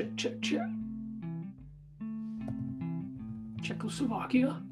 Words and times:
Check, 0.00 0.16
check, 0.16 0.40
check. 0.40 0.66
Czechoslovakia. 3.60 4.62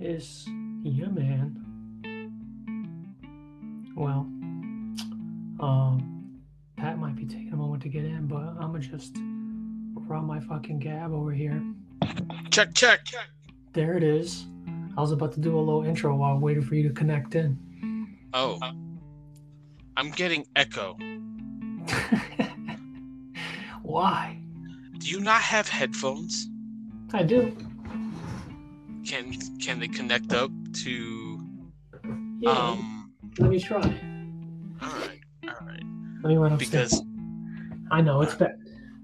Is 0.00 0.48
he 0.82 1.02
a 1.02 1.10
man? 1.10 1.62
Well, 3.94 4.26
um, 5.60 6.40
Pat 6.76 6.98
might 6.98 7.14
be 7.14 7.24
taking 7.24 7.52
a 7.52 7.56
moment 7.56 7.84
to 7.84 7.88
get 7.88 8.04
in, 8.04 8.26
but 8.26 8.56
I'm 8.58 8.72
gonna 8.72 8.80
just 8.80 9.16
run 10.08 10.24
my 10.24 10.40
fucking 10.40 10.80
gab 10.80 11.12
over 11.12 11.30
here. 11.30 11.62
Check, 12.50 12.74
check. 12.74 13.06
There 13.74 13.96
it 13.96 14.02
is. 14.02 14.46
I 14.96 15.00
was 15.00 15.12
about 15.12 15.34
to 15.34 15.40
do 15.40 15.56
a 15.56 15.60
little 15.60 15.84
intro 15.84 16.16
while 16.16 16.36
waiting 16.40 16.64
for 16.64 16.74
you 16.74 16.82
to 16.88 16.92
connect 16.92 17.36
in. 17.36 17.56
Oh. 18.34 18.58
I'm 19.98 20.10
getting 20.12 20.46
echo. 20.54 20.96
Why? 23.82 24.38
Do 24.98 25.08
you 25.08 25.18
not 25.20 25.40
have 25.40 25.68
headphones? 25.68 26.46
I 27.12 27.24
do. 27.24 27.56
Can 29.04 29.32
can 29.60 29.80
they 29.80 29.88
connect 29.88 30.32
up 30.32 30.52
to 30.84 31.40
Yeah. 32.38 32.50
um 32.50 33.12
let 33.40 33.50
me 33.50 33.58
try. 33.58 33.80
alright, 33.80 35.20
alright. 35.48 35.82
Let 36.22 36.28
me 36.28 36.36
run 36.36 36.52
upstairs. 36.52 36.90
Because 37.00 37.04
I 37.90 38.00
know 38.00 38.20
it's 38.22 38.34
bad. 38.36 38.56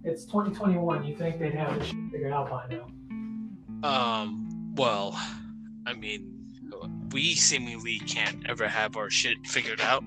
It's 0.05 0.25
2021. 0.27 1.05
You 1.05 1.17
think 1.17 1.41
they'd 1.41 1.55
have 1.55 1.77
this 1.77 1.89
shit 1.89 1.97
figured 2.13 2.33
out 2.33 2.49
by 2.51 2.67
now? 2.69 2.87
um 3.89 4.75
well, 4.77 5.19
I 5.87 5.95
mean 5.95 6.31
we 7.11 7.35
seemingly 7.35 7.99
can't 8.01 8.47
ever 8.49 8.69
have 8.69 8.97
our 8.97 9.11
shit 9.11 9.45
figured 9.45 9.81
out. 9.81 10.05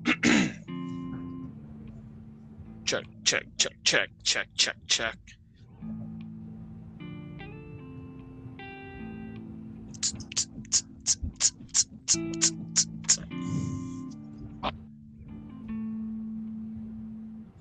check, 2.84 3.04
check, 3.22 3.44
check, 3.58 3.74
check, 3.84 4.08
check, 4.24 4.46
check, 4.56 4.76
check. 4.86 5.18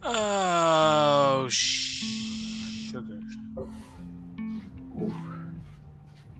Oh, 0.02 1.48
sugar. 1.50 3.20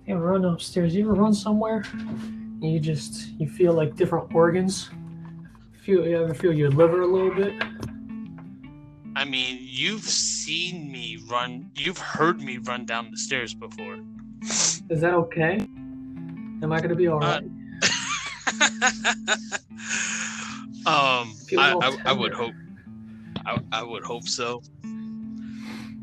You 0.06 0.14
ever 0.16 0.20
run 0.32 0.46
upstairs? 0.46 0.94
You 0.94 1.04
ever 1.04 1.12
run 1.12 1.34
somewhere? 1.34 1.84
You 2.60 2.80
just 2.80 3.28
you 3.38 3.46
feel 3.48 3.74
like 3.74 3.96
different 3.96 4.34
organs. 4.34 4.88
Feel 5.82 6.06
you 6.06 6.22
ever 6.22 6.34
feel 6.34 6.52
your 6.52 6.70
liver 6.70 7.00
a 7.00 7.06
little 7.06 7.34
bit? 7.34 7.54
I 9.16 9.24
mean, 9.24 9.58
you've 9.60 10.02
seen 10.04 10.92
me 10.92 11.18
run. 11.28 11.70
You've 11.74 11.98
heard 11.98 12.40
me 12.40 12.58
run 12.58 12.84
down 12.84 13.10
the 13.10 13.16
stairs 13.16 13.54
before. 13.54 13.98
Is 14.42 15.00
that 15.00 15.14
okay? 15.14 15.58
Am 16.62 16.70
I 16.70 16.80
gonna 16.80 16.94
be 16.94 17.08
alright? 17.08 17.42
um, 20.86 21.34
I, 21.56 21.74
I, 21.80 21.96
I 22.06 22.12
would 22.12 22.34
hope. 22.34 22.54
I, 23.46 23.58
I 23.72 23.82
would 23.82 24.04
hope 24.04 24.28
so. 24.28 24.62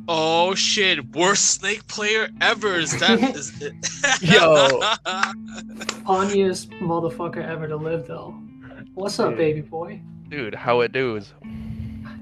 Oh 0.08 0.56
shit! 0.56 1.16
Worst 1.16 1.52
snake 1.52 1.86
player 1.88 2.30
ever. 2.41 2.75
Is 2.75 2.97
that? 3.00 3.19
is 3.36 3.62
it? 3.62 3.73
Yo. 4.22 4.80
Funniest 6.03 6.72
motherfucker 6.72 7.45
ever 7.47 7.67
to 7.67 7.75
live 7.75 8.07
though. 8.07 8.41
What's 8.97 9.19
up, 9.19 9.38
baby 9.38 9.62
boy? 9.62 10.02
Dude, 10.28 10.56
how 10.56 10.81
it 10.81 10.91
does? 10.91 11.31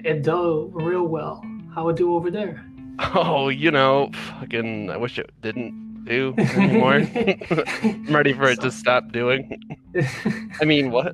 It 0.04 0.24
do 0.24 0.70
real 0.74 1.08
well. 1.08 1.42
How 1.74 1.88
it 1.88 1.96
do 1.96 2.14
over 2.14 2.30
there? 2.30 2.66
Oh, 3.00 3.48
you 3.48 3.72
know, 3.72 4.12
fucking, 4.40 4.90
I 4.90 4.98
wish 4.98 5.18
it 5.18 5.32
didn't 5.42 6.04
do 6.04 6.36
anymore. 6.38 6.96
I'm 7.82 8.14
ready 8.14 8.34
for 8.34 8.50
it 8.50 8.60
to 8.60 8.72
stop 8.84 9.14
doing. 9.14 9.58
I 10.62 10.66
mean, 10.66 10.92
what? 10.92 11.14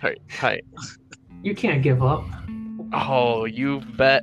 Sorry, 0.00 0.18
hi. 0.30 0.62
you 1.42 1.56
can't 1.56 1.82
give 1.82 2.04
up. 2.04 2.24
Oh, 2.92 3.44
you 3.44 3.80
bet. 3.96 4.22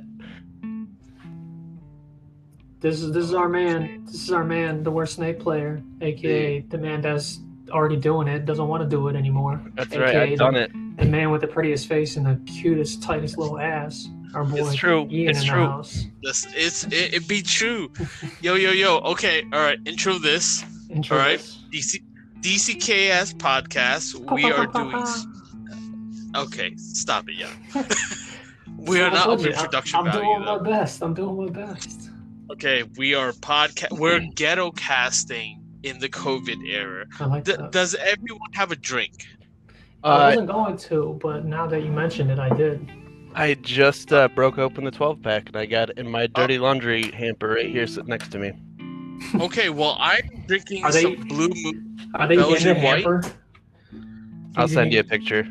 This 2.80 3.02
is 3.02 3.12
this 3.12 3.24
is 3.24 3.34
our 3.34 3.50
man. 3.50 4.04
This 4.06 4.14
is 4.14 4.32
our 4.32 4.44
man, 4.44 4.82
the 4.82 4.90
worst 4.90 5.16
snake 5.16 5.40
player, 5.40 5.82
aka 6.00 6.60
the 6.60 6.78
man 6.78 7.02
that's 7.02 7.40
already 7.70 7.96
doing 7.96 8.28
it, 8.28 8.44
doesn't 8.46 8.66
want 8.68 8.82
to 8.82 8.88
do 8.88 9.08
it 9.08 9.16
anymore. 9.16 9.60
That's 9.74 9.92
AKA 9.92 10.00
right, 10.02 10.16
I've 10.32 10.38
done 10.38 10.54
the, 10.54 10.62
it. 10.64 10.72
The 10.98 11.04
man 11.06 11.30
with 11.30 11.40
the 11.40 11.46
prettiest 11.48 11.86
face 11.88 12.16
and 12.16 12.26
the 12.26 12.36
cutest, 12.50 13.02
tightest 13.02 13.38
little 13.38 13.58
ass. 13.58 14.08
Our 14.34 14.44
boy, 14.44 14.58
It's 14.68 14.74
true, 14.76 15.08
Ian 15.10 15.30
it's 15.30 15.44
true. 15.44 15.82
this 16.22 16.46
it's 16.54 16.84
it, 16.84 17.14
it 17.14 17.28
be 17.28 17.42
true. 17.42 17.90
Yo 18.40 18.54
yo 18.54 18.70
yo. 18.70 18.98
Okay. 18.98 19.42
All 19.52 19.60
right. 19.60 19.78
Intro 19.86 20.18
this. 20.18 20.64
Intro 20.88 21.16
All 21.16 21.22
right. 21.24 21.38
this. 21.38 21.58
DC 21.72 22.00
DCKS 22.40 23.34
podcast. 23.34 24.14
We 24.32 24.44
are 24.52 24.66
doing. 24.66 24.94
s- 24.94 25.26
Okay. 26.36 26.76
Stop 26.76 27.28
it, 27.28 27.34
yeah. 27.34 27.50
we 28.76 29.00
are 29.00 29.10
not 29.10 29.24
told 29.24 29.40
up 29.40 29.46
in 29.46 29.52
you, 29.52 29.58
I- 29.58 29.62
production 29.64 29.98
I'm 29.98 30.04
value. 30.06 30.20
doing 30.20 30.44
though. 30.44 30.60
my 30.60 30.70
best. 30.70 31.02
I'm 31.02 31.12
doing 31.14 31.36
my 31.36 31.50
best. 31.50 32.10
Okay, 32.52 32.84
we 32.98 33.14
are 33.14 33.32
podcast. 33.32 33.98
We're 33.98 34.20
ghetto 34.20 34.70
casting 34.72 35.59
in 35.82 35.98
the 35.98 36.08
COVID 36.08 36.66
era. 36.68 37.06
I 37.18 37.24
like 37.26 37.44
D- 37.44 37.52
that. 37.56 37.72
does 37.72 37.94
everyone 37.96 38.52
have 38.54 38.70
a 38.72 38.76
drink? 38.76 39.26
I 40.02 40.08
Uh, 40.08 40.28
wasn't 40.30 40.48
going 40.48 40.76
to, 40.76 41.18
but 41.22 41.44
now 41.44 41.66
that 41.66 41.82
you 41.82 41.90
mentioned 41.90 42.30
it, 42.30 42.38
I 42.38 42.48
did. 42.54 42.88
I 43.34 43.54
just 43.54 44.12
uh, 44.12 44.28
broke 44.28 44.58
open 44.58 44.84
the 44.84 44.90
12 44.90 45.22
pack 45.22 45.46
and 45.48 45.56
I 45.56 45.66
got 45.66 45.90
it 45.90 45.98
in 45.98 46.10
my 46.10 46.26
dirty 46.26 46.58
laundry 46.58 47.10
hamper 47.12 47.48
right 47.48 47.68
here 47.68 47.86
sitting 47.86 48.08
next 48.08 48.28
to 48.32 48.38
me. 48.38 48.52
Okay, 49.36 49.68
well 49.68 49.96
I'm 50.00 50.44
drinking 50.46 50.84
Are 50.84 50.90
they- 50.92 51.02
some 51.02 51.16
Blue 51.28 51.48
Moon. 51.54 51.98
Are 52.14 52.26
they 52.26 52.34
in 52.34 52.40
Belgian 52.40 52.78
the 52.78 52.82
white? 52.84 53.04
hamper? 53.04 53.22
I'll 54.56 54.66
send 54.68 54.92
you 54.92 55.00
a 55.00 55.04
picture. 55.04 55.46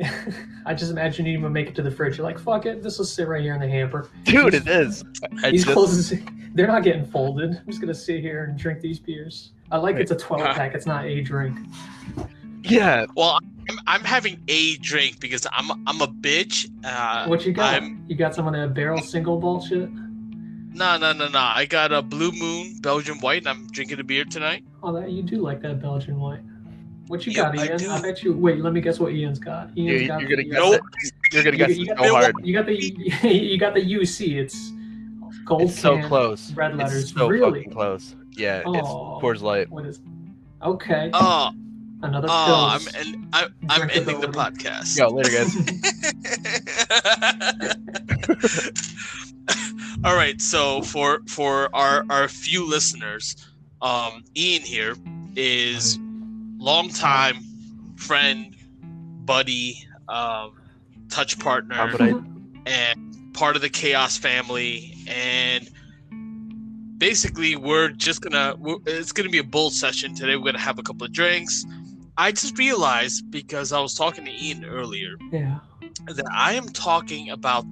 I 0.64 0.72
just 0.72 0.90
imagine 0.90 1.26
you 1.26 1.36
even 1.36 1.52
make 1.52 1.68
it 1.68 1.74
to 1.74 1.82
the 1.82 1.90
fridge. 1.90 2.16
You're 2.16 2.24
like, 2.26 2.38
fuck 2.38 2.64
it, 2.64 2.82
this 2.82 2.96
will 2.96 3.04
sit 3.04 3.28
right 3.28 3.42
here 3.42 3.54
in 3.54 3.60
the 3.60 3.68
hamper. 3.68 4.08
Dude, 4.24 4.54
it 4.54 4.66
is. 4.66 5.04
I 5.42 5.50
These 5.50 5.64
just, 5.64 5.74
clothes, 5.74 6.12
they're 6.54 6.66
not 6.68 6.84
getting 6.84 7.04
folded. 7.04 7.50
I'm 7.58 7.66
just 7.66 7.80
gonna 7.80 7.92
sit 7.92 8.20
here 8.20 8.44
and 8.44 8.58
drink 8.58 8.80
these 8.80 8.98
beers. 8.98 9.52
I 9.70 9.76
like 9.78 9.96
it's 9.96 10.10
a 10.10 10.16
12 10.16 10.42
pack. 10.56 10.74
It's 10.74 10.86
not 10.86 11.04
a 11.04 11.20
drink. 11.20 11.56
yeah, 12.62 13.06
Well, 13.16 13.38
I'm, 13.68 13.78
I'm 13.86 14.00
having 14.04 14.42
a 14.48 14.76
drink 14.78 15.20
because 15.20 15.46
I'm 15.52 15.70
I'm 15.86 16.00
a 16.00 16.08
bitch. 16.08 16.68
Uh, 16.84 17.26
What 17.26 17.46
you 17.46 17.52
got? 17.52 17.74
I'm 17.74 18.04
You 18.08 18.16
got 18.16 18.34
some 18.34 18.46
of 18.48 18.52
that 18.54 18.74
barrel 18.74 19.00
single 19.00 19.38
bullshit? 19.38 19.88
no 20.72 20.96
no 20.98 21.12
no 21.12 21.28
no. 21.28 21.38
I 21.38 21.66
got 21.66 21.92
a 21.92 22.02
Blue 22.02 22.32
Moon 22.32 22.78
Belgian 22.80 23.18
White, 23.20 23.38
and 23.42 23.48
I'm 23.48 23.66
drinking 23.68 24.00
a 24.00 24.04
beer 24.04 24.24
tonight. 24.24 24.64
Oh, 24.82 24.92
that 24.92 25.10
you 25.10 25.22
do 25.22 25.36
like 25.36 25.60
that 25.62 25.80
Belgian 25.80 26.18
white. 26.18 26.40
What 27.08 27.26
you 27.26 27.32
Yeah, 27.32 27.52
got, 27.54 27.58
Ian? 27.58 27.76
do. 27.78 27.90
I, 27.90 28.00
bet 28.00 28.22
you. 28.22 28.32
Wait, 28.32 28.58
let 28.60 28.72
me 28.72 28.80
guess 28.80 29.00
what 29.00 29.12
Ian's 29.12 29.38
got. 29.40 29.76
Ian's 29.76 30.02
you, 30.02 30.08
got 30.08 30.20
you're 30.20 30.30
gonna 30.30 30.42
the, 30.44 30.50
guess 30.50 30.58
No, 30.58 30.72
it. 30.74 30.80
You're 31.32 31.42
gonna 31.44 31.56
You, 31.56 31.66
guess 31.66 31.76
you 31.76 31.84
it 31.84 31.88
got 31.88 31.98
so 31.98 32.04
the, 32.04 32.10
hard. 32.10 32.34
you 32.46 32.52
got 32.54 32.66
the 32.66 32.74
you 33.28 33.58
got 33.58 33.74
the 33.74 33.80
UC. 33.80 34.36
It's 34.40 34.72
gold 35.44 35.62
It's 35.62 35.78
so 35.80 36.00
close. 36.08 36.52
red 36.52 36.76
letters. 36.76 37.02
It's 37.04 37.12
so 37.14 37.28
really? 37.28 37.60
fucking 37.60 37.72
close. 37.72 38.14
Yeah, 38.40 38.62
Oh, 38.64 38.74
it's 38.74 38.88
Coors 39.22 39.42
Light. 39.42 39.70
What 39.70 39.84
is? 39.84 40.00
Okay, 40.62 41.10
Oh 41.12 41.50
another 42.02 42.28
oh, 42.30 42.68
I'm 42.70 42.80
pills. 42.80 42.94
and 42.94 43.28
I, 43.34 43.46
I'm 43.68 43.90
ending 43.90 44.20
the 44.20 44.28
podcast. 44.28 44.96
Yo, 44.96 45.08
later, 45.08 45.30
guys. 45.30 45.54
All 50.04 50.14
right, 50.14 50.40
so 50.40 50.80
for 50.82 51.20
for 51.28 51.68
our 51.74 52.04
our 52.08 52.28
few 52.28 52.66
listeners, 52.66 53.36
um, 53.82 54.24
Ian 54.36 54.62
here 54.62 54.96
is 55.36 55.98
longtime 56.58 57.36
friend, 57.96 58.56
buddy, 59.26 59.84
um, 60.08 60.52
touch 61.10 61.38
partner, 61.38 61.74
How 61.74 61.92
would 61.92 62.00
I? 62.00 62.14
and 62.64 63.34
part 63.34 63.56
of 63.56 63.62
the 63.62 63.68
Chaos 63.68 64.16
family, 64.16 64.94
and 65.06 65.68
basically 67.00 67.56
we're 67.56 67.88
just 67.88 68.20
gonna 68.20 68.54
we're, 68.58 68.76
it's 68.86 69.10
gonna 69.10 69.30
be 69.30 69.38
a 69.38 69.44
bull 69.44 69.70
session 69.70 70.14
today. 70.14 70.36
We're 70.36 70.44
gonna 70.44 70.60
have 70.60 70.78
a 70.78 70.82
couple 70.84 71.04
of 71.04 71.12
drinks. 71.12 71.66
I 72.16 72.30
just 72.30 72.56
realized 72.58 73.28
because 73.30 73.72
I 73.72 73.80
was 73.80 73.94
talking 73.94 74.26
to 74.26 74.30
Ian 74.30 74.64
earlier 74.64 75.16
yeah. 75.32 75.58
that 76.06 76.26
I 76.32 76.52
am 76.52 76.68
talking 76.68 77.30
about. 77.30 77.64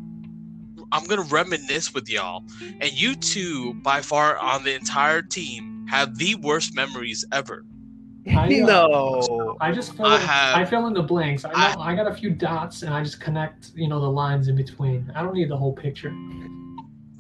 I'm 0.91 1.05
gonna 1.07 1.23
reminisce 1.23 1.93
with 1.93 2.09
y'all, 2.09 2.45
and 2.81 2.91
you 2.91 3.15
two, 3.15 3.75
by 3.75 4.01
far 4.01 4.39
on 4.39 4.65
the 4.65 4.75
entire 4.75 5.21
team, 5.21 5.87
have 5.87 6.17
the 6.17 6.35
worst 6.37 6.75
memories 6.75 7.27
ever. 7.31 7.63
I, 8.27 8.47
uh, 8.47 8.67
No. 8.67 9.57
I 9.61 9.71
just 9.71 9.95
fill. 9.95 10.07
I 10.07 10.17
in, 10.17 10.21
have- 10.23 10.57
I 10.57 10.65
fill 10.65 10.87
in 10.87 10.95
the 10.95 11.03
blanks. 11.03 11.45
I, 11.45 11.75
know, 11.75 11.81
I 11.83 11.95
got 11.95 12.07
a 12.07 12.15
few 12.15 12.31
dots, 12.31 12.83
and 12.83 12.95
I 12.95 13.05
just 13.05 13.21
connect. 13.21 13.73
You 13.75 13.89
know 13.89 14.01
the 14.01 14.11
lines 14.11 14.49
in 14.49 14.57
between. 14.57 15.13
I 15.15 15.23
don't 15.23 15.35
need 15.35 15.51
the 15.51 15.57
whole 15.59 15.75
picture. 15.75 16.11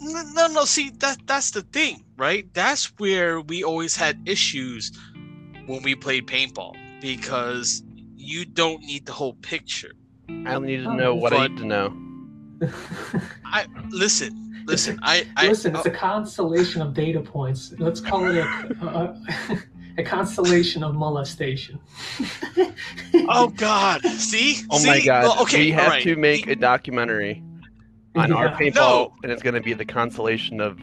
No, 0.00 0.22
no, 0.32 0.46
no. 0.48 0.64
See, 0.64 0.90
that 0.98 1.18
that's 1.26 1.50
the 1.50 1.62
thing, 1.62 2.04
right? 2.16 2.46
That's 2.54 2.86
where 2.98 3.40
we 3.40 3.64
always 3.64 3.96
had 3.96 4.20
issues 4.26 4.92
when 5.66 5.82
we 5.82 5.94
played 5.94 6.26
paintball. 6.26 6.74
because 7.00 7.82
you 8.16 8.44
don't 8.44 8.80
need 8.82 9.06
the 9.06 9.12
whole 9.12 9.34
picture. 9.34 9.92
I 10.46 10.54
only 10.54 10.76
need 10.76 10.82
to 10.84 10.90
Oh, 10.90 10.94
know 10.96 11.14
what 11.14 11.32
I 11.32 11.46
need 11.46 11.56
to 11.58 11.64
know. 11.64 11.96
I 13.44 13.66
listen, 13.90 14.64
listen. 14.66 14.98
I, 15.02 15.26
I 15.36 15.46
Listen, 15.48 15.76
it's 15.76 15.86
oh. 15.86 15.90
a 15.90 15.94
constellation 15.94 16.82
of 16.82 16.92
data 16.94 17.20
points. 17.20 17.72
Let's 17.78 18.00
call 18.00 18.26
it 18.26 18.36
a, 18.36 18.44
a, 18.82 19.58
a 19.98 20.02
constellation 20.16 20.82
of 20.82 20.94
molestation. 20.96 21.78
oh 23.28 23.48
God, 23.56 24.02
see, 24.04 24.56
Oh 24.70 24.84
my 24.84 25.00
god. 25.00 25.22
Well, 25.24 25.42
okay, 25.42 25.66
we 25.66 25.70
have 25.70 25.84
alright. 25.84 26.02
to 26.02 26.16
make 26.16 26.48
a 26.48 26.56
documentary 26.56 27.42
on 28.18 28.32
our 28.32 28.48
paintball, 28.56 28.74
No. 28.74 29.12
and 29.22 29.32
it's 29.32 29.42
going 29.42 29.54
to 29.54 29.60
be 29.60 29.72
the 29.74 29.84
constellation 29.84 30.60
of 30.60 30.78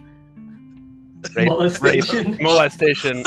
rape, 1.35 1.47
molestation. 1.47 2.31
rape, 2.33 2.41
molestation. 2.41 3.23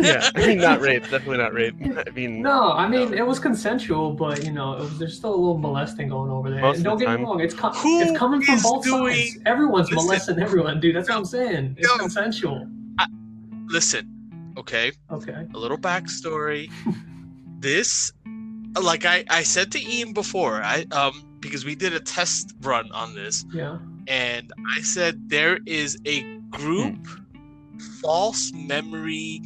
yeah, 0.00 0.30
I 0.34 0.46
mean 0.46 0.58
not 0.58 0.80
rape, 0.80 1.02
definitely 1.02 1.38
not 1.38 1.52
rape. 1.52 1.74
I 2.06 2.10
mean, 2.10 2.40
No, 2.42 2.72
I 2.72 2.88
mean 2.88 3.12
it 3.14 3.26
was 3.26 3.38
consensual, 3.38 4.12
but 4.12 4.44
you 4.44 4.52
know 4.52 4.72
it 4.74 4.80
was, 4.80 4.98
there's 4.98 5.16
still 5.16 5.30
a 5.34 5.36
little 5.36 5.58
molesting 5.58 6.08
going 6.08 6.30
over 6.30 6.50
there. 6.50 6.60
Most 6.60 6.76
And 6.76 6.84
don't 6.84 6.98
the 6.98 7.04
get 7.06 7.18
me 7.20 7.24
wrong, 7.24 7.40
it's 7.40 7.54
com- 7.54 7.72
it's 7.74 8.18
coming 8.18 8.40
from 8.42 8.60
both 8.62 8.84
doing- 8.84 9.14
sides. 9.14 9.38
Everyone's 9.46 9.90
Listen. 9.90 10.06
molesting 10.06 10.38
everyone, 10.40 10.80
dude. 10.80 10.96
That's 10.96 11.08
what 11.08 11.18
I'm 11.18 11.24
saying. 11.24 11.76
It's 11.78 11.88
No. 11.88 11.98
consensual. 11.98 12.66
listen, 13.66 14.10
okay. 14.58 14.92
Okay. 15.10 15.46
a 15.54 15.58
little 15.58 15.78
backstory. 15.78 16.70
this, 17.60 18.12
like 18.80 19.04
I, 19.04 19.24
I 19.28 19.42
said 19.42 19.72
to 19.72 19.80
Ian 19.82 20.12
before, 20.12 20.62
I 20.62 20.86
um 20.92 21.33
because 21.44 21.62
we 21.62 21.74
did 21.74 21.92
a 21.92 22.00
test 22.00 22.54
run 22.62 22.90
on 22.92 23.14
this, 23.14 23.44
Yeah. 23.52 23.76
and 24.08 24.50
I 24.74 24.80
said 24.80 25.28
there 25.28 25.58
is 25.66 25.98
a 26.06 26.22
group 26.50 27.06
hmm. 27.06 27.78
false 28.00 28.50
memory 28.54 29.42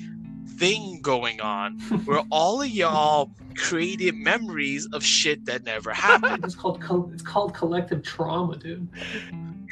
thing 0.58 1.00
going 1.02 1.40
on 1.40 1.78
where 2.04 2.22
all 2.30 2.62
of 2.62 2.68
y'all 2.68 3.32
created 3.56 4.14
memories 4.14 4.86
of 4.92 5.02
shit 5.02 5.44
that 5.46 5.64
never 5.64 5.92
happened. 5.92 6.44
It's 6.44 6.54
called 6.54 6.80
col- 6.80 7.10
it's 7.12 7.22
called 7.22 7.52
collective 7.52 8.04
trauma, 8.04 8.56
dude. 8.56 8.86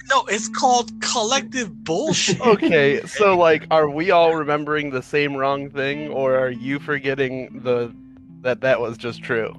No, 0.08 0.24
it's 0.26 0.48
called 0.48 0.90
collective 1.00 1.84
bullshit. 1.84 2.40
okay, 2.54 3.00
so 3.06 3.36
like, 3.36 3.66
are 3.70 3.88
we 3.88 4.10
all 4.10 4.34
remembering 4.34 4.90
the 4.90 5.02
same 5.02 5.36
wrong 5.36 5.70
thing, 5.70 6.08
or 6.08 6.36
are 6.36 6.50
you 6.50 6.80
forgetting 6.80 7.60
the 7.62 7.94
that 8.40 8.62
that 8.62 8.80
was 8.80 8.98
just 8.98 9.22
true? 9.22 9.54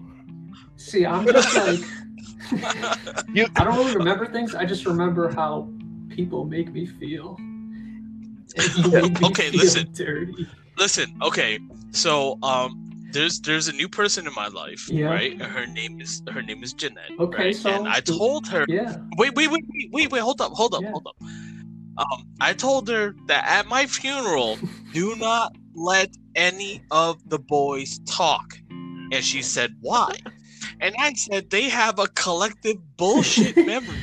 See, 0.75 1.05
I'm 1.05 1.25
just 1.25 1.55
like 1.55 1.79
You 3.33 3.47
I 3.55 3.63
don't 3.63 3.77
really 3.77 3.95
remember 3.95 4.25
things. 4.25 4.55
I 4.55 4.65
just 4.65 4.85
remember 4.85 5.29
how 5.33 5.69
people 6.09 6.45
make 6.45 6.71
me 6.71 6.85
feel. 6.85 7.37
Me 7.39 9.11
Okay, 9.23 9.49
feel 9.51 9.59
listen. 9.61 9.91
Dirty. 9.93 10.47
Listen, 10.77 11.17
okay, 11.21 11.59
so 11.91 12.37
um. 12.43 12.83
There's 13.13 13.39
there's 13.39 13.69
a 13.69 13.71
new 13.71 13.87
person 13.87 14.27
in 14.27 14.33
my 14.33 14.47
life, 14.49 14.89
Yeah. 14.89 15.05
right? 15.07 15.41
Her 15.41 15.65
name 15.65 16.01
is 16.01 16.21
her 16.29 16.41
name 16.41 16.61
is 16.61 16.73
Jeanette. 16.73 17.09
Okay, 17.17 17.37
right? 17.45 17.55
so- 17.55 17.69
and 17.69 17.87
I 17.87 18.01
told 18.01 18.47
her 18.49 18.65
Yeah. 18.67 18.97
Wait, 19.17 19.33
wait, 19.33 19.49
wait, 19.49 19.63
wait, 19.73 19.89
wait, 19.93 20.11
wait, 20.11 20.19
hold 20.19 20.41
up, 20.41 20.51
hold 20.51 20.75
up, 20.75 20.81
Yeah. 20.83 20.91
hold 20.91 21.07
up. 21.07 21.15
Um, 21.97 22.27
I 22.41 22.51
told 22.51 22.89
her 22.89 23.15
that 23.27 23.45
at 23.47 23.65
my 23.65 23.85
funeral, 23.85 24.59
do 24.93 25.15
not 25.15 25.55
let 25.73 26.09
any 26.35 26.81
of 26.91 27.17
the 27.29 27.39
boys 27.39 27.99
talk. 28.05 28.59
And 28.69 29.23
she 29.23 29.41
said, 29.41 29.73
why? 29.79 30.11
And 30.79 30.95
I 30.99 31.13
said, 31.13 31.49
they 31.49 31.69
have 31.69 31.99
a 31.99 32.07
collective 32.07 32.77
bullshit 32.97 33.55
memory 33.65 33.97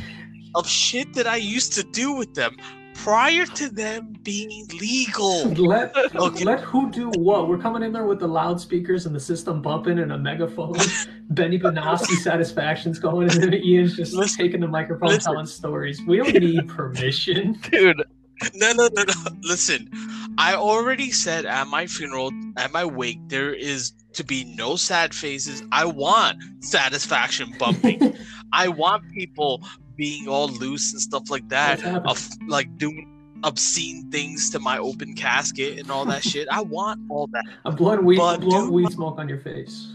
of 0.55 0.69
shit 0.69 1.13
that 1.15 1.27
I 1.27 1.37
used 1.37 1.73
to 1.75 1.83
do 1.83 2.13
with 2.13 2.35
them 2.35 2.57
prior 2.95 3.45
to 3.45 3.69
them 3.71 4.15
being 4.23 4.67
legal. 4.81 5.45
Let 5.57 5.95
Okay. 6.15 6.45
let 6.45 6.61
who 6.61 6.91
do 6.91 7.11
what? 7.11 7.49
We're 7.49 7.59
coming 7.59 7.83
in 7.83 7.93
there 7.93 8.07
with 8.07 8.21
the 8.21 8.29
loudspeakers 8.29 9.05
and 9.07 9.15
the 9.15 9.21
system 9.21 9.61
bumping 9.61 9.99
and 9.99 10.13
a 10.13 10.19
megaphone. 10.19 10.79
Benny 11.31 11.59
Benassi 11.59 12.17
satisfaction's 12.17 12.99
going, 12.99 13.29
and 13.31 13.43
then 13.43 13.55
Ian's 13.55 13.97
just 13.97 14.15
Listen, 14.15 14.45
taking 14.45 14.61
the 14.61 14.69
microphone 14.69 15.09
listen. 15.09 15.33
telling 15.33 15.47
stories. 15.47 16.01
We 16.07 16.19
don't 16.19 16.35
need 16.35 16.69
permission. 16.69 17.59
dude, 17.73 18.03
No, 18.55 18.73
no, 18.73 18.89
no, 18.95 19.03
no. 19.05 19.15
Listen, 19.43 19.89
I 20.39 20.55
already 20.55 21.11
said 21.11 21.47
at 21.47 21.67
my 21.67 21.87
funeral, 21.87 22.31
at 22.57 22.71
my 22.73 22.85
wake, 22.85 23.19
there 23.29 23.53
is 23.53 23.93
to 24.15 24.25
be 24.25 24.45
no 24.57 24.77
sad 24.77 25.15
faces. 25.15 25.63
I 25.73 25.85
want 25.85 26.39
satisfaction 26.61 27.53
bumping. 27.59 28.17
I 28.53 28.69
want 28.69 29.03
people 29.13 29.63
being 29.97 30.29
all 30.29 30.49
loose 30.49 30.93
and 30.93 31.01
stuff 31.01 31.31
like 31.31 31.49
that. 31.49 31.85
Of 32.07 32.27
like 32.49 32.77
doing 32.79 33.11
obscene 33.45 34.11
things 34.11 34.49
to 34.51 34.59
my 34.59 34.79
open 34.79 35.15
casket 35.15 35.79
and 35.79 35.91
all 35.91 36.05
that 36.07 36.23
shit. 36.31 36.49
I 36.51 36.63
want 36.63 37.01
all 37.11 37.27
that. 37.29 37.45
A 37.65 37.73
blood 37.73 38.01
weed, 38.03 38.17
But 38.17 38.41
blood 38.41 38.65
dude- 38.65 38.73
weed 38.73 38.91
smoke 38.93 39.19
on 39.19 39.29
your 39.29 39.39
face. 39.39 39.89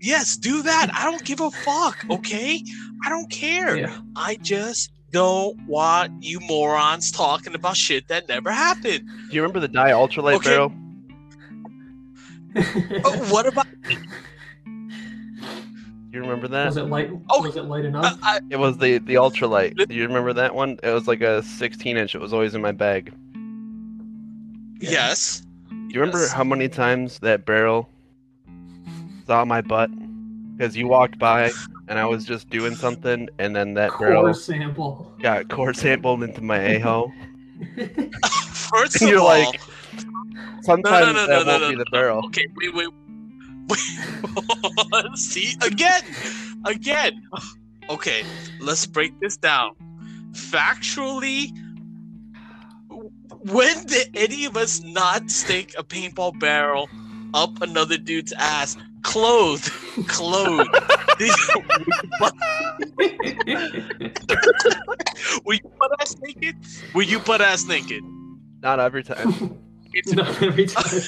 Yes, 0.00 0.36
do 0.36 0.62
that. 0.62 0.90
I 0.94 1.04
don't 1.10 1.24
give 1.24 1.40
a 1.40 1.50
fuck. 1.50 2.04
Okay, 2.10 2.62
I 3.04 3.08
don't 3.08 3.30
care. 3.30 3.76
Yeah. 3.76 3.98
I 4.14 4.36
just 4.36 4.90
don't 5.12 5.58
want 5.66 6.22
you 6.22 6.40
morons 6.40 7.10
talking 7.10 7.54
about 7.54 7.76
shit 7.76 8.08
that 8.08 8.28
never 8.28 8.50
happened. 8.52 9.04
do 9.30 9.34
you 9.36 9.40
remember 9.40 9.60
the 9.60 9.68
Dye 9.68 9.92
ultralight 9.92 10.34
Okay. 10.36 10.50
barrel? 10.50 10.72
Oh, 12.56 13.26
what 13.32 13.46
about? 13.46 13.66
You 16.12 16.20
remember 16.20 16.46
that? 16.46 16.66
was 16.66 16.76
it 16.76 16.84
light? 16.84 17.10
Oh, 17.28 17.42
was 17.42 17.56
it 17.56 17.64
light 17.64 17.84
enough? 17.84 18.16
I, 18.22 18.38
It 18.48 18.54
was 18.56 18.78
the 18.78 18.98
the 18.98 19.14
ultralight. 19.14 19.74
Do 19.88 19.92
you 19.92 20.06
remember 20.06 20.32
that 20.34 20.54
one? 20.54 20.78
It 20.84 20.90
was 20.92 21.08
like 21.08 21.20
a 21.22 21.42
16 21.42 21.96
inch. 21.96 22.14
It 22.14 22.20
was 22.20 22.32
always 22.32 22.54
in 22.54 22.62
my 22.62 22.70
bag. 22.70 23.12
Yes. 24.80 25.42
Do 25.70 25.76
you 25.88 25.98
remember 26.00 26.20
Yes. 26.20 26.32
how 26.32 26.44
many 26.44 26.68
times 26.68 27.18
that 27.18 27.44
barrel 27.44 27.88
saw 29.26 29.44
my 29.44 29.60
butt? 29.60 29.90
Because 30.56 30.76
you 30.76 30.86
walked 30.86 31.18
by 31.18 31.50
and 31.88 31.98
I 31.98 32.04
was 32.06 32.24
just 32.24 32.48
doing 32.48 32.76
something, 32.76 33.28
and 33.40 33.56
then 33.56 33.74
that 33.74 33.90
Core 33.90 34.06
barrel 34.06 34.34
sample. 34.34 35.12
got 35.20 35.48
core 35.48 35.74
sampled 35.74 36.22
into 36.22 36.40
my 36.42 36.58
a 36.58 36.78
hole. 36.78 37.10
First 38.52 39.00
And 39.02 39.02
of 39.02 39.08
you're 39.10 39.18
all, 39.18 39.26
like, 39.26 39.60
Sometimes 40.62 41.06
no, 41.06 41.12
no, 41.12 41.26
that 41.26 41.28
no, 41.28 41.44
won't 41.52 41.62
no, 41.62 41.68
be 41.70 41.76
no, 41.76 41.84
the 41.84 41.90
barrel. 41.90 42.26
okay, 42.26 42.46
wait, 42.56 42.74
wait, 42.74 42.88
wait. 43.68 45.18
See 45.18 45.54
again, 45.62 46.02
again. 46.64 47.22
Okay, 47.90 48.22
let's 48.60 48.86
break 48.86 49.18
this 49.20 49.36
down. 49.36 49.74
Factually, 50.32 51.50
when 53.52 53.84
did 53.86 54.08
any 54.14 54.44
of 54.46 54.56
us 54.56 54.82
not 54.82 55.30
stick 55.30 55.74
a 55.78 55.84
paintball 55.84 56.38
barrel 56.40 56.88
up 57.34 57.60
another 57.62 57.98
dude's 57.98 58.32
ass, 58.32 58.76
clothed, 59.02 59.70
clothed? 60.08 60.68
Were 65.44 65.54
you 65.54 65.70
butt 65.78 65.90
ass 66.00 66.16
naked? 66.20 66.56
Were 66.94 67.02
you 67.02 67.18
butt 67.20 67.40
ass 67.40 67.66
naked? 67.66 68.02
Not 68.62 68.80
every 68.80 69.02
time. 69.02 69.58
It's 69.94 70.12
Not 70.12 70.42
every 70.42 70.66
time. 70.66 71.02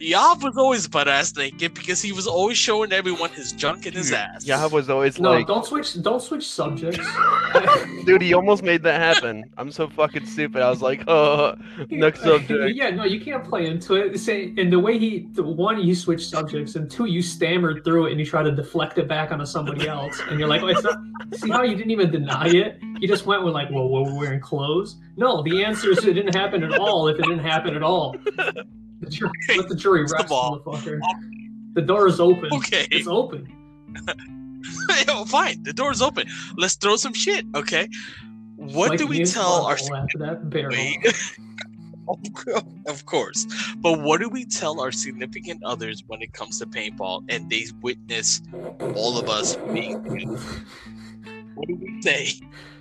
Yav 0.00 0.42
was 0.42 0.56
always 0.56 0.86
butt 0.86 1.08
ass 1.08 1.34
naked 1.34 1.72
because 1.72 2.02
he 2.02 2.12
was 2.12 2.26
always 2.26 2.58
showing 2.58 2.92
everyone 2.92 3.30
his 3.30 3.52
junk 3.52 3.86
in 3.86 3.94
his 3.94 4.12
ass. 4.12 4.44
Yav 4.44 4.70
was 4.70 4.90
always 4.90 5.18
No, 5.18 5.30
like, 5.30 5.46
don't 5.46 5.64
switch. 5.64 6.00
Don't 6.02 6.20
switch 6.20 6.46
subjects. 6.46 7.06
dude, 8.04 8.20
he 8.20 8.34
almost 8.34 8.62
made 8.62 8.82
that 8.82 9.00
happen. 9.00 9.50
I'm 9.56 9.72
so 9.72 9.88
fucking 9.88 10.26
stupid. 10.26 10.60
I 10.60 10.68
was 10.68 10.82
like, 10.82 11.08
oh, 11.08 11.54
next 11.90 12.20
subject. 12.20 12.74
Yeah, 12.74 12.90
no, 12.90 13.04
you 13.04 13.20
can't 13.20 13.44
play 13.44 13.66
into 13.66 13.94
it. 13.94 14.18
Say, 14.18 14.52
and 14.58 14.70
the 14.72 14.78
way 14.78 14.98
he, 14.98 15.26
the 15.32 15.42
one, 15.42 15.80
you 15.80 15.94
switch 15.94 16.28
subjects, 16.28 16.74
and 16.74 16.90
two, 16.90 17.06
you 17.06 17.22
stammered 17.22 17.82
through 17.84 18.06
it 18.06 18.10
and 18.10 18.20
you 18.20 18.26
try 18.26 18.42
to 18.42 18.52
deflect 18.52 18.98
it 18.98 19.08
back 19.08 19.32
onto 19.32 19.46
somebody 19.46 19.88
else, 19.88 20.20
and 20.28 20.38
you're 20.38 20.48
like, 20.48 20.62
oh, 20.62 20.68
it's 20.68 20.82
not. 20.82 20.98
See 21.34 21.50
how 21.50 21.62
you 21.62 21.76
didn't 21.76 21.90
even 21.90 22.10
deny 22.10 22.48
it? 22.48 22.80
You 23.00 23.08
just 23.08 23.26
went 23.26 23.44
with 23.44 23.54
like, 23.54 23.70
well, 23.70 23.88
we're 23.88 24.14
wearing 24.14 24.40
clothes. 24.40 24.96
No, 25.16 25.42
the 25.42 25.64
answer 25.64 25.90
is 25.90 26.04
it 26.04 26.14
didn't 26.14 26.34
happen 26.34 26.62
at 26.64 26.78
all. 26.78 27.08
If 27.08 27.18
it 27.18 27.22
didn't 27.22 27.44
happen 27.44 27.74
at 27.74 27.82
all, 27.82 28.16
the 28.26 28.64
jury, 29.08 29.30
let 29.56 29.68
the 29.68 29.76
jury 29.76 30.02
rest, 30.02 30.14
motherfucker. 30.16 31.00
The 31.74 31.82
door 31.82 32.08
is 32.08 32.18
open. 32.20 32.48
Okay. 32.52 32.88
It's 32.90 33.06
open. 33.06 33.52
Yo, 34.06 34.12
oh, 35.08 35.24
fine. 35.24 35.62
The 35.62 35.72
door's 35.72 36.02
open. 36.02 36.26
Let's 36.56 36.74
throw 36.74 36.96
some 36.96 37.14
shit. 37.14 37.46
Okay. 37.54 37.88
What 38.56 38.90
Like 38.90 38.98
do 38.98 39.06
we 39.06 39.24
tell 39.24 39.66
our 39.66 39.76
butthole 39.76 40.02
after 40.02 40.18
that 40.18 40.50
barrel? 40.50 40.70
Wait. 40.70 41.38
of 42.86 43.06
course. 43.06 43.46
But 43.76 44.00
what 44.00 44.20
do 44.20 44.28
we 44.28 44.44
tell 44.44 44.80
our 44.80 44.90
significant 44.90 45.62
others 45.64 46.02
when 46.06 46.22
it 46.22 46.32
comes 46.32 46.58
to 46.58 46.66
paintball 46.66 47.24
and 47.28 47.48
they 47.50 47.66
witness 47.80 48.42
all 48.94 49.18
of 49.18 49.28
us 49.28 49.56
being 49.72 50.02
What 51.54 51.68
do 51.68 51.74
we 51.76 52.02
say? 52.02 52.40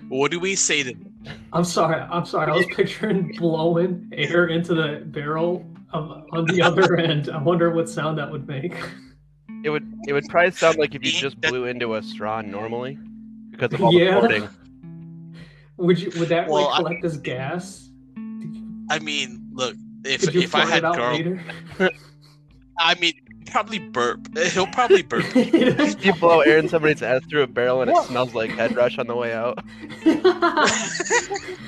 What 0.09 0.31
do 0.31 0.39
we 0.39 0.55
say 0.55 0.83
to 0.83 0.93
them? 0.93 1.13
I'm 1.53 1.63
sorry. 1.65 1.99
I'm 1.99 2.25
sorry. 2.25 2.51
I 2.51 2.55
was 2.55 2.65
picturing 2.67 3.33
blowing 3.37 4.09
air 4.13 4.47
into 4.47 4.73
the 4.73 5.01
barrel 5.05 5.65
of, 5.91 6.23
on 6.31 6.45
the 6.45 6.61
other 6.61 6.95
end. 6.97 7.29
I 7.29 7.41
wonder 7.41 7.69
what 7.71 7.89
sound 7.89 8.17
that 8.17 8.31
would 8.31 8.47
make. 8.47 8.73
It 9.63 9.69
would 9.69 9.91
it 10.07 10.13
would 10.13 10.25
probably 10.29 10.51
sound 10.51 10.77
like 10.77 10.95
if 10.95 11.03
you 11.03 11.11
just 11.11 11.39
blew 11.41 11.65
into 11.65 11.95
a 11.95 12.03
straw 12.03 12.41
normally 12.41 12.97
because 13.51 13.73
of 13.73 13.81
all 13.83 13.91
Yeah. 13.93 14.13
the 14.15 14.19
porting. 14.19 14.49
Would 15.77 15.99
you? 15.99 16.11
Would 16.19 16.29
that 16.29 16.47
Well, 16.47 16.65
like 16.65 16.73
I- 16.73 16.77
collect 16.83 17.05
as 17.05 17.17
gas? 17.17 17.89
I 18.89 18.99
mean, 18.99 19.49
look, 19.53 19.75
if 20.05 20.33
if 20.33 20.55
I 20.55 20.65
had 20.65 20.77
it 20.79 20.85
out 20.85 20.95
girl? 20.95 21.39
I 22.79 22.95
mean, 22.95 23.13
probably 23.51 23.79
burp. 23.79 24.27
Eh, 24.37 24.49
he'll 24.49 24.67
probably 24.67 25.01
burp. 25.01 25.25
You 26.03 26.13
blow 26.13 26.41
air 26.41 26.57
in 26.57 26.69
somebody's 26.69 27.01
ass 27.01 27.21
through 27.29 27.43
a 27.43 27.47
barrel 27.47 27.81
and 27.81 27.91
it 27.91 27.97
smells 28.05 28.33
like 28.33 28.51
head 28.51 28.75
rush 28.75 28.97
on 28.97 29.07
the 29.07 29.15
way 29.15 29.33
out. 29.33 29.57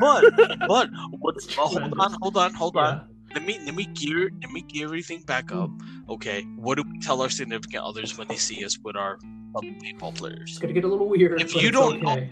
but 0.00 0.24
but 0.68 0.90
what's 1.18 1.46
oh, 1.58 1.66
hold 1.66 1.94
on, 1.98 2.12
hold 2.20 2.36
on, 2.36 2.54
hold 2.54 2.76
on. 2.76 3.08
Let 3.34 3.44
me 3.44 3.58
let 3.64 3.74
me 3.74 3.86
gear 3.86 4.30
let 4.42 4.50
me 4.50 4.62
gear 4.62 4.86
everything 4.86 5.22
back 5.22 5.52
up. 5.52 5.70
Okay, 6.08 6.42
what 6.56 6.76
do 6.76 6.84
we 6.88 6.98
tell 7.00 7.20
our 7.22 7.30
significant 7.30 7.82
others 7.82 8.16
when 8.16 8.28
they 8.28 8.36
see 8.36 8.64
us 8.64 8.78
with 8.78 8.96
our 8.96 9.18
other 9.56 9.68
paintball 9.82 10.14
players? 10.14 10.50
It's 10.50 10.58
gonna 10.58 10.72
get 10.72 10.84
a 10.84 10.88
little 10.88 11.08
weird. 11.08 11.40
If 11.40 11.54
you 11.54 11.70
don't 11.70 12.06
okay. 12.06 12.30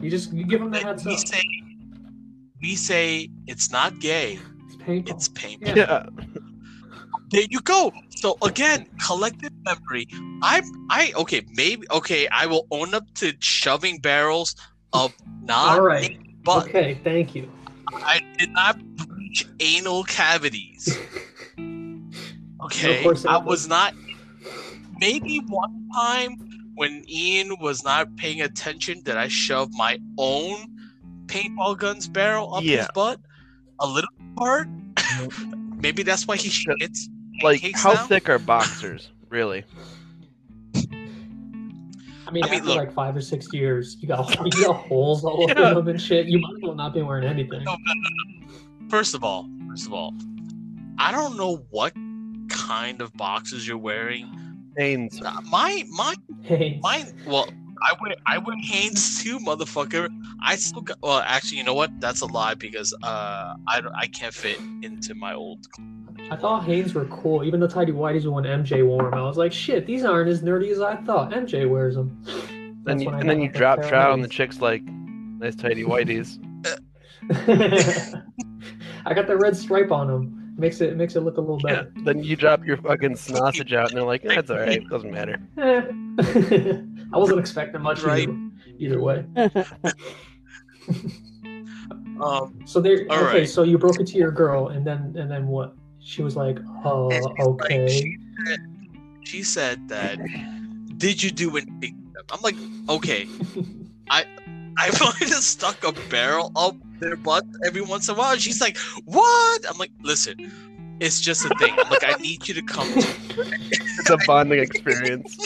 you 0.00 0.10
just 0.10 0.32
you 0.32 0.44
give 0.44 0.60
them 0.60 0.70
the 0.70 0.80
heads 0.80 1.04
We 1.04 1.14
up. 1.14 1.26
say 1.26 1.42
we 2.60 2.76
say 2.76 3.28
it's 3.46 3.70
not 3.70 4.00
gay, 4.00 4.38
It's 4.66 4.76
painful. 4.76 5.16
it's 5.16 5.28
painful. 5.28 5.76
Yeah. 5.76 6.06
Yeah. 7.32 7.40
There 7.40 7.48
you 7.50 7.60
go. 7.60 7.92
So 8.16 8.36
again, 8.42 8.88
collective 9.04 9.52
memory. 9.64 10.06
I'm. 10.42 10.64
I 10.90 11.12
okay, 11.16 11.42
maybe 11.54 11.86
okay, 11.90 12.28
I 12.28 12.46
will 12.46 12.66
own 12.70 12.94
up 12.94 13.04
to 13.16 13.32
shoving 13.40 13.98
barrels 13.98 14.54
of 14.92 15.14
not 15.42 15.78
All 15.78 15.82
right. 15.82 16.18
but 16.44 16.68
okay, 16.68 16.98
thank 17.02 17.34
you. 17.34 17.50
I 17.92 18.20
did 18.38 18.50
not 18.50 18.82
breach 18.96 19.46
anal 19.60 20.04
cavities. 20.04 20.98
Okay, 22.64 23.02
course 23.02 23.26
I 23.26 23.38
was 23.38 23.66
not. 23.66 23.92
Maybe 25.00 25.40
one 25.48 25.88
time 25.92 26.36
when 26.76 27.04
Ian 27.08 27.56
was 27.60 27.82
not 27.82 28.14
paying 28.16 28.40
attention, 28.40 29.02
did 29.02 29.16
I 29.16 29.26
shove 29.26 29.70
my 29.72 29.98
own 30.16 30.68
paintball 31.26 31.76
gun's 31.76 32.06
barrel 32.06 32.54
up 32.54 32.62
his 32.62 32.86
butt 32.94 33.18
a 33.80 33.86
little 33.86 34.10
part? 34.36 34.68
Maybe 35.82 36.04
that's 36.04 36.28
why 36.28 36.36
he 36.36 36.48
shits. 36.48 37.08
Like, 37.42 37.62
how 37.74 37.92
now? 37.94 38.06
thick 38.06 38.28
are 38.28 38.38
boxers, 38.38 39.10
really? 39.30 39.64
I 40.74 40.80
mean, 40.86 41.06
I 42.26 42.30
mean, 42.30 42.44
after 42.44 42.64
look. 42.68 42.76
like 42.76 42.92
five 42.92 43.14
or 43.16 43.20
six 43.20 43.52
years, 43.52 43.96
you 44.00 44.08
got 44.08 44.34
you 44.56 44.64
got 44.66 44.74
holes 44.76 45.24
all 45.24 45.42
over 45.44 45.60
Yeah. 45.60 45.74
them 45.74 45.88
and 45.88 46.00
shit. 46.00 46.26
You 46.26 46.38
might 46.38 46.54
as 46.56 46.62
well 46.62 46.74
not 46.74 46.94
be 46.94 47.02
wearing 47.02 47.24
anything. 47.24 47.62
No, 47.64 47.72
no, 47.72 47.92
no, 47.94 48.46
no. 48.48 48.88
First 48.88 49.14
of 49.14 49.22
all, 49.24 49.48
first 49.68 49.86
of 49.86 49.92
all, 49.92 50.14
I 50.98 51.12
don't 51.12 51.36
know 51.36 51.64
what 51.70 51.94
kind 52.48 53.00
of 53.00 53.12
boxes 53.14 53.66
you're 53.66 53.78
wearing. 53.78 54.28
Hanes. 54.76 55.20
Uh, 55.22 55.40
My 55.50 55.84
my 55.90 56.14
Hey, 56.42 56.78
Mine, 56.82 57.12
well, 57.26 57.46
I 57.84 57.94
wear 58.00 58.14
I 58.26 58.38
wear 58.38 58.56
Hanes 58.56 59.22
too, 59.22 59.38
motherfucker. 59.38 60.08
I 60.42 60.56
still 60.56 60.82
got. 60.82 60.98
Well, 61.02 61.18
actually, 61.20 61.58
you 61.58 61.64
know 61.64 61.74
what? 61.74 61.90
That's 62.00 62.20
a 62.20 62.26
lie 62.26 62.54
because 62.54 62.94
uh, 63.02 63.54
I 63.68 63.82
I 63.94 64.06
can't 64.06 64.34
fit 64.34 64.58
into 64.82 65.14
my 65.14 65.34
old. 65.34 65.66
I 66.30 66.36
thought 66.36 66.64
Hanes 66.64 66.94
were 66.94 67.04
cool, 67.06 67.44
even 67.44 67.60
the 67.60 67.68
tidy 67.68 67.92
whities 67.92 68.30
when 68.30 68.44
MJ 68.44 68.86
wore 68.86 69.10
them. 69.10 69.14
I 69.14 69.22
was 69.22 69.36
like, 69.36 69.52
shit, 69.52 69.86
these 69.86 70.04
aren't 70.04 70.30
as 70.30 70.42
nerdy 70.42 70.70
as 70.70 70.80
I 70.80 70.96
thought. 70.96 71.32
MJ 71.32 71.68
wears 71.68 71.94
them. 71.96 72.22
And, 72.86 73.02
you, 73.02 73.10
and 73.10 73.28
then 73.28 73.40
you 73.40 73.48
drop 73.48 73.82
shot 73.82 74.10
on 74.10 74.20
the 74.22 74.28
chicks 74.28 74.60
like 74.60 74.82
nice 74.82 75.54
tidy 75.56 75.84
whiteys. 75.84 76.38
I 79.06 79.14
got 79.14 79.26
the 79.26 79.36
red 79.36 79.56
stripe 79.56 79.90
on 79.90 80.08
them. 80.08 80.54
Makes 80.56 80.80
it 80.80 80.96
makes 80.96 81.16
it 81.16 81.20
look 81.20 81.38
a 81.38 81.40
little 81.40 81.60
Yeah. 81.66 81.82
better. 81.82 81.92
Then 82.04 82.22
you 82.22 82.36
drop 82.36 82.64
your 82.64 82.76
fucking 82.76 83.16
sausage 83.16 83.72
out 83.72 83.88
and 83.88 83.96
they're 83.96 84.04
like, 84.04 84.22
that's 84.22 84.50
alright, 84.50 84.86
doesn't 84.88 85.10
matter. 85.10 85.40
I 87.12 87.18
wasn't 87.18 87.40
expecting 87.40 87.80
much 87.82 88.02
Right. 88.02 88.28
either, 88.28 88.50
either 88.78 89.00
way. 89.00 89.24
Um, 92.20 92.62
So 92.66 92.80
there. 92.80 93.04
Okay, 93.10 93.40
right. 93.40 93.48
so 93.48 93.64
you 93.64 93.78
broke 93.78 94.00
it 94.00 94.06
to 94.08 94.16
your 94.16 94.30
girl, 94.30 94.68
and 94.68 94.86
then 94.86 95.12
and 95.18 95.30
then 95.30 95.48
what? 95.48 95.74
She 95.98 96.22
was 96.22 96.36
like, 96.36 96.58
"Oh, 96.84 97.08
and 97.10 97.22
she's 97.22 97.24
like, 97.24 97.40
okay." 97.40 97.88
she, 97.88 98.18
said, 98.46 98.60
she 99.24 99.42
said 99.42 99.88
that. 99.88 100.18
Did 100.98 101.22
you 101.22 101.30
do 101.32 101.56
anything? 101.56 102.14
I'm 102.30 102.40
like, 102.42 102.54
okay. 102.88 103.26
I 104.10 104.24
I 104.76 104.90
might 105.00 105.28
have 105.28 105.42
stuck 105.42 105.82
a 105.82 105.92
barrel 106.10 106.52
up 106.54 106.76
their 107.00 107.16
butt 107.16 107.44
every 107.64 107.82
once 107.82 108.08
in 108.08 108.14
a 108.14 108.18
while. 108.18 108.36
She's 108.36 108.60
like, 108.60 108.78
what? 109.04 109.64
I'm 109.68 109.78
like, 109.78 109.90
listen, 110.02 110.36
it's 111.00 111.20
just 111.20 111.44
a 111.44 111.48
thing. 111.56 111.74
I'm 111.76 111.90
like, 111.90 112.04
I 112.04 112.14
need 112.20 112.46
you 112.46 112.54
to 112.54 112.62
come 112.62 112.86
to 112.86 113.00
It's 113.98 114.10
a 114.10 114.16
bonding 114.26 114.60
experience. 114.60 115.36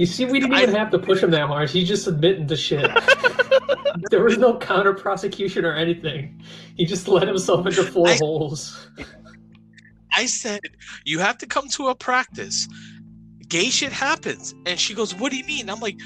You 0.00 0.06
see, 0.06 0.24
we 0.24 0.40
didn't 0.40 0.56
even 0.56 0.74
have 0.76 0.90
to 0.92 0.98
push 0.98 1.22
him 1.22 1.30
that 1.32 1.46
much. 1.50 1.72
He's 1.72 1.86
just 1.86 2.06
admitting 2.06 2.46
to 2.46 2.56
shit. 2.56 2.90
there 4.10 4.24
was 4.24 4.38
no 4.38 4.56
counter 4.56 4.94
prosecution 4.94 5.66
or 5.66 5.74
anything. 5.74 6.42
He 6.74 6.86
just 6.86 7.06
let 7.06 7.28
himself 7.28 7.66
into 7.66 7.82
four 7.82 8.08
I- 8.08 8.16
holes. 8.16 8.88
I 10.16 10.24
said, 10.24 10.60
you 11.04 11.18
have 11.18 11.36
to 11.36 11.46
come 11.46 11.68
to 11.68 11.88
a 11.88 11.94
practice. 11.94 12.66
Gay 13.48 13.68
shit 13.68 13.92
happens. 13.92 14.54
And 14.64 14.80
she 14.80 14.94
goes, 14.94 15.14
What 15.14 15.32
do 15.32 15.36
you 15.36 15.44
mean? 15.44 15.68
I'm 15.68 15.80
like, 15.80 15.98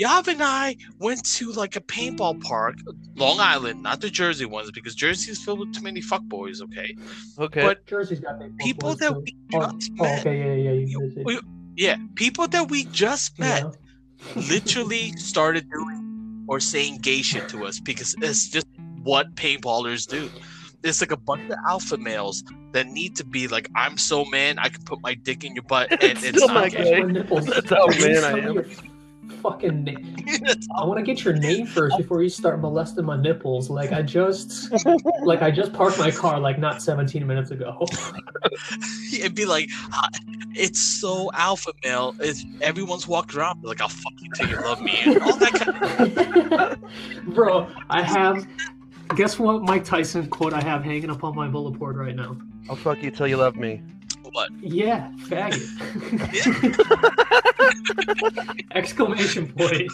Yav 0.00 0.28
and 0.28 0.42
I 0.42 0.76
went 0.98 1.22
to 1.34 1.52
like 1.52 1.76
a 1.76 1.82
paintball 1.82 2.42
park, 2.42 2.76
Long 3.16 3.38
Island, 3.38 3.82
not 3.82 4.00
the 4.00 4.08
Jersey 4.08 4.46
ones, 4.46 4.70
because 4.70 4.94
Jersey 4.94 5.32
is 5.32 5.44
filled 5.44 5.58
with 5.60 5.74
too 5.74 5.82
many 5.82 6.00
fuckboys, 6.00 6.62
okay? 6.62 6.96
Okay. 7.38 7.60
But 7.60 7.84
Jersey's 7.86 8.20
got 8.20 8.40
people 8.60 8.92
boys, 8.92 8.98
that 9.00 9.12
too. 9.12 9.20
we 9.20 9.36
Oh, 9.58 9.72
just 9.72 9.92
oh, 10.00 10.04
met, 10.04 10.20
okay, 10.20 10.38
yeah, 10.38 10.70
yeah, 10.70 10.86
yeah. 10.86 11.22
We- 11.22 11.36
it. 11.36 11.44
Yeah, 11.76 11.96
people 12.16 12.48
that 12.48 12.70
we 12.70 12.84
just 12.86 13.38
met 13.38 13.62
Yeah. 13.62 13.70
literally 14.48 15.12
started 15.16 15.68
doing 15.70 16.44
or 16.48 16.60
saying 16.60 16.98
gay 17.00 17.22
shit 17.22 17.48
to 17.48 17.64
us 17.64 17.80
because 17.80 18.14
it's 18.22 18.48
just 18.48 18.66
what 19.02 19.34
paintballers 19.34 20.06
do. 20.06 20.30
It's 20.84 21.00
like 21.00 21.10
a 21.10 21.16
bunch 21.16 21.42
of 21.50 21.56
alpha 21.68 21.96
males 21.96 22.42
that 22.72 22.86
need 22.86 23.16
to 23.16 23.24
be 23.24 23.48
like, 23.48 23.68
I'm 23.74 23.96
so 23.98 24.24
man, 24.26 24.58
I 24.58 24.68
can 24.68 24.82
put 24.84 25.00
my 25.02 25.14
dick 25.14 25.44
in 25.44 25.54
your 25.54 25.64
butt, 25.64 25.90
and 26.02 26.02
It's 26.02 26.22
it's, 26.24 26.42
still 26.42 26.48
not 26.48 26.54
not 26.54 26.72
gay. 26.72 27.02
gay. 27.02 27.02
That's 27.30 27.70
how 27.70 27.86
man 27.88 28.24
I 28.24 28.38
am. 28.48 28.64
your 29.28 29.38
Fucking 29.38 29.84
name. 29.84 30.16
I 30.76 30.84
want 30.84 30.98
to 30.98 31.02
get 31.02 31.24
your 31.24 31.34
name 31.34 31.66
first 31.66 31.96
before 31.96 32.22
you 32.22 32.28
start 32.28 32.60
molesting 32.60 33.04
my 33.04 33.16
nipples. 33.16 33.70
Like 33.70 33.92
I 33.92 34.02
just, 34.02 34.70
like 35.22 35.42
I 35.42 35.50
just 35.50 35.72
parked 35.72 35.98
my 35.98 36.10
car 36.10 36.40
like 36.40 36.58
not 36.58 36.82
17 36.82 37.26
minutes 37.26 37.50
ago. 37.50 37.86
It'd 39.12 39.34
be 39.34 39.44
like, 39.44 39.68
it's 40.54 40.80
so 40.80 41.30
alpha 41.34 41.72
male. 41.84 42.14
It's 42.20 42.44
everyone's 42.60 43.06
walking 43.06 43.38
around 43.38 43.62
like, 43.62 43.80
I'll 43.80 43.88
fuck 43.88 44.12
you 44.18 44.30
till 44.34 44.48
you 44.48 44.56
love 44.56 44.82
me, 44.82 44.98
and 45.04 45.22
all 45.22 45.36
that 45.36 45.52
kind 45.54 46.52
of. 46.52 47.24
Bro, 47.34 47.68
I 47.90 48.02
have. 48.02 48.46
Guess 49.14 49.38
what 49.38 49.62
Mike 49.62 49.84
Tyson 49.84 50.26
quote 50.26 50.52
I 50.52 50.60
have 50.62 50.82
hanging 50.82 51.10
up 51.10 51.22
on 51.22 51.36
my 51.36 51.46
bullet 51.46 51.78
board 51.78 51.96
right 51.96 52.16
now? 52.16 52.36
I'll 52.68 52.74
fuck 52.74 53.02
you 53.02 53.12
till 53.12 53.28
you 53.28 53.36
love 53.36 53.54
me. 53.54 53.80
What? 54.36 54.50
Yeah, 54.60 55.10
faggot. 55.28 55.64
Exclamation 58.72 59.48
point. 59.50 59.90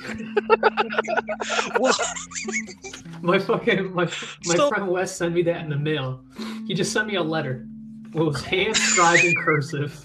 Well, 1.79 1.95
My 3.23 3.39
fucking 3.39 3.95
my 3.95 4.07
my 4.47 4.55
So- 4.57 4.69
friend 4.69 4.89
Wes 4.89 5.15
sent 5.15 5.33
me 5.33 5.43
that 5.45 5.61
in 5.63 5.71
the 5.71 5.77
mail. 5.77 6.25
He 6.67 6.75
just 6.75 6.93
sent 6.93 7.07
me 7.07 7.15
a 7.15 7.23
letter. 7.23 7.69
It 8.13 8.19
was 8.19 8.43
hand 8.43 8.77
scribed 8.77 9.23
in 9.23 9.33
cursive 9.37 10.05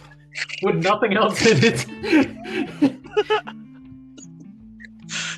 with 0.61 0.75
nothing 0.83 1.17
else 1.17 1.43
in 1.43 1.57
it. 1.63 2.93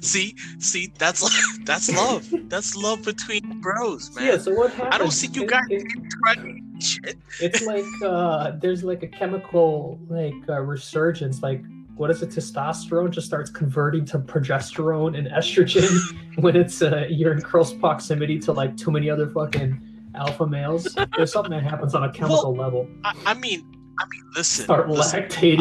see, 0.01 0.35
see, 0.59 0.91
that's 0.97 1.21
that's 1.63 1.89
love. 1.95 2.27
That's 2.49 2.75
love 2.75 3.03
between 3.05 3.61
bros, 3.61 4.13
man. 4.13 4.25
yeah, 4.25 4.37
so 4.37 4.53
what 4.53 4.73
happens? 4.73 4.93
I 4.93 4.97
don't 4.97 5.11
see 5.11 5.27
you 5.31 5.45
guys 5.47 5.63
it- 5.69 5.87
trying 6.21 6.65
shit. 6.79 7.17
it's 7.41 7.65
like 7.65 7.85
uh 8.03 8.51
there's 8.59 8.83
like 8.83 9.03
a 9.03 9.07
chemical 9.07 9.99
like 10.09 10.33
uh, 10.47 10.59
resurgence 10.61 11.41
like 11.41 11.63
what 11.95 12.09
is 12.09 12.21
it 12.21 12.29
testosterone 12.29 13.09
just 13.11 13.27
starts 13.27 13.49
converting 13.49 14.05
to 14.05 14.19
progesterone 14.19 15.17
and 15.17 15.27
estrogen 15.27 15.89
when 16.41 16.55
it's 16.55 16.81
uh 16.81 17.05
you're 17.09 17.33
in 17.33 17.41
close 17.41 17.73
proximity 17.73 18.39
to 18.39 18.51
like 18.51 18.75
too 18.77 18.91
many 18.91 19.09
other 19.09 19.29
fucking 19.29 19.79
alpha 20.15 20.45
males 20.45 20.97
there's 21.15 21.31
something 21.31 21.51
that 21.51 21.63
happens 21.63 21.93
on 21.93 22.03
a 22.03 22.11
chemical 22.11 22.55
level 22.55 22.87
I, 23.03 23.13
I 23.27 23.33
mean, 23.35 23.78
I 23.99 24.05
mean, 24.07 24.23
listen, 24.35 24.63
start 24.65 24.89
listen. 24.89 25.23
lactating 25.23 25.59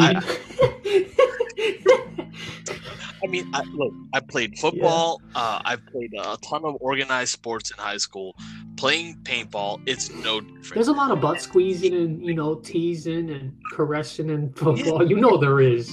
I 3.21 3.27
mean, 3.27 3.51
I, 3.53 3.63
look, 3.75 3.93
I 4.15 4.21
played 4.21 4.57
football. 4.59 5.21
Uh, 5.35 5.61
I've 5.65 5.85
played 5.87 6.13
a 6.17 6.37
ton 6.39 6.65
of 6.65 6.77
organized 6.81 7.33
sports 7.33 7.71
in 7.73 7.77
high 7.79 7.97
school. 7.97 8.37
Playing 8.77 9.17
paintball, 9.25 9.81
it's 9.87 10.09
no 10.11 10.41
different. 10.41 10.75
there's 10.75 10.87
a 10.89 10.93
lot 10.93 11.11
of 11.11 11.21
butt 11.21 11.41
squeezing 11.43 11.95
and 11.95 12.25
you 12.25 12.33
know 12.33 12.55
teasing 12.55 13.29
and 13.31 13.53
caressing 13.73 14.31
and 14.31 14.57
football 14.57 15.05
you 15.05 15.17
know 15.17 15.37
there 15.37 15.61
is 15.61 15.93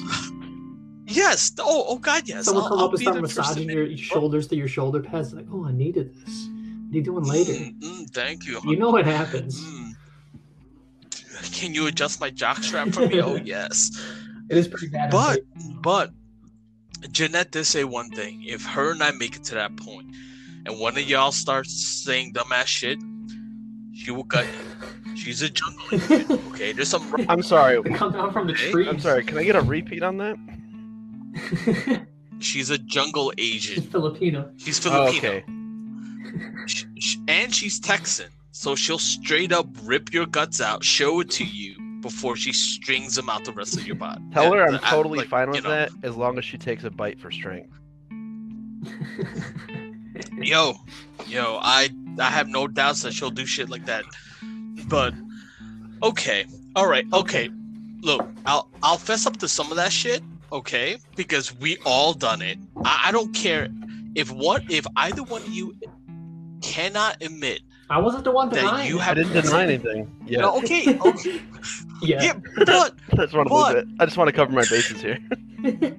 Yes. 1.08 1.52
Oh, 1.60 1.86
oh 1.88 1.98
God, 1.98 2.28
yes. 2.28 2.46
someone 2.46 2.68
come 2.68 2.78
I'll 2.80 2.86
up 2.86 2.92
and 2.92 3.00
start 3.02 3.16
the 3.16 3.22
first 3.28 3.36
to 3.36 3.42
massaging 3.42 3.70
your 3.70 3.98
shoulders 3.98 4.48
to 4.50 4.56
your 4.56 4.68
shoulder 4.68 5.02
pads 5.02 5.34
like 5.34 5.48
oh 5.52 5.66
i 5.66 5.72
needed 5.72 6.14
this 6.14 6.48
what 6.48 6.94
are 6.94 6.98
you 6.98 7.02
doing 7.02 7.24
later 7.24 7.54
Mm, 7.54 7.80
mm, 7.80 8.10
thank 8.12 8.46
you. 8.46 8.62
You 8.66 8.76
know 8.78 8.92
what 8.92 9.06
happens. 9.06 9.60
Mm. 9.64 9.95
Can 11.52 11.74
you 11.74 11.88
adjust 11.88 12.20
my 12.20 12.30
jock 12.30 12.64
strap 12.64 12.90
for 12.90 13.08
me? 13.08 13.22
oh 13.22 13.36
yes. 13.44 13.92
It 14.50 14.58
is 14.58 14.68
pretty 14.68 14.90
bad. 14.90 15.12
But 15.12 15.42
but 15.82 16.12
Jeanette 17.12 17.52
did 17.52 17.66
say 17.66 17.84
one 17.84 18.10
thing. 18.12 18.44
If 18.44 18.66
her 18.66 18.92
and 18.92 19.02
I 19.04 19.12
make 19.12 19.36
it 19.36 19.44
to 19.46 19.56
that 19.56 19.76
point, 19.78 20.08
and 20.66 20.80
one 20.80 20.98
of 20.98 21.04
y'all 21.08 21.32
starts 21.32 22.04
saying 22.04 22.34
dumbass 22.34 22.66
shit, 22.68 23.00
she 23.94 24.12
will 24.12 24.24
cut 24.26 24.46
you. 24.46 25.16
She's 25.16 25.42
a 25.42 25.50
jungle 25.50 25.84
agent. 25.94 26.30
Okay, 26.50 26.74
there's 26.74 26.90
some. 26.90 27.26
I'm 27.30 27.42
sorry. 27.44 27.82
They 27.82 27.92
come 27.92 28.12
down 28.12 28.34
from 28.34 28.48
the 28.48 28.54
Okay, 28.54 28.72
trees. 28.72 28.88
I'm 28.88 29.00
sorry. 29.00 29.24
Can 29.24 29.38
I 29.38 29.44
get 29.44 29.56
a 29.56 29.62
repeat 29.62 30.04
on 30.04 30.18
that? 30.18 30.38
She's 32.40 32.70
a 32.70 32.78
jungle 32.78 33.32
agent. 33.38 33.84
She's. 33.84 33.92
Filipino. 33.92 34.52
She's 34.58 34.86
Oh, 34.86 35.12
Filipino. 35.12 35.38
okay. 35.38 35.44
Sh- 36.68 36.86
sh- 37.00 37.18
and 37.28 37.54
she's 37.54 37.80
Texan, 37.80 38.28
so 38.56 38.74
she'll 38.74 38.98
straight 38.98 39.52
up 39.52 39.68
rip 39.84 40.14
your 40.14 40.26
guts 40.26 40.62
out, 40.62 40.82
show 40.82 41.20
it 41.20 41.30
to 41.30 41.44
you 41.44 41.76
before 42.00 42.38
she 42.38 42.54
strings 42.54 43.16
them 43.16 43.30
out 43.30 43.44
the 43.44 43.52
rest 43.52 43.76
of 43.76 43.86
your 43.86 43.98
body. 43.98 44.24
Tell 44.32 44.54
her 44.54 44.66
I'm 44.66 44.80
totally 44.80 45.20
like, 45.20 45.28
fine 45.28 45.48
you 45.48 45.56
with 45.56 45.66
know, 45.66 45.72
that 45.72 45.92
as 46.04 46.16
long 46.16 46.38
as 46.38 46.46
she 46.46 46.58
takes 46.58 46.86
a 46.86 46.90
bite 46.90 47.20
for 47.20 47.32
strength. 47.32 47.70
Yo, 50.38 50.76
yo, 51.28 51.60
I 51.62 51.90
I 52.18 52.30
have 52.30 52.48
no 52.48 52.68
doubts 52.68 53.02
that 53.02 53.14
she'll 53.14 53.30
do 53.30 53.46
shit 53.46 53.70
like 53.70 53.86
that. 53.88 54.06
But 54.88 55.14
okay, 56.02 56.46
all 56.78 56.88
right, 56.88 57.06
okay. 57.12 57.50
Look, 58.02 58.26
I'll 58.46 58.70
I'll 58.82 58.98
fess 58.98 59.26
up 59.26 59.36
to 59.38 59.50
some 59.50 59.70
of 59.70 59.76
that 59.76 59.92
shit, 59.92 60.22
okay? 60.54 60.98
Because 61.18 61.54
we 61.58 61.76
all 61.86 62.14
done 62.14 62.42
it. 62.42 62.58
I, 62.86 63.08
I 63.08 63.12
don't 63.12 63.34
care 63.34 63.68
if 64.16 64.32
what 64.32 64.64
if 64.70 64.86
either 64.96 65.24
one 65.24 65.42
of 65.42 65.50
you 65.50 65.76
cannot 66.62 67.22
admit 67.22 67.60
I 67.90 68.00
wasn't 68.00 68.24
the 68.24 68.32
one 68.32 68.50
that 68.50 68.56
denying. 68.62 68.90
you 68.90 69.00
it. 69.00 69.08
I 69.08 69.14
didn't 69.14 69.34
deny 69.34 69.64
anything. 69.64 70.10
Yeah, 70.26 70.42
No, 70.42 70.58
okay, 70.58 70.98
okay, 71.06 71.42
oh, 71.56 72.00
Yeah. 72.02 72.24
yeah, 72.24 72.34
but 72.66 72.96
I 73.14 73.16
just 73.18 73.34
want 73.34 73.48
to 73.48 73.54
But- 73.54 73.76
it. 73.78 73.88
I 74.00 74.06
just 74.06 74.18
want 74.18 74.28
to 74.28 74.34
cover 74.34 74.52
my 74.52 74.66
bases 74.70 75.02
here. 75.02 75.20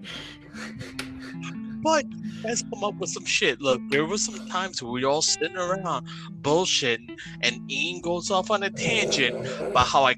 But 1.83 2.05
let's 2.43 2.63
come 2.63 2.83
up 2.83 2.95
with 2.97 3.11
some 3.11 3.25
shit. 3.25 3.61
Look, 3.61 3.81
there 3.91 4.05
was 4.05 4.25
some 4.25 4.49
times 4.49 4.83
where 4.83 4.91
we 4.91 5.05
all 5.05 5.23
sitting 5.23 5.57
around 5.57 6.09
bullshitting, 6.43 7.17
and 7.43 7.71
Ian 7.71 8.01
goes 8.01 8.29
off 8.31 8.51
on 8.51 8.65
a 8.65 8.71
tangent 8.71 9.47
about 9.61 9.87
how 9.87 10.05
I 10.05 10.17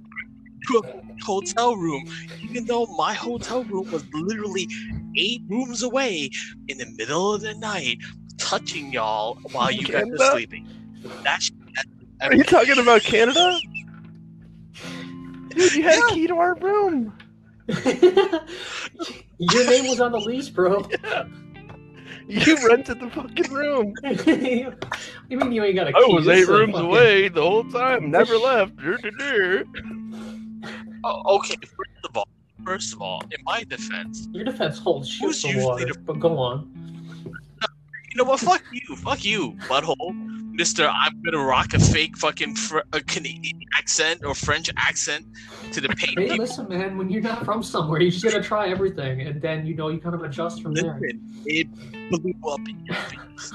took 0.71 0.87
hotel 1.23 1.77
room, 1.77 2.05
even 2.43 2.65
though 2.65 2.87
my 2.97 3.13
hotel 3.13 3.65
room 3.65 3.91
was 3.91 4.03
literally 4.15 4.67
eight 5.17 5.43
rooms 5.49 5.83
away 5.83 6.31
in 6.69 6.79
the 6.79 6.87
middle 6.97 7.35
of 7.35 7.43
the 7.43 7.55
night, 7.57 7.99
touching 8.39 8.91
y'all 8.91 9.35
while 9.53 9.71
you 9.71 9.87
guys 9.87 10.07
were 10.07 10.17
sleeping. 10.17 10.67
That 11.25 11.43
shit, 11.43 11.55
Are 12.21 12.35
you 12.35 12.45
talking 12.45 12.79
about 12.79 13.03
Canada? 13.03 13.59
Dude, 15.51 15.75
you 15.75 15.83
had 15.83 15.95
Yeah. 15.97 16.07
a 16.11 16.15
key 16.15 16.27
to 16.27 16.37
our 16.37 16.55
room. 16.57 17.17
Your 19.39 19.67
name 19.71 19.87
was 19.89 20.01
on 20.01 20.13
the 20.13 20.19
lease, 20.21 20.49
bro. 20.49 20.87
Yeah. 21.05 21.25
You 22.31 22.59
rented 22.69 23.01
the 23.01 23.09
fucking 23.09 23.51
room. 23.51 23.95
you 25.31 25.39
mean 25.39 25.51
you 25.51 25.65
ain't 25.65 25.77
got 25.77 25.89
a 25.89 25.93
key? 25.95 25.99
I 25.99 26.15
was 26.15 26.29
eight 26.29 26.47
rooms 26.47 26.73
fucking- 26.73 26.87
away 26.87 27.29
the 27.29 27.41
whole 27.41 27.65
time. 27.71 28.11
Never 28.11 28.37
left. 28.37 28.75
Oh, 31.05 31.37
okay, 31.39 31.55
first 31.65 32.05
of 32.05 32.15
all, 32.19 32.29
first 32.67 32.93
of 32.93 33.01
all, 33.01 33.23
in 33.31 33.43
my 33.45 33.65
defense, 33.65 34.29
Your 34.33 34.45
defense 34.45 34.79
holds 34.79 35.09
shit 35.09 35.27
Who's 35.27 35.41
for 35.41 35.47
usually 35.49 35.65
water, 35.65 35.87
the- 35.87 35.99
but 36.01 36.21
go 36.21 36.37
on. 36.39 36.98
You 38.19 38.25
know 38.25 38.31
what? 38.31 38.41
Fuck 38.41 38.65
you. 38.73 38.97
Fuck 38.97 39.25
you, 39.25 39.53
butthole. 39.69 40.13
Mister, 40.53 40.89
I'm 40.89 41.23
gonna 41.23 41.39
rock 41.39 41.73
a 41.75 41.79
fake 41.79 42.19
fucking 42.19 42.57
fr- 42.57 42.81
a 42.93 43.01
Canadian 43.01 43.61
accent 43.79 44.25
or 44.25 44.35
French 44.35 44.69
accent 44.77 45.25
to 45.71 45.81
the 45.81 45.87
paint 45.91 46.19
Hey, 46.19 46.25
people. 46.31 46.39
listen, 46.39 46.69
man. 46.69 46.99
When 46.99 47.09
you're 47.09 47.23
not 47.23 47.45
from 47.45 47.63
somewhere, 47.63 48.03
you 48.03 48.11
just 48.11 48.25
gotta 48.25 48.43
try 48.43 48.71
everything, 48.71 49.21
and 49.21 49.41
then 49.41 49.65
you 49.67 49.77
know 49.77 49.89
you 49.89 49.99
kind 50.01 50.17
of 50.17 50.25
adjust 50.25 50.63
from 50.63 50.75
there. 50.75 50.99
It 51.47 51.69
blew 52.11 52.35
up 52.51 52.69
in 52.69 52.85
your 52.87 52.97
face. 52.97 53.53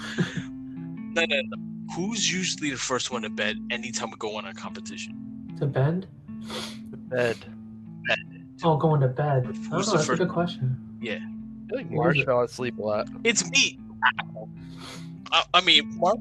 No, 1.14 1.26
no, 1.26 1.42
no. 1.42 1.58
Who's 1.94 2.32
usually 2.32 2.70
the 2.70 2.78
first 2.78 3.12
one 3.12 3.24
to 3.24 3.30
bed 3.30 3.58
anytime 3.70 4.12
we 4.12 4.18
go 4.18 4.38
on 4.38 4.46
a 4.46 4.54
competition? 4.54 5.54
To 5.60 5.66
bend? 5.66 6.08
To 6.92 6.98
bed. 6.98 7.36
Oh, 8.64 8.78
going 8.78 9.02
to 9.02 9.10
bed. 9.10 9.46
I 9.46 9.52
don't 9.52 9.70
know. 9.70 9.82
the 9.82 9.92
oh, 9.92 9.96
That's 9.98 10.08
a 10.08 10.16
good 10.16 10.30
question. 10.30 10.78
Yeah. 11.02 11.16
I 11.16 11.18
feel 11.68 11.78
like 11.78 11.88
What 11.88 11.96
Marsh 11.96 12.16
is 12.16 12.22
it? 12.24 12.26
fell 12.28 12.42
asleep 12.42 12.78
a 12.78 12.82
lot. 12.82 13.10
It's 13.26 13.50
me. 13.52 13.78
I, 15.32 15.44
I 15.54 15.62
mean, 15.62 15.98
Mark 15.98 16.18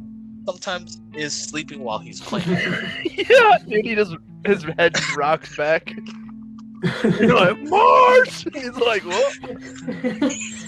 sometimes 0.46 1.00
is 1.14 1.32
sleeping 1.34 1.82
while 1.82 1.98
he's 1.98 2.20
playing. 2.20 2.48
yeah, 3.04 3.58
dude, 3.66 3.84
he 3.84 3.94
just 3.94 4.16
his 4.44 4.64
head 4.78 4.96
rocks 5.16 5.56
back. 5.56 5.92
You're 7.04 7.34
like 7.34 7.60
Marsh. 7.62 8.46
He's 8.52 8.76
like, 8.76 9.04
what? 9.04 9.38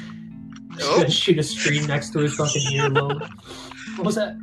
Oh, 0.83 1.07
shoot 1.09 1.39
a 1.39 1.43
stream 1.43 1.87
next 1.87 2.11
to 2.15 2.19
his 2.19 2.35
fucking 2.35 2.63
earlobe. 2.63 3.21
What 3.97 4.07
was 4.07 4.15
that? 4.17 4.37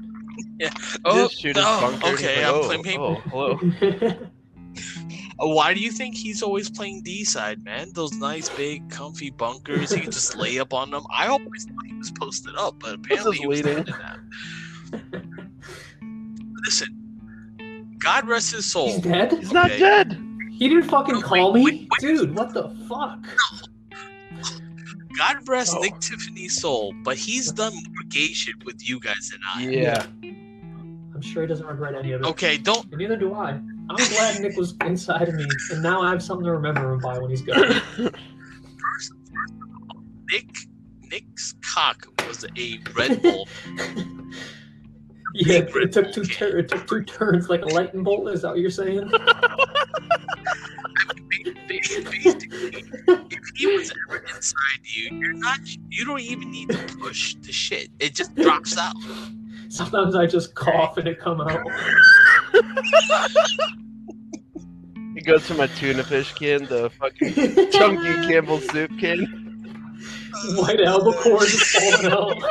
oh, 1.06 1.28
shoot 1.28 1.58
oh, 1.60 1.82
bunker. 1.82 2.08
and 2.08 2.18
he's 2.18 2.26
okay, 2.26 2.46
like, 2.46 2.54
I'm 2.54 2.56
oh, 2.56 2.64
playing 2.64 2.84
paint. 2.84 3.00
oh, 3.02 3.16
hello. 3.16 3.60
Uh, 5.42 5.48
Why 5.48 5.74
do 5.74 5.80
you 5.80 5.92
think 5.92 6.16
he's 6.16 6.44
always 6.44 6.70
playing 6.70 7.02
D 7.04 7.24
side, 7.24 7.64
man? 7.64 7.92
Those 7.94 8.14
nice 8.14 8.50
big 8.50 8.90
comfy 8.90 9.32
bunkers, 9.32 9.92
he 9.92 10.02
can 10.02 10.12
just 10.12 10.36
lay 10.38 10.60
up 10.60 10.74
on 10.74 10.92
them. 10.92 11.04
I 11.12 11.28
always 11.28 11.66
thought 11.66 11.86
he 11.86 11.94
was 11.94 12.12
posted 12.12 12.56
up, 12.58 12.76
but 12.80 12.94
apparently 12.96 13.38
he 13.38 13.48
was 13.48 13.64
leaning. 13.64 13.86
standing 13.86 14.04
up. 14.04 15.24
Listen, 16.66 17.98
God 18.00 18.28
rest 18.28 18.52
his 18.54 18.72
soul. 18.72 18.88
He's 18.88 19.00
dead? 19.02 19.32
He's 19.34 19.52
not 19.52 19.70
dead. 19.70 20.20
He 20.52 20.70
didn't 20.70 20.84
fucking 20.90 21.16
Wait, 21.16 21.24
call 21.24 21.54
me? 21.54 21.64
wait, 21.64 21.74
wait. 21.74 21.90
Dude, 22.00 22.36
what 22.36 22.54
the 22.54 22.70
fuck? 22.88 23.26
God 25.18 25.48
rest 25.48 25.74
Oh. 25.78 25.82
Nick 25.82 26.00
Tiffany's 26.00 26.62
soul, 26.62 26.94
but 27.04 27.18
he's 27.18 27.52
done 27.52 27.74
more 27.74 28.04
gay 28.10 28.28
shit 28.28 28.64
with 28.64 28.88
you 28.88 29.00
guys 29.00 29.32
than 29.32 29.40
I. 29.56 29.70
Yeah. 29.70 30.06
I'm 30.24 31.22
sure 31.22 31.42
he 31.42 31.48
doesn't 31.48 31.66
regret 31.66 31.96
any 31.96 32.12
of 32.14 32.22
it. 32.22 32.28
Okay, 32.28 32.58
don't. 32.58 32.86
And 32.86 32.98
neither 32.98 33.18
do 33.18 33.34
I. 33.34 33.60
I'm 33.98 34.10
glad 34.10 34.42
Nick 34.42 34.58
was 34.58 34.76
inside 34.86 35.30
of 35.30 35.36
me, 35.36 35.46
and 35.72 35.84
now 35.84 36.02
I 36.02 36.10
have 36.12 36.24
something 36.24 36.46
to 36.46 36.52
remember 36.52 36.94
him 36.94 37.00
by 37.00 37.18
when 37.18 37.30
he's 37.30 37.42
gone. 37.42 37.82
Nick. 40.32 40.46
Nick's 41.12 41.56
cock 41.62 42.08
was 42.26 42.46
a 42.58 42.80
Red 42.96 43.22
Bull. 43.22 43.46
yeah, 45.36 45.66
it 45.68 45.92
took 45.92 46.14
two 46.14 46.24
tur- 46.24 46.60
it 46.60 46.70
took 46.70 46.88
two 46.88 47.04
turns 47.04 47.50
like 47.50 47.64
a 47.64 47.68
lightning 47.68 48.04
bolt. 48.04 48.30
Is 48.30 48.44
that 48.44 48.52
what 48.52 48.60
you're 48.60 48.70
saying? 48.70 49.12
Basically, 51.68 52.22
if 52.28 53.40
he 53.56 53.68
was 53.68 53.92
ever 54.08 54.24
inside 54.34 54.82
you, 54.84 55.10
you're 55.18 55.34
not. 55.34 55.60
You 55.90 56.06
don't 56.06 56.22
even 56.22 56.50
need 56.50 56.70
to 56.70 56.78
push 56.98 57.36
the 57.42 57.52
shit. 57.52 57.90
It 58.00 58.16
just 58.16 58.34
drops 58.36 58.78
out. 58.78 58.96
Sometimes 59.68 60.16
I 60.16 60.28
just 60.28 60.56
cough 60.56 60.98
and 60.98 61.08
it 61.10 61.20
come 61.20 61.42
out. 61.42 61.66
He 65.22 65.26
goes 65.26 65.46
from 65.46 65.60
a 65.60 65.68
tuna 65.68 66.04
fish 66.04 66.34
can 66.34 66.66
to 66.70 66.86
a 66.86 66.90
fucking 66.90 67.70
chunky 67.70 68.16
Campbell 68.28 68.60
soup 68.60 68.90
can. 69.00 69.28
White 70.56 70.82
albacore 70.82 71.46
just 71.46 71.78
falling 71.78 72.12
out. 72.12 72.44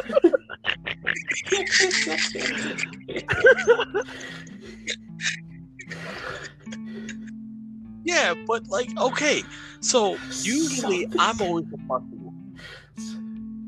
Yeah, 8.04 8.34
but 8.46 8.68
like, 8.68 8.96
okay. 8.96 9.42
So 9.80 10.16
usually 10.28 11.08
I'm 11.18 11.40
always 11.40 11.66
the 11.72 11.78
fucking 11.88 12.24
one. 12.24 12.60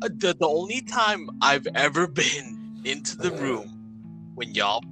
Uh, 0.01 0.11
The, 0.17 0.37
the 0.39 0.49
only 0.49 0.83
time 0.83 1.29
I've 1.43 1.67
ever 1.75 2.07
been 2.07 2.81
into 2.85 3.17
the 3.17 3.33
room 3.33 3.81
when 4.37 4.55
y'all 4.55 4.81
were 4.87 4.92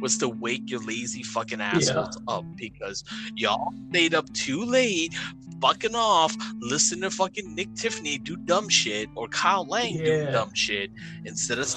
was 0.00 0.18
to 0.18 0.28
wake 0.28 0.70
your 0.70 0.80
lazy 0.80 1.22
fucking 1.22 1.60
assholes 1.60 2.18
up 2.28 2.44
because 2.56 3.04
y'all 3.34 3.72
stayed 3.90 4.14
up 4.14 4.32
too 4.32 4.64
late, 4.64 5.14
fucking 5.60 5.94
off, 5.94 6.36
listen 6.60 7.00
to 7.00 7.10
fucking 7.10 7.54
Nick 7.54 7.74
Tiffany 7.74 8.18
do 8.18 8.36
dumb 8.36 8.68
shit 8.68 9.08
or 9.14 9.28
Kyle 9.28 9.66
Lang 9.66 9.96
do 9.96 10.30
dumb 10.30 10.52
shit 10.54 10.90
instead 11.24 11.58
of 11.58 11.74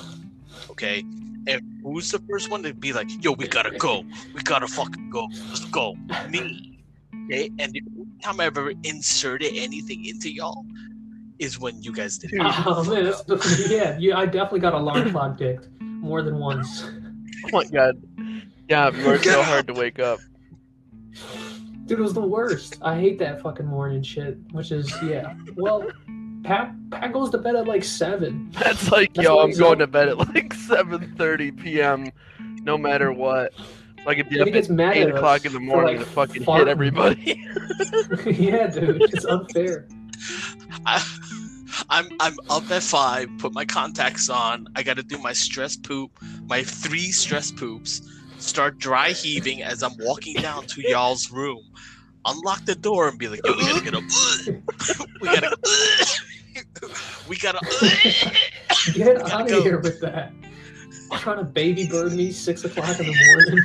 okay. 0.69 1.03
And 1.47 1.61
who's 1.83 2.11
the 2.11 2.19
first 2.29 2.51
one 2.51 2.63
to 2.63 2.73
be 2.73 2.93
like, 2.93 3.09
yo, 3.23 3.31
we 3.31 3.47
gotta 3.47 3.71
go. 3.77 4.03
We 4.35 4.41
gotta 4.43 4.67
fucking 4.67 5.09
go. 5.09 5.27
Let's 5.47 5.65
go. 5.65 5.95
Me. 6.29 6.79
Okay. 7.25 7.49
And 7.59 7.73
the 7.73 7.81
only 7.97 8.07
time 8.21 8.39
I've 8.39 8.57
ever 8.57 8.73
inserted 8.83 9.53
anything 9.55 10.05
into 10.05 10.31
y'all 10.31 10.65
is 11.39 11.59
when 11.59 11.81
you 11.81 11.93
guys 11.93 12.17
did 12.17 12.33
it. 12.33 12.41
Oh 12.65 12.83
man, 12.83 13.05
that's, 13.05 13.69
yeah, 13.69 13.97
you, 13.97 14.13
I 14.13 14.25
definitely 14.25 14.59
got 14.59 14.73
alarm 14.73 15.11
clock 15.11 15.37
dicked 15.37 15.69
more 15.79 16.21
than 16.21 16.37
once. 16.37 16.83
Oh 17.45 17.49
my 17.51 17.65
god. 17.65 18.01
Yeah, 18.69 18.89
we 18.91 19.03
worked 19.03 19.25
so 19.25 19.41
hard 19.41 19.67
to 19.67 19.73
wake 19.73 19.99
up. 19.99 20.19
Dude, 21.85 21.97
it 21.99 22.01
was 22.01 22.13
the 22.13 22.21
worst. 22.21 22.77
I 22.83 22.99
hate 22.99 23.17
that 23.19 23.41
fucking 23.41 23.65
morning 23.65 24.03
shit. 24.03 24.37
Which 24.51 24.71
is 24.71 24.93
yeah. 25.01 25.33
Well, 25.55 25.87
Pat 26.43 26.73
Pat 26.91 27.11
goes 27.11 27.31
to 27.31 27.39
bed 27.39 27.55
at 27.55 27.67
like 27.67 27.83
seven. 27.83 28.49
That's 28.59 28.91
like, 28.91 29.13
That's 29.15 29.25
yo, 29.25 29.39
I'm 29.39 29.51
going 29.51 29.71
like- 29.71 29.79
to 29.79 29.87
bed 29.87 30.07
at 30.09 30.17
like 30.19 30.53
7:30 30.53 31.59
p.m. 31.61 32.11
No 32.61 32.77
matter 32.77 33.11
what. 33.11 33.53
Like 34.05 34.17
if 34.19 34.31
you 34.31 34.37
And 34.37 34.41
up 34.43 34.47
he 34.47 34.51
gets 34.53 34.69
at 34.69 34.75
mad 34.75 34.97
eight 34.97 35.09
at 35.09 35.15
o'clock 35.15 35.45
in 35.45 35.51
the 35.53 35.59
morning 35.59 35.97
like, 35.97 36.05
to 36.05 36.11
fucking 36.13 36.43
farting. 36.43 36.59
hit 36.59 36.67
everybody. 36.67 37.43
yeah, 38.43 38.67
dude, 38.67 39.01
it's 39.01 39.25
unfair. 39.25 39.87
I, 40.85 41.03
I'm 41.89 42.07
I'm 42.19 42.35
up 42.49 42.69
at 42.71 42.83
five, 42.83 43.29
put 43.39 43.51
my 43.53 43.65
contacts 43.65 44.29
on. 44.29 44.67
I 44.75 44.83
got 44.83 44.97
to 44.97 45.03
do 45.03 45.17
my 45.17 45.33
stress 45.33 45.75
poop, 45.75 46.11
my 46.45 46.63
three 46.63 47.11
stress 47.11 47.51
poops, 47.51 48.01
start 48.39 48.77
dry 48.77 49.09
heaving 49.11 49.61
as 49.63 49.83
I'm 49.83 49.95
walking 49.99 50.35
down 50.35 50.65
to 50.67 50.81
y'all's 50.81 51.29
room. 51.31 51.63
Unlock 52.25 52.65
the 52.65 52.75
door 52.75 53.07
and 53.07 53.17
be 53.17 53.27
like, 53.27 53.41
Yo, 53.45 53.53
we 53.55 53.63
gotta 53.63 53.83
get 53.83 53.93
up. 53.95 54.03
we 55.21 55.27
gotta. 55.27 55.57
we 57.27 57.37
gotta. 57.37 57.59
Get 58.93 59.17
Gotta 59.17 59.35
out 59.35 59.41
of 59.41 59.47
go. 59.49 59.63
here 59.63 59.79
with 59.79 59.99
that. 60.01 60.31
trying 61.17 61.37
to 61.37 61.43
baby 61.43 61.87
bird 61.87 62.13
me 62.13 62.31
six 62.31 62.63
o'clock 62.63 62.99
in 62.99 63.05
the 63.07 63.15
morning. 63.25 63.59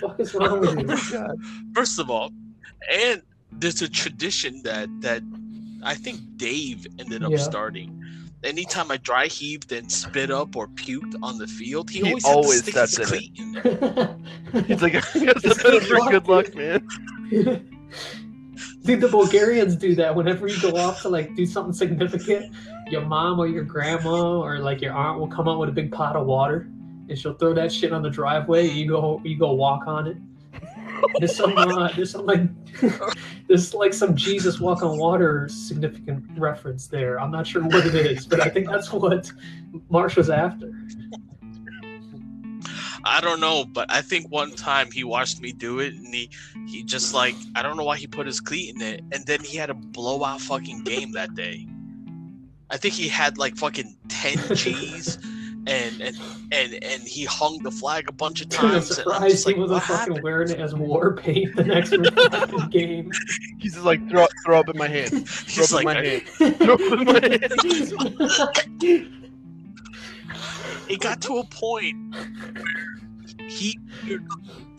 fuck 0.00 0.20
is 0.20 0.34
wrong 0.34 0.60
with 0.60 0.78
you? 0.78 0.86
Oh 0.90 1.26
God. 1.26 1.36
First 1.74 1.98
of 1.98 2.10
all, 2.10 2.30
and 2.90 3.22
there's 3.52 3.82
a 3.82 3.88
tradition 3.88 4.62
that 4.64 4.88
that 5.00 5.22
I 5.82 5.94
think 5.94 6.20
Dave 6.36 6.86
ended 6.98 7.22
up 7.22 7.30
Yeah. 7.30 7.36
starting. 7.38 8.00
Anytime 8.44 8.90
I 8.90 8.98
dry 8.98 9.26
heaved 9.26 9.72
and 9.72 9.90
spit 9.90 10.30
up 10.30 10.54
or 10.54 10.68
puked 10.68 11.14
on 11.22 11.38
the 11.38 11.46
field, 11.46 11.88
he, 11.88 12.00
He 12.00 12.08
always, 12.08 12.24
always 12.24 12.66
had 12.66 12.74
to 12.74 12.86
stick 12.86 13.06
steps 13.06 13.10
his 13.10 13.12
in 13.12 13.54
cleat 13.54 14.12
in. 14.52 14.64
He's 14.66 14.82
like, 14.82 14.92
that's 15.14 15.62
better 15.62 15.80
for 15.80 16.10
good 16.10 16.28
luck, 16.28 16.54
man. 16.54 16.86
Dude, 18.84 19.00
the 19.00 19.08
Bulgarians 19.08 19.76
do 19.76 19.94
that 19.94 20.14
whenever 20.14 20.46
you 20.46 20.60
go 20.60 20.76
off 20.76 21.00
to 21.02 21.08
like 21.08 21.34
do 21.34 21.46
something 21.46 21.72
significant. 21.72 22.54
Your 22.90 23.00
mom 23.00 23.40
or 23.40 23.46
your 23.46 23.64
grandma 23.64 24.38
or 24.40 24.58
like 24.58 24.82
your 24.82 24.92
aunt 24.92 25.18
will 25.18 25.28
come 25.28 25.48
out 25.48 25.58
with 25.58 25.70
a 25.70 25.72
big 25.72 25.90
pot 25.90 26.14
of 26.16 26.26
water, 26.26 26.68
and 27.08 27.18
she'll 27.18 27.32
throw 27.32 27.54
that 27.54 27.72
shit 27.72 27.94
on 27.94 28.02
the 28.02 28.10
driveway. 28.10 28.68
And 28.68 28.76
You 28.76 28.88
go, 28.88 29.22
you 29.24 29.38
go 29.38 29.52
walk 29.52 29.86
on 29.86 30.06
it. 30.06 30.18
There's 31.18 31.36
some, 31.36 31.56
uh, 31.56 31.88
there's 31.94 32.10
some 32.10 32.26
like, 32.26 32.42
there's 33.48 33.74
like 33.74 33.94
some 33.94 34.16
Jesus 34.16 34.60
walk 34.60 34.82
on 34.82 34.98
water 34.98 35.48
significant 35.48 36.24
reference 36.38 36.86
there. 36.86 37.20
I'm 37.20 37.30
not 37.30 37.46
sure 37.46 37.62
what 37.62 37.86
it 37.86 37.94
is, 37.94 38.26
but 38.26 38.40
I 38.40 38.48
think 38.48 38.68
that's 38.68 38.92
what 38.92 39.30
Marsh 39.88 40.16
was 40.16 40.30
after. 40.30 40.72
I 43.06 43.20
don't 43.20 43.40
know, 43.40 43.66
but 43.66 43.90
I 43.92 44.00
think 44.00 44.30
one 44.30 44.52
time 44.52 44.90
he 44.90 45.04
watched 45.04 45.40
me 45.40 45.52
do 45.52 45.80
it, 45.80 45.92
and 45.94 46.14
he 46.14 46.30
he 46.66 46.82
just 46.82 47.12
like 47.12 47.34
I 47.54 47.62
don't 47.62 47.76
know 47.76 47.84
why 47.84 47.98
he 47.98 48.06
put 48.06 48.26
his 48.26 48.40
cleat 48.40 48.74
in 48.74 48.80
it, 48.80 49.02
and 49.12 49.26
then 49.26 49.40
he 49.44 49.58
had 49.58 49.68
a 49.68 49.74
blowout 49.74 50.40
fucking 50.40 50.84
game 50.84 51.12
that 51.12 51.34
day. 51.34 51.66
I 52.70 52.78
think 52.78 52.94
he 52.94 53.08
had 53.08 53.36
like 53.36 53.56
fucking 53.56 53.96
ten 54.08 54.38
G's, 54.54 55.18
and 55.66 56.00
and 56.00 56.16
and 56.52 56.74
and 56.84 57.02
he 57.02 57.24
hung 57.24 57.58
the 57.62 57.70
flag 57.70 58.08
a 58.08 58.12
bunch 58.12 58.40
of 58.40 58.48
times. 58.50 58.72
And 58.72 58.76
I'm 58.76 58.82
surprised 58.82 59.30
just 59.30 59.46
like, 59.46 59.54
he 59.56 59.60
wasn't 59.60 59.82
fucking 59.82 59.96
happened? 59.96 60.22
wearing 60.22 60.50
it 60.50 60.60
as 60.60 60.74
war 60.74 61.14
paint 61.14 61.56
the 61.56 61.64
next 61.64 61.90
game. 62.70 63.10
He's 63.58 63.74
just 63.74 63.84
like, 63.84 64.06
throw, 64.08 64.26
throw 64.44 64.60
up 64.60 64.68
in 64.68 64.76
my 64.76 64.88
hand. 64.88 65.28
Throw 65.28 65.62
He's 65.62 65.72
up 65.72 65.80
in 65.80 65.84
my 65.84 65.94
hand. 65.94 66.22
Throw 66.58 66.74
up 66.74 66.80
in 66.80 67.04
my 67.04 67.12
hand. 67.12 69.10
it 70.88 71.00
got 71.00 71.20
to 71.22 71.38
a 71.38 71.44
point 71.44 72.14
where 72.14 73.48
he 73.48 73.78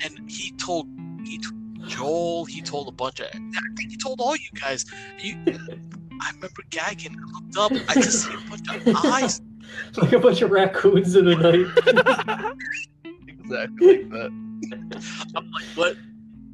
and 0.04 0.30
he 0.30 0.52
told 0.52 0.88
he 1.24 1.40
told 1.40 1.54
Joel, 1.88 2.46
he 2.46 2.62
told 2.62 2.88
a 2.88 2.92
bunch 2.92 3.20
of 3.20 3.28
I 3.28 3.62
think 3.78 3.92
he 3.92 3.98
told 3.98 4.20
all 4.20 4.36
you 4.36 4.50
guys. 4.60 4.86
You, 5.20 5.38
I 6.22 6.32
remember 6.34 6.64
gagging. 6.70 7.16
I 7.16 7.32
looked 7.34 7.58
up, 7.58 7.72
I 7.90 7.94
could 7.94 8.12
see 8.12 8.34
a 8.34 8.50
bunch 8.50 8.88
of 8.88 9.06
eyes. 9.06 9.42
Like 9.98 10.14
a 10.14 10.20
bunch 10.20 10.42
of 10.42 10.52
raccoons 10.52 11.16
in 11.16 11.26
the 11.26 11.36
night. 11.36 12.56
exactly 13.28 14.04
like 14.04 14.10
that. 14.10 14.32
I'm 15.36 15.52
like, 15.52 15.66
what? 15.76 15.98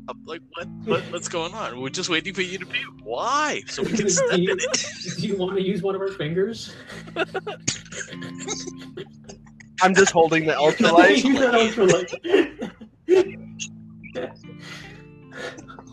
I'm 0.10 0.24
like, 0.26 0.42
what? 0.56 0.68
What? 0.86 1.02
What's 1.12 1.30
going 1.30 1.54
on? 1.54 1.80
We're 1.80 1.90
just 1.90 2.10
waiting 2.10 2.34
for 2.34 2.42
you 2.42 2.58
to 2.58 2.66
be. 2.66 2.80
Why? 3.04 3.62
So 3.68 3.84
we 3.84 3.94
can 3.94 4.10
step 4.10 4.34
in 4.34 4.50
it. 4.50 4.88
Do 5.20 5.28
you 5.28 5.38
want 5.38 5.56
to 5.56 5.62
use 5.62 5.82
one 5.82 5.96
of 5.96 6.02
our 6.02 6.12
fingers? 6.12 6.74
I'm 9.82 9.96
just 9.96 10.12
holding 10.12 10.46
the 10.46 10.54
Use 10.60 10.76
ultralight. 10.76 11.24
that 11.40 11.54
ultralight. 11.54 13.42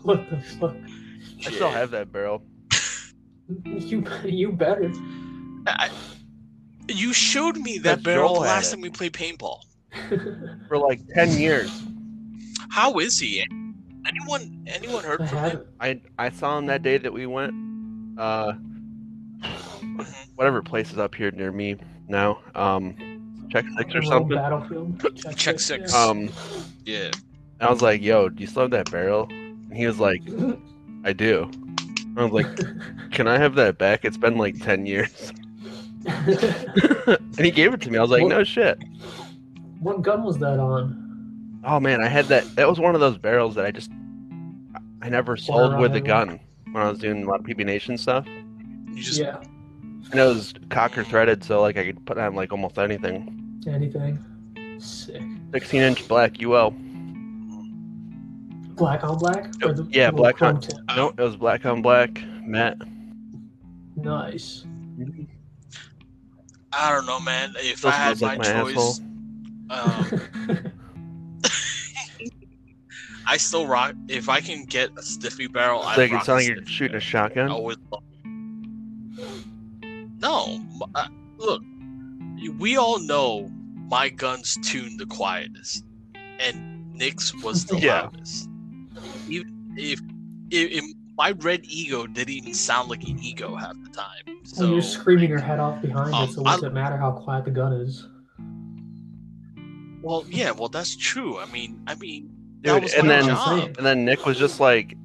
what 0.03 0.29
the 0.29 0.37
fuck? 0.59 0.75
I 1.45 1.51
still 1.51 1.69
have 1.71 1.91
that 1.91 2.11
barrel. 2.11 2.43
You 3.65 4.05
you 4.25 4.51
better. 4.51 4.91
I, 5.65 5.89
you 6.89 7.13
showed 7.13 7.57
me 7.57 7.77
that 7.79 7.83
That's 7.83 8.03
barrel 8.03 8.35
the 8.35 8.39
last 8.41 8.69
it. 8.71 8.75
time 8.75 8.81
we 8.81 8.89
played 8.89 9.13
paintball. 9.13 9.61
For 10.67 10.77
like 10.77 11.01
10 11.13 11.31
years. 11.39 11.71
How 12.69 12.99
is 12.99 13.19
he? 13.19 13.45
Anyone? 14.07 14.63
Anyone 14.67 15.03
heard 15.03 15.27
from 15.27 15.37
him? 15.39 15.61
I 15.79 16.01
I 16.17 16.29
saw 16.29 16.57
him 16.57 16.67
that 16.67 16.83
day 16.83 16.97
that 16.97 17.11
we 17.11 17.25
went. 17.25 17.53
Uh, 18.17 18.53
whatever 20.35 20.61
place 20.61 20.91
is 20.91 20.97
up 20.97 21.15
here 21.15 21.31
near 21.31 21.51
me 21.51 21.75
now. 22.07 22.39
Um, 22.55 22.95
check 23.51 23.65
six 23.77 23.93
or 23.95 24.01
something. 24.03 24.35
Battlefield. 24.37 24.99
Check, 25.17 25.35
Check 25.35 25.59
six. 25.59 25.91
six. 25.91 25.93
yeah. 25.93 26.03
Um, 26.05 26.29
Yeah. 26.85 27.11
I 27.61 27.69
was 27.69 27.81
like, 27.81 28.01
"Yo, 28.01 28.29
do 28.29 28.41
you 28.41 28.47
still 28.47 28.63
have 28.63 28.71
that 28.71 28.89
barrel?" 28.91 29.27
And 29.29 29.75
he 29.75 29.85
was 29.85 29.99
like, 29.99 30.21
"I 31.03 31.11
do." 31.13 31.49
I 32.17 32.23
was 32.23 32.31
like, 32.31 33.11
"Can 33.11 33.27
I 33.27 33.37
have 33.37 33.55
that 33.55 33.77
back? 33.77 34.05
It's 34.05 34.17
been 34.17 34.37
like 34.37 34.59
ten 34.63 34.85
years." 34.85 35.33
and 36.07 37.39
he 37.45 37.51
gave 37.51 37.73
it 37.73 37.81
to 37.81 37.91
me. 37.91 37.97
I 37.97 38.01
was 38.01 38.11
like, 38.11 38.21
What- 38.23 38.29
"No 38.29 38.43
shit." 38.43 38.81
what 39.79 40.01
gun 40.01 40.23
was 40.23 40.37
that 40.39 40.59
on? 40.59 41.61
Oh 41.63 41.79
man, 41.79 42.01
I 42.01 42.07
had 42.07 42.25
that. 42.25 42.43
That 42.55 42.67
was 42.69 42.79
one 42.79 42.95
of 42.95 43.01
those 43.01 43.17
barrels 43.17 43.55
that 43.55 43.65
I 43.65 43.71
just 43.71 43.91
I 45.01 45.09
never 45.09 45.35
sold 45.37 45.77
with 45.79 45.91
the 45.93 45.99
around 45.99 46.27
gun 46.27 46.39
when 46.71 46.83
I 46.83 46.89
was 46.89 46.99
doing 46.99 47.23
a 47.23 47.27
lot 47.29 47.39
of 47.41 47.45
PB 47.45 47.65
Nation 47.65 47.97
stuff. 47.97 48.25
You 48.27 49.01
just 49.03 49.19
Yeah, 49.19 49.37
And 50.11 50.19
it 50.19 50.23
was 50.23 50.53
cocker 50.69 51.03
threaded, 51.03 51.43
so 51.43 51.61
like 51.61 51.77
I 51.77 51.85
could 51.85 52.05
put 52.05 52.17
on 52.17 52.35
like 52.35 52.51
almost 52.51 52.77
anything. 52.77 53.61
anything. 53.67 54.19
Sick. 54.79 55.21
16 55.53 55.81
inch 55.81 56.07
black 56.07 56.41
UL. 56.41 56.71
Black 58.75 59.03
on 59.03 59.17
black? 59.17 59.51
Or 59.63 59.73
the 59.73 59.85
Yeah, 59.91 60.11
black 60.11 60.41
on- 60.41 60.61
tip? 60.61 60.77
No, 60.95 61.09
it 61.09 61.19
was 61.21 61.35
black 61.35 61.65
on 61.65 61.81
black, 61.81 62.21
matte. 62.45 62.77
Nice. 63.97 64.65
I 66.71 66.91
don't 66.91 67.05
know, 67.05 67.19
man. 67.19 67.53
If 67.57 67.79
Still 67.79 67.89
I 67.91 67.93
had 67.93 68.21
my, 68.21 68.27
like 68.35 68.39
my 68.39 68.61
choice, 68.73 69.01
um, 69.69 70.21
I 73.27 73.37
still 73.37 73.67
rock. 73.67 73.93
If 74.07 74.29
I 74.29 74.39
can 74.41 74.65
get 74.65 74.89
a 74.97 75.01
stiffy 75.03 75.47
barrel, 75.47 75.81
I 75.83 75.89
It's 75.91 75.97
like 75.97 76.11
rock 76.11 76.21
it 76.21 76.25
sounds 76.25 76.37
like 76.39 76.47
you're 76.47 76.55
stiffy 76.57 76.71
shooting 76.71 76.95
a 76.97 76.99
barrel. 76.99 77.05
I 77.05 77.09
shotgun. 77.09 77.51
always 77.51 77.77
love- 77.91 78.03
No, 80.21 80.45
m- 80.55 80.81
uh, 80.95 81.07
look, 81.37 81.61
we 82.59 82.77
all 82.77 82.99
know 82.99 83.49
my 83.89 84.09
guns 84.09 84.57
tune 84.63 84.97
the 84.97 85.05
quietest, 85.05 85.83
and 86.39 86.93
Nick's 86.93 87.33
was 87.43 87.65
the 87.65 87.77
Yeah. 87.79 88.01
loudest. 88.03 88.49
Even 89.27 89.73
if, 89.77 89.99
if, 90.51 90.71
if 90.83 90.83
my 91.19 91.31
red 91.39 91.65
ego 91.65 92.07
didn't 92.07 92.29
even 92.33 92.53
sound 92.53 92.89
like 92.89 93.03
an 93.03 93.19
ego 93.21 93.53
half 93.57 93.75
the 93.83 93.89
time. 93.89 94.39
So 94.45 94.63
when 94.63 94.71
you're 94.71 94.81
screaming 94.81 95.29
your 95.29 95.41
head 95.41 95.59
off 95.59 95.81
behind 95.81 96.13
Um, 96.15 96.29
it, 96.29 96.31
so 96.31 96.41
what's 96.43 96.63
I- 96.63 96.67
it 96.67 96.73
matter 96.73 96.95
how 96.95 97.11
quiet 97.11 97.43
the 97.43 97.51
gun 97.51 97.73
is? 97.73 98.07
Well, 100.01 100.23
yeah, 100.29 100.51
well 100.51 100.69
that's 100.69 100.95
true. 100.95 101.37
I 101.37 101.45
mean, 101.47 101.83
I 101.87 101.95
mean, 101.95 102.29
Dude, 102.61 102.73
that 102.73 102.83
was 102.83 102.93
and 102.93 103.07
my 103.09 103.15
then- 103.15 103.25
job. 103.25 103.75
And 103.77 103.85
then 103.85 104.05
Nick 104.05 104.25
was 104.25 104.37
just 104.39 104.61
like, 104.61 104.95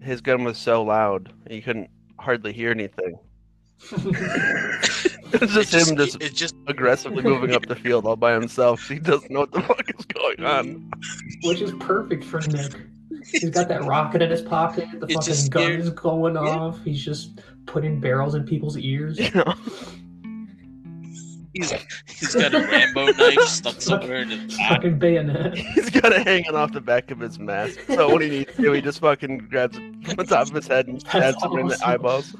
his 0.00 0.22
gun 0.22 0.42
was 0.42 0.56
so 0.56 0.82
loud 0.82 1.30
you 1.50 1.60
couldn't 1.60 1.90
hardly 2.18 2.54
hear 2.54 2.70
anything. 2.70 3.18
it 3.92 5.48
just, 5.50 5.74
him 5.90 5.96
just 5.98 6.22
it 6.22 6.32
just 6.34 6.54
aggressively 6.66 7.22
moving 7.22 7.54
up 7.54 7.66
the 7.66 7.76
field 7.76 8.06
all 8.06 8.16
by 8.16 8.32
himself. 8.32 8.88
He 8.88 8.98
doesn't 8.98 9.30
know 9.30 9.40
what 9.40 9.52
the 9.52 9.60
fuck 9.60 9.84
is 9.98 10.06
going 10.06 10.42
on. 10.44 10.90
Which 11.42 11.60
is 11.60 11.72
perfect 11.72 12.24
for 12.24 12.40
Nick. 12.40 12.72
He's 13.30 13.50
got 13.50 13.68
that 13.68 13.84
rocket 13.84 14.22
in 14.22 14.30
his 14.30 14.42
pocket. 14.42 14.86
The 15.00 15.06
It 15.06 15.14
fucking 15.14 15.48
gun 15.50 15.72
is 15.72 15.90
going 15.90 16.34
Yeah. 16.34 16.40
off. 16.40 16.82
He's 16.84 17.04
just 17.04 17.40
putting 17.66 18.00
barrels 18.00 18.34
in 18.34 18.44
people's 18.44 18.76
ears. 18.76 19.18
You 19.18 19.30
know? 19.34 19.54
he's 21.54 21.72
he's 22.06 22.34
got 22.34 22.54
a 22.54 22.58
Rambo 22.70 23.06
knife 23.12 23.40
stuck 23.42 23.80
somewhere 23.80 24.22
in 24.22 24.28
his 24.30 24.56
back. 24.56 24.76
Fucking 24.76 24.98
bayonet. 24.98 25.56
He's 25.56 25.90
got 25.90 26.12
it 26.12 26.26
hanging 26.26 26.54
off 26.54 26.72
the 26.72 26.80
back 26.80 27.10
of 27.10 27.20
his 27.20 27.38
mask. 27.38 27.78
So 27.88 28.08
what 28.08 28.22
he 28.22 28.30
needs 28.30 28.54
to 28.56 28.62
do, 28.62 28.72
he 28.72 28.80
just 28.80 29.00
fucking 29.00 29.38
grabs 29.50 29.76
it 29.78 29.82
from 30.06 30.16
the 30.16 30.24
top 30.24 30.48
of 30.48 30.54
his 30.54 30.66
head 30.66 30.86
and 30.88 31.00
stabs 31.00 31.42
him 31.42 31.58
in 31.58 31.68
the 31.68 31.78
eyeballs. 31.86 32.34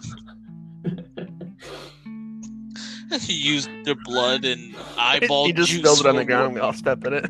he 3.21 3.33
used 3.35 3.69
their 3.85 3.95
blood 4.05 4.45
and 4.45 4.75
eyeball 4.99 5.47
he 5.47 5.53
just 5.53 5.71
juice. 5.71 5.79
spilled 5.79 6.01
it 6.01 6.07
on 6.07 6.17
the 6.17 6.25
ground 6.25 6.47
and 6.47 6.55
we 6.55 6.61
all 6.61 6.73
stepped 6.73 7.07
in 7.07 7.13
it. 7.15 7.27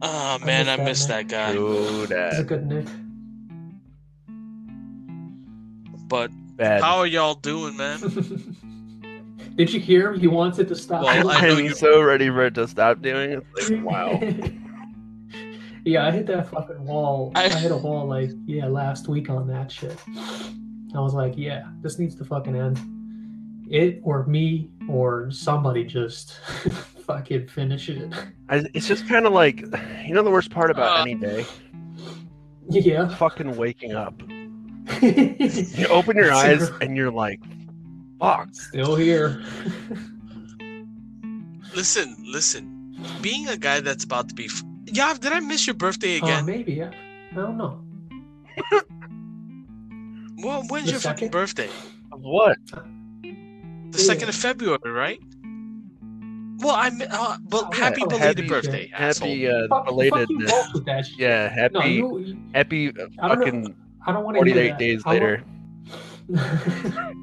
Oh 0.00 0.38
man, 0.44 0.68
I 0.68 0.76
miss 0.76 0.86
miss 0.86 1.06
that, 1.06 1.28
that 1.28 1.48
guy. 1.48 1.52
Dude, 1.54 2.12
uh, 2.12 2.30
He's 2.30 2.38
a 2.38 2.44
good 2.44 2.66
Nick. 2.66 2.86
But 6.08 6.30
bad. 6.56 6.82
how 6.82 6.98
are 6.98 7.06
y'all 7.06 7.34
doing, 7.34 7.76
man? 7.76 7.98
Did 9.56 9.72
you 9.72 9.80
hear 9.80 10.12
him? 10.12 10.20
He 10.20 10.28
wants 10.28 10.60
it 10.60 10.68
to 10.68 10.76
stop. 10.76 11.02
Well, 11.02 11.28
I 11.28 11.34
I'm 11.48 11.58
you- 11.58 11.74
so 11.74 12.00
ready 12.00 12.28
for 12.28 12.42
it 12.46 12.54
to 12.54 12.68
stop 12.68 13.02
doing 13.02 13.32
it. 13.32 13.44
It's 13.56 13.70
like, 13.70 13.84
wow. 13.84 14.20
Yeah, 15.84 16.06
I 16.06 16.10
hit 16.10 16.26
that 16.26 16.50
fucking 16.50 16.84
wall. 16.84 17.32
I, 17.34 17.44
I- 17.46 17.48
hit 17.48 17.72
a 17.72 17.76
wall 17.76 18.06
like 18.06 18.30
yeah 18.46 18.66
last 18.66 19.08
week 19.08 19.30
on 19.30 19.46
that 19.48 19.72
shit. 19.72 19.96
I 20.94 21.00
was 21.00 21.14
like, 21.14 21.32
yeah, 21.36 21.64
this 21.80 21.98
needs 21.98 22.14
to 22.16 22.24
fucking 22.24 22.54
end. 22.54 22.78
It 23.70 24.00
or 24.02 24.26
me 24.26 24.70
or 24.88 25.30
somebody 25.30 25.84
just 25.84 26.38
fucking 27.06 27.48
finish 27.48 27.88
it. 27.88 28.12
I, 28.48 28.64
it's 28.74 28.86
just 28.88 29.06
kind 29.08 29.26
of 29.26 29.32
like, 29.32 29.60
you 29.60 30.14
know, 30.14 30.22
the 30.22 30.30
worst 30.30 30.50
part 30.50 30.70
about 30.70 30.98
Uh. 30.98 31.02
any 31.02 31.14
day, 31.14 31.44
Yeah. 32.68 33.08
fucking 33.16 33.56
waking 33.56 33.92
up. 33.94 34.20
You 35.02 35.86
open 35.88 36.16
your 36.16 36.32
eyes 36.32 36.70
and 36.80 36.96
you're 36.96 37.10
like, 37.12 37.40
fuck. 38.18 38.48
Still 38.52 38.96
here. 38.96 39.44
Listen, 41.74 42.16
listen. 42.24 42.96
Being 43.20 43.48
a 43.48 43.56
guy 43.56 43.80
that's 43.80 44.04
about 44.04 44.28
to 44.30 44.34
be. 44.34 44.46
F- 44.46 44.62
Yav, 44.86 45.20
did 45.20 45.32
I 45.32 45.40
miss 45.40 45.66
your 45.66 45.74
birthday 45.74 46.18
Uh, 46.20 46.24
again? 46.24 46.46
maybe. 46.46 46.72
Yeah. 46.72 46.90
I 47.32 47.34
don't 47.34 47.58
know. 47.58 47.82
well, 50.42 50.64
when's 50.68 50.86
the 50.86 50.92
your 50.92 51.00
fucking 51.00 51.26
second? 51.26 51.30
birthday? 51.32 51.68
What? 52.10 52.56
The 53.90 53.98
second 53.98 54.28
of 54.28 54.34
February, 54.34 54.78
right? 54.90 55.20
Well, 56.60 56.74
I'm. 56.74 57.00
Uh, 57.02 57.38
well, 57.50 57.68
Oh, 57.72 57.76
happy. 57.76 58.02
Oh, 58.02 58.06
belated 58.06 58.38
happy- 58.38 58.48
birthday, 58.48 58.90
asshole. 58.92 59.28
Happy 59.28 59.48
uh, 59.48 59.68
Fuck, 59.68 59.68
fuck 59.70 59.86
belated. 59.86 60.28
you 60.30 60.46
both 60.46 60.66
with 60.74 60.84
that 60.86 61.06
shit. 61.06 61.18
Yeah, 61.18 61.48
happy, 61.48 61.74
No, 61.78 61.84
you. 61.84 62.18
you- 62.18 62.38
happy 62.54 62.88
uh, 62.88 63.06
I 63.20 63.28
don't 63.28 63.38
know. 63.38 63.44
fucking 63.44 63.76
I 64.06 64.12
don't 64.12 64.24
want 64.24 64.34
to 64.36 64.40
48 64.40 64.68
that. 64.70 64.78
days 64.78 65.02
I 65.06 65.10
later. 65.12 65.44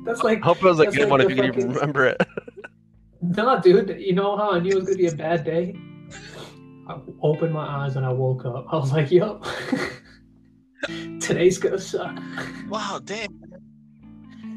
That's 0.06 0.24
like 0.24 0.42
I 0.42 0.46
hope 0.46 0.58
it 0.58 0.64
was 0.64 0.80
a 0.80 0.86
good 0.86 1.00
like 1.02 1.10
one 1.10 1.22
if 1.22 1.30
you 1.30 1.36
can 1.36 1.46
even 1.46 1.74
remember 1.74 2.06
it. 2.08 2.22
Nah, 3.22 3.56
dude. 3.60 3.90
You 4.00 4.14
know 4.14 4.38
how 4.38 4.52
I 4.52 4.60
knew 4.60 4.72
it 4.74 4.76
was 4.76 4.84
gonna 4.86 4.98
be 4.98 5.08
a 5.08 5.16
bad 5.16 5.44
day? 5.44 5.76
I 6.88 7.00
opened 7.24 7.54
my 7.54 7.66
eyes 7.66 7.96
and 7.96 8.06
I 8.06 8.10
woke 8.12 8.46
up. 8.46 8.68
I 8.72 8.76
was 8.78 8.92
like, 8.92 9.10
"Yo, 9.10 9.42
today's 11.20 11.58
gonna 11.58 11.80
suck." 11.80 12.16
Wow, 12.70 13.00
damn. 13.04 13.30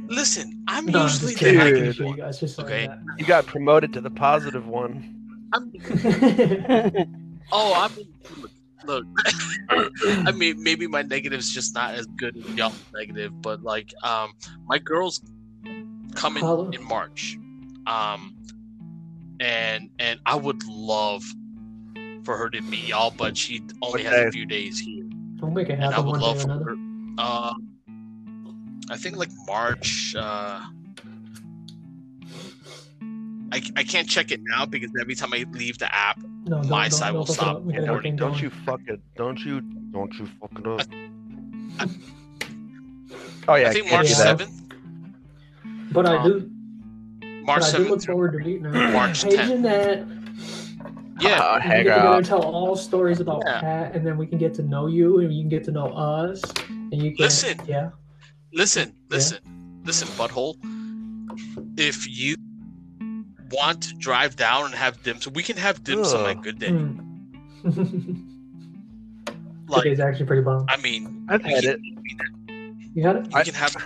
Listen, 0.08 0.64
I'm 0.68 0.86
No, 0.86 1.00
I'm 1.00 1.04
usually 1.08 1.32
just 1.34 1.44
the 1.44 1.52
kidding. 1.52 1.60
I'm 1.60 1.66
happy 1.66 1.80
kidding. 1.92 2.00
You 2.00 2.06
one. 2.06 2.16
guys 2.18 2.58
Okay. 2.58 2.88
You 3.18 3.26
got 3.26 3.46
promoted 3.46 3.92
to 3.92 4.00
the 4.00 4.10
positive 4.10 4.66
one. 4.66 5.14
I'm, 5.52 5.72
oh, 7.52 7.74
I'm. 7.74 7.92
Look, 8.86 9.04
I 9.70 10.32
mean, 10.32 10.62
maybe 10.62 10.86
my 10.86 11.02
negative's 11.02 11.52
just 11.52 11.74
not 11.74 11.94
as 11.94 12.06
good 12.16 12.36
as 12.36 12.44
y'all 12.54 12.72
negative, 12.94 13.40
but 13.42 13.62
like, 13.62 13.92
um, 14.02 14.32
my 14.66 14.78
girl's 14.78 15.20
coming 16.14 16.42
Hello. 16.42 16.70
in 16.70 16.82
March, 16.84 17.36
um, 17.86 18.34
and 19.40 19.90
and 19.98 20.20
I 20.26 20.36
would 20.36 20.62
love 20.64 21.22
for 22.24 22.36
her 22.36 22.50
to 22.50 22.60
meet 22.60 22.88
y'all, 22.88 23.10
but 23.10 23.36
she 23.36 23.62
only 23.82 24.04
What 24.04 24.12
has 24.12 24.26
a 24.28 24.30
few 24.32 24.46
days 24.46 24.78
here, 24.78 25.04
Don't 25.36 25.54
make 25.54 25.68
it 25.70 25.74
and 25.74 25.84
I 25.84 25.90
happen 25.90 26.06
would 26.06 26.20
one 26.20 26.20
day 26.20 26.26
love 26.26 26.36
or 26.36 26.40
for 26.40 26.50
another. 26.52 26.64
her. 26.70 26.76
Uh, 27.18 27.54
I 28.90 28.96
think 28.96 29.16
like 29.16 29.30
March. 29.46 30.14
Uh, 30.16 30.60
I, 33.50 33.62
I 33.76 33.82
can't 33.84 34.08
check 34.08 34.30
it 34.30 34.40
now 34.42 34.66
because 34.66 34.90
every 35.00 35.14
time 35.14 35.32
I 35.32 35.44
leave 35.52 35.78
the 35.78 35.92
app, 35.94 36.18
No, 36.44 36.56
don't, 36.60 36.68
my 36.68 36.88
don't, 36.88 36.98
side 36.98 37.06
don't 37.08 37.14
will 37.14 37.20
look 37.20 37.28
it 37.30 37.32
stop 37.32 37.56
up. 37.56 37.62
We 37.62 37.72
gotta 37.72 37.86
recording. 37.86 38.16
get 38.16 38.20
Don't 38.20 38.42
you 38.42 38.50
fuck 38.50 38.80
it. 38.86 39.00
Don't 39.16 39.38
you 39.44 39.60
don't 39.90 40.12
you 40.18 40.26
fuck 40.40 40.58
it 40.58 40.66
up. 40.66 40.80
I- 41.80 41.88
Oh 43.50 43.54
yeah, 43.54 43.70
I 43.70 43.72
think 43.72 43.90
March 43.90 44.08
do 44.08 44.12
Yeah. 44.12 44.18
that. 44.34 44.38
seventh. 44.40 44.72
But 45.92 46.04
I 46.06 46.16
Um, 46.18 46.28
do. 46.28 46.50
March 47.46 47.60
but 47.62 47.74
I 47.74 47.78
do 47.78 47.88
look 47.88 48.02
forward 48.02 48.32
to 48.32 48.38
meeting 48.40 48.64
her. 48.64 48.92
March 48.92 49.22
10th. 49.24 49.46
Jeanette. 49.48 50.06
Yeah, 51.18 51.40
Uh, 51.40 51.54
We 51.56 51.60
can 51.62 51.70
hang 51.70 51.84
get 51.84 51.94
together 51.94 52.08
out. 52.08 52.24
tell 52.26 52.42
all 52.42 52.76
stories 52.76 53.20
about 53.20 53.42
Yeah. 53.46 53.60
Pat, 53.60 53.94
and 53.94 54.06
then 54.06 54.18
we 54.18 54.26
can 54.26 54.36
get 54.36 54.52
to 54.54 54.62
know 54.62 54.86
you, 54.86 55.20
and 55.20 55.32
you 55.32 55.42
can 55.42 55.48
get 55.48 55.64
to 55.64 55.70
know 55.72 55.86
us, 55.86 56.42
and 56.68 57.02
you 57.02 57.16
can. 57.16 57.24
Listen. 57.24 57.58
Yeah. 57.66 57.88
Listen, 58.52 58.92
listen, 59.08 59.38
listen, 59.84 60.08
butthole. 60.08 60.56
If 61.76 62.06
you 62.08 62.36
want 63.50 63.82
to 63.84 63.94
drive 63.94 64.36
down 64.36 64.66
and 64.66 64.74
have 64.74 65.02
dim 65.02 65.20
sum, 65.20 65.32
we 65.34 65.42
can 65.42 65.56
have 65.56 65.82
dim 65.84 66.04
sum 66.04 66.24
on 66.24 66.36
Ugh. 66.38 66.42
good 66.44 66.58
day. 66.58 66.70
Hmm. 66.70 68.14
Like, 69.70 69.82
Today's 69.82 70.00
actually 70.00 70.24
pretty 70.24 70.40
bomb. 70.40 70.64
I 70.70 70.78
mean, 70.78 71.26
I've 71.28 71.44
we 71.44 71.52
had 71.52 71.62
can, 71.62 71.72
it. 72.48 72.88
You 72.94 73.02
had 73.02 73.16
it? 73.16 73.26
We 73.34 73.42
can 73.44 73.52
have. 73.52 73.76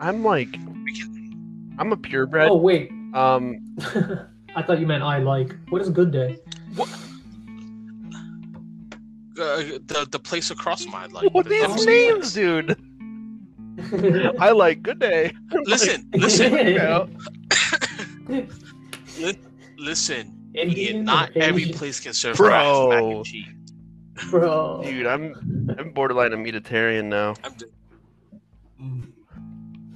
I'm 0.00 0.24
like, 0.24 0.48
We 0.82 0.94
can. 0.98 1.74
I'm 1.78 1.92
a 1.92 1.96
purebred. 1.98 2.48
Oh 2.48 2.56
wait. 2.56 2.90
Um, 3.12 3.60
I 4.56 4.62
thought 4.62 4.80
you 4.80 4.86
meant 4.86 5.02
I 5.02 5.18
like. 5.18 5.54
What 5.68 5.82
is 5.82 5.88
a 5.88 5.92
good 5.92 6.10
day? 6.10 6.38
Uh, 9.38 9.56
the 9.84 10.08
the 10.10 10.18
place 10.18 10.50
across 10.50 10.84
from 10.84 10.92
my 10.92 11.04
life. 11.08 11.28
what 11.32 11.44
the- 11.44 11.50
these 11.50 11.84
names, 11.84 12.32
dude? 12.32 12.74
I 14.40 14.50
like 14.50 14.82
good 14.82 14.98
day. 14.98 15.32
Listen, 15.64 16.08
listen, 16.14 16.52
Yeah. 16.52 17.06
listen. 19.78 20.32
Indian 20.54 21.04
not 21.04 21.36
every 21.36 21.66
place 21.72 22.00
can 22.00 22.12
serve 22.14 22.36
Bro. 22.36 22.48
Kraft 22.48 22.88
mac 22.90 23.02
and 23.14 23.24
cheese. 23.24 23.46
Bro. 24.30 24.82
Dude, 24.84 25.06
I'm 25.06 25.74
I'm 25.78 25.90
borderline 25.92 26.32
a 26.32 26.36
Mediterranean 26.36 27.08
now. 27.10 27.34
I'm 27.44 27.52
just, 27.52 27.72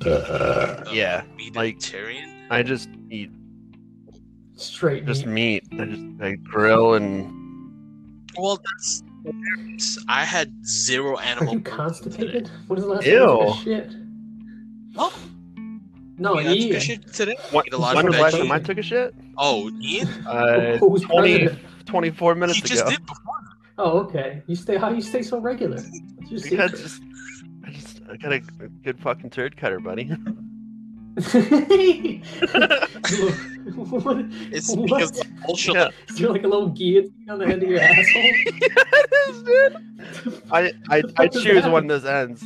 uh-huh. 0.07 0.85
Yeah, 0.93 1.23
like- 1.55 1.77
Mediterranean. 1.77 2.47
I 2.51 2.63
just 2.63 2.89
eat 3.11 3.31
Straight 4.57 5.07
just 5.07 5.25
meat. 5.25 5.71
meat. 5.73 5.81
I 5.81 5.85
just 5.87 6.03
I 6.23 6.33
grill 6.37 6.95
and 6.95 7.33
Well, 8.37 8.59
that's. 8.59 9.03
I 10.09 10.25
had 10.25 10.53
zero 10.67 11.17
Are 11.17 11.23
animal. 11.23 11.55
you 11.55 11.61
protein 11.61 11.95
today. 11.95 12.17
constipated? 12.17 12.51
What 12.67 12.79
is 12.79 12.85
the 12.85 12.91
last 12.91 13.07
Ew. 13.07 13.19
time 13.19 13.29
you 13.39 13.47
took 13.47 13.57
a 13.57 13.63
shit? 13.65 13.97
Oh. 14.97 15.19
No, 16.19 16.39
I 16.39 16.43
mean, 16.45 16.49
I 16.49 16.69
took 16.69 16.77
a 16.77 16.81
shit 16.81 17.13
today. 17.15 17.37
when, 17.51 17.65
Eat 17.67 17.73
a 17.73 17.79
lot 17.79 17.97
when 17.97 18.09
of 18.09 18.15
last 18.15 18.37
time 18.37 18.53
I 18.53 18.59
took 18.59 18.79
a 18.79 18.83
shit? 18.83 19.15
Oh, 19.39 19.71
Ian, 19.81 20.09
Uh, 20.27 20.77
Who's 20.79 21.03
20, 21.03 21.39
president? 21.47 21.87
24 21.87 22.35
minutes 22.35 22.59
he 22.59 22.63
just 22.69 22.83
ago. 22.83 22.91
did 22.91 23.07
before. 23.07 23.35
Oh, 23.79 23.99
okay. 24.01 24.43
You 24.47 24.55
stay. 24.57 24.77
How 24.77 24.91
you 24.91 25.01
stay 25.01 25.23
so 25.23 25.39
regular? 25.39 25.77
What's 25.79 26.31
your 26.31 26.41
Because 26.43 26.43
secret? 26.43 26.71
just, 26.77 27.03
I 27.67 27.71
just 27.71 28.01
I 28.13 28.17
got 28.19 28.33
a, 28.33 28.37
a 28.37 28.69
good 28.85 29.01
fucking 29.01 29.31
turd 29.31 29.57
cutter, 29.57 29.81
buddy. 29.81 30.11
what? 31.15 31.27
It's 34.53 34.75
what? 34.75 34.87
because 34.87 35.11
the 35.13 35.25
bullshit. 35.47 35.75
Yeah. 35.75 35.89
Is 36.09 36.17
there 36.17 36.31
like 36.31 36.45
a 36.45 36.49
little 36.49 36.69
guillotine 36.69 37.13
on 37.29 37.39
the 37.39 37.47
end 37.47 37.63
of 37.63 37.69
your 37.69 37.81
asshole? 37.81 38.05
it 38.15 39.13
is, 39.29 39.43
dude. 39.43 39.77
I 40.51 40.73
I, 40.89 41.03
I 41.17 41.29
choose 41.29 41.63
that? 41.63 41.73
when 41.73 41.87
this 41.87 42.05
ends. 42.05 42.45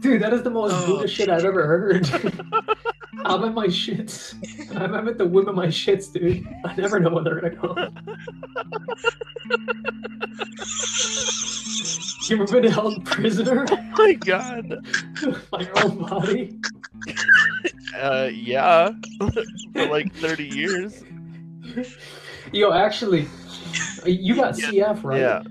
Dude, 0.00 0.22
that 0.22 0.32
is 0.32 0.42
the 0.42 0.50
most 0.50 0.72
Oh, 0.88 1.06
shit 1.06 1.28
I've 1.28 1.44
ever 1.44 1.66
heard. 1.66 2.08
I'm 3.24 3.44
at 3.44 3.54
my 3.54 3.66
shits. 3.66 4.34
I'm, 4.74 4.94
I'm 4.94 5.08
at 5.08 5.18
the 5.18 5.26
whim 5.26 5.46
of 5.48 5.54
my 5.54 5.66
shits, 5.66 6.10
dude. 6.12 6.46
I 6.64 6.74
never 6.74 6.98
know 6.98 7.10
when 7.10 7.24
they're 7.24 7.40
gonna 7.40 7.54
come. 7.54 7.94
You 12.28 12.36
ever 12.40 12.60
been 12.60 12.70
held 12.70 13.04
prisoner 13.04 13.66
Oh 13.70 13.76
my 13.98 14.12
god. 14.14 14.86
my 15.52 15.68
own 15.82 15.98
body? 15.98 16.58
Uh, 17.98 18.30
yeah. 18.32 18.90
For 19.72 19.86
like 19.86 20.14
30 20.14 20.44
years. 20.44 21.02
Yo, 22.52 22.72
actually, 22.72 23.26
you 24.06 24.36
got 24.36 24.54
CF, 24.54 25.02
right? 25.04 25.20
Yeah. 25.20 25.42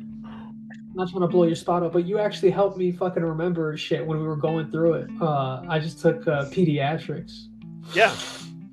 Not 0.99 1.09
trying 1.09 1.21
to 1.21 1.27
blow 1.27 1.45
your 1.45 1.55
spot 1.55 1.81
up, 1.83 1.93
but 1.93 2.05
you 2.05 2.19
actually 2.19 2.51
helped 2.51 2.77
me 2.77 2.91
fucking 2.91 3.23
remember 3.23 3.75
shit 3.77 4.05
when 4.05 4.19
we 4.19 4.27
were 4.27 4.35
going 4.35 4.69
through 4.71 4.93
it. 4.95 5.09
Uh, 5.21 5.63
I 5.67 5.79
just 5.79 5.99
took 5.99 6.27
uh, 6.27 6.45
pediatrics, 6.45 7.47
Yeah. 7.93 8.13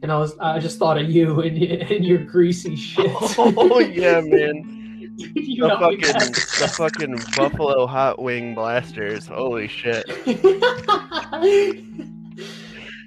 and 0.02 0.10
I 0.12 0.18
was 0.18 0.36
I 0.38 0.58
just 0.58 0.78
thought 0.78 0.98
of 0.98 1.08
you 1.08 1.40
and, 1.40 1.56
and 1.62 2.04
your 2.04 2.18
greasy 2.18 2.76
shit. 2.76 3.10
Oh 3.38 3.78
yeah, 3.80 4.20
man. 4.20 4.72
you 5.18 5.62
The 5.62 5.76
fucking 5.80 6.32
the 6.60 6.72
fucking 6.76 7.16
buffalo 7.36 7.86
hot 7.86 8.20
wing 8.20 8.54
blasters. 8.54 9.26
Holy 9.26 9.66
shit. 9.68 10.04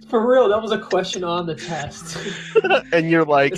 For 0.10 0.26
real, 0.28 0.50
that 0.50 0.60
was 0.60 0.72
a 0.72 0.80
question 0.80 1.24
on 1.24 1.46
the 1.46 1.54
test. 1.54 2.18
and 2.92 3.12
you're 3.12 3.26
like, 3.26 3.56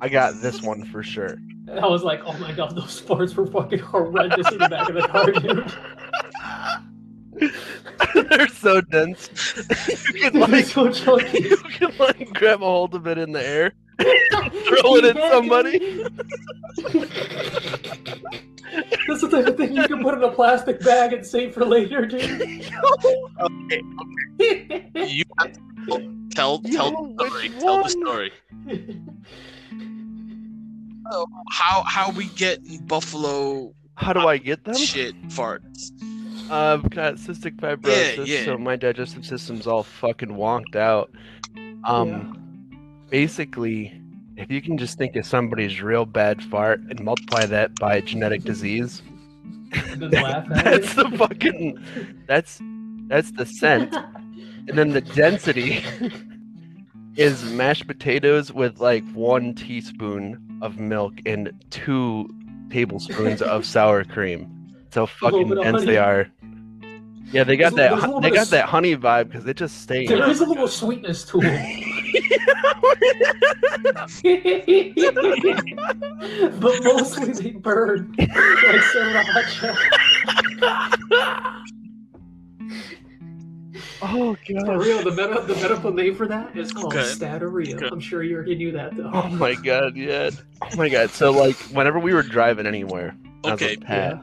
I 0.00 0.08
got 0.08 0.40
this 0.40 0.62
one 0.62 0.84
for 0.84 1.02
sure. 1.02 1.38
And 1.68 1.80
I 1.80 1.86
was 1.86 2.02
like, 2.02 2.20
oh 2.26 2.36
my 2.38 2.52
god, 2.52 2.74
those 2.76 3.00
farts 3.00 3.34
were 3.34 3.46
fucking 3.46 3.78
horrendous 3.78 4.50
in 4.50 4.58
the 4.58 4.68
back 4.68 4.88
of 4.88 4.94
the 4.96 5.02
car, 5.02 5.30
dude. 5.32 5.72
They're 8.30 8.48
so 8.48 8.80
dense. 8.82 9.30
you 10.12 10.20
can 10.20 10.32
They're 10.34 10.48
like 10.48 10.64
so 10.66 10.90
chunky. 10.92 11.38
you 11.48 11.56
can 11.56 11.96
like 11.98 12.32
grab 12.34 12.62
a 12.62 12.66
hold 12.66 12.94
of 12.94 13.06
it 13.06 13.18
in 13.18 13.32
the 13.32 13.44
air, 13.46 13.72
throw 13.98 14.96
it 14.96 15.04
at 15.04 15.30
somebody. 15.30 15.78
dude. 15.78 16.12
That's 19.06 19.20
the 19.20 19.28
type 19.30 19.46
of 19.46 19.56
thing 19.56 19.74
you 19.76 19.86
can 19.86 20.02
put 20.02 20.14
in 20.14 20.22
a 20.22 20.30
plastic 20.30 20.80
bag 20.80 21.12
and 21.12 21.24
save 21.26 21.54
for 21.54 21.64
later, 21.64 22.06
dude. 22.06 22.22
Okay, 23.40 23.82
you 24.94 25.24
have 25.38 25.52
to 25.52 25.60
tell 26.30 26.58
tell 26.60 26.90
Yo, 26.92 27.14
the 27.18 27.24
story. 27.28 27.48
which 27.48 27.58
Tell 27.60 27.82
the 27.82 28.30
one? 28.64 29.24
Story. 31.12 31.26
how 31.50 31.82
how 31.86 32.10
we 32.10 32.26
get 32.28 32.60
Buffalo 32.86 33.74
How 33.94 34.12
do 34.12 34.20
I 34.20 34.38
get 34.38 34.64
them? 34.64 34.74
shit 34.76 35.20
farts? 35.28 35.90
I've 36.50 36.88
got 36.90 37.14
cystic 37.14 37.56
fibrosis, 37.56 38.26
yeah. 38.26 38.44
so 38.44 38.58
my 38.58 38.76
digestive 38.76 39.24
system's 39.24 39.66
all 39.66 39.82
fucking 39.82 40.30
wonked 40.30 40.76
out. 40.76 41.10
Um, 41.84 42.38
basically, 43.08 43.98
if 44.36 44.50
you 44.50 44.60
can 44.60 44.76
just 44.76 44.98
think 44.98 45.16
of 45.16 45.24
somebody's 45.24 45.80
real 45.80 46.04
bad 46.04 46.42
fart 46.44 46.80
and 46.90 47.00
multiply 47.00 47.46
that 47.46 47.74
by 47.76 48.00
genetic 48.00 48.42
disease, 48.42 49.02
And 49.72 50.02
then 50.02 50.10
laugh 50.22 50.46
at 50.50 50.64
that's 50.64 50.94
the 50.94 51.10
fucking 51.16 51.78
that's 52.26 52.60
that's 53.06 53.30
the 53.32 53.46
scent, 53.46 53.94
and 54.68 54.76
then 54.76 54.90
the 54.90 55.00
density 55.00 55.82
is 57.16 57.44
mashed 57.52 57.86
potatoes 57.86 58.52
with 58.52 58.80
like 58.80 59.04
one 59.12 59.54
teaspoon 59.54 60.58
of 60.62 60.78
milk 60.78 61.14
and 61.26 61.52
two 61.70 62.28
tablespoons 62.70 63.42
of 63.42 63.66
sour 63.66 64.04
cream. 64.04 64.48
So 64.90 65.06
fucking 65.06 65.48
dense 65.48 65.84
they 65.84 65.98
are. 65.98 66.28
Yeah, 67.32 67.44
they 67.44 67.56
got 67.56 67.74
There's 67.74 67.90
that. 67.90 67.92
there's 67.92 68.04
a 68.04 68.06
little 68.06 68.20
They 68.20 68.30
got 68.30 68.48
that 68.48 68.66
honey 68.66 68.94
vibe 68.94 69.28
because 69.28 69.46
it 69.46 69.56
just 69.56 69.82
stays. 69.82 70.08
There 70.08 70.28
is 70.28 70.40
a 70.40 70.46
little 70.46 70.68
sweetness 70.68 71.24
to 71.26 71.40
it. 71.42 71.88
but 76.60 76.84
mostly 76.84 77.32
they 77.32 77.50
burn 77.52 78.14
like 78.18 78.28
sriracha. 78.92 79.76
oh 84.02 84.36
god! 84.48 84.66
For 84.66 84.78
real, 84.78 85.02
the, 85.02 85.12
medi- 85.12 85.46
the 85.52 85.54
medical 85.60 85.92
name 85.92 86.14
for 86.14 86.26
that 86.28 86.56
is 86.56 86.72
called 86.72 86.94
Okay. 86.94 87.02
steatorrhea. 87.04 87.74
Okay. 87.76 87.88
I'm 87.90 88.00
sure 88.00 88.22
you 88.22 88.36
already 88.36 88.54
knew 88.56 88.72
that 88.72 88.96
though. 88.96 89.10
Oh 89.12 89.28
my 89.28 89.54
god, 89.54 89.96
yeah. 89.96 90.30
Oh 90.60 90.76
my 90.76 90.88
god. 90.88 91.10
So 91.10 91.30
like 91.30 91.56
whenever 91.72 91.98
we 91.98 92.12
were 92.14 92.22
driving 92.22 92.66
anywhere, 92.66 93.14
I 93.44 93.52
was 93.52 93.62
Okay. 93.62 93.76
with 93.76 93.86
Pat, 93.86 94.22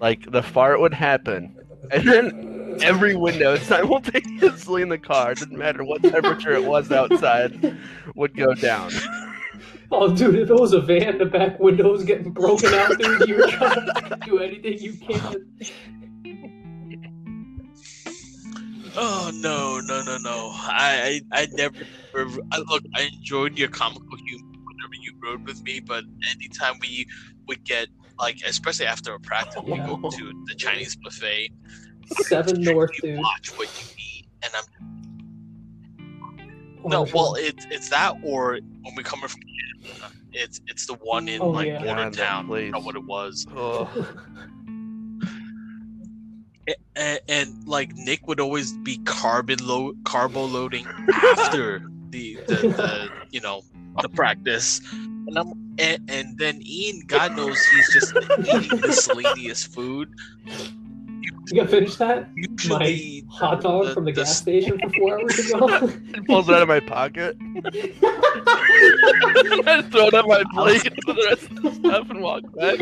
like 0.00 0.30
the 0.30 0.42
fart 0.42 0.80
would 0.80 0.94
happen, 0.94 1.56
and 1.90 2.06
then 2.08 2.78
every 2.82 3.14
window 3.14 3.56
simultaneously 3.70 4.82
in 4.82 4.88
the 4.88 4.98
car, 4.98 5.34
didn't 5.34 5.58
matter 5.58 5.84
what 5.84 6.02
temperature 6.02 6.52
it 6.52 6.64
was 6.64 6.90
outside, 6.92 7.76
would 8.14 8.36
go 8.36 8.54
down. 8.54 8.90
Oh, 9.92 10.12
dude, 10.12 10.34
if 10.36 10.50
it 10.50 10.54
was 10.54 10.72
a 10.72 10.80
van, 10.80 11.18
the 11.18 11.26
back 11.26 11.60
window 11.60 11.92
was 11.92 12.02
getting 12.04 12.32
broken 12.32 12.72
out, 12.74 12.98
dude. 12.98 13.28
You 13.28 13.36
were 13.36 13.46
trying 13.46 13.86
to 13.86 14.18
do 14.24 14.38
anything 14.40 14.78
you 14.80 14.94
can. 14.94 15.46
Oh 18.96 19.30
no, 19.34 19.80
no, 19.80 20.02
no, 20.02 20.18
no! 20.18 20.50
I, 20.52 21.20
I, 21.32 21.42
I 21.42 21.46
never. 21.52 21.74
I, 22.52 22.58
look, 22.58 22.84
I 22.94 23.10
enjoyed 23.12 23.58
your 23.58 23.68
comical 23.68 24.16
humor 24.26 24.44
whenever 24.64 24.94
you 25.00 25.12
rode 25.22 25.46
with 25.46 25.62
me, 25.62 25.80
but 25.80 26.04
anytime 26.30 26.74
we 26.80 27.06
would 27.48 27.64
get 27.64 27.88
like, 28.18 28.40
especially 28.46 28.86
after 28.86 29.14
a 29.14 29.20
practice, 29.20 29.62
we 29.64 29.78
go 29.78 30.00
oh, 30.02 30.10
to 30.10 30.44
the 30.46 30.54
Chinese 30.54 30.96
buffet. 30.96 31.50
Seven 32.18 32.62
North, 32.62 32.90
strictly 32.90 33.10
dude. 33.10 33.20
Watch 33.20 33.48
what 33.56 33.68
you 33.76 33.86
eat, 33.98 34.26
and 34.42 34.52
I'm 34.54 34.94
Oh, 36.84 36.88
no. 36.88 37.06
Well, 37.14 37.34
it's 37.34 37.66
it's 37.70 37.88
that 37.90 38.16
or 38.22 38.58
when 38.82 38.94
we 38.94 39.02
come 39.02 39.20
from 39.20 39.30
Canada, 39.30 40.12
it's 40.32 40.60
it's 40.66 40.86
the 40.86 40.94
one 40.94 41.28
in 41.28 41.40
Oh, 41.40 41.48
like 41.48 41.66
yeah. 41.68 41.82
God, 41.82 42.12
that 42.12 42.12
Bordertown. 42.12 42.56
I 42.56 42.60
don't 42.62 42.70
know 42.72 42.80
what 42.80 42.96
it 42.96 43.04
was. 43.04 43.46
Oh, 43.56 43.88
and, 46.96 47.20
and 47.28 47.68
like 47.68 47.94
Nick 47.94 48.26
would 48.26 48.40
always 48.40 48.72
be 48.72 48.98
carbon 49.04 49.64
load 49.64 49.96
carbo 50.04 50.44
loading 50.44 50.86
after 51.12 51.82
the, 52.10 52.36
the, 52.46 52.54
the 52.54 53.10
you 53.30 53.40
know 53.40 53.62
the 54.02 54.08
practice 54.08 54.80
and 54.92 55.38
I'm 55.38 55.52
and, 55.78 56.10
and 56.10 56.38
then 56.38 56.60
Ian 56.62 57.02
God 57.06 57.36
knows 57.36 57.58
he's 57.66 57.92
just 57.92 58.14
eating 58.54 58.80
miscellaneous 58.80 59.64
food 59.64 60.12
you 61.50 61.56
gonna 61.56 61.68
finish 61.68 61.96
that? 61.96 62.28
My 62.68 63.22
Hot 63.28 63.60
dog 63.60 63.92
from 63.92 64.04
the 64.04 64.12
gas 64.12 64.38
station 64.38 64.78
from 64.78 64.92
four 64.92 65.20
hours 65.20 65.38
ago. 65.38 65.68
it 65.68 66.26
pulls 66.26 66.48
it 66.48 66.54
out 66.54 66.62
of 66.62 66.68
my 66.68 66.80
pocket. 66.80 67.36
I 69.66 69.80
just 69.80 69.90
throw 69.90 70.06
it 70.06 70.14
on 70.14 70.26
my 70.26 70.42
plate 70.54 70.90
for 71.04 71.12
the 71.12 71.26
rest 71.28 71.50
of 71.50 71.62
the 71.62 71.72
stuff 71.74 72.08
and 72.10 72.22
walk 72.22 72.44
back. 72.54 72.78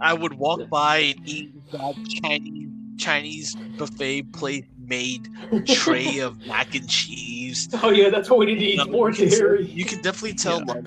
I 0.00 0.14
would 0.14 0.34
walk 0.34 0.68
by 0.70 0.98
and 0.98 1.20
eat 1.28 1.50
that 1.72 1.94
Chinese 2.22 2.70
Chinese 2.98 3.56
buffet 3.76 4.32
plate 4.32 4.64
made 4.76 5.28
tray 5.66 6.18
of 6.18 6.36
mac 6.46 6.74
and 6.74 6.88
cheese 6.88 7.68
oh 7.82 7.90
yeah, 7.90 8.08
that's 8.10 8.28
what 8.28 8.40
we 8.40 8.46
need 8.46 8.58
to 8.58 8.64
eat 8.64 8.90
more 8.90 9.10
dairy. 9.12 9.66
You 9.66 9.84
can 9.84 10.02
definitely 10.02 10.32
tell 10.34 10.58
Yeah. 10.58 10.74
like 10.74 10.84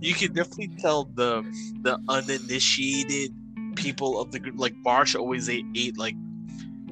you 0.00 0.14
can 0.14 0.32
definitely 0.32 0.70
tell 0.80 1.04
the 1.04 1.42
the 1.82 1.98
uninitiated 2.08 3.32
people 3.76 4.20
of 4.20 4.30
the 4.30 4.38
group 4.38 4.54
like 4.58 4.74
Marsh 4.84 5.14
always 5.16 5.48
ate, 5.48 5.64
ate 5.74 5.98
like 5.98 6.14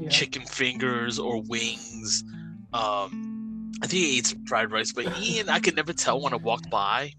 Yeah. 0.00 0.08
chicken 0.08 0.42
fingers 0.42 1.18
or 1.18 1.42
wings. 1.42 2.24
Um 2.72 3.70
I 3.82 3.86
think 3.86 4.04
he 4.04 4.18
ate 4.18 4.26
some 4.26 4.44
fried 4.46 4.70
rice, 4.70 4.92
but 4.92 5.06
Ian 5.06 5.48
I 5.48 5.58
could 5.60 5.76
never 5.76 5.92
tell 5.92 6.20
when 6.20 6.32
I 6.32 6.36
walked 6.36 6.70
by. 6.70 7.12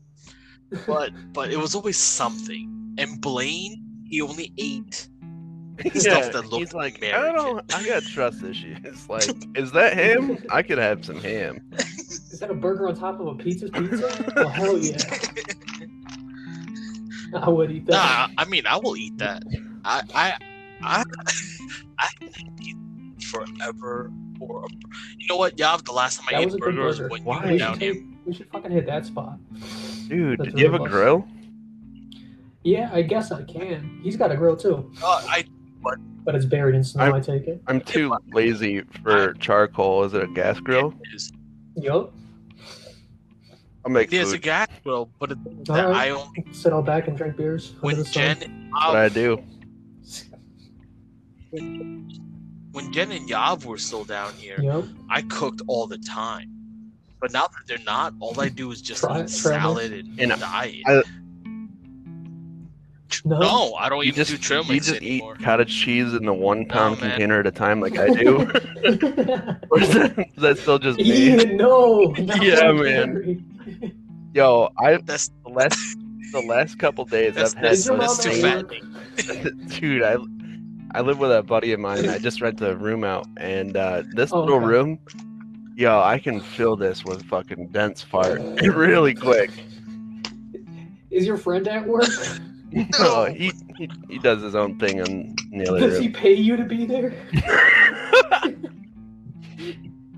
But 0.86 1.12
but 1.34 1.52
it 1.52 1.58
was 1.58 1.76
always 1.76 1.98
something. 1.98 2.96
And 2.98 3.20
Blaine, 3.22 3.84
he 4.06 4.22
only 4.22 4.54
ate 4.58 5.10
Stuff 5.96 6.32
that 6.34 6.46
looked 6.46 6.60
he's 6.60 6.74
like, 6.74 7.04
I 7.04 7.32
don't, 7.32 7.64
I 7.74 7.84
got 7.86 8.04
trust 8.04 8.44
issues. 8.44 8.78
Like, 9.10 9.30
is 9.56 9.72
that 9.72 9.94
ham? 9.94 10.38
I 10.50 10.62
could 10.62 10.78
have 10.78 11.04
some 11.04 11.20
ham. 11.20 11.62
Is 11.98 12.40
that 12.40 12.52
a 12.52 12.54
burger 12.54 12.88
on 12.88 12.96
top 12.96 13.20
of 13.20 13.28
a 13.28 13.36
pizza? 13.36 13.70
Pizza? 13.70 14.34
Oh 14.38 14.48
hell 14.48 14.78
yeah! 14.78 14.98
I 17.36 17.50
would 17.50 17.72
eat 17.72 17.86
that. 17.88 17.94
Nah, 17.94 18.28
I 18.38 18.46
mean, 18.46 18.66
I 18.68 18.78
will 18.78 18.96
eat 18.96 19.18
that. 19.18 19.44
I, 19.84 20.04
I, 20.14 20.34
I, 20.84 21.04
I 22.00 22.10
can 22.20 22.56
eat 22.62 23.24
forever. 23.24 24.12
Or 24.40 24.66
you 25.18 25.28
know 25.28 25.38
what, 25.38 25.58
Yav? 25.58 25.86
The 25.86 25.92
last 25.92 26.20
time 26.20 26.28
I 26.30 26.34
That 26.34 26.48
ate 26.48 26.54
a 26.54 26.58
good 26.58 26.76
burgers 26.76 26.98
burger. 27.00 27.10
when 27.10 27.24
Why? 27.24 27.46
you 27.46 27.52
were 27.54 27.58
down 27.58 27.80
here. 27.80 27.96
Take, 28.24 28.28
we 28.28 28.34
should 28.34 28.50
fucking 28.52 28.72
hit 28.72 28.86
that 28.88 29.06
spot. 29.06 29.38
Dude, 30.08 30.40
That's 30.40 30.50
did 30.52 30.60
you 30.60 30.70
have 30.72 30.80
a 30.82 30.88
grill? 30.88 31.28
Yeah, 32.64 32.90
I 32.94 33.02
guess 33.02 33.32
I 33.32 33.44
can. 33.44 34.00
He's 34.04 34.16
got 34.16 34.32
a 34.32 34.38
grill 34.38 34.56
too, 34.56 34.92
Uh, 35.04 35.22
I 35.28 35.46
but 36.26 36.36
it's 36.36 36.46
buried 36.46 36.76
in 36.76 36.84
snow. 36.86 37.04
I'm- 37.04 37.14
I 37.16 37.20
take 37.20 37.48
it. 37.48 37.62
I'm 37.68 37.82
too 37.82 38.16
lazy 38.32 38.82
for 39.04 39.34
charcoal. 39.34 40.06
Is 40.06 40.14
it 40.14 40.24
a 40.24 40.28
gas 40.28 40.58
grill? 40.62 40.94
is 41.14 41.34
Yup. 41.76 42.14
I'll 43.86 43.92
make 43.92 44.10
there's 44.10 44.32
a 44.32 44.38
gas 44.38 44.68
grill, 44.86 45.10
but 45.20 45.32
it's 45.34 45.70
All 45.70 45.76
right. 45.76 46.08
I 46.08 46.10
only 46.12 46.46
Sit 46.54 46.72
all 46.72 46.82
back 46.82 47.10
and 47.10 47.18
drink 47.18 47.36
beers 47.36 47.72
under 47.72 47.82
when 47.82 47.98
the. 47.98 48.06
Jen, 48.06 48.70
What 48.72 48.96
I 48.96 49.10
do. 49.10 49.44
when 51.52 52.92
Jen 52.94 53.12
and 53.12 53.28
Yav 53.30 53.66
were 53.66 53.78
still 53.78 54.06
down 54.06 54.32
here, 54.36 54.62
Yup. 54.62 54.86
I 55.10 55.24
cooked 55.24 55.62
all 55.68 55.88
the 55.88 55.98
time. 55.98 56.50
But 57.24 57.32
now 57.32 57.44
that 57.48 57.66
they're 57.68 57.78
not, 57.86 58.14
all 58.20 58.38
I 58.42 58.50
do 58.50 58.70
is 58.72 58.82
just 58.82 59.00
Try- 59.06 59.22
eat 59.22 59.28
try 59.30 59.54
salad 59.54 59.94
and, 59.94 60.20
And 60.20 60.42
diet. 60.42 60.84
I- 60.86 61.04
No. 63.24 63.40
no, 63.40 63.74
I 63.76 63.88
don't 63.88 64.00
You 64.00 64.08
even 64.10 64.16
just 64.16 64.32
do 64.32 64.38
trail 64.38 64.64
you 64.66 64.74
mix 64.74 64.88
just 64.88 65.02
eat 65.02 65.24
cottage 65.42 65.74
cheese 65.74 66.14
in 66.14 66.26
the 66.26 66.34
one 66.34 66.66
pound 66.66 67.00
man. 67.00 67.12
container 67.12 67.40
at 67.40 67.48
a 67.48 67.52
time, 67.52 67.80
like 67.80 67.98
I 67.98 68.10
do. 68.10 68.40
or 69.72 69.80
is 69.80 69.94
that, 69.94 70.26
is 70.36 70.42
that 70.44 70.58
still 70.58 70.80
just 70.80 71.00
me? 71.00 71.28
Ian, 71.30 71.56
no. 71.66 72.14
Yeah, 72.18 72.66
one 72.74 72.84
man. 72.84 73.14
dairy. 73.14 73.44
Yo, 74.34 74.68
I 74.78 74.98
That's 74.98 75.30
the 75.46 75.50
last 75.54 75.98
the 76.34 76.42
last 76.42 76.78
couple 76.80 77.06
days 77.06 77.36
that's, 77.36 77.54
I've 77.56 77.64
had 77.64 77.72
Is 77.72 77.86
that's, 77.86 77.88
your 77.88 77.96
the 77.96 78.00
mom 78.00 78.18
that's 78.18 78.24
too 78.26 78.46
at 78.48 78.66
fattening. 78.66 79.46
work? 79.56 79.70
dude. 79.80 80.04
I 80.04 80.18
I 80.96 81.02
live 81.02 81.20
with 81.20 81.32
a 81.32 81.42
buddy 81.44 81.72
of 81.72 81.80
mine. 81.80 82.10
I 82.10 82.18
just 82.18 82.42
rent 82.42 82.60
a 82.62 82.76
room 82.76 83.06
out, 83.06 83.26
and 83.38 83.78
uh, 83.78 84.04
this 84.16 84.34
Oh, 84.34 84.42
little 84.42 84.58
okay. 84.58 84.66
room, 84.66 85.00
yo, 85.76 86.00
I 86.00 86.20
can 86.20 86.40
fill 86.40 86.76
this 86.76 87.04
with 87.06 87.24
fucking 87.26 87.68
dense 87.68 88.02
fart 88.02 88.42
really 88.62 89.14
quick. 89.14 89.52
Is 91.12 91.26
your 91.26 91.38
friend 91.38 91.68
at 91.68 91.88
work? 91.88 92.06
No, 93.00 93.26
he, 93.26 93.52
he 93.78 93.88
he 94.10 94.18
does 94.18 94.42
his 94.42 94.56
own 94.56 94.80
thing 94.80 94.98
in 94.98 95.36
the 95.52 95.68
other 95.70 95.80
Does 95.80 96.00
he 96.00 96.10
pay 96.10 96.34
you 96.34 96.58
to 96.58 96.64
be 96.64 96.88
there? 96.88 97.14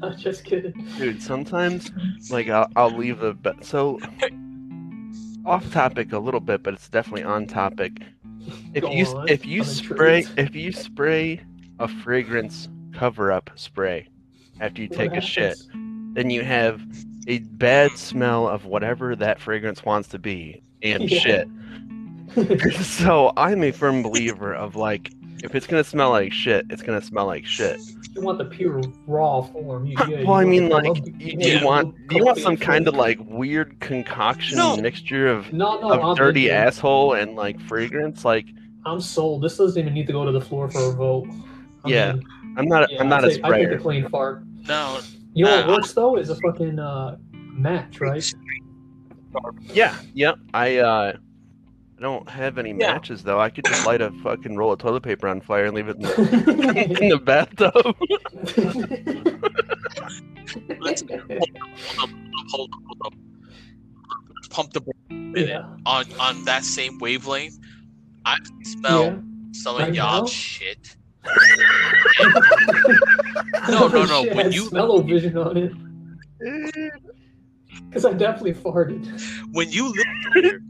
I'm 0.01 0.15
just 0.17 0.45
kidding. 0.45 0.71
Dude, 0.97 1.21
sometimes 1.21 1.91
like 2.29 2.47
I'll, 2.47 2.69
I'll 2.77 2.95
leave 2.95 3.19
the 3.19 3.33
bed. 3.33 3.65
So 3.65 3.99
off 5.45 5.69
topic 5.73 6.13
a 6.13 6.17
little 6.19 6.39
bit, 6.39 6.63
but 6.63 6.73
it's 6.75 6.87
definitely 6.87 7.23
on 7.23 7.45
topic. 7.45 8.01
If 8.73 8.83
Go 8.83 8.91
you 8.91 9.05
on, 9.05 9.27
if 9.27 9.45
you 9.45 9.61
I'm 9.61 9.67
spray 9.67 10.17
intrigued. 10.19 10.39
if 10.39 10.55
you 10.55 10.71
spray 10.71 11.41
a 11.79 11.89
fragrance 11.89 12.69
cover 12.93 13.33
up 13.33 13.49
spray 13.55 14.07
after 14.59 14.81
you 14.81 14.87
take 14.87 15.11
a 15.13 15.21
shit, 15.21 15.57
then 16.13 16.29
you 16.29 16.43
have 16.43 16.81
a 17.27 17.39
bad 17.39 17.97
smell 17.97 18.47
of 18.47 18.65
whatever 18.65 19.15
that 19.15 19.39
fragrance 19.39 19.83
wants 19.83 20.07
to 20.09 20.19
be 20.19 20.61
and 20.83 21.09
Yeah. 21.09 21.19
shit. 21.19 21.47
So 22.83 23.31
I'm 23.37 23.63
a 23.63 23.71
firm 23.71 24.03
believer 24.03 24.53
of 24.53 24.75
like 24.75 25.11
If 25.43 25.53
it's 25.55 25.67
gonna 25.67 25.83
smell 25.83 26.09
like 26.09 26.31
shit, 26.33 26.65
it's 26.69 26.81
gonna 26.81 27.01
smell 27.01 27.25
like 27.27 27.45
shit. 27.45 27.79
You 28.15 28.21
want 28.21 28.37
the 28.37 28.45
pure 28.45 28.81
raw 29.07 29.41
form. 29.41 29.85
You, 29.85 29.97
yeah, 30.07 30.19
you 30.19 30.25
well, 30.25 30.35
I 30.37 30.45
mean, 30.45 30.69
like, 30.69 30.85
Colombi- 30.85 31.21
you, 31.21 31.35
yeah, 31.37 31.59
you 31.59 31.65
want 31.65 32.07
do 32.07 32.15
you 32.15 32.23
want 32.23 32.37
some 32.39 32.55
kind 32.57 32.87
of 32.87 32.95
like 32.95 33.19
weird 33.21 33.79
concoction 33.81 34.57
No. 34.57 34.77
mixture 34.77 35.27
of 35.27 35.51
No, 35.53 35.79
no, 35.81 35.91
of 35.91 36.03
I'm 36.03 36.15
dirty 36.15 36.45
into 36.49 36.55
it. 36.55 36.57
asshole 36.67 37.13
and 37.13 37.35
like 37.35 37.59
fragrance? 37.61 38.23
Like, 38.25 38.45
I'm 38.85 39.01
sold. 39.01 39.41
This 39.43 39.57
doesn't 39.57 39.79
even 39.79 39.93
need 39.93 40.07
to 40.07 40.13
go 40.13 40.25
to 40.25 40.31
the 40.31 40.41
floor 40.41 40.69
for 40.69 40.79
a 40.79 40.91
vote. 40.93 41.27
I 41.83 41.89
Yeah, 41.89 42.13
mean, 42.13 42.23
I'm 42.57 42.67
not 42.67 42.91
yeah, 42.91 43.01
I'm 43.01 43.09
not 43.09 43.23
I 43.23 43.27
a 43.27 43.29
take, 43.31 43.43
I 43.45 43.47
take 43.49 43.57
sprayer. 43.59 43.75
a 43.75 43.77
clean 43.79 44.09
fart. 44.09 44.43
No, 44.67 44.99
You 45.33 45.45
know 45.45 45.51
what 45.57 45.67
Nah. 45.67 45.73
works 45.75 45.93
though 45.93 46.17
is 46.17 46.29
a 46.29 46.35
fucking 46.35 46.79
uh, 46.79 47.17
match, 47.33 47.99
right? 48.01 48.23
Yeah, 49.73 49.95
yeah. 50.13 50.33
I 50.53 50.77
uh, 50.77 51.13
I 51.97 52.01
don't 52.01 52.27
have 52.29 52.57
any 52.57 52.69
Yeah. 52.71 52.93
matches 52.93 53.23
though. 53.23 53.39
I 53.39 53.49
could 53.49 53.65
just 53.65 53.85
light 53.85 54.01
a 54.01 54.11
fucking 54.23 54.55
roll 54.55 54.71
of 54.71 54.79
toilet 54.79 55.03
paper 55.03 55.27
on 55.27 55.41
fire 55.41 55.65
and 55.65 55.75
leave 55.75 55.87
it 55.89 55.97
in 55.97 56.03
the, 56.03 56.97
in 57.01 57.09
the 57.09 57.17
bathtub. 57.19 57.71
hold 60.81 61.49
up, 61.99 62.09
hold 62.49 62.69
up, 62.73 62.79
hold 62.87 63.01
up. 63.05 63.13
Pump 64.49 64.73
the 64.73 64.81
brakes 64.81 64.97
a 65.09 65.13
minute. 65.13 65.49
yeah. 65.49 65.65
on 65.85 66.05
on 66.19 66.43
that 66.45 66.63
same 66.63 66.97
wavelength. 66.99 67.57
I 68.25 68.37
smell 68.63 69.03
Yeah. 69.03 69.17
some 69.53 69.77
Right 69.77 69.89
of 69.89 69.95
now? 69.95 70.17
y'all 70.17 70.27
shit. 70.27 70.95
No, 73.69 73.87
no, 73.87 74.05
no, 74.05 74.23
Shit 74.23 74.35
when 74.35 74.51
you- 74.51 74.65
smell 74.67 75.01
vision 75.01 75.37
on 75.37 75.57
it, 75.57 75.71
because 77.89 78.05
I 78.05 78.13
definitely 78.13 78.53
farted. 78.53 79.05
When 79.51 79.71
you 79.71 79.87
live 79.87 80.05
here, 80.35 80.61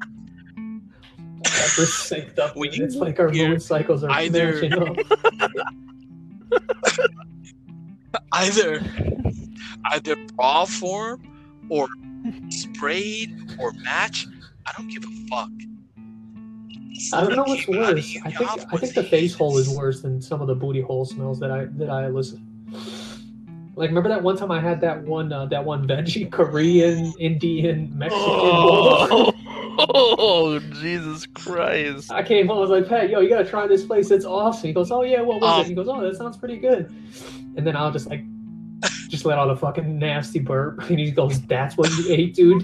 That 1.44 1.76
was 1.78 1.90
synced 1.90 2.40
up. 2.40 2.56
When 2.56 2.70
man. 2.70 2.80
you 2.80 2.86
it's 2.86 2.96
like 2.96 3.20
our 3.20 3.30
hear 3.30 3.50
moon 3.50 3.60
cycles 3.60 4.04
are 4.04 4.12
either- 4.12 4.54
matching 4.54 4.74
up. 4.74 4.96
either 8.32 8.82
either 9.92 10.16
raw 10.40 10.64
form 10.66 11.22
or 11.70 11.88
sprayed 12.50 13.36
or 13.60 13.74
match, 13.84 14.26
I 14.66 14.72
don't 14.78 14.88
give 14.88 15.04
a 15.04 15.12
fuck. 15.30 15.50
I 17.14 17.22
don't 17.22 17.36
know 17.36 17.44
what's 17.44 17.66
Came 17.66 17.76
out 17.76 17.90
of 17.90 17.96
worse. 17.96 18.18
I 18.24 18.32
think 18.32 18.50
I 18.74 18.78
think 18.78 18.94
the 18.94 19.04
face 19.04 19.34
hole 19.34 19.58
is 19.58 19.70
worse 19.70 20.02
than 20.02 20.22
some 20.22 20.42
of 20.42 20.48
the 20.48 20.56
booty 20.56 20.82
hole 20.82 21.06
smells 21.06 21.40
that 21.40 21.52
I 21.52 21.66
that 21.78 21.90
I 21.90 22.08
listen. 22.08 22.40
Like 23.76 23.90
remember 23.90 24.10
that 24.10 24.24
one 24.24 24.38
time 24.38 24.52
I 24.52 24.62
had 24.62 24.80
that 24.82 25.02
one 25.04 25.32
uh, 25.34 25.46
that 25.48 25.64
one 25.66 25.88
veggie 25.88 26.32
Korean 26.38 27.14
Indian 27.20 27.92
Mexican? 27.98 28.24
Oh, 28.26 29.34
oh, 30.18 30.60
Jesus 30.82 31.26
Christ! 31.28 32.10
I 32.12 32.24
came 32.24 32.48
home, 32.48 32.60
I 32.60 32.62
was 32.62 32.70
like, 32.70 32.88
Pat, 32.88 33.10
yo, 33.10 33.20
you 33.20 33.28
gotta 33.28 33.44
try 33.44 33.68
this 33.68 33.84
place. 33.86 34.10
It's 34.12 34.24
awesome. 34.26 34.68
He 34.68 34.74
goes, 34.74 34.92
Oh 34.92 35.04
yeah, 35.04 35.20
what 35.22 35.42
was 35.42 35.50
Um, 35.52 35.62
it? 35.62 35.68
He 35.68 35.74
goes, 35.74 35.90
Oh, 35.90 36.00
that 36.02 36.16
sounds 36.16 36.38
pretty 36.38 36.58
good. 36.58 36.90
And 37.58 37.68
then 37.68 37.76
I'll 37.76 37.92
just 37.92 38.10
like 38.10 38.24
just 39.10 39.26
let 39.26 39.38
out 39.38 39.50
a 39.50 39.56
fucking 39.56 40.00
nasty 40.00 40.40
burp. 40.40 40.82
And 40.90 41.00
he 41.00 41.12
goes, 41.12 41.42
That's 41.42 41.76
what 41.76 41.90
you 41.98 42.06
ate, 42.14 42.36
dude. 42.36 42.64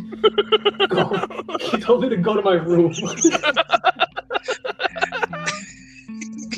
Go. 0.90 1.28
He 1.60 1.78
told 1.80 2.04
me 2.04 2.10
to 2.10 2.18
go 2.18 2.36
to 2.36 2.42
my 2.42 2.54
room. 2.54 2.94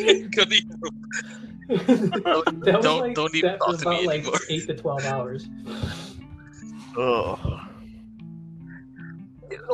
That 1.70 2.80
Don't- 2.82 3.00
like, 3.00 3.16
don't 3.16 3.34
even 3.36 3.58
talk 3.58 3.80
to 3.80 3.90
me 3.90 4.06
like 4.06 4.20
anymore. 4.22 4.40
eight 4.50 4.68
to 4.68 4.76
twelve 4.76 5.06
hours. 5.06 5.48
Oh, 6.98 7.40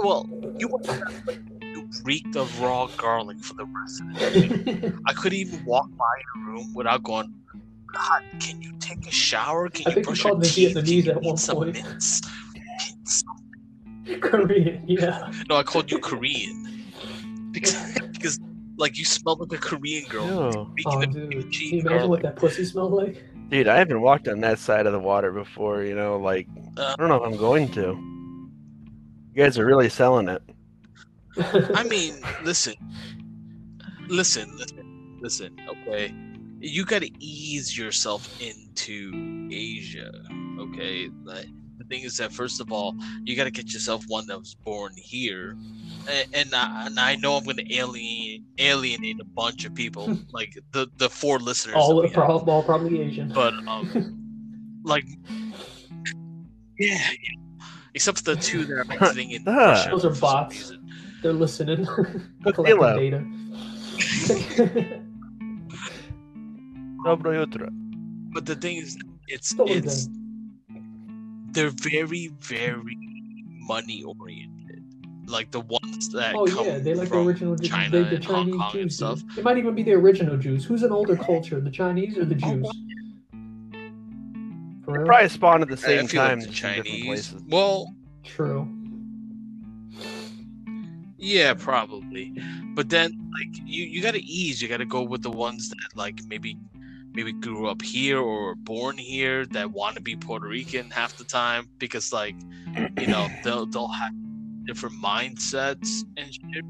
well, 0.04 0.30
you 0.58 0.70
you 1.74 1.90
reeked 2.04 2.36
of 2.36 2.62
raw 2.62 2.88
garlic 2.98 3.40
for 3.40 3.56
the 3.56 3.66
rest 3.66 4.02
of 4.02 4.08
the 4.14 4.76
day. 4.76 4.92
I 5.08 5.14
couldn't 5.14 5.40
even 5.40 5.66
walk 5.66 5.90
by 5.98 6.06
your 6.36 6.46
room 6.54 6.74
without 6.74 7.04
going. 7.04 7.34
God, 7.92 8.24
can 8.40 8.62
you 8.62 8.72
take 8.80 9.06
a 9.08 9.12
shower? 9.12 9.68
Can 9.70 9.92
I 9.92 9.96
you 9.96 10.04
brush 10.04 10.24
your 10.24 10.40
teeth? 10.40 10.76
Can 10.76 10.86
you 10.86 11.12
at 11.12 11.18
eat 11.18 11.24
one 11.24 11.38
some 11.38 11.58
point. 11.58 11.74
mints? 11.74 12.22
Korean, 14.22 14.84
yeah. 14.88 15.32
No, 15.50 15.56
I 15.56 15.64
called 15.64 15.92
you 15.92 16.00
Korean 16.00 16.84
because, 17.52 17.76
because 18.14 18.40
like 18.80 18.98
you 18.98 19.06
smell 19.06 19.36
like 19.36 19.52
a 19.52 19.58
Korean 19.58 20.06
girl. 20.10 20.26
no. 20.26 20.74
Oh, 20.86 21.02
of 21.02 21.14
dude. 21.14 21.32
Can 21.32 21.52
you 21.62 21.82
imagine 21.82 22.10
what 22.10 22.22
that 22.24 22.36
pussy 22.36 22.66
smelled 22.66 22.94
like? 22.94 23.22
dude, 23.50 23.68
I 23.68 23.78
haven't 23.78 24.02
walked 24.02 24.28
on 24.28 24.42
that 24.42 24.60
side 24.60 24.86
of 24.86 24.94
the 24.94 25.00
water 25.00 25.32
before. 25.32 25.84
You 25.84 25.96
know, 25.96 26.18
like 26.18 26.48
Uh. 26.78 26.94
I 26.94 26.96
don't 26.98 27.10
know 27.10 27.24
if 27.24 27.24
I'm 27.24 27.38
going 27.38 27.70
to. 27.74 27.98
You 29.34 29.44
guys 29.44 29.60
are 29.60 29.66
really 29.66 29.90
selling 29.90 30.30
it. 30.30 30.42
I 31.76 31.84
mean, 31.84 32.16
listen, 32.44 32.74
listen, 34.08 34.58
listen, 34.58 35.18
listen. 35.22 35.56
Okay, 35.70 36.14
you 36.60 36.86
got 36.86 37.02
to 37.02 37.12
ease 37.24 37.78
yourself 37.78 38.42
into 38.42 39.50
Asia. 39.52 40.12
Okay, 40.60 41.10
like, 41.24 41.46
the 41.46 41.59
thing 41.90 42.04
is 42.04 42.18
that 42.18 42.32
first 42.32 42.62
of 42.62 42.72
all, 42.72 42.96
you 43.24 43.36
got 43.36 43.46
to 43.46 43.52
get 43.52 43.74
yourself 43.74 44.04
one 44.08 44.26
that 44.28 44.38
was 44.40 44.56
born 44.56 44.94
here, 44.96 45.56
and, 46.10 46.28
and, 46.34 46.54
I, 46.56 46.86
and 46.88 47.00
I 47.00 47.16
know 47.16 47.36
I'm 47.36 47.44
going 47.44 47.58
to 47.58 47.76
alien 47.76 48.46
alienate 48.58 49.20
a 49.20 49.26
bunch 49.26 49.66
of 49.66 49.74
people, 49.74 50.18
like 50.32 50.58
the 50.72 50.88
the 50.98 51.10
four 51.10 51.40
listeners. 51.40 51.76
all, 51.78 52.02
we 52.02 52.08
have. 52.08 52.14
pro- 52.14 52.40
all 52.40 52.64
probably 52.64 53.02
Asian. 53.02 53.30
but 53.34 53.54
um, 53.68 54.82
like, 54.84 55.06
yeah, 56.78 56.96
yeah. 56.98 57.36
except 57.94 58.24
the 58.26 58.36
two 58.36 58.66
that 58.66 58.78
are 58.78 58.86
visiting 59.00 59.32
in. 59.32 59.44
Russia 59.44 59.90
Those 59.92 60.06
are 60.06 60.10
for 60.10 60.16
some 60.16 60.22
bots. 60.22 60.56
reason. 60.56 60.76
They're 61.22 61.34
listening, 61.34 61.84
Hello. 62.44 62.54
collecting 62.54 63.12
data. 63.12 63.26
Dobro 67.06 67.34
jutro. 67.34 67.70
But 68.34 68.46
the 68.46 68.56
thing 68.56 68.78
is, 68.78 68.98
it's 69.28 69.54
What 69.56 69.68
was 69.70 69.78
it's 69.78 70.10
they're 71.54 71.70
very 71.70 72.28
very 72.42 72.98
money 73.68 74.04
oriented. 74.04 74.84
Like 75.28 75.52
the 75.52 75.60
ones 75.62 76.10
that 76.10 76.34
oh 76.36 76.46
come 76.48 76.66
yeah, 76.66 76.80
they 76.80 76.94
like 76.96 77.10
the 77.10 77.16
from 77.16 77.28
original 77.28 77.56
Jews. 77.56 77.70
China 77.70 77.90
They, 77.92 78.04
the 78.10 78.16
and 78.16 78.26
Hong 78.26 78.46
Chinese 78.48 78.62
Kong 78.72 78.82
and 78.82 78.94
stuff. 78.94 79.22
It 79.38 79.44
might 79.44 79.58
even 79.58 79.76
be 79.76 79.84
the 79.84 79.94
original 79.94 80.38
Jews. 80.38 80.66
Who's 80.66 80.82
an 80.84 80.92
older 80.92 81.16
culture, 81.16 81.60
the 81.62 81.70
Chinese 81.70 82.18
or 82.18 82.26
the 82.26 82.36
Oh, 82.44 82.50
Jews? 82.56 82.72
For 84.86 84.94
real? 84.98 85.06
Probably 85.06 85.30
spawned 85.30 85.62
at 85.64 85.70
the 85.70 85.78
same 85.78 86.08
time. 86.08 86.40
like 86.40 86.48
the 86.48 86.54
different 86.54 86.86
Chinese. 86.86 87.06
places. 87.06 87.44
Well, 87.48 87.94
True. 88.24 88.68
yeah, 91.18 91.54
probably. 91.54 92.34
But 92.76 92.90
then 92.90 93.12
like 93.38 93.62
you 93.66 93.84
you 93.86 94.02
got 94.02 94.14
to 94.14 94.24
ease. 94.24 94.62
You 94.62 94.68
got 94.68 94.78
to 94.78 94.86
go 94.86 95.02
with 95.04 95.22
the 95.22 95.30
ones 95.32 95.70
that 95.70 95.78
like 95.96 96.22
maybe 96.28 96.58
maybe 97.14 97.34
grew 97.34 97.68
up 97.68 97.82
here 97.82 98.20
or 98.20 98.46
were 98.48 98.56
born 98.56 98.98
here 98.98 99.46
that 99.48 99.72
want 99.72 99.96
to 99.96 100.02
be 100.02 100.16
Puerto 100.16 100.48
Rican 100.48 100.90
half 100.90 101.18
the 101.18 101.24
time 101.24 101.68
because 101.78 102.14
like 102.14 102.36
you 102.98 103.08
know 103.08 103.28
they'll 103.44 103.66
they'll 103.66 103.88
have 103.88 104.12
different 104.66 104.96
mindsets 105.02 106.04
and 106.18 106.34
shit. 106.34 106.64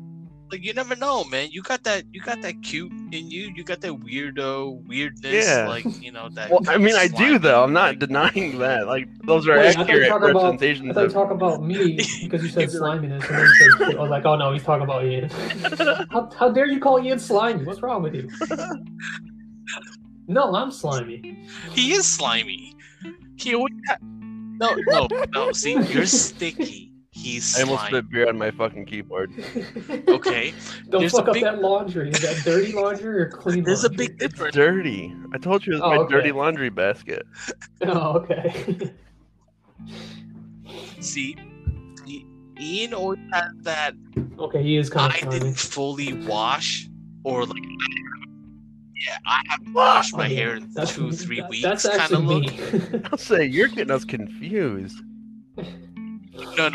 Like 0.51 0.65
you 0.65 0.73
never 0.73 0.95
know, 0.95 1.23
man. 1.25 1.49
You 1.51 1.61
got 1.61 1.83
that 1.83 2.05
you 2.11 2.21
got 2.21 2.41
that 2.41 2.63
cute 2.63 2.91
in 3.11 3.29
you. 3.29 3.53
You 3.55 3.63
got 3.63 3.81
that 3.81 3.91
weirdo 3.91 4.83
weirdness. 4.87 5.45
Yeah. 5.45 5.67
Like 5.67 5.85
you 6.01 6.11
know 6.11 6.27
that. 6.29 6.49
Well, 6.49 6.61
I 6.67 6.77
mean, 6.79 6.95
I 6.95 7.07
do 7.07 7.37
though. 7.37 7.63
I'm 7.63 7.71
not 7.71 7.89
like- 7.89 7.99
denying 7.99 8.57
that. 8.57 8.87
Like, 8.87 9.07
those 9.27 9.47
are 9.47 9.55
Wait, 9.59 9.67
I 9.67 9.73
thought 9.73 9.89
accurate 9.89 10.07
about- 10.07 10.23
I 10.23 10.25
representations 10.31 10.93
thought 10.95 11.01
you 11.01 11.05
of. 11.05 11.13
talk 11.13 11.29
about 11.29 11.61
me 11.63 11.97
because 12.23 12.41
you 12.41 12.49
said 12.49 12.61
You'd 12.61 12.71
be 12.71 12.77
like- 12.79 12.99
sliminess, 12.99 13.29
and 13.29 13.37
then 13.37 13.47
said, 13.77 13.95
I 13.97 14.01
was 14.01 14.09
like, 14.09 14.25
oh 14.25 14.37
no, 14.37 14.51
he's 14.51 14.63
talking 14.63 14.85
about 14.85 15.05
Ian. 15.05 15.29
how, 16.09 16.27
how 16.35 16.49
dare 16.49 16.65
you 16.65 16.79
call 16.79 16.99
Ian 16.99 17.19
slimy? 17.19 17.63
What's 17.63 17.83
wrong 17.83 18.01
with 18.01 18.15
you? 18.15 18.27
No, 20.29 20.53
I'm 20.55 20.71
slimy. 20.71 21.45
He 21.73 21.91
is 21.93 22.07
slimy. 22.07 22.75
He 23.35 23.55
always 23.55 23.73
ha- 23.89 23.97
no 24.01 24.75
no 24.87 25.07
no. 25.33 25.51
See, 25.51 25.73
you're 25.73 26.05
sticky. 26.05 26.85
He's 27.11 27.43
slimy. 27.55 27.63
I 27.63 27.63
almost 27.71 27.89
slimy. 27.89 27.97
spit 28.03 28.11
beer 28.11 28.29
on 28.29 28.37
my 28.37 28.51
fucking 28.51 28.85
keyboard. 28.85 29.31
Okay, 30.07 30.53
Don't 30.89 31.01
There's 31.01 31.11
fuck 31.13 31.27
up 31.27 31.33
big- 31.33 31.43
that 31.43 31.59
laundry. 31.61 32.09
Is 32.11 32.21
that 32.21 32.43
dirty 32.45 32.71
laundry 32.73 33.21
or 33.21 33.29
clean 33.29 33.63
there's 33.63 33.83
a 33.83 33.87
laundry? 33.87 34.07
big 34.07 34.21
It's 34.21 34.33
difference. 34.33 34.55
dirty. 34.55 35.15
I 35.33 35.37
told 35.39 35.65
you 35.65 35.73
it 35.73 35.75
was 35.77 35.81
Oh, 35.83 35.89
my 35.89 35.97
okay. 36.03 36.13
dirty 36.15 36.31
laundry 36.31 36.69
basket. 36.69 37.25
Oh, 37.81 38.17
okay. 38.19 38.91
See, 40.99 41.35
Ian 42.59 42.93
always 42.93 43.19
has 43.33 43.51
that. 43.61 43.93
okay, 44.37 44.61
he 44.61 44.77
is 44.77 44.89
kind 44.89 45.11
I 45.11 45.15
of 45.15 45.21
slimy. 45.21 45.39
didn't 45.39 45.57
fully 45.57 46.13
wash, 46.27 46.87
or 47.23 47.45
like, 47.45 47.63
yeah, 49.05 49.17
I 49.25 49.41
haven't 49.47 49.73
washed 49.73 50.15
my 50.15 50.27
hair 50.27 50.55
in 50.55 50.69
That's- 50.73 50.95
two 50.95 51.11
three 51.11 51.41
that- 51.41 51.49
weeks. 51.49 51.63
That's 51.63 51.87
Kind 51.87 51.95
of 51.95 52.01
actually 52.01 52.25
look. 52.25 52.93
me. 52.93 53.01
I'll 53.11 53.17
say 53.17 53.45
you're 53.45 53.67
getting 53.67 53.91
us 53.91 54.03
confused. 54.05 54.97
No, 55.57 55.65
no. 56.57 56.71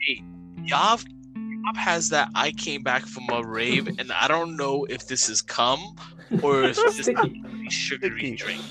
Hey, 0.00 0.22
Yav, 0.62 1.04
Yav 1.36 1.76
has 1.76 2.08
that. 2.10 2.28
I 2.34 2.50
came 2.52 2.82
back 2.82 3.06
from 3.06 3.24
a 3.30 3.42
rave, 3.46 3.86
and 3.98 4.10
I 4.12 4.28
don't 4.28 4.56
know 4.56 4.84
if 4.90 5.06
this 5.06 5.28
is 5.28 5.40
cum 5.42 5.96
or 6.42 6.64
if 6.64 6.70
it's 6.78 6.96
just 6.96 7.02
Sticky. 7.10 7.42
a 7.66 7.70
sugary 7.70 8.36
Sticky. 8.36 8.36
drink. 8.36 8.62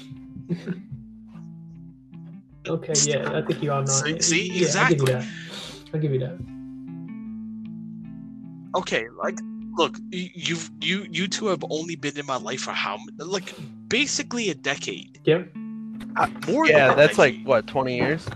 Okay, 2.67 2.93
yeah, 3.03 3.37
I 3.37 3.41
think 3.41 3.61
you 3.61 3.71
are 3.73 3.81
not. 3.81 3.89
See- 3.89 4.21
see? 4.21 4.47
yeah, 4.47 4.53
I'll 4.53 4.59
give 4.59 4.61
Exactly. 4.61 4.97
you 4.99 5.05
that. 5.05 5.25
I'll 5.93 5.99
give 5.99 6.13
you 6.13 6.19
that. 6.19 6.37
Okay, 8.79 9.05
like 9.21 9.37
look, 9.75 9.97
you 10.11 10.29
you've, 10.33 10.69
you 10.81 11.05
you 11.11 11.27
two 11.27 11.47
have 11.47 11.63
only 11.69 11.95
been 11.95 12.17
in 12.17 12.25
my 12.25 12.37
life 12.37 12.61
for 12.61 12.71
how 12.71 12.99
like 13.17 13.53
basically 13.87 14.49
a 14.49 14.55
decade. 14.55 15.19
Yep. 15.25 15.55
More 16.47 16.65
Yeah, 16.67 16.89
than 16.89 16.93
a 16.93 16.95
that's 16.95 17.17
like 17.17 17.41
what, 17.43 17.65
20 17.67 17.95
years? 17.95 18.27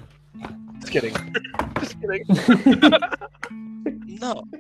Just 0.79 0.91
kidding. 0.91 1.13
Just 1.79 1.95
kidding. 2.01 2.23
no. 4.19 4.43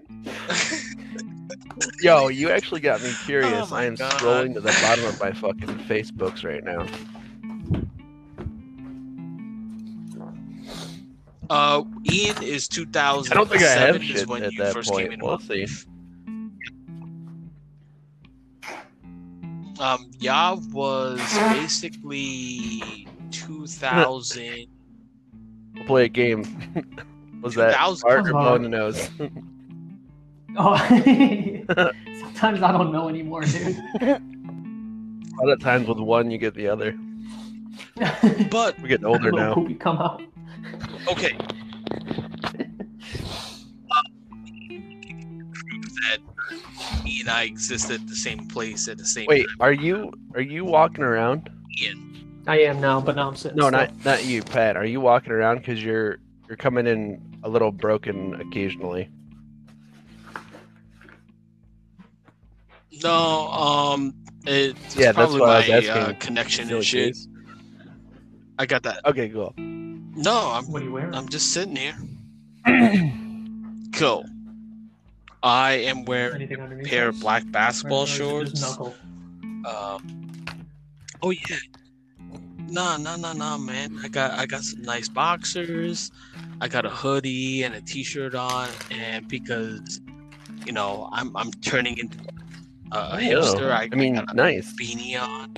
Yo, 2.01 2.27
you 2.27 2.49
actually 2.49 2.81
got 2.81 3.01
me 3.03 3.11
curious. 3.25 3.71
Oh 3.71 3.75
I 3.75 3.85
am 3.85 3.95
God. 3.95 4.11
scrolling 4.13 4.53
to 4.53 4.59
the 4.61 4.71
bottom 4.83 5.05
of 5.05 5.19
my 5.19 5.31
fucking 5.31 5.79
Facebooks 5.87 6.43
right 6.43 6.63
now. 6.63 6.85
Uh, 11.49 11.83
Ian 12.11 12.43
is 12.43 12.67
2007 12.67 13.31
I 13.31 13.35
don't 13.35 13.49
think 13.49 13.63
I 13.63 13.67
have 13.67 13.95
is 13.95 14.03
shit 14.03 14.27
when 14.27 14.43
at 14.43 14.51
you 14.51 14.63
that 14.63 14.73
first 14.73 14.89
point. 14.91 15.05
came 15.05 15.13
into 15.13 15.25
We'll 15.25 15.39
see. 15.39 15.65
Um, 19.79 20.09
Ya 20.19 20.55
was 20.71 21.19
basically 21.53 23.07
2000. 23.31 24.67
We'll 25.75 25.85
play 25.85 26.05
a 26.05 26.09
game. 26.09 26.43
Was 27.43 27.53
that 27.53 27.73
2000 27.73 28.09
Art 28.09 28.27
or 28.27 28.31
blow 28.31 28.57
the 28.57 28.69
nose? 28.69 29.09
Oh, 30.59 30.75
sometimes 32.19 32.63
I 32.63 32.71
don't 32.71 32.91
know 32.91 33.09
anymore, 33.09 33.43
dude. 33.43 33.77
A 34.01 34.19
lot 35.39 35.49
of 35.51 35.59
times 35.59 35.87
with 35.87 35.99
one, 35.99 36.31
you 36.31 36.39
get 36.39 36.55
the 36.55 36.67
other. 36.67 36.97
But 38.49 38.79
We're 38.81 38.87
getting 38.87 39.05
older 39.05 39.31
now. 39.31 39.53
poopy 39.53 39.75
come 39.75 39.99
out. 39.99 40.23
okay. 41.11 41.37
He 47.03 47.21
and 47.21 47.29
I 47.29 47.43
exist 47.43 47.89
at 47.91 48.05
the 48.07 48.15
same 48.15 48.47
place 48.47 48.87
at 48.87 48.97
the 48.97 49.05
same 49.05 49.27
Wait, 49.27 49.47
time. 49.47 49.55
are 49.59 49.73
you 49.73 50.11
are 50.35 50.41
you 50.41 50.65
walking 50.65 51.03
around? 51.03 51.49
Ian. 51.81 52.43
I 52.47 52.59
am 52.61 52.79
now, 52.79 53.01
but 53.01 53.15
now 53.17 53.27
I'm 53.27 53.35
sitting. 53.35 53.57
No, 53.57 53.67
still. 53.67 53.79
not 53.79 54.05
not 54.05 54.25
you, 54.25 54.41
Pat. 54.41 54.77
Are 54.77 54.85
you 54.85 55.01
walking 55.01 55.31
around 55.31 55.57
because 55.57 55.83
you're 55.83 56.17
you're 56.47 56.57
coming 56.57 56.87
in 56.87 57.21
a 57.43 57.49
little 57.49 57.71
broken 57.71 58.39
occasionally? 58.39 59.09
No, 63.03 63.47
um, 63.49 64.13
it's 64.45 64.95
Yeah, 64.95 65.11
that's 65.11 65.15
probably 65.15 65.41
what 65.41 65.49
I 65.49 65.57
was 65.59 65.67
my 65.69 65.75
asking. 65.75 65.91
uh, 65.91 66.13
connection 66.19 66.65
Silly 66.67 66.77
and 66.77 66.85
shit. 66.85 67.07
case. 67.13 67.27
I 68.57 68.65
got 68.65 68.83
that. 68.83 69.05
Okay, 69.05 69.29
cool. 69.29 69.53
No, 69.57 70.51
I'm 70.51 70.71
What 70.71 70.81
are 70.81 70.85
you 70.85 70.91
wearing? 70.91 71.13
I'm 71.13 71.29
just 71.29 71.53
sitting 71.53 71.75
here. 71.75 71.95
Cool. 73.93 74.25
I 75.43 75.71
am 75.73 76.05
wearing 76.05 76.35
Anything 76.35 76.59
a 76.59 76.63
underneath 76.63 76.87
pair 76.87 77.09
of 77.09 77.19
black 77.19 77.43
basketball 77.51 78.01
or 78.01 78.03
is 78.05 78.11
it 78.11 78.17
just 78.17 78.19
shorts. 78.19 78.61
knuckle? 78.61 78.95
Um, 79.65 80.45
oh 81.21 81.31
yeah. 81.31 81.57
Nah, 82.69 82.97
nah, 82.97 83.15
nah, 83.15 83.33
nah, 83.33 83.57
man. 83.57 83.97
I 84.03 84.07
got 84.07 84.31
I 84.31 84.45
got 84.45 84.61
some 84.63 84.81
nice 84.81 85.07
boxers. 85.07 86.11
I 86.59 86.67
got 86.67 86.85
a 86.85 86.89
hoodie 86.89 87.63
and 87.63 87.75
a 87.75 87.81
t-shirt 87.81 88.35
on, 88.35 88.69
and 88.91 89.27
because 89.27 90.01
you 90.65 90.71
know 90.71 91.09
I'm 91.13 91.35
I'm 91.37 91.51
turning 91.51 91.97
into 91.97 92.17
a, 92.91 92.97
a 92.97 93.17
hipster, 93.17 93.71
I, 93.71 93.89
I 93.91 93.95
mean, 93.95 94.15
got 94.15 94.31
a 94.31 94.35
nice. 94.35 94.73
beanie 94.73 95.21
on. 95.21 95.55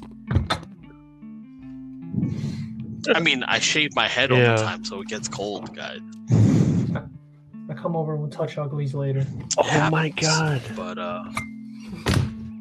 I 3.15 3.19
mean, 3.19 3.43
I 3.43 3.59
shave 3.59 3.95
my 3.95 4.07
head 4.07 4.31
all 4.31 4.37
the 4.37 4.55
time, 4.57 4.83
so 4.83 5.01
it 5.01 5.07
gets 5.07 5.27
cold, 5.27 5.75
guys. 5.75 5.99
I 7.69 7.73
come 7.73 7.95
over 7.95 8.13
and 8.13 8.21
we'll 8.21 8.31
touch 8.31 8.57
uglies 8.57 8.93
later. 8.93 9.25
Oh 9.57 9.63
happens. 9.63 9.91
my 9.91 10.09
god. 10.09 10.61
But 10.75 10.97
uh, 10.97 11.23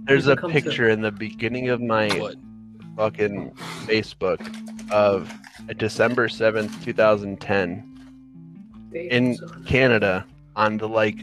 There's 0.05 0.27
a 0.27 0.37
comes 0.37 0.55
to- 0.55 0.61
picture 0.61 0.89
in 0.89 1.01
the 1.01 1.11
beginning 1.13 1.69
of 1.71 1.81
my 1.81 2.09
what? 2.19 2.37
fucking 2.97 3.53
Facebook 3.87 4.41
of 4.91 5.33
December 5.77 6.29
7th, 6.29 6.83
2010 6.85 7.85
In- 8.95 9.35
son. 9.37 9.65
Canada 9.67 10.27
on 10.57 10.77
the 10.79 10.89
like 10.89 11.17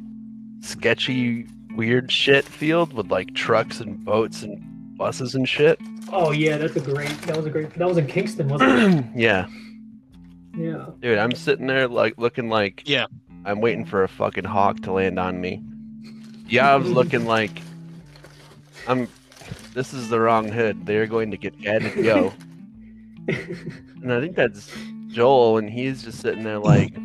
sketchy 0.61 1.45
weird 1.75 2.11
shit 2.11 2.45
field 2.45 2.93
with 2.93 3.11
like 3.11 3.33
trucks 3.35 3.79
and 3.81 4.03
boats 4.05 4.41
and 4.43 4.97
buses 4.97 5.35
and 5.35 5.47
shit. 5.47 5.79
Oh 6.11 6.31
yeah, 6.31 6.57
that's 6.57 6.75
a 6.75 6.79
great. 6.79 7.09
That 7.23 7.35
was 7.35 7.45
a 7.45 7.49
great. 7.49 7.73
That 7.73 7.87
was 7.87 7.97
in 7.97 8.07
Kingston, 8.07 8.47
wasn't 8.47 8.99
it? 8.99 9.05
yeah. 9.15 9.47
yeah. 10.55 10.85
Dude, 11.01 11.17
I'm 11.17 11.33
sitting 11.33 11.67
there 11.67 11.87
like 11.87 12.13
looking 12.17 12.47
like 12.49 12.83
Yeah. 12.85 13.07
I'm 13.45 13.61
waiting 13.61 13.85
for 13.85 14.03
a 14.03 14.07
fucking 14.07 14.43
hawk 14.45 14.81
to 14.81 14.91
land 14.91 15.19
on 15.19 15.39
me. 15.39 15.61
Yeah, 16.47 16.71
I 16.71 16.75
was 16.75 16.89
looking 16.89 17.25
like 17.25 17.61
I'm 18.87 19.07
this 19.73 19.93
is 19.93 20.09
the 20.09 20.19
wrong 20.19 20.49
hood. 20.49 20.85
They're 20.85 21.07
going 21.07 21.31
to 21.31 21.37
get 21.37 21.53
added 21.65 21.95
yo. 21.95 22.33
And 24.03 24.13
I 24.13 24.19
think 24.21 24.35
that's 24.35 24.71
Joel 25.07 25.57
and 25.57 25.67
he's 25.67 26.03
just 26.03 26.19
sitting 26.19 26.43
there 26.43 26.59
like 26.59 26.95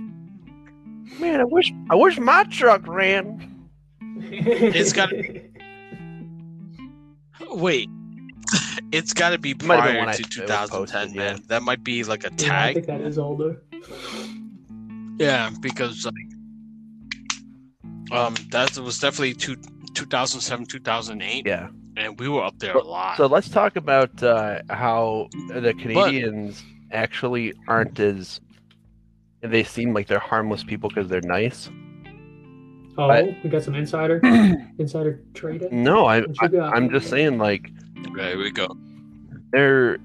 Man, 1.18 1.40
I 1.40 1.44
wish 1.44 1.72
I 1.90 1.94
wish 1.94 2.18
my 2.18 2.44
truck 2.44 2.86
ran. 2.86 3.46
It's 4.20 4.92
gotta- 4.92 5.42
Wait. 7.50 7.88
It's 8.92 9.14
got 9.14 9.30
to 9.30 9.38
be 9.38 9.54
Might 9.54 9.76
have 9.76 9.84
been 9.92 10.02
prior 10.04 10.16
to 10.16 10.22
2010, 10.24 10.68
posted, 10.68 11.16
man. 11.16 11.36
yeah. 11.36 11.42
That 11.46 11.62
might 11.62 11.84
be 11.84 12.02
like 12.02 12.24
a 12.24 12.30
Yeah, 12.38 12.64
I 12.64 12.74
think 12.74 12.86
that 12.86 13.00
is 13.02 13.18
older. 13.18 13.62
Yeah, 15.20 15.50
because 15.60 16.04
like, 16.06 16.14
um, 18.10 18.34
that 18.50 18.76
was 18.78 18.98
definitely 18.98 19.34
two, 19.34 19.56
2007, 19.94 20.66
2008, 20.66 21.46
Yeah. 21.46 21.68
and 21.96 22.18
we 22.18 22.28
were 22.28 22.42
up 22.42 22.58
there 22.58 22.74
a 22.74 22.82
lot. 22.82 23.16
So 23.18 23.26
let's 23.26 23.48
talk 23.48 23.76
about 23.76 24.22
uh, 24.22 24.62
how 24.70 25.28
the 25.48 25.74
Canadians 25.74 26.64
actually 26.90 27.52
aren't 27.68 28.00
as 28.00 28.40
they 29.42 29.62
seem 29.62 29.92
like 29.94 30.06
they're 30.06 30.18
harmless 30.18 30.64
people 30.64 30.88
because 30.88 31.08
they're 31.08 31.20
nice. 31.22 31.68
Oh, 32.98 33.06
But- 33.08 33.26
we 33.44 33.50
got 33.50 33.62
some 33.62 33.74
insider 33.74 34.20
insider 34.78 35.20
trading. 35.34 35.82
No, 35.84 36.06
I, 36.06 36.22
What 36.22 36.42
you 36.42 36.48
got? 36.48 36.72
I 36.72 36.76
I'm 36.76 36.90
just 36.90 37.08
saying 37.08 37.38
like 37.38 37.70
there 38.14 38.36
we 38.38 38.50
go. 38.50 38.76
they're 39.52 39.98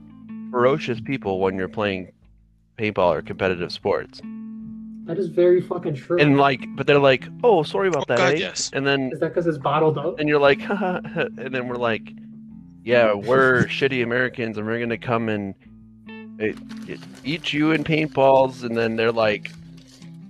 ferocious 0.52 1.00
people 1.02 1.40
when 1.40 1.56
you're 1.58 1.68
playing 1.68 2.12
paintball 2.78 3.16
or 3.18 3.22
competitive 3.22 3.72
sports. 3.72 4.22
That 5.06 5.18
is 5.20 5.28
very 5.28 5.62
fucking 5.62 5.96
true. 5.96 6.20
And 6.20 6.38
like 6.38 6.66
but 6.76 6.88
they're 6.88 7.00
like, 7.00 7.26
"Oh, 7.44 7.64
sorry 7.64 7.88
about 7.88 8.04
Oh, 8.04 8.06
that." 8.10 8.18
God, 8.18 8.34
eh?" 8.34 8.38
yes. 8.38 8.72
And 8.74 8.86
then 8.88 9.12
is 9.14 9.20
that 9.20 9.30
because 9.30 9.46
it's 9.48 9.58
bottled 9.58 9.98
up? 9.98 10.20
and 10.20 10.28
you're 10.28 10.40
like, 10.40 10.60
Haha. 10.62 11.00
and 11.16 11.54
then 11.54 11.68
we're 11.68 11.76
like, 11.76 12.12
"Yeah, 12.84 13.14
we're 13.14 13.64
shitty 13.70 14.04
Americans 14.04 14.58
and 14.58 14.66
we're 14.66 14.78
going 14.80 14.90
to 14.90 14.98
come 14.98 15.30
and 15.30 15.54
eh, 16.40 16.54
eat 17.24 17.54
you 17.54 17.72
in 17.72 17.84
paintballs." 17.84 18.64
And 18.64 18.76
then 18.76 18.96
they're 18.96 19.12
like 19.12 19.52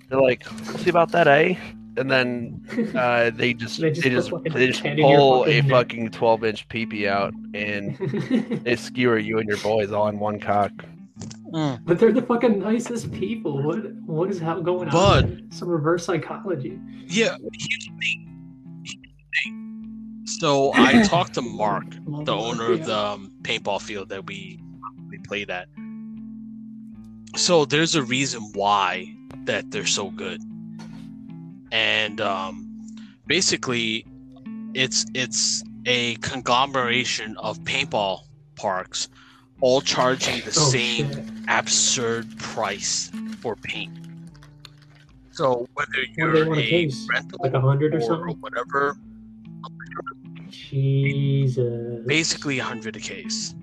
they're 0.09 0.21
like, 0.21 0.45
"See 0.79 0.89
about 0.89 1.11
that, 1.13 1.27
eh?" 1.27 1.55
And 1.97 2.11
then 2.11 2.91
uh, 2.97 3.29
they 3.29 3.53
just 3.53 3.79
They 3.79 3.91
they 3.91 4.09
just 4.09 4.09
just 4.09 4.29
put 4.29 4.43
fucking 4.43 4.59
they 4.59 4.67
just 4.67 4.81
hand 4.81 4.99
in 4.99 5.05
pull 5.05 5.43
a 5.43 5.45
fucking 5.45 5.67
neck. 5.67 5.71
fucking 5.71 6.11
twelve 6.11 6.43
inch 6.43 6.67
peepee 6.67 7.07
out 7.07 7.33
and 7.53 7.95
they 8.65 8.75
skewer 8.75 9.17
you 9.17 9.37
and 9.39 9.47
your 9.47 9.57
boys 9.59 9.93
all 9.93 10.09
in 10.09 10.19
one 10.19 10.37
cock. 10.41 10.73
But 11.51 11.99
they're 11.99 12.11
the 12.11 12.21
fucking 12.21 12.59
nicest 12.59 13.11
people. 13.11 13.61
What 13.61 13.93
what 14.05 14.29
is 14.29 14.39
how 14.39 14.59
going 14.59 14.89
on? 14.89 15.47
Some 15.51 15.69
reverse 15.69 16.05
psychology. 16.05 16.79
Yeah. 17.07 17.35
here's 17.53 17.85
the 17.85 17.91
thing. 17.99 18.81
Here's 18.83 18.95
the 18.95 19.09
thing. 19.43 20.23
So 20.25 20.71
I 20.73 21.03
talked 21.07 21.35
to 21.35 21.41
Mark, 21.41 21.85
the 22.23 22.33
owner 22.33 22.71
of 22.71 22.85
the 22.85 22.97
um, 22.97 23.31
paintball 23.43 23.81
field 23.81 24.09
that 24.09 24.25
we 24.25 24.59
we 25.09 25.17
played 25.19 25.49
at. 25.49 25.67
So 27.35 27.65
there's 27.65 27.95
a 27.95 28.03
reason 28.03 28.41
why 28.53 29.13
that 29.43 29.71
they're 29.71 29.85
so 29.85 30.09
good, 30.09 30.41
and 31.71 32.21
um, 32.21 32.85
basically, 33.27 34.05
it's 34.73 35.05
it's 35.13 35.63
a 35.85 36.15
conglomeration 36.15 37.37
of 37.37 37.59
paintball 37.59 38.21
parks, 38.55 39.09
all 39.61 39.81
charging 39.81 40.39
the 40.41 40.47
Oh, 40.47 40.69
same 40.69 41.11
shit. 41.13 41.25
absurd 41.47 42.37
price 42.37 43.11
for 43.41 43.55
paint. 43.55 43.91
So 45.31 45.67
whether 45.73 45.91
you're 46.17 46.53
a 46.53 46.61
case? 46.61 47.07
rental 47.11 47.39
Like 47.41 47.53
a 47.53 47.61
hundred 47.61 47.93
or 47.93 47.97
or 47.97 48.01
something? 48.01 48.37
whatever, 48.39 48.95
Jesus. 50.49 52.05
basically 52.07 52.59
a 52.59 52.63
100 52.63 52.95
a 52.95 52.99
case. 52.99 53.53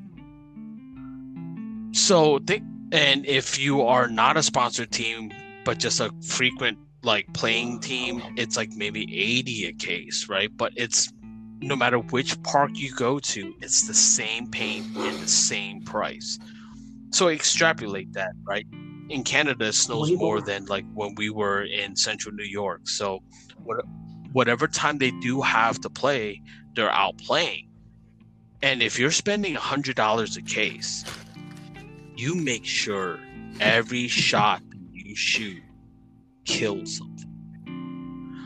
So 1.92 2.38
they 2.40 2.62
and 2.92 3.24
if 3.26 3.58
you 3.58 3.82
are 3.82 4.06
not 4.08 4.36
a 4.36 4.42
sponsored 4.42 4.90
team 4.90 5.32
but 5.64 5.78
just 5.78 6.00
a 6.00 6.10
frequent 6.22 6.78
like 7.04 7.32
playing 7.32 7.80
team, 7.80 8.22
it's 8.36 8.56
like 8.56 8.70
maybe 8.72 9.02
80 9.02 9.66
a 9.66 9.72
case, 9.72 10.28
right? 10.28 10.50
But 10.56 10.72
it's 10.76 11.12
no 11.62 11.76
matter 11.76 11.98
which 11.98 12.40
park 12.42 12.70
you 12.74 12.92
go 12.94 13.18
to, 13.18 13.54
it's 13.60 13.86
the 13.86 13.94
same 13.94 14.50
paint 14.50 14.86
and 14.96 15.18
the 15.18 15.28
same 15.28 15.82
price. 15.82 16.38
So 17.10 17.28
extrapolate 17.28 18.12
that, 18.14 18.32
right? 18.44 18.66
In 19.08 19.22
Canada, 19.22 19.66
it 19.66 19.74
snows 19.74 20.10
more 20.12 20.40
than 20.40 20.66
like 20.66 20.84
when 20.94 21.14
we 21.14 21.30
were 21.30 21.62
in 21.62 21.94
central 21.94 22.34
New 22.34 22.44
York. 22.44 22.88
So 22.88 23.22
what 23.64 23.84
whatever 24.32 24.66
time 24.66 24.98
they 24.98 25.10
do 25.10 25.42
have 25.42 25.80
to 25.82 25.90
play, 25.90 26.40
they're 26.74 26.90
out 26.90 27.18
playing. 27.18 27.68
And 28.62 28.82
if 28.82 28.98
you're 28.98 29.10
spending 29.10 29.56
a 29.56 29.60
hundred 29.60 29.96
dollars 29.96 30.36
a 30.36 30.42
case, 30.42 31.04
you 32.16 32.34
make 32.34 32.64
sure 32.64 33.18
every 33.60 34.08
shot 34.08 34.62
you 34.92 35.14
shoot 35.14 35.62
kills 36.44 36.96
something. 36.96 37.28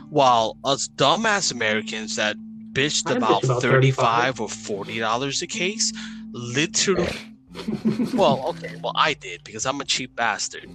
While 0.09 0.57
us 0.63 0.87
dumbass 0.87 1.51
Americans 1.51 2.15
that 2.15 2.35
bitched 2.77 3.15
about, 3.15 3.43
about 3.43 3.61
35 3.61 4.39
or 4.39 4.49
40 4.49 4.99
dollars 4.99 5.41
a 5.41 5.47
case, 5.47 5.91
literally 6.31 7.17
well, 8.13 8.45
okay, 8.49 8.75
well 8.83 8.93
I 8.95 9.13
did 9.13 9.43
because 9.43 9.65
I'm 9.65 9.81
a 9.81 9.85
cheap 9.85 10.15
bastard. 10.15 10.69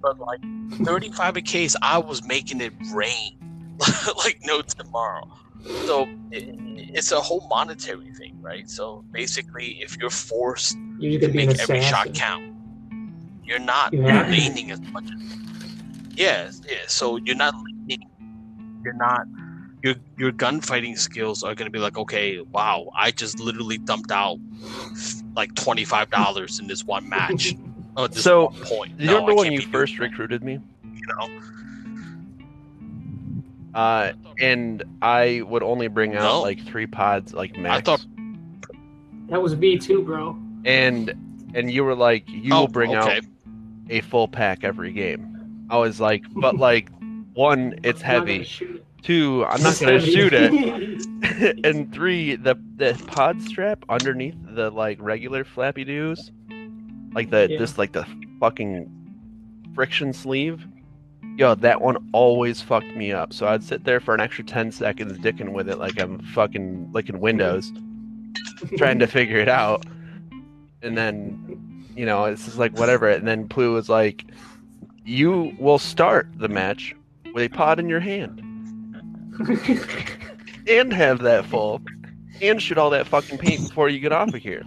But 0.00 0.18
like 0.18 0.40
35 0.84 1.36
a 1.36 1.42
case, 1.42 1.76
I 1.82 1.98
was 1.98 2.24
making 2.26 2.60
it 2.60 2.72
rain 2.92 3.38
like 4.16 4.40
no 4.44 4.62
tomorrow. 4.62 5.28
So 5.84 6.08
it, 6.30 6.54
it's 6.94 7.12
a 7.12 7.20
whole 7.20 7.46
monetary 7.48 8.12
thing, 8.12 8.40
right? 8.40 8.68
So 8.70 9.04
basically, 9.10 9.78
if 9.82 9.96
you're 9.98 10.10
forced 10.10 10.76
you 10.98 11.18
to 11.18 11.28
make 11.28 11.58
every 11.58 11.82
shot 11.82 12.14
count, 12.14 12.54
you're 13.44 13.58
not 13.58 13.92
to. 13.92 14.26
leaning 14.30 14.70
as 14.70 14.80
much. 14.80 15.04
Yeah, 16.14 16.50
yeah. 16.68 16.78
So 16.86 17.16
you're 17.16 17.36
not 17.36 17.54
leaning. 17.88 18.08
You're 18.84 18.94
not. 18.94 19.26
Your 19.86 19.94
your 20.18 20.32
gunfighting 20.32 20.96
skills 20.96 21.44
are 21.44 21.54
gonna 21.54 21.70
be 21.70 21.78
like, 21.78 21.96
okay, 21.96 22.40
wow, 22.40 22.90
I 22.92 23.12
just 23.12 23.38
literally 23.38 23.78
dumped 23.78 24.10
out 24.10 24.38
like 25.36 25.54
twenty 25.54 25.84
five 25.84 26.10
dollars 26.10 26.58
in 26.58 26.66
this 26.66 26.82
one 26.84 27.08
match. 27.08 27.54
Oh, 27.96 28.08
this 28.08 28.24
So, 28.24 28.46
one 28.48 28.54
point. 28.64 29.00
You 29.00 29.06
No, 29.06 29.12
remember 29.20 29.36
when 29.36 29.52
you 29.52 29.60
first 29.62 29.94
that, 29.96 30.02
recruited 30.02 30.42
me? 30.42 30.58
You 30.92 31.06
know? 31.06 31.40
Uh, 33.74 34.12
and 34.40 34.82
I 35.02 35.42
would 35.46 35.62
only 35.62 35.86
bring 35.86 36.16
out 36.16 36.22
No. 36.22 36.42
like 36.42 36.64
three 36.66 36.88
pods, 36.88 37.32
like 37.32 37.56
max. 37.56 37.84
thought- 37.84 38.04
That 39.28 39.40
was 39.40 39.54
me 39.54 39.78
too, 39.78 40.02
bro. 40.02 40.36
and 40.64 41.14
and 41.54 41.70
you 41.70 41.84
were 41.84 41.94
like, 41.94 42.28
you 42.28 42.52
oh, 42.52 42.62
will 42.62 42.68
bring 42.68 42.94
okay. 42.96 43.18
out 43.18 43.22
a 43.88 44.00
full 44.00 44.26
pack 44.26 44.64
every 44.64 44.92
game. 44.92 45.66
I 45.70 45.76
was 45.78 46.00
like, 46.00 46.24
but 46.34 46.56
like, 46.56 46.90
one, 47.34 47.78
it's 47.84 48.02
I'm 48.02 48.08
not 48.26 48.28
heavy. 48.28 48.48
Two, 49.06 49.44
I'm 49.48 49.62
not 49.62 49.78
gonna 49.78 50.00
shoot 50.00 50.32
it. 50.34 51.60
and 51.64 51.92
three, 51.92 52.34
the 52.34 52.56
the 52.74 53.00
pod 53.06 53.40
strap 53.40 53.84
underneath 53.88 54.34
the 54.48 54.70
like 54.70 54.98
regular 55.00 55.44
flappy 55.44 55.84
doos, 55.84 56.32
like 57.14 57.30
the 57.30 57.46
Yeah. 57.48 57.56
just 57.58 57.78
like 57.78 57.92
the 57.92 58.04
fucking 58.40 58.90
friction 59.76 60.12
sleeve. 60.12 60.66
Yo, 61.36 61.54
that 61.54 61.80
one 61.80 61.98
always 62.10 62.60
fucked 62.60 62.96
me 62.96 63.12
up. 63.12 63.32
So 63.32 63.46
I'd 63.46 63.62
sit 63.62 63.84
there 63.84 64.00
for 64.00 64.12
an 64.12 64.20
extra 64.20 64.42
ten 64.42 64.72
seconds, 64.72 65.18
dicking 65.18 65.52
with 65.52 65.68
it 65.68 65.78
like 65.78 66.00
I'm 66.00 66.18
fucking 66.34 66.90
licking 66.92 67.20
windows, 67.20 67.72
trying 68.76 68.98
to 68.98 69.06
figure 69.06 69.38
it 69.38 69.48
out. 69.48 69.86
And 70.82 70.98
then, 70.98 71.84
you 71.94 72.06
know, 72.06 72.24
it's 72.24 72.44
just 72.44 72.58
like 72.58 72.76
whatever. 72.76 73.08
And 73.08 73.28
then 73.28 73.46
Plu 73.46 73.72
was 73.72 73.88
like, 73.88 74.24
"You 75.04 75.54
will 75.60 75.78
start 75.78 76.26
the 76.34 76.48
match 76.48 76.92
with 77.32 77.44
a 77.44 77.54
pod 77.54 77.78
in 77.78 77.88
your 77.88 78.00
hand." 78.00 78.42
And 80.68 80.92
have 80.92 81.20
that 81.20 81.46
full 81.46 81.80
and 82.42 82.60
shoot 82.60 82.78
all 82.78 82.90
that 82.90 83.06
fucking 83.06 83.38
paint 83.38 83.68
before 83.68 83.88
you 83.88 84.00
get 84.00 84.12
off 84.12 84.34
of 84.34 84.42
here. 84.42 84.62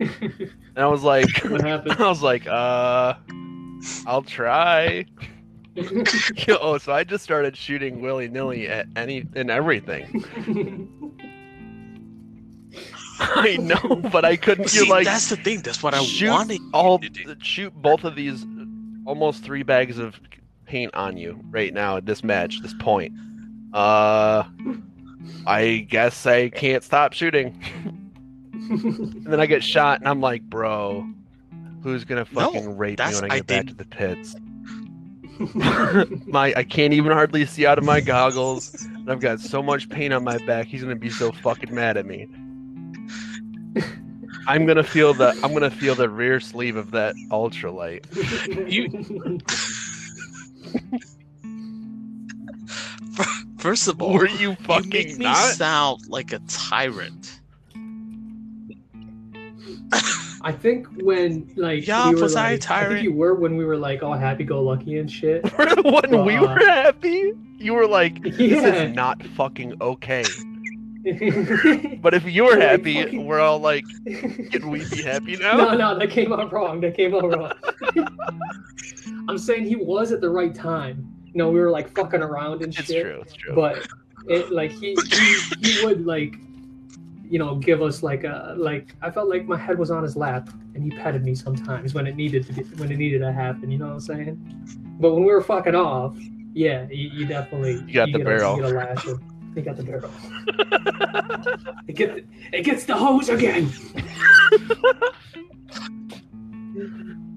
And 0.00 0.52
I 0.76 0.86
was 0.86 1.02
like, 1.02 1.26
what 1.44 1.60
happened? 1.62 1.96
I 1.98 2.08
was 2.08 2.22
like, 2.22 2.46
uh, 2.46 3.14
I'll 4.06 4.22
try. 4.22 5.04
Yo, 6.46 6.78
so 6.78 6.92
I 6.92 7.04
just 7.04 7.24
started 7.24 7.56
shooting 7.56 8.00
willy 8.00 8.28
nilly 8.28 8.68
at 8.68 8.86
any 8.96 9.24
and 9.34 9.50
everything. 9.50 10.24
I 13.20 13.56
know, 13.56 13.96
but 14.12 14.24
I 14.24 14.36
couldn't. 14.36 14.68
See, 14.68 14.84
You 14.84 14.90
like 14.90 15.04
that's 15.04 15.28
the 15.28 15.36
thing. 15.36 15.60
That's 15.62 15.82
what 15.82 15.94
I 15.94 16.02
shoot 16.02 16.30
wanted 16.30 16.60
all 16.72 16.98
to 16.98 17.08
do. 17.08 17.34
shoot 17.42 17.72
both 17.74 18.04
of 18.04 18.14
these 18.14 18.46
almost 19.06 19.42
three 19.42 19.62
bags 19.62 19.98
of 19.98 20.20
paint 20.66 20.94
on 20.94 21.16
you 21.16 21.40
right 21.50 21.72
now 21.72 21.96
at 21.96 22.06
this 22.06 22.22
match, 22.22 22.60
this 22.62 22.74
point. 22.78 23.12
Uh, 23.72 24.44
I 25.46 25.86
guess 25.88 26.26
I 26.26 26.48
can't 26.48 26.82
stop 26.82 27.12
shooting. 27.12 27.60
And 28.70 29.24
then 29.24 29.40
I 29.40 29.46
get 29.46 29.64
shot, 29.64 30.00
and 30.00 30.06
I'm 30.08 30.20
like, 30.20 30.42
bro, 30.42 31.08
who's 31.82 32.04
gonna 32.04 32.26
No, 32.32 32.40
fucking 32.52 32.76
rape 32.76 32.98
me 32.98 33.04
when 33.14 33.30
I 33.30 33.36
I 33.36 33.38
get 33.40 33.46
back 33.46 33.66
to 33.68 33.72
didn't- 33.72 33.78
the 33.78 33.84
pits? 33.86 34.36
my 36.26 36.52
I 36.54 36.64
can't 36.64 36.92
even 36.92 37.12
hardly 37.12 37.46
see 37.46 37.64
out 37.64 37.78
of 37.78 37.84
my 37.84 38.00
goggles. 38.02 38.86
And 38.94 39.10
I've 39.10 39.20
got 39.20 39.40
so 39.40 39.62
much 39.62 39.88
pain 39.88 40.12
on 40.12 40.22
my 40.22 40.36
back. 40.44 40.66
He's 40.66 40.82
gonna 40.82 40.96
be 40.96 41.08
so 41.08 41.32
fucking 41.32 41.74
mad 41.74 41.96
at 41.96 42.04
me. 42.04 42.26
I'm 44.46 44.66
gonna 44.66 44.84
feel 44.84 45.14
the 45.14 45.28
I'm 45.42 45.54
gonna 45.54 45.70
feel 45.70 45.94
the 45.94 46.10
rear 46.10 46.38
sleeve 46.38 46.76
of 46.76 46.90
that 46.90 47.14
ultralight. 47.30 48.04
First 53.58 53.88
of 53.88 54.00
all, 54.00 54.12
Were 54.14 54.28
you 54.28 54.50
you 54.68 54.82
make 54.86 55.18
me 55.18 55.24
not? 55.24 55.36
sound 55.54 56.08
like 56.08 56.32
a 56.32 56.38
tyrant. 56.48 57.40
I 60.40 60.52
think 60.52 60.86
when 61.02 61.50
like 61.56 61.86
Yeah, 61.86 62.08
we 62.10 62.14
were 62.14 62.22
was 62.22 62.36
I 62.36 62.50
a 62.50 62.52
like, 62.52 62.54
I 62.54 62.56
tyrant? 62.58 62.92
think 62.94 63.04
you 63.04 63.12
were 63.12 63.34
when 63.34 63.56
we 63.56 63.64
were 63.64 63.76
like 63.76 64.02
all 64.02 64.14
happy 64.14 64.44
go 64.44 64.62
lucky 64.62 64.98
and 64.98 65.10
shit. 65.10 65.42
when 65.84 66.24
we 66.24 66.38
were 66.38 66.58
happy, 66.58 67.32
you 67.58 67.74
were 67.74 67.86
like, 67.88 68.22
"This 68.22 68.38
Yeah. 68.38 68.74
is 68.84 68.94
not 68.94 69.20
fucking 69.36 69.80
okay." 69.82 70.24
But 72.02 72.12
if 72.14 72.24
you 72.26 72.44
were 72.44 72.50
Like, 72.50 72.60
happy, 72.60 73.02
fucking- 73.02 73.26
we're 73.26 73.40
all 73.40 73.58
like, 73.60 73.84
"Can 74.52 74.70
we 74.70 74.84
be 74.90 75.02
happy 75.02 75.36
now?" 75.36 75.56
no, 75.56 75.74
no, 75.74 75.98
that 75.98 76.10
came 76.10 76.32
out 76.32 76.52
wrong. 76.52 76.80
That 76.82 76.94
came 76.96 77.14
out 77.14 77.24
wrong. 77.34 77.52
I'm 79.28 79.38
saying 79.38 79.64
he 79.64 79.76
was 79.76 80.12
at 80.12 80.20
the 80.20 80.28
right 80.30 80.54
time. 80.54 81.12
You 81.38 81.44
know, 81.44 81.50
we 81.52 81.60
were 81.60 81.70
like 81.70 81.94
fucking 81.94 82.20
around 82.20 82.62
and 82.62 82.76
It's 82.76 82.88
shit. 82.88 83.00
true. 83.04 83.20
It's 83.20 83.32
true. 83.32 83.54
But 83.54 83.86
it 84.26 84.50
like 84.50 84.72
he, 84.72 84.96
he 85.08 85.36
he 85.62 85.86
would 85.86 86.04
like 86.04 86.34
you 87.30 87.38
know 87.38 87.54
give 87.54 87.80
us 87.80 88.02
like 88.02 88.24
a 88.24 88.54
like 88.56 88.96
I 89.02 89.12
felt 89.12 89.28
like 89.28 89.46
my 89.46 89.56
head 89.56 89.78
was 89.78 89.92
on 89.92 90.02
his 90.02 90.16
lap 90.16 90.50
and 90.74 90.82
he 90.82 90.90
petted 90.90 91.24
me 91.24 91.36
sometimes 91.36 91.94
when 91.94 92.08
it 92.08 92.16
needed 92.16 92.44
to 92.48 92.52
get, 92.54 92.66
when 92.80 92.90
it 92.90 92.96
needed 92.96 93.20
to 93.20 93.30
happen. 93.30 93.70
You 93.70 93.78
know 93.78 93.86
what 93.86 93.92
I'm 93.92 94.00
saying? 94.00 94.96
But 94.98 95.14
when 95.14 95.22
we 95.22 95.30
were 95.30 95.40
fucking 95.40 95.76
off, 95.76 96.16
yeah, 96.54 96.88
you, 96.90 97.08
you 97.10 97.24
definitely 97.24 97.84
You 97.86 97.94
got 97.94 98.06
the 98.06 98.18
get 98.18 98.24
barrel. 98.24 98.54
A, 98.54 98.56
you 98.56 98.62
get 98.64 98.72
a 98.72 98.74
lashing. 98.74 99.52
You 99.54 99.62
got 99.62 99.76
the 99.76 99.84
barrel. 99.84 100.10
it 101.86 102.26
it 102.52 102.62
gets 102.64 102.84
the 102.84 102.96
hose 102.96 103.28
again. 103.28 103.70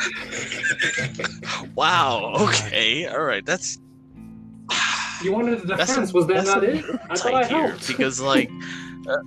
Wow. 1.74 2.34
Okay. 2.40 3.06
All 3.06 3.22
right. 3.22 3.44
That's 3.44 3.78
You 5.22 5.32
wanted 5.32 5.62
a 5.62 5.66
That's 5.66 5.90
defense. 5.90 6.10
a- 6.12 6.14
was 6.14 6.26
that 6.28 6.44
not 6.46 6.64
it? 6.64 6.84
I 7.10 7.16
thought 7.16 7.34
I 7.34 7.44
helped. 7.44 7.86
because, 7.86 8.20
like, 8.20 8.50
uh, 9.08 9.18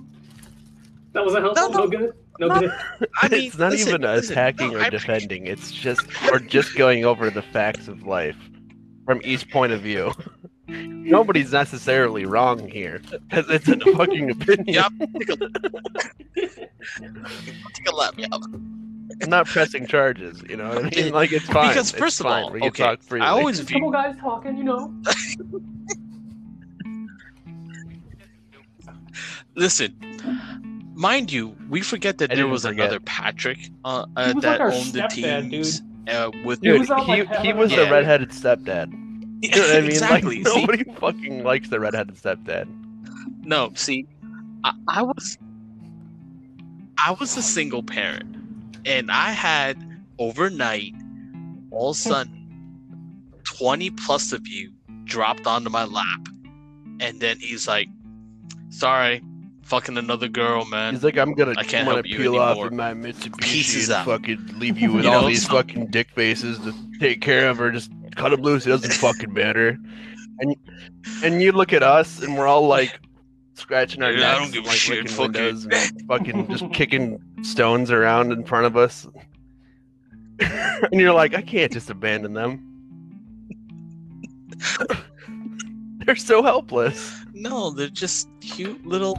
that 1.12 1.24
was 1.24 1.34
a 1.34 1.40
help. 1.40 1.56
No, 1.56 1.68
No, 1.68 1.78
no. 1.78 1.86
good. 1.88 2.12
No, 2.40 2.48
No. 2.48 2.60
good. 2.60 2.72
I 3.22 3.28
mean, 3.28 3.44
it's 3.46 3.56
not 3.58 3.70
listen, 3.72 3.88
even 3.90 4.02
listen, 4.02 4.32
attacking 4.32 4.72
no, 4.72 4.78
or 4.78 4.82
I- 4.82 4.90
defending. 4.90 5.46
It's 5.46 5.70
just 5.70 6.02
we're 6.30 6.40
just 6.40 6.76
going 6.76 7.04
over 7.04 7.30
the 7.30 7.42
facts 7.42 7.86
of 7.88 8.02
life 8.04 8.36
from 9.06 9.20
each 9.24 9.48
point 9.50 9.72
of 9.72 9.80
view. 9.82 10.12
Nobody's 10.66 11.52
necessarily 11.52 12.24
wrong 12.24 12.66
here 12.68 13.00
because 13.28 13.44
it's 13.50 13.68
a 13.68 13.76
fucking 13.96 14.30
opinion. 14.30 14.66
Yep. 14.66 14.92
Take 15.18 15.28
a, 15.28 15.36
take 17.74 17.88
a 17.88 17.94
lap. 17.94 18.14
Yeah. 18.16 18.28
I'm 19.22 19.30
not 19.30 19.46
pressing 19.46 19.86
charges. 19.86 20.42
You 20.48 20.56
know 20.56 20.68
what 20.68 20.78
I 20.84 20.90
mean? 21.02 21.12
Like 21.12 21.32
it's 21.32 21.46
fine. 21.46 21.68
Because 21.68 21.90
It's 21.90 21.98
first 21.98 22.20
of 22.20 22.24
fine. 22.26 22.44
all, 22.44 22.50
we 22.52 22.60
can 22.60 22.68
okay, 22.70 22.84
talk 22.84 23.02
freely. 23.02 23.26
I 23.26 23.30
always 23.30 23.58
Just 23.58 23.70
a 23.70 23.72
couple 23.74 23.90
view. 23.90 23.92
guys 24.02 24.16
talking, 24.20 24.56
you 24.56 24.64
know. 24.64 24.92
Listen, 29.56 29.94
mind 30.94 31.30
you, 31.32 31.56
we 31.68 31.80
forget 31.80 32.18
that 32.18 32.32
I 32.32 32.34
there 32.34 32.48
was 32.48 32.62
forget. 32.64 32.86
another 32.86 33.00
Patrick 33.00 33.58
uh, 33.84 34.06
uh, 34.16 34.32
was 34.34 34.42
that 34.42 34.60
like 34.60 34.72
owned 34.74 34.92
the 34.92 35.00
stepdad, 35.00 35.50
teams 35.50 35.82
uh, 36.08 36.30
with 36.44 36.60
He 36.60 36.68
Dude, 36.68 36.80
was 36.80 36.88
he, 36.88 36.94
like, 37.22 37.36
he 37.36 37.52
was 37.52 37.72
a- 37.72 37.76
the 37.76 37.82
Yeah. 37.84 37.90
redheaded 37.90 38.30
stepdad. 38.30 38.92
You 39.42 39.50
know 39.50 39.58
what 39.60 39.76
I 39.76 39.80
mean? 39.82 39.90
exactly. 39.90 40.38
Like 40.42 40.48
See? 40.48 40.60
nobody 40.60 40.84
fucking 40.94 41.44
likes 41.44 41.68
the 41.68 41.78
redheaded 41.78 42.16
stepdad. 42.16 42.66
No, 43.44 43.70
see, 43.74 44.06
I, 44.64 44.72
I 44.88 45.02
was 45.02 45.38
I 46.98 47.12
was 47.20 47.36
a 47.36 47.42
single 47.42 47.82
parent, 47.82 48.33
and 48.86 49.10
I 49.10 49.30
had 49.30 49.76
overnight, 50.18 50.92
all 51.70 51.90
of 51.90 51.96
a 51.96 51.98
sudden, 51.98 52.48
twenty 53.44 53.90
plus 53.90 54.32
of 54.32 54.46
you 54.46 54.72
dropped 55.04 55.46
onto 55.46 55.70
my 55.70 55.84
lap, 55.84 56.28
and 57.00 57.20
then 57.20 57.38
he's 57.38 57.66
like, 57.68 57.88
"Sorry, 58.70 59.22
fucking 59.62 59.96
another 59.98 60.28
girl, 60.28 60.64
man." 60.66 60.94
He's 60.94 61.04
like, 61.04 61.16
I'm 61.18 61.34
gonna, 61.34 61.52
I 61.56 61.62
can't 61.64 61.74
I'm 61.74 61.84
gonna 61.86 61.94
help 61.96 62.06
you 62.06 62.18
peel 62.18 62.38
off 62.38 62.52
anymore. 62.58 62.68
in 62.68 62.76
my 62.76 62.92
Mitsubishi 62.94 63.40
Pieces 63.40 63.88
and 63.88 63.98
out. 63.98 64.06
fucking 64.06 64.58
leave 64.58 64.78
you 64.78 64.92
with 64.94 65.04
You 65.04 65.10
all 65.10 65.22
know, 65.22 65.28
these 65.28 65.46
so- 65.46 65.52
fucking 65.54 65.86
dick 65.88 66.10
faces 66.10 66.58
to 66.60 66.74
take 67.00 67.20
care 67.20 67.48
of 67.50 67.58
her. 67.58 67.70
Just 67.70 67.90
cut 68.16 68.32
him 68.32 68.42
loose. 68.42 68.66
It 68.66 68.70
doesn't 68.70 68.92
fucking 68.94 69.32
matter. 69.32 69.78
And 70.40 70.56
and 71.22 71.40
you 71.42 71.52
look 71.52 71.72
at 71.72 71.82
us, 71.82 72.22
and 72.22 72.36
we're 72.36 72.46
all 72.46 72.66
like 72.66 72.98
scratching 73.54 74.02
our 74.02 74.12
Yeah, 74.12 74.32
I 74.32 74.38
don't 74.38 74.52
give 74.52 74.64
a 74.64 74.68
like 74.68 74.76
shit, 74.76 75.08
fuck 75.08 75.32
windows, 75.32 75.66
and 75.70 76.06
fucking 76.06 76.48
just 76.48 76.70
kicking 76.72 77.20
stones 77.42 77.90
around 77.90 78.32
in 78.32 78.44
front 78.44 78.66
of 78.66 78.76
us. 78.76 79.06
and 80.40 81.00
you're 81.00 81.12
like, 81.14 81.34
I 81.34 81.42
can't 81.42 81.72
just 81.72 81.90
abandon 81.90 82.32
them. 82.34 82.70
They're 86.04 86.16
so 86.16 86.42
helpless. 86.42 87.24
No, 87.32 87.70
they're 87.70 87.88
just 87.88 88.28
cute 88.40 88.84
little 88.86 89.14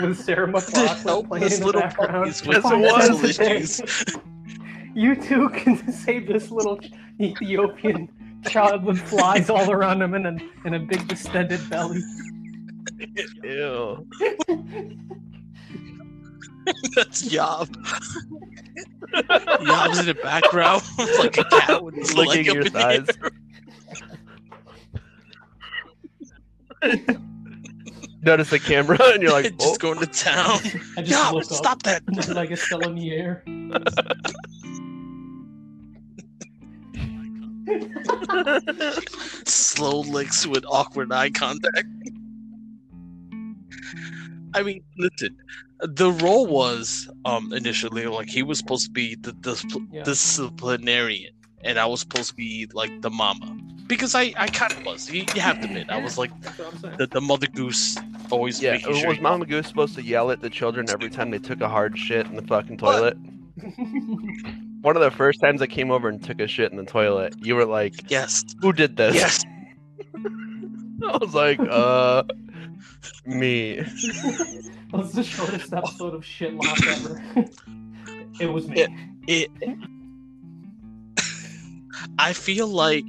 With 0.00 0.18
Sarah 0.18 0.48
McLachlan 0.48 1.28
playing 1.28 1.44
in 1.52 1.60
the 1.60 1.66
little 1.66 1.80
background. 1.82 2.12
puppies 2.12 2.42
with 2.46 2.62
That's 2.62 2.64
what 2.64 2.80
mental 2.80 3.18
it 3.18 3.22
was. 3.22 3.38
issues. 3.40 4.04
You 4.96 5.16
too 5.20 5.48
can 5.48 5.90
save 5.92 6.28
this 6.28 6.52
little 6.52 6.78
Ethiopian 7.20 8.08
child 8.48 8.84
with 8.84 9.00
flies 9.00 9.50
all 9.50 9.68
around 9.72 10.00
him 10.00 10.14
and 10.14 10.24
a, 10.24 10.38
and 10.64 10.76
a 10.76 10.78
big 10.78 11.08
distended 11.08 11.68
belly. 11.68 12.00
Ew. 13.44 14.06
That's 16.94 17.30
Yob. 17.30 17.68
Yob's 19.12 19.98
in 20.00 20.06
the 20.06 20.18
background 20.22 20.82
like 21.18 21.38
a 21.38 21.44
cat 21.44 21.82
with 21.82 21.94
his 21.94 22.14
leg 22.16 22.28
Licking 22.28 22.48
up 22.48 22.54
your 22.54 22.66
in 22.66 22.72
the 22.72 22.78
thighs. 22.78 23.08
air. 23.22 23.30
Notice 28.22 28.50
the 28.50 28.58
camera, 28.58 28.98
and 29.00 29.22
you're 29.22 29.32
like, 29.32 29.56
just 29.58 29.74
oh. 29.74 29.76
going 29.78 29.98
to 30.00 30.06
town. 30.06 30.58
I 30.96 31.02
just 31.02 31.10
Yob, 31.10 31.34
look 31.34 31.44
stop 31.44 31.82
that. 31.82 32.02
like 32.34 32.50
it's 32.50 32.62
still 32.62 32.80
in 32.80 32.94
the 32.94 33.12
air. 33.12 33.44
Slow 39.44 40.00
licks 40.00 40.46
with 40.46 40.64
awkward 40.66 41.12
eye 41.12 41.30
contact. 41.30 41.86
I 44.54 44.62
mean, 44.62 44.82
listen. 44.96 45.36
The 45.80 46.10
role 46.12 46.46
was 46.46 47.08
um 47.24 47.52
initially 47.52 48.06
like 48.06 48.28
he 48.28 48.42
was 48.42 48.58
supposed 48.58 48.86
to 48.86 48.90
be 48.92 49.16
the, 49.16 49.32
the 49.32 49.86
Yeah. 49.92 50.02
disciplinarian, 50.04 51.32
and 51.62 51.78
I 51.78 51.86
was 51.86 52.00
supposed 52.00 52.30
to 52.30 52.34
be 52.36 52.66
like 52.72 53.02
the 53.02 53.10
mama 53.10 53.54
because 53.86 54.14
I 54.14 54.32
I 54.36 54.46
kind 54.48 54.72
of 54.72 54.84
was. 54.84 55.10
You, 55.10 55.24
you 55.34 55.40
have 55.40 55.58
to 55.60 55.66
admit, 55.66 55.90
I 55.90 55.98
was 55.98 56.16
like 56.16 56.30
That's 56.40 56.58
what 56.58 56.68
I'm 56.72 56.78
saying. 56.78 56.96
the, 56.98 57.06
the 57.08 57.20
mother 57.20 57.46
goose, 57.48 57.98
always 58.30 58.62
Yeah, 58.62 58.72
making 58.72 58.94
sure. 58.96 59.08
was 59.08 59.16
you- 59.18 59.22
Mama 59.22 59.44
Goose 59.46 59.66
supposed 59.66 59.94
to 59.96 60.02
yell 60.02 60.30
at 60.30 60.40
the 60.40 60.48
children 60.50 60.88
every 60.88 61.10
time 61.10 61.30
they 61.30 61.38
took 61.38 61.60
a 61.60 61.68
hard 61.68 61.98
shit 61.98 62.26
in 62.26 62.36
the 62.36 62.42
fucking 62.42 62.78
toilet? 62.78 63.16
One 64.82 64.96
of 64.96 65.02
the 65.02 65.10
first 65.10 65.40
times 65.40 65.60
I 65.62 65.66
came 65.66 65.90
over 65.90 66.08
and 66.08 66.22
took 66.22 66.40
a 66.40 66.46
shit 66.46 66.70
in 66.70 66.76
the 66.78 66.84
toilet, 66.84 67.34
you 67.40 67.56
were 67.56 67.64
like, 67.66 68.10
Yes, 68.10 68.44
"Who 68.60 68.72
did 68.72 68.96
this?" 68.96 69.14
yes. 69.14 69.44
I 71.08 71.16
was 71.18 71.34
like, 71.34 71.58
"Uh, 71.60 72.22
me." 73.26 73.76
That's 74.92 75.12
the 75.12 75.22
shortest 75.24 75.72
episode 75.72 76.14
of 76.14 76.24
shit 76.24 76.54
laugh 76.54 76.86
ever. 76.86 77.22
it 78.40 78.46
was 78.52 78.68
me. 78.68 78.86
It. 79.26 79.50
I 82.18 82.32
feel 82.32 82.68
like. 82.68 83.04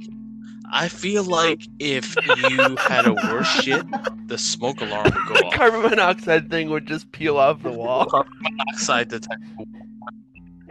I 0.72 0.88
feel 0.88 1.22
like 1.22 1.60
if 1.78 2.16
you 2.26 2.76
had 2.76 3.06
a 3.06 3.12
worse 3.14 3.46
shit, 3.62 3.84
the 4.26 4.36
smoke 4.36 4.80
alarm 4.80 5.04
would 5.04 5.14
The 5.14 5.40
go 5.40 5.46
off. 5.46 5.54
carbon 5.54 5.82
monoxide 5.82 6.50
thing 6.50 6.70
would 6.70 6.86
just 6.86 7.12
peel 7.12 7.36
off 7.36 7.62
the 7.62 7.70
wall. 7.70 8.06
Carbon 8.06 8.32
Monoxide 8.40 9.06
detector. 9.08 9.46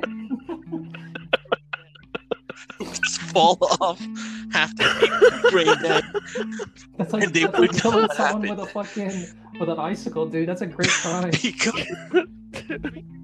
Fall 3.36 3.58
off. 3.82 4.00
Have 4.54 4.74
to 4.76 4.84
be 5.02 5.50
brain 5.52 5.76
dead. 5.82 6.04
That's 6.98 7.12
like, 7.12 7.24
And 7.24 7.34
they 7.34 7.42
that's 7.42 7.60
like 7.60 7.72
would 7.72 7.82
killing 7.82 8.10
someone 8.16 8.50
with 8.50 8.60
a 8.60 8.66
fucking 8.66 9.28
with 9.60 9.70
an 9.70 9.78
icicle, 9.78 10.26
dude. 10.26 10.48
That's 10.48 10.62
a 10.62 10.68
great 10.68 10.90
crime. 11.02 11.32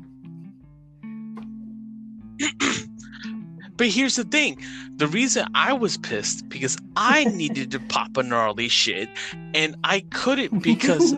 But 3.77 3.87
here's 3.87 4.15
the 4.15 4.25
thing. 4.25 4.61
The 4.97 5.07
reason 5.07 5.47
I 5.55 5.73
was 5.73 5.97
pissed 5.97 6.47
because 6.49 6.77
I 6.95 7.23
needed 7.23 7.71
to 7.71 7.79
pop 7.79 8.15
a 8.15 8.21
gnarly 8.21 8.67
shit 8.67 9.09
and 9.55 9.75
I 9.83 10.01
couldn't 10.11 10.61
because 10.61 11.15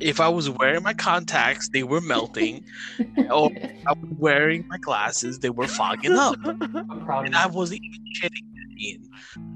if 0.00 0.18
I 0.20 0.28
was 0.28 0.50
wearing 0.50 0.82
my 0.82 0.94
contacts, 0.94 1.68
they 1.68 1.82
were 1.82 2.00
melting. 2.00 2.64
Or 3.30 3.50
I 3.86 3.92
was 3.92 4.10
wearing 4.18 4.66
my 4.68 4.78
glasses, 4.78 5.38
they 5.38 5.50
were 5.50 5.68
fogging 5.68 6.12
up. 6.12 6.36
I'm 6.44 6.58
proud 7.04 7.20
of 7.20 7.26
And. 7.26 7.36
I 7.36 7.46
wasn't 7.46 7.80
even 7.84 8.04
shitting 8.20 8.78
Ian. 8.80 9.08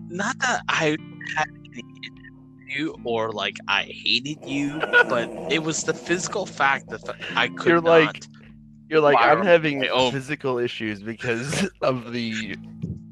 Not 0.09 0.39
that 0.41 0.63
I 0.69 0.97
had 1.37 1.49
any 1.73 1.83
you 2.69 2.95
or 3.05 3.31
like 3.33 3.59
I 3.69 3.85
hated 3.85 4.45
you, 4.45 4.79
but 5.09 5.29
it 5.51 5.63
was 5.63 5.85
the 5.85 5.95
physical 5.95 6.45
fact 6.47 6.89
that 6.91 7.03
I 7.37 7.49
could 7.49 7.69
You're 7.69 7.77
not. 7.83 7.85
like- 8.07 8.23
You're 8.89 9.01
like, 9.01 9.17
I'm 9.19 9.43
having 9.45 9.83
physical 10.11 10.59
issues 10.59 11.03
because 11.03 11.69
of 11.83 12.13
the 12.13 12.57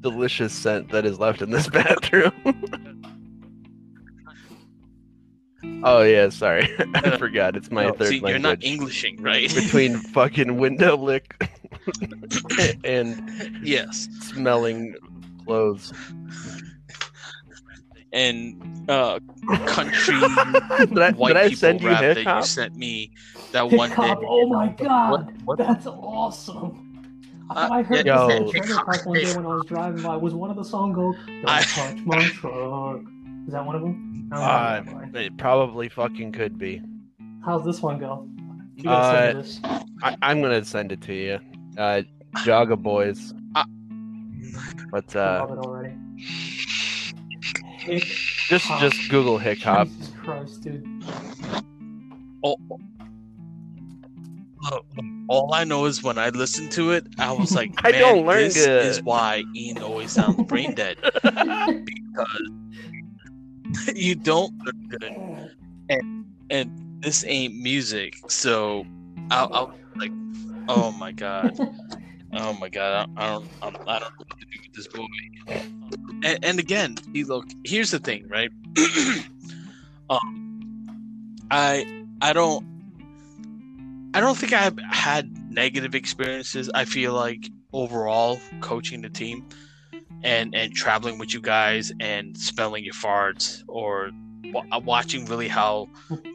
delicious 0.01 0.53
scent 0.53 0.91
that 0.91 1.05
is 1.07 1.19
left 1.19 1.43
in 1.43 1.51
this 1.51 1.67
bathroom. 1.79 2.33
Oh 5.85 6.03
yeah, 6.03 6.29
sorry, 6.29 6.69
I 6.95 7.17
forgot. 7.19 7.57
It's 7.57 7.71
my 7.71 7.87
No, 7.87 7.93
third 7.93 8.09
see, 8.09 8.15
language. 8.21 8.31
you're 8.31 8.39
not 8.41 8.63
Englishing, 8.65 9.23
right? 9.23 9.53
Between 9.55 9.97
fucking 10.15 10.57
window 10.59 10.97
lick 10.97 11.35
and 12.85 13.31
yes, 13.63 14.09
smelling 14.21 14.95
clothes. 15.45 15.93
and 18.13 18.61
uh, 18.91 19.19
country 19.67 20.19
Did 20.21 20.99
I, 20.99 21.11
white 21.13 21.29
did 21.29 21.37
I 21.37 21.49
people 21.49 21.83
you 21.83 21.89
rap 21.89 22.01
that 22.01 22.17
hip 22.19 22.27
you 22.27 22.43
sent 22.43 22.77
me 22.77 23.13
that 23.53 23.69
Hip 23.71 23.79
one 23.79 23.91
day. 23.91 23.97
oh 24.27 24.47
my 24.49 24.69
god, 24.69 25.11
What- 25.11 25.43
what- 25.45 25.59
that's 25.59 25.87
awesome. 25.87 26.89
I 27.51 27.65
Uh, 27.65 27.69
I 27.71 27.83
heard 27.83 28.07
yeah, 28.07 28.27
this 28.29 28.37
in 28.37 28.43
yo. 28.47 28.53
the 28.53 28.59
trailer 28.61 28.85
park 28.85 29.05
one 29.07 29.19
day 29.19 29.35
when 29.37 29.45
I 29.45 29.49
was 29.49 29.65
driving 29.67 30.03
by. 30.03 30.17
Was 30.17 30.33
one 30.35 30.51
of 30.51 30.57
the 30.57 30.65
songs 30.65 30.95
go, 30.95 31.13
Don't 31.13 31.45
I- 31.49 31.63
touch 31.63 31.97
my 32.07 32.25
truck? 32.29 33.01
Is 33.47 33.53
that 33.53 33.65
one 33.67 33.75
of 33.77 33.83
them? 33.83 34.31
Uh, 34.33 34.83
it 35.15 35.37
probably 35.37 35.89
fucking 35.89 36.33
could 36.33 36.59
be. 36.59 36.81
How's 37.45 37.65
this 37.65 37.83
one 37.83 37.99
go? 37.99 38.29
You 38.77 38.85
gotta 38.85 39.07
Uh, 39.07 39.13
send 39.33 39.39
this. 39.45 39.61
I, 40.03 40.17
I'm 40.23 40.41
gonna 40.41 40.65
send 40.65 40.93
it 40.93 41.01
to 41.03 41.13
you. 41.15 41.39
Uh, 41.77 42.03
Jawga 42.39 42.81
Boyz. 42.81 43.35
Uh, 43.55 43.65
but 44.91 45.15
uh, 45.17 45.47
already. 45.51 45.95
Hick 47.79 48.05
just 48.49 48.65
hop. 48.67 48.81
just 48.81 49.11
Google 49.11 49.39
Hick 49.39 49.61
Hop. 49.63 49.89
Jesus 49.89 50.13
Christ, 50.23 50.63
dude. 50.63 50.87
Oh, 52.45 52.57
look, 54.71 54.87
all 55.29 55.53
I 55.53 55.65
know 55.65 55.87
is 55.87 56.03
when 56.03 56.17
I 56.19 56.29
listened 56.31 56.71
to 56.73 56.93
it, 56.93 57.07
I 57.19 57.33
was 57.33 57.53
like, 57.55 57.73
I 57.85 57.91
Man, 57.93 58.01
don't 58.01 58.27
learn 58.27 58.45
this 58.45 58.55
good." 58.67 58.87
is 58.87 59.03
why 59.03 59.43
Ian 59.55 59.83
always 59.83 60.13
sounds 60.13 60.43
brain 60.45 60.75
dead 60.75 60.97
because 61.23 62.51
you 63.95 64.15
don't 64.15 64.53
learn 64.65 64.89
good, 64.89 65.15
and 65.89 66.25
and 66.51 67.03
this 67.03 67.25
ain't 67.27 67.55
music. 67.55 68.17
So 68.29 68.87
I'll, 69.31 69.51
I'll 69.53 69.75
like, 69.97 70.13
oh 70.69 70.93
my 70.93 71.13
god, 71.13 71.59
oh 72.35 72.53
my 72.55 72.69
god, 72.69 73.09
I, 73.17 73.25
I 73.25 73.31
don't, 73.31 73.49
I'm, 73.63 73.77
I 73.87 73.99
don't 73.99 74.13
know 74.13 74.25
what 74.27 74.39
to 74.39 74.47
do 74.47 74.61
with 74.63 74.75
this 74.75 74.87
boy. 74.89 75.07
And, 76.25 76.45
and 76.45 76.59
again, 76.59 76.97
see, 77.13 77.25
look, 77.25 77.47
here's 77.65 77.91
the 77.91 77.99
thing, 77.99 78.29
right? 78.29 78.51
um, 80.11 81.37
I 81.51 82.05
I 82.21 82.33
don't 82.33 82.65
I 84.15 84.21
don't 84.21 84.37
think 84.37 84.53
I've 84.53 84.79
had 84.79 85.51
negative 85.51 85.95
experiences. 85.95 86.71
I 86.75 86.85
feel 86.85 87.13
like 87.15 87.51
overall 87.73 88.39
coaching 88.61 89.03
the 89.03 89.09
team 89.09 89.47
and 90.25 90.55
and 90.55 90.73
traveling 90.75 91.19
with 91.19 91.35
you 91.35 91.41
guys 91.41 91.93
and 92.01 92.37
smelling 92.37 92.85
your 92.85 92.95
farts 92.95 93.63
or 93.69 94.11
wa- 94.53 94.65
uh, 94.73 94.81
watching 94.81 95.25
really 95.27 95.49
how 95.49 95.89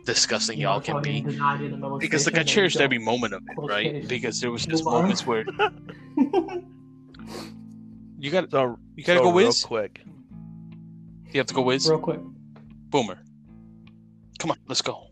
disgusting 0.06 0.58
You 0.60 0.66
know, 0.66 0.72
y'all 0.74 0.82
can 0.82 1.02
be. 1.02 1.22
the 1.22 1.98
Because 2.00 2.26
like 2.26 2.38
I 2.38 2.44
cherished 2.44 2.80
every 2.80 3.00
moment 3.00 3.34
of 3.34 3.42
it, 3.48 3.58
right? 3.58 4.08
Because 4.08 4.42
there 4.42 4.52
was 4.52 4.66
just 4.66 4.84
Move 4.84 4.94
moments 4.94 5.26
where 5.26 5.46
you 8.20 8.32
got 8.32 8.50
So 8.52 8.78
you 8.96 9.04
gotta 9.04 9.20
so 9.20 9.24
go 9.24 9.32
real 9.34 9.54
quick. 9.64 10.02
You 11.34 11.40
have 11.40 11.48
to 11.48 11.54
go 11.54 11.62
whiz. 11.62 11.90
Real 11.90 12.00
quick. 12.00 12.20
Boomer. 12.90 13.20
Come 14.40 14.52
on, 14.52 14.58
let's 14.68 14.82
go. 14.82 15.08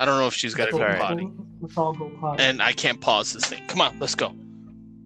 I 0.00 0.04
don't 0.04 0.18
know 0.18 0.26
if 0.26 0.34
she's 0.34 0.54
got 0.54 0.66
to 0.66 0.72
go 0.72 0.78
alright. 0.78 1.00
potty, 1.00 1.28
Let's 1.60 1.76
all 1.76 1.92
go 1.92 2.36
and 2.38 2.62
I 2.62 2.72
can't 2.72 3.00
pause 3.00 3.32
this 3.32 3.46
thing. 3.46 3.66
Come 3.66 3.80
on, 3.80 3.98
let's 3.98 4.14
go. 4.14 4.32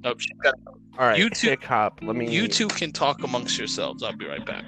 Nope, 0.03 0.21
she's 0.21 0.37
got. 0.43 0.55
All 0.99 1.07
right, 1.07 1.19
You 1.19 1.31
two- 1.31 1.49
Hick 1.51 1.65
Hop. 1.65 2.01
Let 2.03 2.17
me. 2.17 2.31
You 2.31 2.49
two 2.49 2.69
can 2.69 2.93
talk 2.93 3.23
amongst 3.23 3.59
yourselves. 3.59 4.03
I'll 4.03 4.17
be 4.17 4.27
right 4.27 4.45
back. 4.45 4.65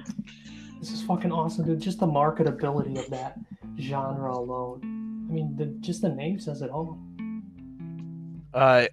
This 0.81 0.91
is 0.91 1.03
fucking 1.03 1.33
awesome, 1.33 1.65
dude. 1.67 1.81
Just 1.81 2.01
the 2.01 2.07
marketability 2.07 2.99
of 2.99 3.09
that 3.11 3.39
genre 3.79 4.33
alone. 4.33 5.27
I 5.29 5.33
mean, 5.33 5.57
the, 5.57 5.67
just 5.81 6.03
the 6.03 6.11
name 6.11 6.39
says 6.39 6.63
it 6.63 6.71
all. 6.71 6.99
Uh, 8.53 8.87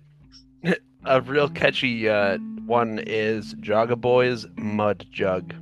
a 1.05 1.21
real 1.21 1.49
catchy 1.49 2.07
uh 2.07 2.37
one 2.65 2.99
is 3.05 3.55
Jawga 3.55 3.95
Boyz 3.95 4.45
Mud 4.57 5.05
Jug. 5.11 5.53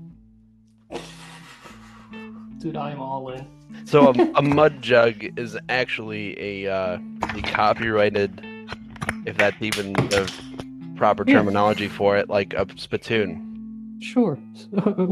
Dude, 2.60 2.76
I'm 2.76 3.00
all 3.00 3.30
in. 3.30 3.48
So 3.86 4.10
a, 4.10 4.12
a 4.36 4.42
mud 4.42 4.82
jug 4.82 5.24
is 5.40 5.58
actually 5.70 6.40
a 6.66 6.72
uh, 6.72 7.00
the 7.34 7.42
copyrighted, 7.42 8.42
if 9.26 9.38
that's 9.38 9.56
even 9.62 9.94
the 9.94 10.32
proper 11.00 11.24
Yeah. 11.26 11.36
terminology 11.36 11.88
for 11.88 12.18
it, 12.18 12.30
like 12.30 12.54
a 12.54 12.68
spittoon. 12.76 13.98
Sure. 14.02 14.36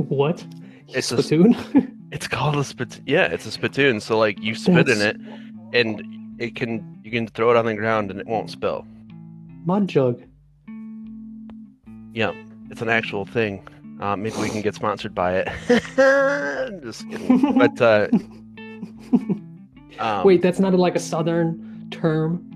what? 0.09 0.45
It's 0.89 1.11
a- 1.11 1.23
Spittoon? 1.23 1.55
It's 2.09 2.25
called 2.25 2.55
a 2.55 2.63
spittoon. 2.63 3.03
Yeah, 3.05 3.25
it's 3.25 3.45
a 3.45 3.51
spittoon. 3.51 3.99
So 3.99 4.17
like 4.17 4.39
you 4.41 4.55
spit 4.55 4.88
in 4.88 5.01
it, 5.01 5.17
and 5.73 6.01
it 6.39 6.55
can 6.55 7.01
you 7.03 7.11
can 7.11 7.27
throw 7.27 7.51
it 7.51 7.57
on 7.57 7.65
the 7.65 7.73
ground 7.75 8.09
and 8.11 8.17
it 8.21 8.27
won't 8.27 8.49
spill. 8.49 8.85
Mud 9.65 9.89
jug. 9.89 10.21
Yeah, 12.13 12.31
it's 12.71 12.81
an 12.81 12.88
actual 12.88 13.25
thing. 13.25 13.67
Uh, 13.99 14.15
maybe 14.15 14.38
we 14.38 14.47
can 14.49 14.61
get 14.61 14.73
sponsored 14.73 15.13
by 15.13 15.43
it. 15.43 15.47
Just 16.81 17.09
kidding. 17.09 17.57
But 17.59 17.81
uh, 17.81 18.07
um, 19.99 20.23
Wait, 20.23 20.41
that's 20.41 20.59
not 20.59 20.73
like 20.75 20.95
a 20.95 20.99
southern 20.99 21.88
term. 21.91 22.46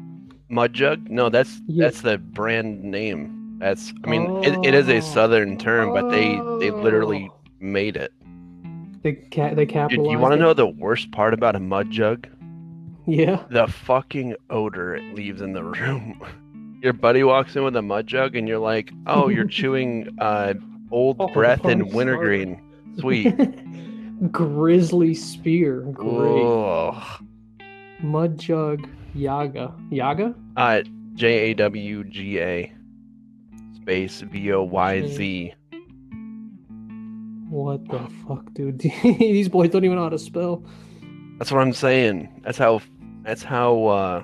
Mud 0.51 0.73
Jug? 0.73 1.09
No, 1.09 1.29
that's 1.29 1.61
Yeah. 1.67 1.85
that's 1.85 2.01
the 2.01 2.17
brand 2.17 2.83
name. 2.83 3.55
That's 3.59 3.93
I 4.03 4.09
mean 4.09 4.43
it, 4.43 4.57
it 4.65 4.73
is 4.73 4.89
a 4.89 4.97
Oh. 4.97 4.99
southern 4.99 5.57
term, 5.57 5.93
but 5.93 6.09
they 6.09 6.35
they 6.59 6.71
literally 6.71 7.29
Oh. 7.31 7.35
made 7.59 7.95
it. 7.95 8.11
They 9.03 9.13
ca- 9.13 9.53
they 9.55 9.65
Dude, 9.65 9.69
capitalized. 9.69 10.11
you 10.11 10.19
want 10.19 10.33
to 10.33 10.39
know 10.39 10.53
the 10.53 10.67
worst 10.67 11.11
part 11.11 11.33
about 11.33 11.55
a 11.55 11.59
mud 11.59 11.89
jug? 11.89 12.27
Yeah. 13.07 13.39
The 13.49 13.67
fucking 13.67 14.35
odor 14.49 14.95
it 14.95 15.15
leaves 15.15 15.41
in 15.41 15.53
the 15.53 15.63
room. 15.79 16.21
Your 16.83 16.93
buddy 16.93 17.23
walks 17.23 17.55
in 17.55 17.63
with 17.63 17.75
a 17.75 17.81
mud 17.81 18.05
jug, 18.07 18.35
and 18.35 18.47
you're 18.47 18.59
like, 18.59 18.91
"Oh, 19.07 19.27
you're 19.29 19.45
chewing 19.57 20.09
uh, 20.19 20.53
old 20.91 21.17
Oh, 21.19 21.27
breath 21.27 21.65
and 21.65 21.93
wintergreen. 21.93 22.59
Sweet." 22.99 23.33
Grizzly 24.31 25.13
spear. 25.15 25.81
Great. 25.91 26.43
Ugh. 26.43 27.23
Mud 28.03 28.37
jug. 28.39 28.87
Yaga. 29.13 29.73
Yaga? 29.89 30.35
Uh, 30.57 30.81
J 31.13 31.51
A 31.51 31.53
W 31.55 32.03
G 32.05 32.39
A 32.39 32.73
space 33.75 34.21
V 34.21 34.53
O 34.53 34.63
Y 34.63 35.07
Z. 35.07 35.53
What 37.49 37.85
the 37.89 37.99
fuck, 38.27 38.53
dude? 38.53 38.79
These 39.03 39.49
boys 39.49 39.69
don't 39.69 39.83
even 39.83 39.97
know 39.97 40.03
how 40.03 40.09
to 40.09 40.19
spell. 40.19 40.63
That's 41.37 41.51
what 41.51 41.61
I'm 41.61 41.73
saying. 41.73 42.41
That's 42.43 42.57
how. 42.57 42.81
That's 43.23 43.43
how. 43.43 43.85
uh 43.85 44.23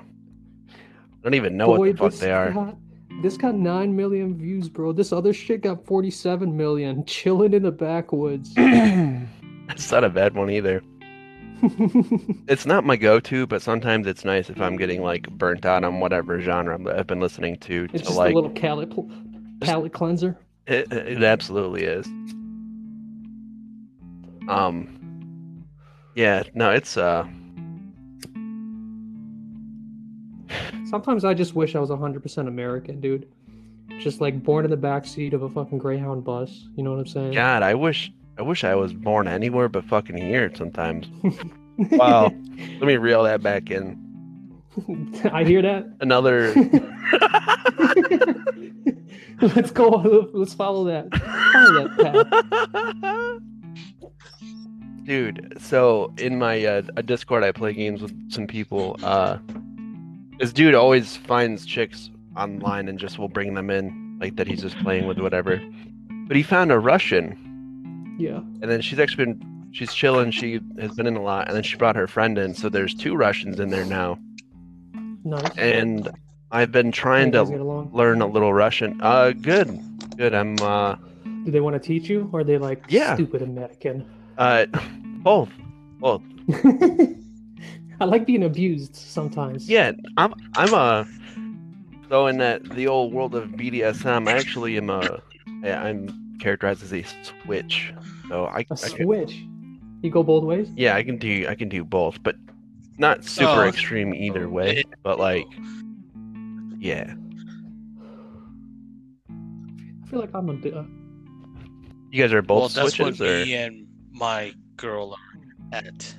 I 0.70 1.24
don't 1.24 1.34
even 1.34 1.56
know 1.56 1.66
Boy, 1.66 1.78
what 1.78 1.96
the 1.96 2.10
fuck 2.10 2.20
they 2.20 2.32
are. 2.32 2.52
Got, 2.52 2.76
this 3.22 3.36
got 3.36 3.56
9 3.56 3.96
million 3.96 4.38
views, 4.38 4.68
bro. 4.68 4.92
This 4.92 5.12
other 5.12 5.32
shit 5.32 5.62
got 5.62 5.84
47 5.84 6.56
million. 6.56 7.04
Chilling 7.06 7.54
in 7.54 7.64
the 7.64 7.72
backwoods. 7.72 8.54
That's 8.54 9.90
not 9.90 10.04
a 10.04 10.08
bad 10.08 10.34
one 10.34 10.50
either. 10.50 10.82
It's 12.48 12.66
not 12.66 12.84
my 12.84 12.96
go-to, 12.96 13.46
but 13.46 13.62
sometimes 13.62 14.06
it's 14.06 14.24
nice 14.24 14.48
if 14.48 14.60
I'm 14.60 14.76
getting 14.76 15.02
like 15.02 15.28
burnt 15.30 15.66
out 15.66 15.84
on 15.84 16.00
whatever 16.00 16.40
genre 16.40 16.78
I've 16.96 17.06
been 17.06 17.20
listening 17.20 17.56
to. 17.58 17.84
it's 17.84 17.92
to 17.92 17.98
just 17.98 18.16
like, 18.16 18.32
a 18.32 18.34
little 18.34 18.50
palate, 18.50 18.92
palate 19.60 19.92
cleanser. 19.92 20.38
it, 20.66 20.92
it 20.92 21.22
absolutely 21.22 21.84
is. 21.84 22.06
Um, 24.48 25.64
yeah, 26.14 26.42
no, 26.54 26.70
it's 26.70 26.96
uh, 26.96 27.26
Sometimes 30.88 31.24
I 31.24 31.34
just 31.34 31.54
wish 31.54 31.74
I 31.74 31.80
was 31.80 31.90
100% 31.90 32.48
American, 32.48 33.00
dude. 33.00 33.28
Just 33.98 34.20
like 34.20 34.42
born 34.42 34.64
in 34.64 34.70
the 34.70 34.76
backseat 34.76 35.34
of 35.34 35.42
a 35.42 35.48
fucking 35.48 35.78
Greyhound 35.78 36.24
bus. 36.24 36.66
You 36.76 36.82
know 36.82 36.92
what 36.92 37.00
I'm 37.00 37.06
saying? 37.06 37.32
God, 37.32 37.62
I 37.62 37.74
wish, 37.74 38.10
I 38.38 38.42
wish 38.42 38.64
I 38.64 38.74
was 38.74 38.92
born 38.92 39.26
anywhere 39.28 39.68
but 39.68 39.84
fucking 39.84 40.16
here. 40.16 40.50
Sometimes. 40.54 41.08
Wow. 41.92 42.24
Let 42.58 42.82
me 42.82 42.96
reel 42.96 43.22
that 43.22 43.40
back 43.40 43.70
in. 43.70 43.96
I 45.32 45.44
hear 45.44 45.62
that. 45.62 45.86
Another. 46.00 46.52
Let's 49.54 49.70
go. 49.70 50.28
Let's 50.32 50.54
follow 50.54 50.84
that. 50.86 51.14
Follow 51.52 51.88
that 51.98 53.40
dude 55.04 55.56
so 55.58 56.12
in 56.18 56.38
my 56.38 56.62
uh, 56.66 56.82
a 56.98 57.02
discord 57.02 57.42
i 57.42 57.50
play 57.50 57.72
games 57.72 58.02
with 58.02 58.12
some 58.30 58.46
people 58.46 58.94
uh 59.02 59.38
this 60.38 60.52
dude 60.52 60.74
always 60.74 61.16
finds 61.16 61.64
chicks 61.64 62.10
online 62.36 62.88
and 62.88 62.98
just 62.98 63.18
will 63.18 63.30
bring 63.30 63.54
them 63.54 63.70
in 63.70 64.18
like 64.20 64.36
that 64.36 64.46
he's 64.46 64.60
just 64.60 64.78
playing 64.80 65.06
with 65.06 65.18
whatever 65.18 65.62
but 66.26 66.36
he 66.36 66.42
found 66.42 66.70
a 66.70 66.78
russian 66.78 67.47
Yeah. 68.18 68.38
and 68.38 68.70
then 68.70 68.80
she's 68.82 68.98
actually 68.98 69.24
been 69.26 69.68
she's 69.72 69.92
chilling 69.94 70.30
she 70.32 70.60
has 70.80 70.92
been 70.92 71.06
in 71.06 71.16
a 71.16 71.22
lot 71.22 71.46
and 71.48 71.56
then 71.56 71.62
she 71.62 71.76
brought 71.76 71.94
her 71.96 72.06
friend 72.06 72.36
in 72.38 72.54
so 72.54 72.68
there's 72.68 72.94
two 72.94 73.14
russians 73.14 73.60
in 73.60 73.70
there 73.70 73.84
now 73.84 74.18
Nice. 75.24 75.56
and 75.56 76.08
i've 76.50 76.72
been 76.72 76.90
trying 76.90 77.32
to 77.32 77.44
learn 77.92 78.20
a 78.22 78.26
little 78.26 78.52
russian 78.52 78.98
uh 79.02 79.30
good 79.32 79.78
good 80.16 80.34
i'm 80.34 80.56
uh 80.60 80.96
Do 81.44 81.50
they 81.52 81.60
want 81.60 81.74
to 81.74 81.80
teach 81.80 82.08
you, 82.10 82.28
or 82.32 82.40
are 82.40 82.44
they 82.44 82.58
like 82.58 82.82
Yeah. 82.88 83.14
stupid 83.14 83.42
American? 83.42 84.04
uh 84.38 84.66
both 85.22 85.50
both 86.00 86.22
I 88.00 88.04
like 88.04 88.26
being 88.26 88.44
abused 88.44 88.94
sometimes. 88.94 89.68
Yeah, 89.68 89.90
I'm 90.16 90.32
I'm 90.54 90.72
a 90.72 91.06
so 92.08 92.26
in 92.28 92.38
that 92.38 92.62
the 92.70 92.86
old 92.86 93.12
world 93.12 93.34
of 93.34 93.48
BDSM, 93.50 94.28
I 94.28 94.32
actually 94.38 94.76
am 94.76 94.88
a 94.88 95.20
yeah, 95.64 95.82
I'm 95.82 96.08
characterized 96.38 96.82
as 96.82 96.92
a 96.92 97.04
switch. 97.44 97.92
So 98.28 98.44
I, 98.46 98.58
A 98.58 98.60
I 98.60 98.64
can, 98.64 98.76
switch. 98.76 99.42
You 100.02 100.10
go 100.10 100.22
both 100.22 100.44
ways. 100.44 100.68
yeah, 100.76 100.94
I 100.94 101.02
can 101.02 101.18
do 101.18 101.46
I 101.48 101.54
can 101.54 101.68
do 101.68 101.84
both, 101.84 102.22
but 102.22 102.36
not 102.98 103.24
super 103.24 103.64
Oh. 103.64 103.68
extreme 103.68 104.14
either 104.14 104.48
way. 104.48 104.84
But 105.02 105.18
like, 105.18 105.46
yeah, 106.78 107.14
I 109.28 110.06
feel 110.08 110.20
like 110.20 110.30
I'm 110.34 110.48
a 110.48 110.54
bit. 110.54 110.74
Uh, 110.74 110.84
you 112.10 112.22
guys 112.22 112.32
are 112.32 112.42
both 112.42 112.74
well, 112.76 112.84
that's 112.84 112.98
what 112.98 113.14
switches, 113.16 113.20
or 113.20 113.44
me 113.44 113.54
and 113.54 113.86
my 114.12 114.52
girl 114.76 115.14
are 115.72 115.76
at. 115.78 116.14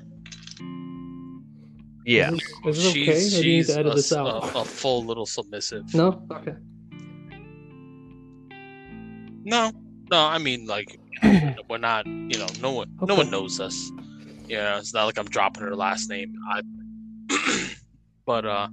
yeah, 2.06 2.32
Is 2.32 2.40
this, 2.66 2.78
is 2.78 2.84
this 2.84 2.92
okay? 2.92 3.06
she's 3.20 3.40
Or 3.40 3.42
do 3.42 3.48
you 3.50 3.54
need 3.58 3.66
she's 3.66 3.68
to 3.68 3.80
edit 3.80 3.94
a, 3.94 3.96
this 3.96 4.14
out? 4.14 4.28
a- 4.56 4.60
a 4.60 4.66
full 4.66 5.04
little 5.06 5.26
submissive. 5.26 5.94
No. 5.94 6.22
Okay. 6.32 6.56
No, 9.46 9.72
no. 10.12 10.26
I 10.26 10.38
mean, 10.38 10.66
like, 10.66 11.00
we're 11.70 11.78
not. 11.78 12.06
You 12.06 12.38
know, 12.38 12.48
no 12.62 12.72
one, 12.72 12.98
no 13.02 13.16
one 13.16 13.30
knows 13.30 13.60
us. 13.60 13.92
Yeah, 14.48 14.78
it's 14.80 14.94
not 14.94 15.06
like 15.06 15.18
I'm 15.20 15.28
dropping 15.28 15.64
her 15.64 15.76
last 15.76 16.10
name. 16.10 16.34
I, 16.50 16.62
but 18.26 18.46
uh, 18.46 18.68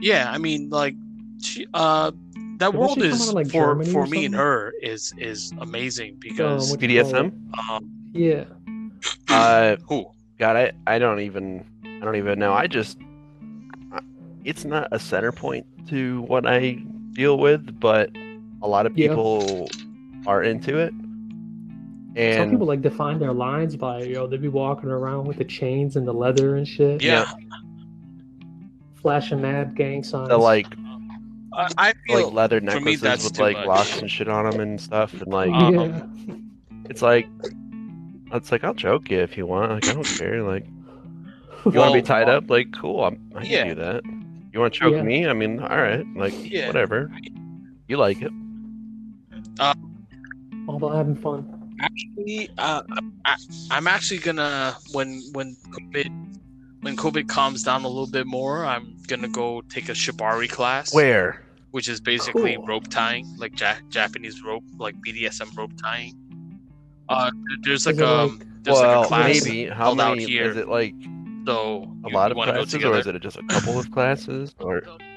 yeah. 0.00 0.30
I 0.30 0.38
mean, 0.38 0.70
like, 0.70 0.94
she 1.42 1.66
uh, 1.74 2.10
that 2.58 2.70
Didn't 2.72 2.80
world 2.80 3.02
is 3.02 3.28
out 3.28 3.34
like, 3.34 3.46
for 3.48 3.52
Germany 3.74 3.90
for 3.92 4.06
me 4.06 4.24
and 4.26 4.34
her 4.34 4.72
is 4.80 5.12
is 5.18 5.52
amazing 5.60 6.16
because 6.20 6.70
what- 6.70 6.80
do 6.80 6.86
you 6.86 7.02
call 7.02 7.12
BDSM. 7.12 7.70
um, 7.70 7.90
Yeah. 8.12 8.44
Uh, 9.28 9.76
who 9.88 10.06
God, 10.38 10.56
I 10.56 10.72
I 10.86 10.98
don't 10.98 11.20
even 11.20 11.64
I 11.84 12.04
don't 12.04 12.16
even 12.16 12.38
know. 12.38 12.52
I 12.52 12.66
just 12.66 12.98
it's 14.44 14.64
not 14.64 14.88
a 14.92 14.98
center 14.98 15.32
point 15.32 15.66
to 15.88 16.22
what 16.22 16.46
I 16.46 16.78
deal 17.12 17.38
with, 17.38 17.80
but 17.80 18.10
a 18.62 18.68
lot 18.68 18.86
of 18.86 18.96
Yeah. 18.96 19.14
People 20.24 20.32
are 20.32 20.42
into 20.42 20.78
it. 20.78 20.90
Some 20.90 22.16
And 22.16 22.50
people 22.50 22.66
like 22.66 22.80
define 22.82 23.18
their 23.18 23.32
lines 23.32 23.76
by 23.76 24.02
yo. 24.02 24.20
know, 24.22 24.26
they 24.26 24.36
be 24.36 24.48
walking 24.48 24.88
around 24.90 25.26
with 25.26 25.38
the 25.38 25.44
chains 25.44 25.96
and 25.96 26.06
the 26.06 26.12
leather 26.14 26.56
and 26.56 26.66
shit. 26.66 27.02
yeah. 27.02 27.30
Flashing 28.96 29.40
mad 29.42 29.74
gang 29.74 30.02
signs. 30.02 30.28
the 30.28 30.38
like 30.38 30.66
I, 31.52 31.68
I 31.76 31.92
feel 32.06 32.24
like 32.26 32.32
leather 32.34 32.60
for 32.60 32.80
me, 32.80 32.96
necklaces 32.96 33.24
with 33.24 33.38
like 33.38 33.56
much. 33.56 33.66
locks 33.66 33.98
and 34.00 34.10
shit 34.10 34.28
on 34.28 34.48
them 34.50 34.60
and 34.60 34.80
stuff, 34.80 35.12
and 35.14 35.26
like 35.32 35.50
Uh, 35.52 35.70
yeah. 35.70 36.02
it's 36.88 37.02
like 37.02 37.26
it's 38.32 38.50
like 38.50 38.64
I'll 38.64 38.74
choke 38.74 39.10
you 39.10 39.20
if 39.20 39.36
you 39.36 39.46
want. 39.46 39.70
Like 39.70 39.88
I 39.88 39.92
don't 39.94 40.04
care. 40.04 40.42
Like 40.42 40.66
you 41.66 41.72
want 41.78 41.92
to 41.92 41.98
be 41.98 42.02
tied 42.02 42.28
uh, 42.28 42.38
up? 42.38 42.50
Like 42.50 42.72
cool, 42.72 43.04
I'm, 43.04 43.20
I 43.36 43.42
can 43.42 43.50
yeah. 43.50 43.64
do 43.68 43.74
that. 43.76 44.02
You 44.52 44.60
want 44.60 44.72
to 44.72 44.80
choke 44.80 44.94
Yeah. 44.94 45.02
me? 45.02 45.26
I 45.28 45.32
mean, 45.32 45.60
all 45.60 45.80
right. 45.80 46.04
Like 46.16 46.32
Yeah. 46.50 46.66
whatever. 46.68 47.10
You 47.88 47.96
like 47.98 48.22
it? 48.22 48.32
All 50.68 50.76
about 50.76 50.94
having 50.94 51.16
fun. 51.16 51.60
actually 51.80 52.48
uh, 52.58 52.82
I, 53.24 53.36
i'm 53.70 53.86
actually 53.88 54.18
gonna 54.20 54.76
when 54.92 55.20
when 55.32 55.56
covid 55.70 56.08
when 56.82 56.96
covid 56.96 57.28
calms 57.28 57.62
down 57.64 57.84
a 57.84 57.88
little 57.88 58.06
bit 58.10 58.26
more 58.26 58.64
i'm 58.64 58.96
gonna 59.08 59.28
go 59.28 59.60
take 59.68 59.88
a 59.88 59.92
shibari 59.92 60.48
class 60.48 60.94
Where? 60.94 61.42
which 61.72 61.88
is 61.88 62.00
basically 62.00 62.54
Cool. 62.56 62.66
rope 62.66 62.88
tying 62.88 63.26
like 63.38 63.58
ja- 63.60 63.82
japanese 63.90 64.42
rope 64.42 64.62
like 64.78 64.94
bdsm 65.06 65.56
rope 65.56 65.72
tying 65.82 66.14
uh 67.08 67.30
there's 67.62 67.84
like 67.86 67.96
Is 67.96 68.00
it 68.00 68.06
um 68.06 68.38
like- 68.38 68.46
there's 68.62 68.78
well, 68.78 68.96
like 69.00 69.04
a 69.04 69.08
class 69.08 69.44
maybe. 69.44 69.66
How 69.68 69.74
held 69.84 70.00
out 70.00 70.16
many? 70.16 70.24
here. 70.30 70.50
Is 70.50 70.56
it 70.56 70.68
like 70.68 70.94
so 71.44 71.82
a 72.04 72.08
you- 72.08 72.14
lot 72.14 72.30
of 72.32 72.36
classes, 72.38 72.82
or 72.82 72.96
is 72.98 73.06
it 73.06 73.20
just 73.20 73.36
a 73.36 73.42
couple 73.42 73.78
of 73.78 73.90
classes? 73.90 74.54
Or 74.58 74.80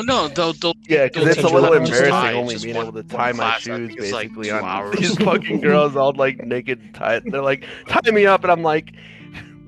No, 0.00 0.28
they'll, 0.28 0.52
they'll 0.54 0.74
Yeah, 0.88 1.04
because 1.04 1.22
They'll 1.24 1.28
it's 1.30 1.38
a 1.38 1.42
teach 1.42 1.52
little 1.52 1.68
you 1.74 1.80
how 1.80 1.84
to 1.84 1.84
embarrassing 1.84 2.10
tie 2.10 2.32
only 2.34 2.56
being 2.58 2.76
one- 2.76 2.86
able 2.88 3.02
to 3.02 3.08
tie 3.08 3.32
my 3.32 3.38
class, 3.38 3.60
shoes 3.60 3.88
think 3.88 4.00
it's 4.00 4.12
like 4.12 4.28
basically 4.28 4.50
on 4.50 4.64
hours. 4.68 4.96
these 4.98 5.16
fucking 5.18 5.60
girls 5.60 5.96
all 5.96 6.12
like 6.14 6.38
naked 6.44 6.80
and 6.80 6.94
tied. 6.94 7.24
They're 7.26 7.42
like, 7.42 7.66
tie 7.88 8.10
me 8.10 8.24
up, 8.26 8.42
and 8.42 8.50
I'm 8.52 8.62
like, 8.62 8.94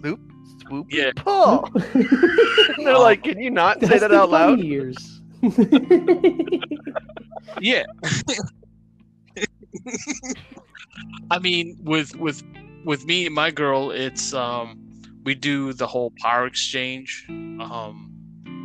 loop, 0.02 0.20
swoop, 0.66 0.86
Yeah. 0.90 1.10
pull. 1.16 1.68
And 1.94 2.86
they're 2.86 2.98
like, 2.98 3.22
can 3.22 3.38
you 3.40 3.50
not 3.50 3.80
say 3.84 3.98
that 3.98 4.12
out 4.12 4.30
loud? 4.30 4.60
Years. 4.60 4.96
yeah. 7.60 7.84
I 11.30 11.38
mean, 11.38 11.78
with 11.82 12.16
with 12.16 12.42
with 12.84 13.04
me 13.06 13.26
and 13.26 13.34
my 13.34 13.50
girl, 13.50 13.90
it's 13.90 14.32
um 14.34 14.80
we 15.24 15.34
do 15.34 15.72
the 15.72 15.86
whole 15.86 16.12
power 16.20 16.46
exchange. 16.46 17.24
Um, 17.28 18.13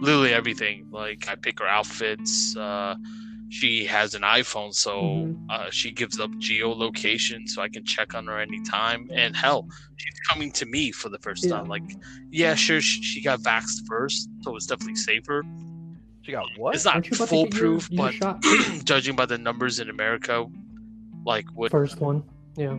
literally 0.01 0.33
everything. 0.33 0.87
Like 0.91 1.27
I 1.29 1.35
pick 1.35 1.59
her 1.59 1.67
outfits. 1.67 2.55
Uh, 2.55 2.95
she 3.51 3.83
has 3.85 4.13
an 4.13 4.21
iPhone, 4.21 4.73
so 4.73 5.01
Mhm. 5.01 5.45
uh, 5.49 5.71
she 5.71 5.91
gives 5.91 6.19
up 6.19 6.29
geolocation, 6.33 7.47
so 7.47 7.61
I 7.63 7.69
can 7.69 7.83
check 7.83 8.13
on 8.13 8.27
her 8.27 8.37
anytime. 8.39 9.09
And 9.11 9.35
hell, 9.35 9.67
she's 9.97 10.19
coming 10.29 10.51
to 10.51 10.65
me 10.67 10.91
for 10.91 11.09
the 11.09 11.17
first 11.19 11.43
Yeah. 11.45 11.51
time. 11.57 11.65
Like, 11.65 11.81
yeah, 12.31 12.53
sure, 12.53 12.79
she, 12.79 13.01
she 13.01 13.21
got 13.23 13.39
vaxxed 13.39 13.87
first, 13.87 14.29
so 14.43 14.55
it's 14.55 14.67
definitely 14.67 14.97
safer. 14.97 15.43
She 16.21 16.31
got 16.31 16.45
what? 16.57 16.75
It's 16.75 16.85
not 16.85 16.95
Aren't 16.95 17.07
you 17.09 17.15
about 17.15 17.29
to 17.29 17.35
get 17.35 17.53
your- 17.59 17.79
foolproof, 17.79 17.89
your 17.89 18.11
but 18.21 18.41
judging 18.85 19.15
by 19.15 19.25
the 19.25 19.37
numbers 19.39 19.79
in 19.79 19.89
America, 19.89 20.45
like 21.25 21.45
what? 21.55 21.71
First 21.71 21.99
one. 21.99 22.21
Yeah. 22.55 22.77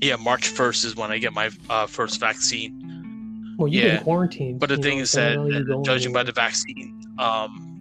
Yeah, 0.00 0.14
March 0.16 0.46
first 0.46 0.84
is 0.84 0.94
when 0.94 1.10
I 1.10 1.18
get 1.18 1.32
my 1.32 1.50
uh, 1.68 1.86
first 1.86 2.20
vaccine. 2.20 2.85
Well, 3.56 3.68
you 3.68 3.80
Yeah. 3.82 3.88
get 3.96 4.04
quarantined. 4.04 4.60
But 4.60 4.68
the 4.68 4.76
thing 4.76 4.98
know, 4.98 5.02
is 5.02 5.10
so 5.10 5.20
that, 5.20 5.32
I 5.32 5.34
know 5.36 5.46
you're 5.46 5.64
going 5.64 5.84
judging 5.84 6.12
by 6.12 6.22
the 6.22 6.32
vaccine, 6.32 7.00
um, 7.18 7.72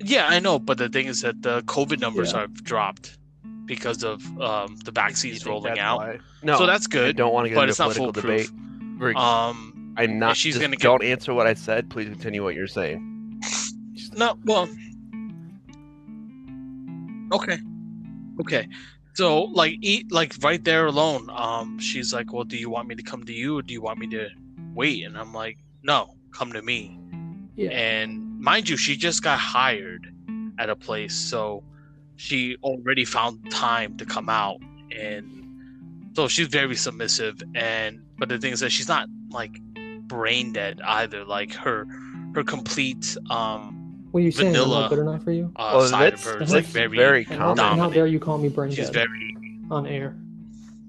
yeah, 0.00 0.26
I 0.28 0.38
know. 0.40 0.58
But 0.58 0.78
the 0.78 0.88
thing 0.88 1.06
is 1.06 1.20
that 1.22 1.42
the 1.42 1.62
COVID 1.62 2.00
numbers 2.00 2.32
Yeah. 2.32 2.40
have 2.40 2.62
dropped 2.64 3.18
because 3.66 4.02
of 4.04 4.22
um, 4.40 4.76
the 4.84 4.86
You 4.90 4.92
vaccines 4.92 5.46
rolling 5.46 5.78
out. 5.78 5.98
why? 5.98 6.18
No, 6.42 6.58
so 6.58 6.66
that's 6.66 6.86
I 6.86 6.90
good. 6.90 7.16
don't 7.16 7.32
want 7.32 7.46
to 7.46 7.48
get 7.50 7.54
but 7.54 7.62
into 7.62 7.70
it's 7.70 7.78
not 7.78 7.92
political 7.94 8.12
foolproof. 8.22 8.46
debate. 8.48 8.98
We're- 9.00 9.14
Um, 9.14 9.94
I'm 9.96 10.18
not. 10.18 10.36
she's 10.36 10.58
gonna 10.58 10.76
don't 10.76 11.02
answer 11.04 11.32
what 11.32 11.46
I 11.46 11.54
said. 11.54 11.88
Please 11.88 12.08
continue 12.08 12.42
what 12.42 12.54
you're 12.54 12.66
saying. 12.66 13.40
No, 14.16 14.36
well, 14.44 14.68
okay, 17.32 17.58
okay. 18.40 18.68
So 19.14 19.44
like, 19.44 19.76
eat 19.80 20.10
like 20.10 20.34
right 20.42 20.62
there 20.62 20.86
alone. 20.86 21.30
Um, 21.30 21.78
she's 21.78 22.12
like, 22.12 22.32
"Well, 22.32 22.44
do 22.44 22.56
you 22.56 22.68
want 22.68 22.88
me 22.88 22.94
to 22.96 23.02
come 23.02 23.24
to 23.24 23.32
you, 23.32 23.58
or 23.58 23.62
do 23.62 23.72
you 23.72 23.80
want 23.80 23.98
me 23.98 24.08
to 24.08 24.28
wait?" 24.74 25.04
And 25.04 25.16
I'm 25.16 25.32
like, 25.32 25.58
"No, 25.82 26.16
come 26.32 26.52
to 26.52 26.62
me." 26.62 26.98
Yeah. 27.56 27.70
And 27.70 28.40
mind 28.40 28.68
you, 28.68 28.76
she 28.76 28.96
just 28.96 29.22
got 29.22 29.38
hired 29.38 30.12
at 30.58 30.68
a 30.68 30.76
place, 30.76 31.14
so 31.14 31.62
she 32.16 32.56
already 32.62 33.04
found 33.04 33.50
time 33.50 33.96
to 33.98 34.04
come 34.04 34.28
out, 34.28 34.60
and 34.90 36.10
so 36.14 36.26
she's 36.26 36.48
very 36.48 36.76
submissive. 36.76 37.40
And 37.54 38.00
but 38.18 38.28
the 38.28 38.38
thing 38.38 38.52
is 38.52 38.60
that 38.60 38.70
she's 38.70 38.88
not 38.88 39.08
like 39.30 39.60
brain 40.08 40.52
dead 40.52 40.80
either. 40.84 41.24
Like 41.24 41.52
her, 41.54 41.86
her 42.34 42.42
complete 42.42 43.16
um 43.30 43.83
What 44.14 44.20
are 44.20 44.22
you 44.26 44.30
saying? 44.30 44.50
I'm 44.50 44.52
vanilla, 44.62 44.80
not 44.82 44.90
good 44.90 44.98
enough 45.00 45.24
for 45.24 45.32
you? 45.32 45.52
uh, 45.56 45.72
well, 45.74 45.88
side 45.88 46.12
of 46.12 46.20
that's, 46.22 46.32
her 46.34 46.38
that's 46.38 46.52
like 46.52 46.64
very, 46.66 46.96
very 46.96 47.26
And 47.28 47.36
how, 47.40 47.52
common. 47.56 47.78
how 47.80 47.90
dare 47.90 48.06
you 48.06 48.20
call 48.20 48.38
me 48.38 48.48
brain 48.48 48.70
she's 48.70 48.88
dead 48.88 49.08
very 49.08 49.36
on 49.72 49.88
air? 49.88 50.14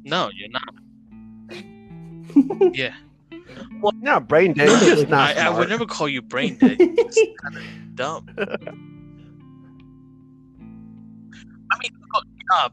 no 0.04 0.30
you're 0.36 0.50
not 0.52 0.62
yeah 2.76 2.94
Well, 3.82 3.94
No, 4.00 4.20
brain 4.20 4.54
dead. 4.54 4.70
You're 4.70 4.80
just 4.96 5.08
not 5.10 5.36
I, 5.38 5.48
I 5.48 5.50
would 5.58 5.70
never 5.70 5.88
call 5.88 6.08
you 6.08 6.22
brain 6.22 6.58
dead 6.58 6.78
you're 6.80 6.96
just 6.98 7.20
kind 7.42 7.58
of 7.58 7.64
dumb 7.96 8.28
i 8.38 8.46
mean 11.80 11.92
look, 12.14 12.26
uh, 12.54 12.70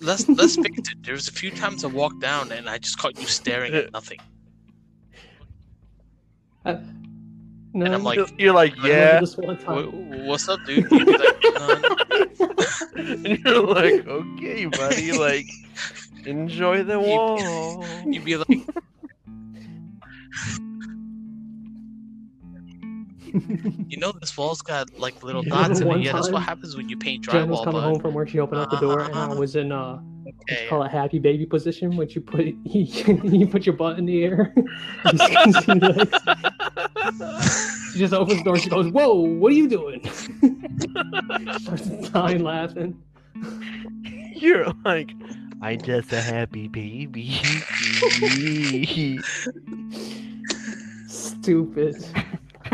let's 0.00 0.26
let's 0.30 0.56
face 0.56 0.64
it 0.78 0.96
there's 1.02 1.28
a 1.28 1.32
few 1.32 1.50
times 1.50 1.84
i 1.84 1.88
walked 1.88 2.20
down 2.22 2.50
and 2.52 2.70
i 2.70 2.78
just 2.78 2.96
caught 2.96 3.20
you 3.20 3.26
staring 3.26 3.74
at 3.74 3.92
nothing 3.92 4.18
No, 7.74 7.84
and 7.86 7.94
i'm 7.94 8.02
like 8.04 8.16
You're- 8.16 8.30
You're 8.38 8.52
like, 8.54 8.74
yeah. 8.84 9.20
This 9.20 9.36
one 9.36 9.58
time. 9.58 10.26
What's 10.26 10.48
up 10.48 10.60
dude 10.64 10.86
You'd 10.90 11.08
like, 11.08 11.44
and 12.96 13.26
you're 13.44 13.66
like, 13.66 14.06
okay, 14.06 14.66
buddy. 14.66 15.12
Like, 15.18 15.46
enjoy 16.24 16.84
the 16.84 16.98
wall. 17.00 17.84
you'd 18.06 18.24
be 18.24 18.36
like 18.36 18.48
you 23.88 23.96
know 23.98 24.12
this 24.20 24.36
wall's 24.36 24.62
got 24.62 24.96
like 24.98 25.22
little 25.22 25.44
You 25.44 25.50
dots 25.50 25.80
in 25.80 25.90
it 25.90 26.00
yeah 26.00 26.12
that's 26.12 26.30
what 26.30 26.42
happens 26.42 26.76
when 26.76 26.88
you 26.88 26.96
paint 26.96 27.24
drywall. 27.26 27.32
Jen 27.32 27.48
was 27.48 27.58
drywall 27.60 27.64
coming 27.64 27.80
bud. 27.80 27.86
home 27.88 28.00
from 28.00 28.14
work. 28.14 28.28
She 28.28 28.38
opened 28.38 28.60
up 28.60 28.70
the 28.70 28.76
door, 28.78 29.00
and 29.00 29.14
I 29.14 29.34
was 29.34 29.56
in 29.56 29.72
uh, 29.72 30.00
Yeah, 30.24 30.32
it's 30.48 30.68
called 30.68 30.86
a 30.86 30.88
happy 30.88 31.18
baby 31.18 31.46
position, 31.46 31.96
which 31.96 32.14
you 32.14 32.20
put 32.20 32.44
you, 32.64 33.20
you 33.24 33.46
put 33.46 33.66
your 33.66 33.76
butt 33.76 33.98
in 33.98 34.06
the 34.06 34.24
air. 34.24 34.52
You 34.56 34.68
just 35.12 35.32
can 35.32 35.52
see 35.52 35.72
legs. 35.74 36.18
she 37.92 37.98
just 37.98 38.14
opens 38.14 38.38
the 38.38 38.44
door. 38.44 38.58
She 38.58 38.68
goes, 38.70 38.90
"Whoa, 38.90 39.14
what 39.14 39.52
are 39.52 39.56
you 39.56 39.68
doing?" 39.68 40.04
Starts 41.60 41.86
dying 42.10 42.42
laughing. 42.42 43.00
You're 44.34 44.66
like, 44.84 45.10
I'm 45.62 45.80
just 45.80 46.12
a 46.12 46.20
happy 46.20 46.68
baby. 46.68 47.40
Stupid. 51.08 52.04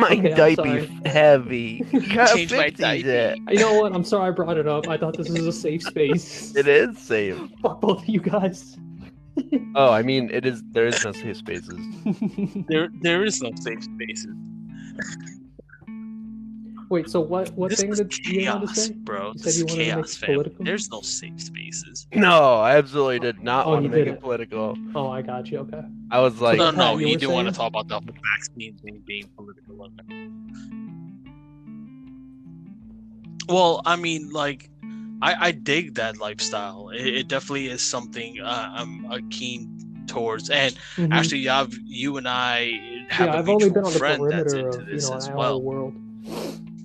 My 0.00 0.10
Okay, 0.12 0.34
diaper 0.34 0.86
heavy. 1.06 1.84
Change 1.92 2.52
my 2.52 2.64
fix 2.64 2.80
diaper. 2.80 3.36
You 3.50 3.58
know 3.58 3.74
what? 3.74 3.92
I'm 3.94 4.04
sorry 4.04 4.28
I 4.28 4.30
brought 4.30 4.56
it 4.56 4.66
up. 4.66 4.88
I 4.88 4.96
thought 4.96 5.16
this 5.16 5.28
was 5.28 5.46
a 5.46 5.52
safe 5.52 5.82
space. 5.82 6.54
It 6.56 6.66
is 6.66 6.98
safe. 6.98 7.38
Fuck 7.62 7.80
both 7.80 8.02
of 8.02 8.08
you 8.08 8.20
guys. 8.20 8.76
Oh, 9.74 9.90
I 9.90 10.02
mean, 10.02 10.28
it 10.30 10.44
is. 10.44 10.62
There 10.72 10.86
is 10.86 11.02
no 11.02 11.12
safe 11.12 11.36
spaces. 11.38 11.78
there 12.68 12.88
there 13.00 13.24
is 13.24 13.40
no 13.40 13.52
safe 13.54 13.82
spaces 13.82 14.34
Wait, 16.90 17.08
so 17.08 17.20
what? 17.20 17.56
What 17.56 17.70
this 17.70 17.78
thing 17.80 17.90
is 17.90 17.98
did 18.00 18.12
you 18.26 18.50
want 18.50 18.68
to 18.68 18.80
say? 18.80 18.92
bro 19.04 19.30
You 19.32 19.38
said 19.38 19.54
you 19.54 19.64
is 19.64 19.70
wanted 19.70 19.84
to 19.90 19.96
make 19.96 20.04
it 20.06 20.26
political? 20.26 20.64
there's 20.64 20.90
no 20.90 21.00
safe 21.00 21.40
spaces 21.40 22.06
No, 22.12 22.56
I 22.56 22.76
absolutely 22.76 23.20
did 23.20 23.42
not 23.42 23.66
Oh, 23.66 23.70
want 23.70 23.84
to 23.84 23.88
make 23.90 23.98
didn't. 24.00 24.16
it 24.16 24.20
political. 24.20 24.76
Oh, 24.94 25.08
I 25.08 25.22
got 25.22 25.50
you. 25.50 25.58
Okay. 25.60 25.82
I 26.10 26.18
was 26.18 26.40
like, 26.40 26.58
no 26.58 26.66
Pat, 26.72 26.76
no 26.76 26.98
you 26.98 27.06
he 27.06 27.12
were 27.12 27.18
didn't 27.18 27.34
want 27.34 27.48
to 27.48 27.54
talk 27.54 27.68
about 27.68 27.86
the 27.88 27.94
whole 27.94 28.02
vaccines 28.34 28.80
thing 28.82 29.02
being 29.06 29.28
political 29.36 29.88
well 33.48 33.80
i 33.84 33.96
mean 33.96 34.30
like 34.30 34.68
i 35.22 35.34
i 35.48 35.50
dig 35.52 35.94
that 35.94 36.18
lifestyle 36.18 36.90
it, 36.90 37.06
it 37.06 37.28
definitely 37.28 37.66
is 37.68 37.82
something 37.82 38.40
uh, 38.40 38.68
i'm 38.74 39.04
uh, 39.10 39.18
keen 39.30 39.68
towards 40.06 40.50
and 40.50 40.74
Mhm. 40.96 41.12
actually 41.12 41.42
Yav, 41.44 41.72
you 41.84 42.16
and 42.16 42.26
i 42.28 42.72
have 43.10 43.28
yeah, 43.28 43.34
a 43.34 43.38
I've 43.38 43.48
only 43.48 43.70
been 43.70 43.84
mutual 43.84 43.86
on 43.86 43.92
the 43.92 43.98
friend 43.98 44.28
that's 44.28 44.54
perimeter 44.54 44.68
into 44.68 44.78
of 44.80 44.88
you 44.92 44.94
this 44.94 45.02
know 45.02 45.14
as 45.16 45.28
our 45.28 45.36
well 45.36 45.62
world, 45.62 45.94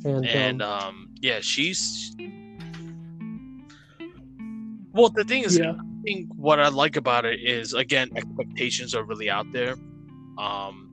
and, 0.05 0.25
and 0.25 0.61
um, 0.61 0.69
um 0.71 1.09
yeah 1.21 1.39
she's 1.41 2.15
well 4.93 5.09
the 5.09 5.23
thing 5.25 5.43
is 5.43 5.57
yeah, 5.57 5.71
I 5.71 6.01
think 6.03 6.29
what 6.35 6.59
I 6.59 6.69
like 6.69 6.95
about 6.95 7.25
it 7.25 7.39
is 7.41 7.73
again 7.73 8.09
expectations 8.15 8.93
are 8.95 9.03
really 9.03 9.29
out 9.29 9.51
there. 9.51 9.75
Um, 10.37 10.91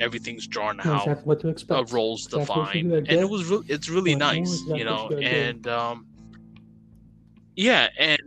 everything's 0.00 0.46
drawn 0.46 0.76
that's 0.78 0.88
out, 0.88 1.02
exactly 1.08 1.24
what 1.26 1.40
to 1.40 1.48
uh, 1.48 1.50
expect. 1.50 1.92
roles 1.92 2.26
Exactly 2.26 2.40
defined, 2.40 2.92
and 2.92 3.20
it 3.20 3.28
was 3.28 3.46
re- 3.46 3.62
it's 3.68 3.88
really 3.88 4.14
nice, 4.14 4.60
exactly 4.62 4.78
you 4.78 4.84
know. 4.84 5.10
And 5.22 5.66
um, 5.68 6.06
yeah, 7.56 7.88
and 7.98 8.20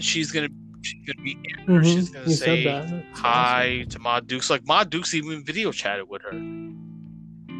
she's 0.00 0.32
gonna 0.32 0.48
she's 0.82 1.06
gonna 1.06 1.24
be 1.24 1.36
here. 1.42 1.66
Mhm, 1.66 1.84
She's 1.84 2.08
gonna 2.10 2.26
You 2.26 2.32
say 2.32 2.64
said 2.64 2.72
that. 2.72 2.90
That's 2.90 3.20
hi 3.20 3.84
to 3.90 3.98
Ma 3.98 4.20
Dukes. 4.20 4.50
Like 4.50 4.66
Ma 4.66 4.84
Dukes 4.84 5.14
even 5.14 5.44
video 5.44 5.72
chatted 5.72 6.08
with 6.08 6.22
her. 6.22 6.32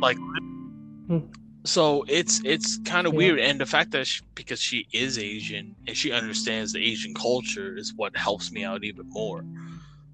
Like, 0.00 0.16
Hmm. 1.08 1.18
So 1.64 2.04
it's 2.08 2.40
it's 2.44 2.78
kind 2.84 3.06
of 3.06 3.12
Yeah. 3.12 3.18
weird, 3.18 3.38
and 3.40 3.60
the 3.60 3.66
fact 3.66 3.90
that 3.92 4.06
she, 4.06 4.22
because 4.34 4.60
she 4.60 4.86
is 4.92 5.18
Asian 5.18 5.74
and 5.86 5.96
she 5.96 6.10
understands 6.12 6.72
the 6.72 6.80
Asian 6.84 7.14
culture 7.14 7.76
is 7.76 7.92
what 7.96 8.16
helps 8.16 8.50
me 8.50 8.64
out 8.64 8.84
even 8.84 9.08
more. 9.10 9.44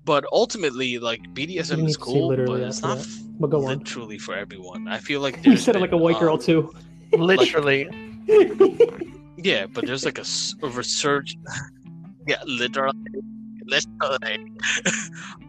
But 0.05 0.25
ultimately, 0.33 0.99
like 0.99 1.21
You 1.25 1.31
BDSM 1.33 1.85
is 1.87 1.97
cool, 1.97 2.29
but 2.29 2.39
literally 2.39 2.63
it's 2.63 2.83
not 2.83 2.99
that. 2.99 3.09
But 3.41 3.51
go 3.51 3.59
on. 3.67 3.79
literally 3.79 4.19
for 4.19 4.35
everyone. 4.35 4.89
I 4.89 4.99
feel 4.99 5.21
like 5.21 5.37
You 5.45 5.51
there's 5.51 5.65
said 5.65 5.77
it 5.77 5.81
like 5.81 5.91
a 5.91 5.97
been, 5.97 6.03
white 6.05 6.19
girl 6.19 6.35
um, 6.35 6.41
too. 6.41 6.73
literally. 7.13 7.89
Yeah, 9.39 9.67
but 9.67 9.85
there's 9.85 10.05
like 10.05 10.19
a 10.19 10.25
research. 10.63 11.37
yeah, 12.27 12.39
literally, 12.47 12.97
literally. 13.67 14.51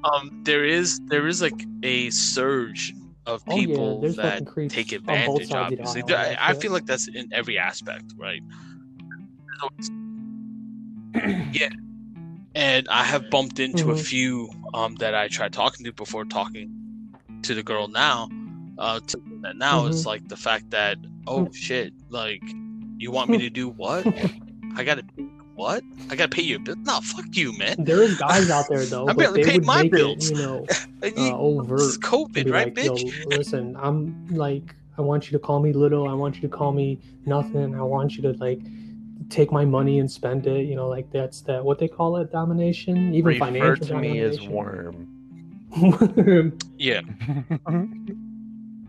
um, 0.03 0.41
there 0.43 0.65
is 0.65 0.99
there 1.05 1.25
is 1.25 1.41
like 1.41 1.65
a 1.83 2.09
surge 2.11 2.93
of 3.28 3.45
Oh, 3.47 3.55
yeah, 3.55 3.65
people 3.65 4.01
there's 4.01 4.15
that 4.15 4.43
take 4.69 4.91
advantage. 4.93 5.51
of 5.51 5.57
Obviously, 5.57 6.15
I, 6.15 6.38
I 6.49 6.53
feel 6.53 6.71
like 6.71 6.86
that's 6.86 7.07
in 7.07 7.28
every 7.32 7.59
aspect, 7.59 8.13
right? 8.17 8.41
Yeah, 11.53 11.69
and 12.55 12.88
I 12.89 13.03
have 13.03 13.30
bumped 13.30 13.59
into 13.59 13.91
a 13.91 13.95
Mhm. 13.95 14.05
few 14.05 14.49
um 14.73 14.95
that 14.95 15.13
I 15.15 15.28
tried 15.28 15.53
talking 15.53 15.86
to 15.86 15.93
before 15.93 16.25
talking 16.25 16.69
to 17.43 17.53
the 17.53 17.63
girl 17.63 17.88
now. 17.88 18.30
Uh, 18.78 18.99
to 19.07 19.17
that 19.41 19.57
now 19.57 19.88
it's 19.88 20.03
Mhm. 20.03 20.05
like 20.05 20.28
the 20.30 20.38
fact 20.38 20.69
that 20.71 20.97
oh 21.28 21.47
shit, 21.51 21.93
like 22.09 22.41
you 22.97 23.11
want 23.11 23.30
me 23.30 23.38
to 23.39 23.49
do 23.49 23.69
what? 23.69 24.05
I 24.75 24.84
gotta 24.84 25.03
what? 25.57 25.83
I 26.09 26.15
gotta 26.15 26.29
pay 26.29 26.43
you 26.43 26.55
a 26.55 26.59
bill? 26.59 26.75
No, 26.77 27.01
fuck 27.01 27.25
you, 27.35 27.57
man. 27.57 27.83
There 27.83 28.01
is 28.01 28.17
guys 28.17 28.49
out 28.49 28.67
there 28.69 28.85
though, 28.85 29.03
I 29.09 29.13
but 29.13 29.17
barely 29.17 29.43
they 29.43 29.51
paid 29.51 29.65
my 29.65 29.87
bills. 29.89 30.31
it, 30.31 30.37
you 30.37 30.41
know, 30.43 30.65
And 31.03 31.17
uh, 31.17 31.21
you- 31.21 31.31
overt. 31.33 31.79
this 31.79 31.97
COVID, 31.97 32.49
right, 32.51 32.67
like, 32.67 32.75
bitch? 32.75 33.25
Listen, 33.37 33.75
I'm 33.77 34.25
like, 34.29 34.73
I 34.97 35.01
want 35.01 35.29
you 35.29 35.37
to 35.37 35.43
call 35.43 35.59
me 35.59 35.73
little. 35.73 36.07
I 36.07 36.13
want 36.13 36.35
you 36.35 36.41
to 36.43 36.47
call 36.49 36.71
me 36.71 36.99
nothing. 37.25 37.75
I 37.75 37.81
want 37.81 38.15
you 38.15 38.21
to 38.23 38.31
like 38.39 38.61
take 39.29 39.51
my 39.51 39.65
money 39.65 39.99
and 39.99 40.09
spend 40.09 40.47
it. 40.47 40.65
You 40.65 40.75
know, 40.75 40.87
like 40.87 41.11
that's 41.11 41.41
that 41.41 41.63
what 41.63 41.79
they 41.79 41.87
call 41.87 42.17
it, 42.17 42.31
domination. 42.31 43.13
Even 43.13 43.25
Refer 43.25 43.39
financial 43.45 43.85
to 43.87 43.97
me 43.97 44.19
as 44.21 44.37
domination. 44.37 44.55
worm. 44.55 45.07
Yeah. 46.77 47.01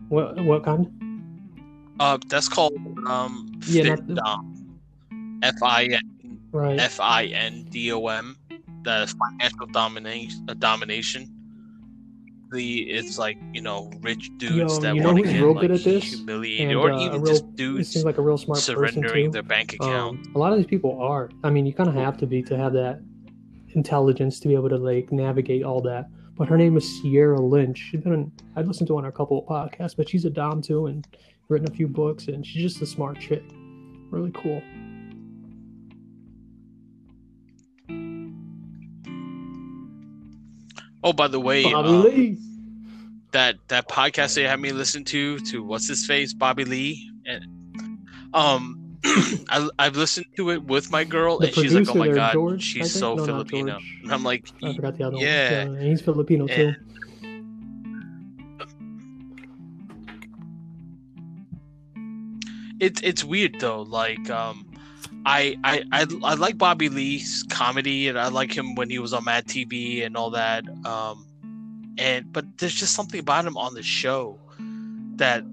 what 0.09 0.39
what 0.43 0.63
kind? 0.63 0.87
Uh, 1.99 2.17
that's 2.27 2.47
called 2.47 2.73
um 3.07 3.51
Yeah, 3.67 3.95
not- 4.07 4.45
F 5.43 5.55
I 5.61 5.83
N 5.85 6.01
Right. 6.51 6.79
F 6.79 6.99
I 6.99 7.25
N 7.25 7.65
D 7.69 7.91
O 7.91 8.07
M. 8.07 8.37
The 8.83 9.13
financial 9.19 9.67
domination. 9.67 10.45
Uh, 10.49 10.53
domination. 10.55 11.35
The 12.51 12.89
it's 12.89 13.19
like 13.19 13.37
you 13.53 13.61
know 13.61 13.91
rich 14.01 14.31
dudes 14.37 14.75
Yo, 14.77 14.79
that 14.81 14.95
want 14.95 15.17
to 15.17 15.23
get 15.23 15.39
real 15.39 15.53
like 15.53 15.61
good 15.61 15.71
at 15.71 15.83
this? 15.83 16.03
humiliated, 16.05 16.69
And, 16.69 16.77
or 16.77 16.91
uh, 16.91 16.97
a 16.97 17.05
even 17.05 17.21
real- 17.21 17.33
just 17.33 17.55
dudes 17.55 17.89
seems 17.89 18.05
like 18.05 18.17
a 18.17 18.21
real 18.23 18.37
smart 18.39 18.57
person 18.57 18.75
surrendering 18.75 19.29
their 19.29 19.43
bank 19.43 19.73
account. 19.73 20.25
Um, 20.25 20.31
a 20.33 20.39
lot 20.39 20.51
of 20.51 20.57
these 20.57 20.65
people 20.65 20.99
are. 20.99 21.29
I 21.43 21.51
mean, 21.51 21.67
you 21.67 21.73
kind 21.73 21.87
of 21.89 21.95
have 21.95 22.17
to 22.17 22.25
be 22.25 22.41
to 22.43 22.57
have 22.57 22.73
that 22.73 23.01
intelligence 23.75 24.39
to 24.39 24.47
be 24.47 24.55
able 24.55 24.69
to 24.69 24.77
like 24.77 25.11
navigate 25.11 25.63
all 25.63 25.81
that. 25.81 26.07
But 26.37 26.47
her 26.47 26.57
name 26.57 26.75
is 26.77 27.01
Sierra 27.01 27.39
Lynch. 27.39 27.77
She's 27.77 28.01
been. 28.01 28.13
In, 28.13 28.31
I've 28.55 28.65
listened 28.65 28.87
to 28.87 28.93
her 28.95 28.99
on 28.99 29.05
a 29.05 29.11
couple 29.11 29.37
of 29.37 29.45
podcasts, 29.45 29.95
but 29.95 30.09
she's 30.09 30.25
a 30.25 30.29
dom 30.31 30.61
too, 30.63 30.87
and 30.87 31.05
written 31.49 31.67
a 31.71 31.75
few 31.75 31.87
books, 31.87 32.29
and 32.29 32.43
she's 32.45 32.63
just 32.63 32.81
a 32.81 32.85
smart 32.87 33.19
chick. 33.19 33.43
Really 34.09 34.31
cool. 34.31 34.61
Oh, 41.03 41.13
by 41.13 41.27
the 41.27 41.39
way, 41.39 41.63
Bobby 41.63 41.89
um, 41.89 42.03
Lee. 42.03 42.37
that 43.31 43.55
that 43.69 43.87
podcast 43.87 44.35
they 44.35 44.43
had 44.43 44.59
me 44.59 44.71
listen 44.71 45.03
to 45.05 45.39
to 45.39 45.63
what's 45.63 45.87
his 45.87 46.05
face 46.05 46.33
Bobby 46.33 46.65
Lee 46.65 47.11
and 47.25 47.45
um 48.33 48.75
I 49.05 49.69
I've 49.79 49.95
listened 49.95 50.25
to 50.35 50.49
it 50.51 50.63
with 50.63 50.91
my 50.91 51.05
girl 51.05 51.39
The 51.39 51.47
and 51.47 51.55
she's 51.55 51.73
like 51.73 51.87
oh 51.89 51.93
my 51.95 52.07
there, 52.07 52.15
god 52.15 52.33
George, 52.33 52.61
she's 52.61 52.93
so 52.93 53.15
No, 53.15 53.25
Filipino 53.25 53.79
and 54.03 54.11
I'm 54.11 54.23
like 54.23 54.49
I 54.61 54.75
forgot 54.75 54.97
the 54.97 55.05
other 55.05 55.17
yeah. 55.17 55.65
one. 55.65 55.75
Yeah, 55.75 55.83
he's 55.89 56.01
Filipino 56.01 56.47
too. 56.47 56.75
it's 62.79 63.01
it's 63.01 63.23
weird 63.23 63.55
though 63.59 63.81
like 63.81 64.29
um 64.29 64.65
I, 65.29 65.55
I 65.63 65.83
I 65.91 66.07
I 66.23 66.33
like 66.33 66.57
Bobby 66.57 66.89
Lee's 66.89 67.45
comedy 67.49 68.07
and 68.07 68.17
I 68.17 68.29
like 68.29 68.51
him 68.51 68.73
when 68.73 68.89
he 68.89 68.97
was 68.97 69.13
on 69.13 69.25
Mad 69.25 69.45
TV 69.45 70.03
and 70.03 70.17
all 70.17 70.31
that 70.31 70.63
um 70.85 71.27
and 71.99 72.33
but 72.33 72.45
there's 72.57 72.73
just 72.73 72.95
something 72.95 73.19
about 73.19 73.45
him 73.45 73.55
on 73.55 73.75
the 73.75 73.83
show 73.83 74.39
that 75.17 75.43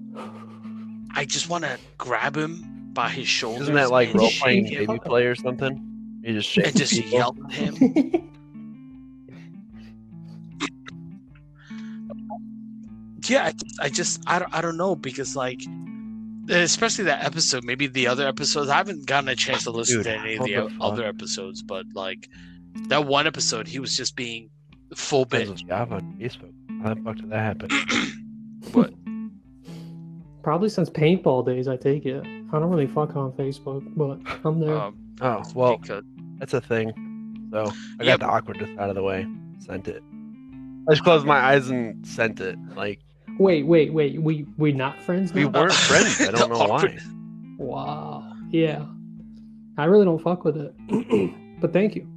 I 1.11 1.25
just 1.25 1.47
want 1.47 1.63
to 1.65 1.77
grab 1.99 2.35
him 2.35 2.89
by 2.93 3.09
his 3.09 3.27
shoulders 3.27 3.63
Isn't 3.63 3.75
that 3.75 3.91
like 3.91 4.15
role 4.15 4.29
shake 4.29 4.41
playing 4.41 4.65
him 4.65 4.85
baby 4.87 4.99
play 5.05 5.25
or 5.27 5.35
something? 5.35 6.19
You 6.23 6.33
just 6.33 6.49
shake 6.49 6.65
and 6.67 6.75
just 6.75 6.93
people. 6.93 7.11
yell 7.11 7.35
at 7.45 7.53
him. 7.53 8.23
Yeah, 13.29 13.43
I 13.43 13.51
just, 13.51 13.79
I 13.81 13.89
just, 13.89 14.21
I 14.25 14.39
don't, 14.39 14.53
I 14.53 14.61
don't 14.61 14.77
know 14.77 14.95
because 14.95 15.35
like, 15.35 15.59
especially 16.49 17.05
that 17.05 17.23
episode, 17.25 17.63
maybe 17.63 17.87
the 17.87 18.07
other 18.07 18.27
episodes. 18.27 18.69
I 18.69 18.77
haven't 18.77 19.05
gotten 19.05 19.29
a 19.29 19.35
chance 19.35 19.63
to 19.63 19.71
listen 19.71 19.97
Dude, 19.97 20.05
to 20.05 20.11
any 20.17 20.35
of 20.35 20.45
the, 20.45 20.53
the 20.55 20.69
fuck? 20.69 20.77
other 20.81 21.05
episodes, 21.05 21.61
but 21.63 21.85
like 21.93 22.27
that 22.89 23.05
one 23.05 23.27
episode, 23.27 23.67
he 23.67 23.79
was 23.79 23.95
just 23.97 24.15
being 24.15 24.49
full 24.95 25.25
Because 25.25 25.49
bitch. 25.49 25.61
of 25.63 25.67
Java 25.67 25.95
on 25.95 26.17
Facebook. 26.19 26.53
How 26.83 26.93
the 26.93 27.01
fuck 27.01 27.15
did 27.17 27.29
that 27.31 27.39
happen? 27.39 27.69
What? 28.73 28.93
Probably 30.43 30.69
since 30.69 30.89
paintball 30.89 31.45
days, 31.45 31.67
I 31.67 31.75
take 31.77 32.05
it. 32.05 32.21
I 32.25 32.59
don't 32.59 32.69
really 32.69 32.87
fuck 32.87 33.15
on 33.15 33.31
Facebook, 33.33 33.83
but 33.95 34.19
I'm 34.45 34.59
there. 34.59 34.75
Um, 34.77 34.97
Oh, 35.19 35.41
well, 35.55 35.77
because- 35.77 36.03
that's 36.37 36.53
a 36.53 36.61
thing. 36.61 36.91
So 37.51 37.65
I 37.99 38.03
Yeah, 38.03 38.17
got 38.17 38.19
the 38.19 38.27
awkwardness 38.27 38.69
out 38.77 38.89
of 38.89 38.95
the 38.95 39.01
way. 39.03 39.25
Sent 39.59 39.87
it. 39.87 40.03
I 40.87 40.91
just 40.93 41.03
closed 41.03 41.25
my 41.25 41.37
eyes 41.39 41.69
and 41.69 42.05
sent 42.05 42.39
it. 42.39 42.57
Like 42.75 42.99
wait, 43.39 43.63
wait, 43.65 43.93
wait. 43.93 44.21
We 44.21 44.45
we 44.57 44.71
not 44.73 45.01
friends 45.01 45.33
we 45.33 45.45
weren't 45.45 45.73
friends. 45.89 46.21
I 46.21 46.31
don't 46.31 46.49
know 46.49 46.57
why. 46.65 46.97
Wow. 47.59 48.33
Yeah. 48.51 48.85
I 49.79 49.85
really 49.85 50.05
don't 50.05 50.21
fuck 50.21 50.43
with 50.45 50.57
it. 50.57 50.75
but 51.59 51.73
thank 51.73 51.95
you. 51.95 52.07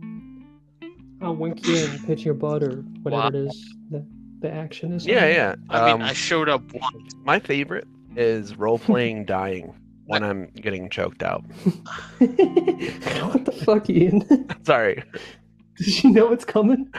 I'll 1.22 1.34
wink 1.34 1.66
you 1.66 1.76
and 1.76 2.06
pitch 2.06 2.24
your 2.26 2.34
butt 2.34 2.62
or 2.62 2.82
whatever 3.02 3.22
Wow. 3.22 3.28
it 3.28 3.34
is 3.34 3.74
the, 3.90 4.06
the 4.40 4.52
action 4.52 4.92
is. 4.92 5.06
Yeah, 5.06 5.26
yeah. 5.28 5.54
I 5.70 5.86
mean, 5.92 6.02
Um, 6.02 6.02
I 6.02 6.12
showed 6.12 6.50
up 6.50 6.62
once. 6.74 7.14
my 7.24 7.38
favorite 7.38 7.86
is 8.16 8.56
role 8.58 8.78
playing 8.78 9.24
dying 9.26 9.72
when 10.06 10.22
I'm 10.24 10.46
getting 10.56 10.90
choked 10.90 11.22
out. 11.22 11.42
what 12.18 13.44
the 13.46 13.62
fuck, 13.64 13.88
Ian? 13.88 14.46
Sorry. 14.64 15.02
Did 15.76 16.04
you 16.04 16.10
know 16.10 16.32
it's 16.32 16.44
coming? 16.44 16.92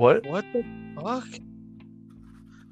What? 0.00 0.24
What 0.26 0.44
the 0.52 0.64
fuck? 0.96 1.26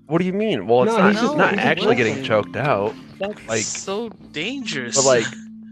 What 0.07 0.19
do 0.19 0.25
you 0.25 0.33
mean? 0.33 0.67
Well, 0.67 0.85
it's 0.85 0.93
No, 0.93 0.99
not, 0.99 1.13
he's 1.13 1.21
just- 1.21 1.37
not 1.37 1.51
he's 1.51 1.57
just 1.59 1.67
actually 1.69 1.97
getting 1.97 2.15
listening. 2.15 2.29
choked 2.29 2.57
out, 2.57 2.95
That's 3.19 3.47
Like- 3.47 3.61
so 3.63 4.09
dangerous. 4.33 4.97
but 4.97 5.05
like 5.05 5.25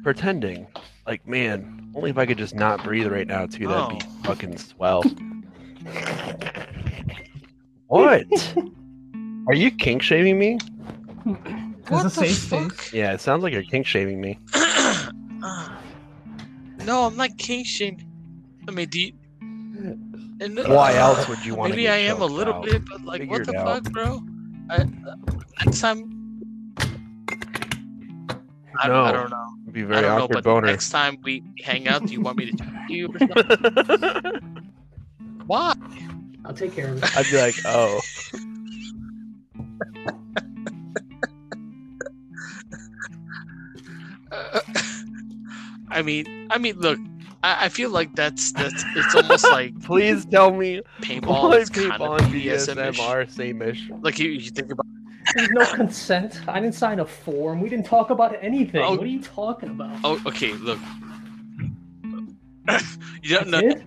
pretending. 0.02 0.66
Like, 1.06 1.26
man, 1.26 1.90
only 1.94 2.10
if 2.10 2.18
I 2.18 2.26
could 2.26 2.36
just 2.36 2.54
not 2.54 2.82
breathe 2.84 3.06
right 3.06 3.26
now, 3.26 3.46
too. 3.46 3.68
That'd 3.68 3.98
be 3.98 4.04
Oh. 4.04 4.22
fucking 4.24 4.58
swell. 4.58 5.02
What? 7.88 8.26
Are 9.46 9.54
you 9.54 9.70
kink 9.70 10.02
shaming 10.02 10.38
me? 10.38 10.58
what 11.88 12.00
a 12.00 12.04
the 12.04 12.10
safe 12.10 12.36
fuck? 12.38 12.72
space. 12.74 12.92
Yeah, 12.92 13.12
it 13.12 13.20
sounds 13.20 13.44
like 13.44 13.52
you're 13.52 13.62
kink 13.62 13.86
shaming 13.86 14.20
me. 14.20 14.38
Uh, 15.42 15.68
no, 16.84 17.04
I'm 17.04 17.16
not 17.16 17.36
king 17.38 17.62
shaming. 17.62 18.04
I 18.66 18.72
mean, 18.72 18.88
do 18.88 18.98
you, 19.00 19.12
and, 20.40 20.58
Why 20.68 20.94
else 20.94 21.28
would 21.28 21.44
you 21.44 21.54
want 21.54 21.72
to 21.72 21.76
Maybe 21.76 21.88
I 21.88 21.96
am 21.96 22.20
a 22.22 22.26
little 22.26 22.60
bit, 22.60 22.82
but 22.88 23.02
like, 23.04 23.22
Figure 23.22 23.38
what 23.38 23.46
the 23.46 23.52
fuck, 23.52 23.84
bro? 23.92 24.22
I, 24.70 24.84
next 25.64 25.80
time, 25.80 26.12
I, 28.78 28.88
No. 28.88 29.04
I 29.04 29.12
don't 29.12 29.30
know. 29.30 29.46
It'd 29.62 29.74
be 29.74 29.82
a 29.82 29.84
I 29.84 29.88
very 29.88 30.02
don't 30.02 30.18
know, 30.18 30.24
awkward 30.24 30.34
but 30.34 30.44
boner. 30.44 30.66
next 30.66 30.90
time 30.90 31.18
we 31.22 31.42
hang 31.62 31.88
out, 31.88 32.06
do 32.06 32.12
you 32.12 32.20
want 32.20 32.36
me 32.38 32.50
to 32.50 32.56
talk 32.56 32.68
to 32.88 32.94
you 32.94 33.08
or 33.08 33.18
something? 33.18 34.62
Why? 35.46 35.74
I'll 36.44 36.52
take 36.54 36.72
care 36.74 36.88
of 36.92 37.02
it. 37.02 37.16
I'd 37.16 37.26
be 37.30 37.38
like, 37.38 37.54
oh, 37.64 38.00
Uh, 44.30 44.60
I 45.88 46.02
mean, 46.02 46.48
I 46.50 46.58
mean, 46.58 46.78
look, 46.78 46.98
I, 47.46 47.66
I 47.66 47.68
feel 47.68 47.90
like 47.90 48.14
that's 48.16 48.50
that's 48.52 48.84
it's 48.96 49.14
almost 49.14 49.44
like 49.44 49.80
please 49.84 50.24
tell 50.26 50.50
me 50.52 50.82
paintball. 51.00 51.50
why 51.50 51.56
It's 51.58 51.70
kind 51.70 51.92
of 51.92 52.00
on 52.02 52.18
BDSM-ish. 52.20 52.98
BDSM 52.98 53.30
same-ish. 53.30 53.90
Like 54.00 54.18
you, 54.18 54.30
you 54.30 54.50
think 54.50 54.72
about 54.72 54.86
There's 55.36 55.50
no 55.50 55.64
consent. 55.66 56.40
I 56.48 56.58
didn't 56.60 56.74
sign 56.74 56.98
a 56.98 57.06
form. 57.06 57.60
We 57.60 57.68
didn't 57.68 57.86
talk 57.86 58.10
about 58.10 58.36
anything. 58.42 58.82
Oh. 58.82 58.90
What 58.96 59.02
are 59.02 59.06
you 59.06 59.22
talking 59.22 59.70
about? 59.70 59.98
Oh, 60.02 60.20
okay. 60.26 60.52
Look, 60.54 60.78
you 63.22 63.36
don't 63.36 63.48
know. 63.48 63.60
That's 63.60 63.80
it? 63.80 63.84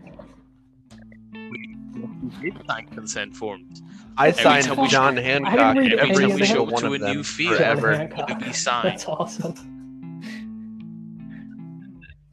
We 2.42 2.52
did 2.52 2.66
sign 2.68 2.86
consent 2.88 3.36
forms. 3.36 3.82
I 4.18 4.32
time 4.32 4.62
signed 4.64 4.78
we- 4.80 4.88
John 4.88 5.18
Hancock 5.18 5.76
didn't 5.76 6.00
every 6.00 6.24
any 6.26 6.34
of 6.34 6.40
that. 6.40 6.46
single 6.48 6.66
one 6.68 6.82
to 6.84 6.88
of 6.88 6.94
a 6.94 6.98
them 7.00 7.14
new 7.16 7.24
field. 7.24 7.58
forever. 7.58 7.92
John 7.94 8.00
Hancock. 8.08 8.28
To 8.28 8.36
be 8.46 8.54
signed. 8.54 8.88
That's 8.88 9.06
awesome. 9.06 9.79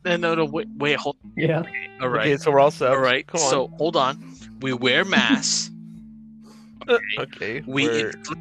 No, 0.07 0.17
no, 0.17 0.35
no. 0.37 0.45
Wait, 0.45 0.69
wait 0.77 0.97
hold. 0.97 1.17
Yeah. 1.37 1.63
All 2.01 2.09
right. 2.09 2.29
Okay, 2.29 2.37
so 2.37 2.53
we're 2.53 2.61
all 2.61 2.71
set. 2.71 2.91
All 2.91 2.99
right. 3.01 3.27
Come 3.27 3.41
on. 3.41 3.51
So 3.51 3.67
hold 3.77 3.97
on. 3.97 4.35
We 4.61 4.73
wear 4.73 5.05
masks. 5.05 5.71
okay. 7.19 7.63
We 7.67 7.89
we're 7.89 8.11
inflict, 8.11 8.41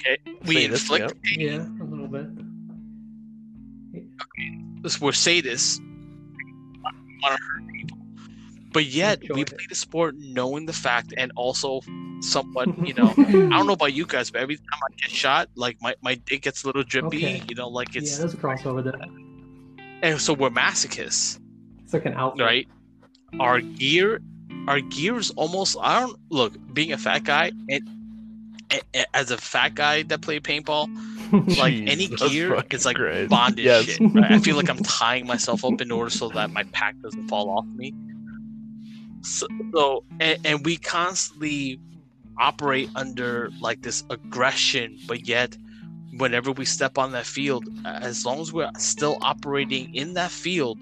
okay. 0.00 0.16
We 0.46 0.54
Sadists, 0.56 0.70
inflict. 0.72 1.14
Yeah, 1.36 1.66
a 1.80 1.84
little 1.84 2.08
bit. 2.08 2.26
This 4.82 5.00
we're 5.00 5.10
sadists. 5.10 5.80
Want 6.82 6.96
to 7.22 7.42
hurt 7.42 7.66
people, 7.74 7.98
but 8.72 8.84
yet 8.86 9.20
we 9.20 9.28
Enjoy 9.28 9.40
it. 9.42 9.48
play 9.48 9.66
the 9.68 9.74
sport 9.74 10.14
knowing 10.18 10.64
the 10.66 10.72
fact 10.72 11.12
and 11.16 11.32
also 11.36 11.80
somewhat, 12.20 12.68
you 12.86 12.94
know. 12.98 13.12
I 13.18 13.22
don't 13.22 13.66
know 13.66 13.72
about 13.74 13.92
you 13.92 14.06
guys, 14.06 14.30
but 14.30 14.40
every 14.40 14.56
time 14.56 14.80
I 14.82 14.92
get 15.02 15.10
shot, 15.10 15.48
like 15.56 15.76
my, 15.82 15.94
my 16.02 16.14
dick 16.14 16.42
gets 16.42 16.62
a 16.64 16.66
little 16.68 16.82
drippy, 16.84 17.18
Okay. 17.26 17.42
you 17.48 17.54
know, 17.54 17.68
like 17.68 17.96
it's. 17.96 18.18
Yeah, 18.18 18.24
it's 18.24 18.34
there's 18.34 18.34
a 18.34 18.36
crossover 18.38 18.82
there. 18.82 18.94
And 20.02 20.20
so 20.20 20.32
we're 20.34 20.50
masochists, 20.50 21.38
It's 21.84 21.92
like 21.92 22.06
an 22.06 22.14
outfit. 22.14 22.44
right? 22.44 22.68
Our 23.40 23.60
gear 23.60 24.20
our 24.68 24.80
gear 24.80 25.16
is 25.16 25.30
almost 25.32 25.76
I 25.80 26.00
don't 26.00 26.18
look, 26.30 26.54
being 26.74 26.92
a 26.92 26.98
fat 26.98 27.22
guy, 27.24 27.52
and 27.68 27.88
a- 28.72 28.80
a- 28.94 29.16
as 29.16 29.30
a 29.30 29.36
fat 29.38 29.74
guy 29.74 30.02
that 30.04 30.22
played 30.22 30.42
paintball, 30.42 30.88
like 31.58 31.74
any 31.74 32.08
gear 32.08 32.62
it's 32.70 32.84
like 32.84 32.96
Christ. 32.96 33.30
bondage 33.30 33.64
Yes. 33.64 33.84
shit. 33.84 34.00
Right? 34.00 34.32
I 34.32 34.38
feel 34.38 34.56
like 34.56 34.68
I'm 34.68 34.78
tying 34.82 35.26
myself 35.26 35.64
up 35.64 35.80
in 35.80 35.90
order 35.92 36.10
so 36.10 36.28
that 36.30 36.50
my 36.50 36.64
pack 36.72 36.96
doesn't 37.00 37.28
fall 37.28 37.50
off 37.50 37.66
me. 37.66 37.94
So, 39.22 39.46
so 39.72 40.04
and, 40.20 40.38
and 40.44 40.64
we 40.64 40.76
constantly 40.76 41.78
operate 42.38 42.90
under 42.94 43.50
like 43.60 43.82
this 43.82 44.04
aggression, 44.10 44.98
but 45.06 45.26
yet 45.26 45.56
whenever 46.18 46.52
we 46.52 46.64
step 46.64 46.98
on 46.98 47.12
that 47.12 47.26
field, 47.26 47.68
as 47.84 48.24
long 48.24 48.40
as 48.40 48.52
we're 48.52 48.70
still 48.78 49.18
operating 49.20 49.94
in 49.94 50.14
that 50.14 50.30
field, 50.30 50.78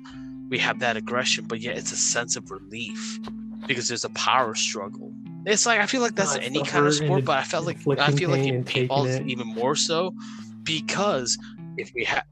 we 0.48 0.59
have 0.59 0.78
that 0.81 0.97
aggression, 0.97 1.47
but 1.47 1.61
yet 1.61 1.77
it's 1.77 1.93
a 1.93 1.97
sense 1.97 2.36
of 2.36 2.51
relief 2.51 3.19
because 3.66 3.89
there's 3.89 4.05
a 4.05 4.11
power 4.11 4.55
struggle. 4.55 5.12
It's 5.47 5.66
like 5.66 5.81
I 5.81 5.86
feel 5.86 6.01
like 6.01 6.15
that's 6.15 6.36
any 6.36 6.62
kind 6.62 6.86
of 6.86 6.94
sport, 6.94 7.24
but 7.24 7.39
I 7.39 7.43
felt 7.43 7.66
like 7.66 7.78
I 7.98 8.12
feel 8.12 8.31
like 8.31 8.44
in 8.44 8.65
paintball 8.65 9.06
it's 9.06 9.16
it. 9.16 9.27
even 9.27 9.47
more 9.47 9.77
so 9.77 10.15
because 10.62 11.39
if 11.77 11.93
we 11.94 12.05
have 12.05 12.24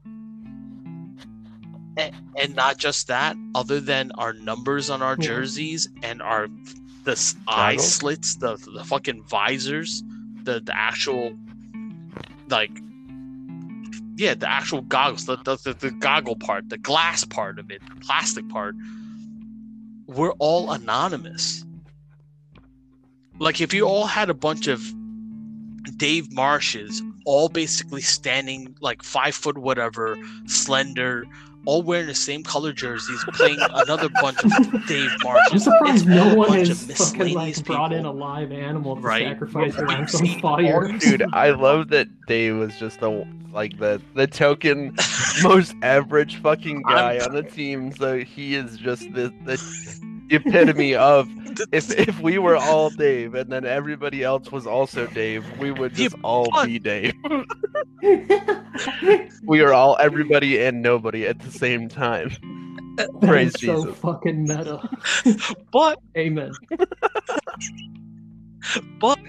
and, 1.95 2.15
and 2.41 2.55
not 2.55 2.77
just 2.77 3.07
that, 3.07 3.35
other 3.53 3.79
than 3.79 4.11
our 4.13 4.33
numbers 4.33 4.89
on 4.89 5.03
our 5.03 5.15
jerseys 5.15 5.87
and 6.01 6.21
our 6.21 6.47
the 7.03 7.35
eye 7.47 7.77
slits, 7.77 8.35
the 8.37 8.55
the 8.73 8.83
fucking 8.83 9.23
visors, 9.23 10.03
the 10.43 10.59
the 10.59 10.75
actual 10.75 11.37
like 12.49 12.71
yeah, 14.15 14.33
the 14.33 14.49
actual 14.49 14.81
goggles, 14.81 15.25
the 15.25 15.37
the, 15.37 15.57
the, 15.57 15.73
the 15.73 15.91
goggle 15.91 16.35
part, 16.35 16.69
the 16.69 16.77
glass 16.77 17.23
part 17.25 17.59
of 17.59 17.71
it, 17.71 17.81
the 17.87 17.95
plastic 18.05 18.47
part, 18.49 18.75
we're 20.07 20.33
all 20.33 20.71
anonymous. 20.71 21.65
Like 23.39 23.61
if 23.61 23.73
you 23.73 23.85
all 23.85 24.05
had 24.05 24.29
a 24.29 24.33
bunch 24.33 24.67
of 24.67 24.81
Dave 25.97 26.31
Marshes, 26.31 27.01
all 27.25 27.49
basically 27.49 28.01
standing 28.01 28.75
like 28.81 29.03
five 29.03 29.35
foot 29.35 29.57
whatever, 29.57 30.17
slender, 30.45 31.25
all 31.65 31.81
wearing 31.81 32.07
the 32.07 32.15
same 32.15 32.43
color 32.43 32.73
jerseys, 32.73 33.23
playing 33.33 33.57
another 33.59 34.09
bunch 34.09 34.43
of 34.43 34.51
Dave 34.87 35.09
I'm 35.11 35.17
Marshes. 35.23 35.63
surprised 35.63 36.05
It's 36.05 36.05
no 36.05 36.35
one 36.35 36.49
bunch 36.49 36.67
has 36.67 36.85
fucking 37.11 37.33
like 37.33 37.63
brought 37.65 37.93
in 37.93 38.05
a 38.05 38.11
live 38.11 38.51
animal 38.51 38.95
to 38.95 39.01
Right. 39.01 39.27
sacrifice 39.27 39.77
We've 39.77 39.87
around 39.87 40.09
some 40.09 40.27
fire. 40.39 40.91
Dude, 40.99 41.23
I 41.33 41.51
love 41.51 41.89
that 41.89 42.07
Dave 42.27 42.57
was 42.57 42.75
just 42.77 42.99
the 42.99 43.25
like 43.53 43.77
the 43.77 44.01
the 44.15 44.27
token 44.27 44.95
most 45.43 45.75
average 45.83 46.37
fucking 46.37 46.81
guy 46.83 47.19
on 47.19 47.33
the 47.33 47.43
team. 47.43 47.91
So 47.93 48.19
he 48.19 48.55
is 48.55 48.77
just 48.77 49.01
the 49.13 49.33
the 49.45 49.57
epitome 50.29 50.95
of 50.95 51.27
if 51.71 51.91
if 51.97 52.19
we 52.19 52.37
were 52.37 52.55
all 52.57 52.89
Dave 52.97 53.33
and 53.35 53.51
then 53.51 53.65
everybody 53.65 54.23
else 54.23 54.51
was 54.51 54.65
also 54.67 55.07
Dave, 55.07 55.45
we 55.59 55.71
would 55.71 55.93
just 55.93 56.15
all 56.23 56.49
be 56.65 56.79
Dave. 56.79 57.13
We 59.45 59.61
are 59.61 59.73
all 59.73 59.97
everybody 59.99 60.59
and 60.61 60.81
nobody 60.81 61.25
at 61.27 61.39
the 61.39 61.51
same 61.51 61.89
time. 61.89 62.31
Praise 63.21 63.51
That's 63.53 63.61
so 63.61 63.93
fucking 63.93 64.43
meta. 64.43 64.79
but 65.71 65.99
Amen. 66.17 66.51
but 68.99 69.19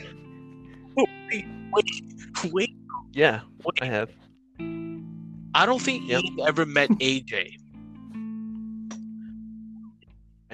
wait, 1.30 1.44
wait, 1.72 2.52
wait, 2.52 2.70
Yeah, 3.12 3.40
wait. 3.64 3.82
I 3.82 3.86
have. 3.86 4.10
I 5.54 5.66
don't 5.66 5.80
think 5.80 6.08
Yep. 6.08 6.22
Ian 6.24 6.36
ever 6.46 6.66
met 6.66 6.90
AJ. 6.90 7.56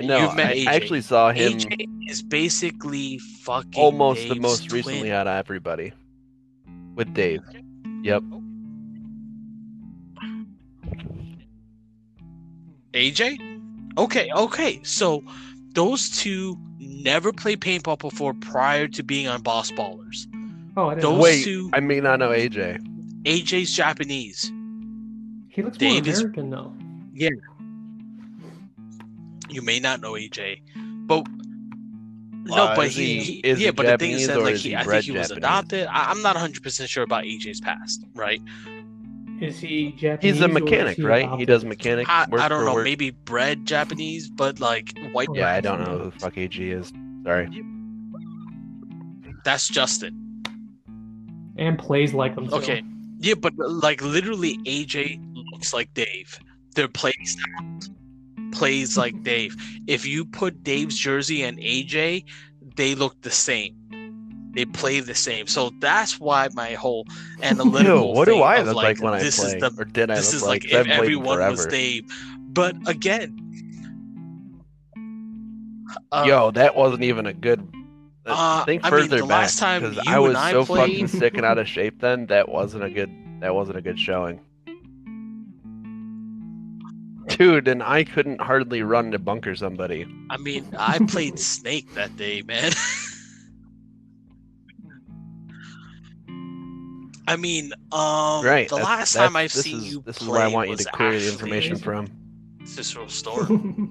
I 0.00 0.04
know. 0.06 0.18
You've 0.22 0.34
met 0.36 0.46
I 0.46 0.56
AJ. 0.56 0.66
actually 0.66 1.00
saw 1.02 1.30
him 1.32 1.52
AJ 1.58 1.86
is 2.08 2.22
basically 2.22 3.18
fucking 3.18 3.72
almost 3.80 4.22
the 4.22 4.28
Dave's 4.30 4.40
most 4.40 4.72
recently 4.72 5.00
twin. 5.00 5.12
out 5.12 5.26
of 5.26 5.36
everybody 5.36 5.92
with 6.94 7.12
Dave. 7.14 7.42
Yep. 8.02 8.22
AJ? 12.92 13.60
Okay, 13.98 14.30
okay. 14.34 14.80
So 14.82 15.22
those 15.74 16.10
two 16.10 16.56
never 16.78 17.32
played 17.32 17.60
paintball 17.60 17.98
before 17.98 18.34
prior 18.34 18.88
to 18.88 19.02
being 19.02 19.28
on 19.28 19.42
Boss 19.42 19.70
Ballers. 19.70 20.26
Oh, 20.76 20.88
I 20.88 20.94
Those 20.94 21.02
know. 21.02 21.20
Wait, 21.20 21.44
two- 21.44 21.70
I 21.72 21.80
may 21.80 22.00
not 22.00 22.18
know 22.18 22.30
AJ. 22.30 22.78
AJ's 23.24 23.74
Japanese. 23.76 24.50
He 25.48 25.62
looks 25.62 25.76
Dave 25.78 26.04
more 26.04 26.12
is- 26.12 26.20
American 26.20 26.50
though. 26.50 26.72
You 29.50 29.62
may 29.62 29.80
not 29.80 30.00
know 30.00 30.12
AJ, 30.12 30.62
but 31.06 31.26
no, 32.44 32.54
Uh, 32.64 32.76
but 32.76 32.86
is 32.88 32.96
he, 32.96 33.04
he- 33.18 33.22
he- 33.22 33.38
is 33.40 33.60
yeah, 33.60 33.70
but 33.70 33.86
the 33.86 33.98
thing 33.98 34.12
is 34.12 34.26
that 34.28 34.40
like 34.40 34.54
is 34.54 34.62
he, 34.62 34.70
he 34.70 34.76
I 34.76 34.84
think 34.84 35.04
he 35.04 35.12
was 35.12 35.28
Japanese? 35.28 35.36
adopted. 35.36 35.86
I, 35.88 36.10
I'm 36.10 36.22
not 36.22 36.34
100 36.36 36.62
percent 36.62 36.88
sure 36.88 37.02
about 37.04 37.24
AJ's 37.24 37.60
past, 37.60 38.04
right? 38.14 38.40
Is 39.40 39.58
he 39.58 39.92
Japanese? 39.92 40.34
He's 40.36 40.42
a 40.42 40.48
mechanic, 40.48 40.96
he 40.96 41.02
right? 41.02 41.28
He 41.38 41.44
does 41.46 41.64
mechanic 41.64 42.08
I, 42.08 42.26
work 42.28 42.40
I 42.40 42.48
don't 42.48 42.64
know, 42.64 42.74
work. 42.74 42.84
maybe 42.84 43.10
bred 43.10 43.66
Japanese, 43.66 44.28
but 44.28 44.60
like 44.60 44.92
white. 45.12 45.28
Yeah, 45.34 45.50
I 45.52 45.60
don't 45.60 45.80
know 45.80 45.98
who 45.98 46.04
the 46.10 46.18
fuck 46.18 46.36
AG 46.38 46.56
is. 46.70 46.92
Sorry. 47.24 47.48
That's 49.44 49.68
Justin. 49.68 50.16
and 51.56 51.78
plays 51.78 52.12
like 52.14 52.34
them. 52.34 52.52
Okay. 52.52 52.82
Yeah, 53.18 53.34
but 53.34 53.52
like 53.58 54.02
literally, 54.02 54.58
AJ 54.64 55.20
looks 55.52 55.72
like 55.74 55.92
Dave. 55.94 56.38
Their 56.74 56.88
play 56.88 57.12
style 57.24 57.80
plays 58.52 58.96
like 58.98 59.22
Dave. 59.22 59.56
If 59.86 60.06
you 60.06 60.24
put 60.24 60.62
Dave's 60.62 60.96
jersey 60.96 61.42
and 61.42 61.58
AJ, 61.58 62.24
they 62.76 62.94
look 62.94 63.20
the 63.22 63.30
same. 63.30 63.76
They 64.52 64.64
play 64.64 64.98
the 65.00 65.14
same. 65.14 65.46
So 65.46 65.70
that's 65.78 66.18
why 66.18 66.48
my 66.54 66.72
whole 66.72 67.06
Ew, 67.38 67.44
analytical. 67.44 68.14
what 68.14 68.26
do 68.26 68.40
I 68.42 68.62
look 68.62 68.74
like, 68.76 69.00
when 69.00 69.14
I 69.14 69.18
play? 69.20 69.26
Is 69.28 69.36
the, 69.36 69.74
or 69.78 69.84
did 69.84 70.10
I 70.10 70.16
this 70.16 70.32
look 70.32 70.34
is 70.36 70.42
like? 70.42 70.48
like 70.64 70.70
'Cause 70.72 70.72
I've 70.72 70.80
if 70.80 70.86
played 70.86 71.00
everyone 71.00 71.38
was. 71.38 71.66
Dave. 71.66 72.04
But 72.52 72.76
again, 72.88 73.36
uh, 76.12 76.24
Yo, 76.26 76.50
that 76.52 76.74
wasn't 76.76 77.04
even 77.04 77.26
a 77.26 77.32
good. 77.32 77.66
Uh, 78.26 78.64
think 78.64 78.84
I 78.84 78.90
mean, 78.90 79.08
the 79.08 79.18
back 79.20 79.28
last 79.28 79.58
time 79.58 79.82
because 79.82 79.96
you 80.04 80.12
I 80.12 80.18
was 80.18 80.30
and 80.30 80.38
I 80.38 80.52
so 80.52 80.64
played- 80.64 80.90
fucking 80.90 81.06
sick 81.08 81.36
and 81.36 81.46
out 81.46 81.58
of 81.58 81.66
shape 81.68 82.00
then. 82.00 82.26
That 82.26 82.48
wasn't 82.48 82.84
a 82.84 82.90
good. 82.90 83.10
That 83.40 83.54
wasn't 83.54 83.78
a 83.78 83.82
good 83.82 83.98
showing. 83.98 84.40
Dude, 87.40 87.68
and 87.68 87.82
I 87.82 88.04
couldn't 88.04 88.42
hardly 88.42 88.82
run 88.82 89.12
to 89.12 89.18
bunker 89.18 89.56
somebody. 89.56 90.06
I 90.28 90.36
mean, 90.36 90.74
I 90.78 90.98
played 90.98 91.38
Snake 91.38 91.94
that 91.94 92.14
day, 92.14 92.42
man. 92.42 92.70
I 97.26 97.36
mean, 97.36 97.72
um, 97.92 98.44
right. 98.44 98.68
the 98.68 98.76
that's- 98.76 98.84
last 98.84 99.14
time 99.14 99.36
I've 99.36 99.52
seen 99.52 99.78
is, 99.78 99.90
you 99.90 100.02
This 100.04 100.18
play 100.18 100.26
is 100.26 100.30
where 100.30 100.42
I 100.42 100.48
want 100.48 100.68
you 100.68 100.72
was 100.72 100.84
to 100.84 100.92
clear 100.92 101.18
the 101.18 101.32
information 101.32 101.78
from. 101.78 102.08
Cicero 102.66 103.06
Storm. 103.06 103.90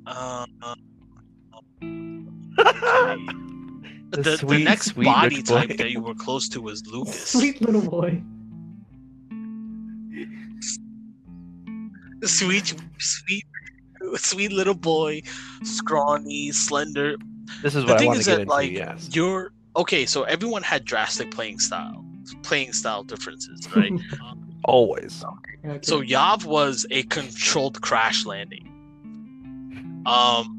uh, 0.06 0.44
the, 1.80 2.26
the 4.10 4.36
sweet, 4.36 4.64
next 4.64 4.86
sweet 4.88 5.06
body 5.06 5.36
rich 5.36 5.46
boy. 5.46 5.66
type 5.66 5.78
that 5.78 5.90
you 5.90 6.02
were 6.02 6.14
close 6.14 6.46
to 6.50 6.60
was 6.60 6.86
Lucas. 6.92 7.32
Sweet 7.32 7.62
little 7.62 7.80
boy. 7.80 8.22
Sweet, 12.24 12.74
sweet, 12.98 13.44
sweet 14.16 14.52
little 14.52 14.74
boy, 14.74 15.22
scrawny, 15.62 16.52
slender. 16.52 17.16
This 17.62 17.74
is 17.74 17.84
The 17.84 17.92
what 17.92 17.96
I 17.96 17.98
thing 17.98 18.06
want 18.08 18.16
to 18.16 18.20
is 18.20 18.26
get 18.26 18.34
that 18.36 18.40
into. 18.42 18.52
like 18.52 18.70
yes. 18.70 19.08
you're 19.12 19.52
okay. 19.76 20.06
So 20.06 20.22
everyone 20.24 20.62
had 20.62 20.84
drastic 20.84 21.30
playing 21.30 21.58
style, 21.60 22.04
playing 22.42 22.72
style 22.72 23.02
differences, 23.04 23.68
right? 23.74 23.92
Always. 24.64 25.24
Okay. 25.64 25.78
so 25.82 26.02
Yav 26.02 26.44
was 26.44 26.86
a 26.90 27.02
controlled 27.04 27.80
crash 27.80 28.26
landing. 28.26 28.64
Um, 30.06 30.54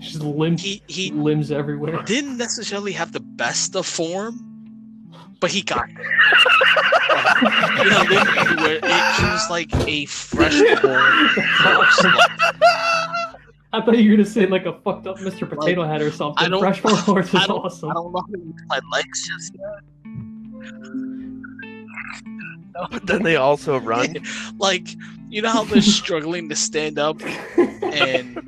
just 0.00 0.20
limbs, 0.22 0.62
he 0.62 0.82
he 0.86 1.10
limbs 1.10 1.50
everywhere. 1.50 2.02
didn't 2.02 2.36
necessarily 2.36 2.92
have 2.92 3.12
the 3.12 3.20
best 3.20 3.74
of 3.76 3.86
form, 3.86 4.47
but 5.40 5.50
he 5.50 5.62
got 5.62 5.88
there. 5.96 6.04
you 7.84 7.90
know, 7.90 8.02
literally, 8.08 8.56
where 8.62 8.76
it, 8.76 8.84
he 8.84 9.24
was 9.24 9.50
like 9.50 9.72
a 9.86 10.04
freshborn 10.06 11.28
horse. 11.36 12.04
I 13.70 13.82
thought 13.82 13.98
you 13.98 14.10
were 14.10 14.16
gonna 14.16 14.28
say 14.28 14.46
like 14.46 14.64
a 14.66 14.72
fucked 14.80 15.06
up 15.06 15.18
Mr. 15.18 15.46
Potato 15.48 15.84
Head 15.84 16.00
or 16.00 16.10
something. 16.10 16.42
I 16.44 16.48
don't- 16.48 16.60
Fresh 16.60 16.80
Farm 16.80 16.96
Horse 16.96 17.28
is 17.28 17.34
I 17.34 17.46
don't- 17.46 17.58
awesome. 17.64 17.90
I 17.90 17.94
don't 17.94 18.12
know 18.12 18.20
how 18.20 18.26
to 18.32 18.38
use 18.38 18.62
my 18.66 18.80
legs 18.92 19.28
just 19.28 19.54
yet. 19.54 19.82
But 22.90 23.06
then 23.06 23.22
they 23.24 23.36
also 23.36 23.78
run. 23.78 24.16
Like, 24.58 24.88
you 25.28 25.42
know 25.42 25.50
how 25.50 25.64
they're 25.64 25.82
struggling 25.82 26.48
to 26.48 26.56
stand 26.56 26.98
up 26.98 27.20
and 27.82 28.38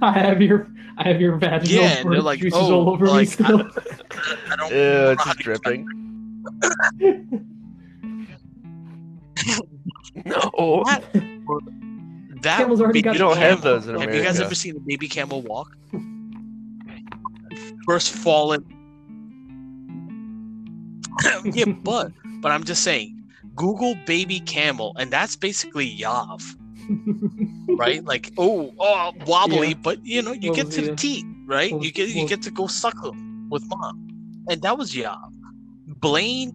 I 0.02 0.18
have 0.18 0.40
your 0.42 0.68
I 0.98 1.08
have 1.08 1.20
your 1.20 1.36
vaginal 1.36 1.82
Yeah, 1.82 1.98
and 1.98 2.12
they're 2.12 2.20
like, 2.22 2.40
juices 2.40 2.58
oh, 2.60 2.74
all 2.74 2.90
over 2.90 3.04
me 3.06 3.10
like, 3.10 3.28
still. 3.28 3.68
I 4.50 4.56
don't 4.56 4.70
Ew, 4.72 5.10
it's 5.12 5.24
just 5.24 5.38
to 5.38 5.50
use 5.50 5.60
my- 5.64 5.70
dripping. 5.70 5.86
No. 10.24 10.82
That, 10.86 11.04
that 12.42 12.58
Camel's 12.58 12.80
already 12.80 12.98
baby 12.98 13.02
got 13.02 13.12
You 13.14 13.18
don't 13.20 13.36
have 13.38 13.62
those 13.62 13.86
in 13.86 13.98
Have 13.98 14.14
you 14.14 14.22
guys 14.22 14.40
ever 14.40 14.54
seen 14.54 14.76
a 14.76 14.80
baby 14.80 15.08
camel 15.08 15.40
walk? 15.42 15.74
First 17.86 18.12
fallen, 18.12 18.64
yeah, 21.44 21.64
but 21.64 22.12
but 22.40 22.52
I'm 22.52 22.64
just 22.64 22.82
saying, 22.82 23.22
Google 23.56 23.94
baby 24.06 24.40
camel, 24.40 24.94
and 24.98 25.10
that's 25.10 25.34
basically 25.36 25.96
Yav, 25.96 26.42
right? 27.76 28.02
Like, 28.12 28.32
oh, 28.38 28.72
oh 28.78 29.12
wobbly, 29.26 29.68
Yeah. 29.68 29.74
but 29.82 30.04
you 30.04 30.22
know, 30.22 30.32
you 30.32 30.52
get 30.54 30.70
to 30.72 30.80
he, 30.80 30.86
the 30.88 30.92
uh, 30.92 30.96
teat, 30.96 31.24
right? 31.46 31.70
You 31.70 31.90
get 31.92 32.08
you 32.08 32.26
get 32.26 32.42
to 32.42 32.50
go 32.50 32.66
suckle 32.66 33.14
with 33.50 33.64
mom, 33.68 34.44
and 34.48 34.62
that 34.62 34.76
was 34.78 34.94
Yav. 34.94 35.18
Blaine, 35.86 36.52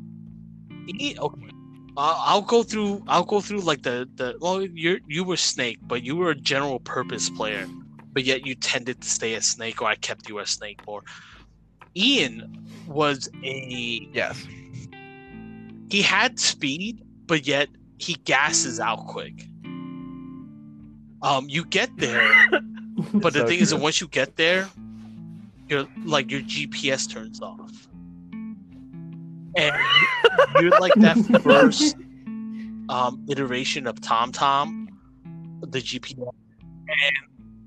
he, 0.87 1.17
okay. 1.17 1.49
I'll, 1.97 2.21
I'll 2.25 2.41
go 2.41 2.63
through. 2.63 3.03
I'll 3.07 3.23
go 3.23 3.41
through 3.41 3.61
like 3.61 3.83
the 3.83 4.07
the. 4.15 4.35
Well, 4.41 4.61
you 4.63 4.99
you 5.07 5.23
were 5.23 5.37
Snake, 5.37 5.79
but 5.83 6.03
you 6.03 6.15
were 6.15 6.31
a 6.31 6.35
general 6.35 6.79
purpose 6.79 7.29
player, 7.29 7.67
but 8.13 8.23
yet 8.23 8.45
you 8.45 8.55
tended 8.55 9.01
to 9.01 9.09
stay 9.09 9.35
as 9.35 9.45
Snake, 9.47 9.81
or 9.81 9.87
I 9.87 9.95
kept 9.95 10.27
you 10.29 10.39
as 10.39 10.49
Snake 10.49 10.79
more. 10.87 11.03
Ian 11.95 12.67
was 12.87 13.29
a 13.43 14.09
Yes. 14.13 14.45
he 15.89 16.01
had 16.01 16.39
speed, 16.39 17.01
but 17.27 17.45
yet 17.47 17.69
he 17.97 18.15
gasses 18.25 18.79
out 18.79 19.07
quick. 19.07 19.47
Um, 21.25 21.49
you 21.49 21.65
get 21.65 21.89
there, 21.97 22.31
but 23.13 23.33
the 23.33 23.39
So 23.39 23.47
thing 23.47 23.59
is 23.59 23.71
that 23.71 23.77
once 23.77 23.99
you 23.99 24.07
get 24.07 24.35
there, 24.35 24.69
you're 25.67 25.87
like 26.03 26.29
your 26.29 26.41
GPS 26.41 27.09
turns 27.09 27.41
off, 27.41 27.87
and 29.57 29.75
you're 30.61 30.79
like 30.79 30.93
that 30.97 31.17
first 31.43 31.95
um 32.89 33.25
iteration 33.27 33.87
of 33.87 33.95
TomTom, 34.01 34.89
the 35.61 35.79
GPS, 35.79 36.15
and 36.19 37.15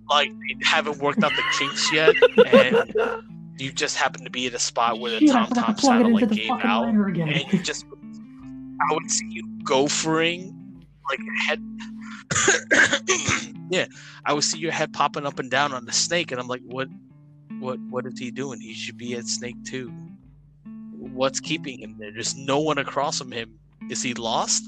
like 0.09 0.31
they 0.31 0.65
haven't 0.65 0.99
worked 0.99 1.25
out 1.25 1.33
the 1.35 1.43
kinks 1.59 1.93
yet, 1.93 2.15
and 2.47 2.95
you 3.59 3.73
just 3.73 3.97
happen 3.97 4.23
to 4.23 4.31
be 4.31 4.47
at 4.47 4.55
a 4.55 4.61
spot 4.61 5.01
where 5.01 5.11
the 5.11 5.19
Shit, 5.19 5.35
I 5.35 5.47
forgot 5.47 5.67
to 5.67 5.73
TomTom 5.73 5.81
satellite 5.81 6.31
gave 6.31 6.51
out, 6.63 6.87
and 6.87 7.53
you 7.53 7.59
just 7.65 7.85
I 8.89 8.95
would 8.95 9.11
see 9.11 9.27
you 9.31 9.43
gophering 9.65 10.55
like 11.11 11.19
your 11.19 11.35
head 11.35 11.61
yeah 13.71 13.87
I 14.25 14.33
would 14.33 14.45
see 14.45 14.59
your 14.59 14.73
head 14.73 14.93
popping 14.93 15.27
up 15.27 15.39
and 15.39 15.51
down 15.51 15.73
on 15.73 15.85
the 15.85 15.93
snake 15.93 16.31
and 16.33 16.41
I'm 16.41 16.49
like 16.49 16.63
what 16.65 16.89
what 17.61 17.79
what 17.91 18.07
is 18.07 18.19
he 18.19 18.31
doing 18.31 18.61
he 18.61 18.75
should 18.75 18.97
be 18.99 19.15
at 19.15 19.27
snake 19.27 19.57
too 19.65 19.93
what's 20.99 21.41
keeping 21.41 21.79
him 21.81 21.97
there 21.99 22.13
there's 22.13 22.37
no 22.37 22.59
one 22.59 22.79
across 22.79 23.19
from 23.19 23.33
him 23.33 23.59
is 23.91 24.03
he 24.03 24.15
lost 24.15 24.65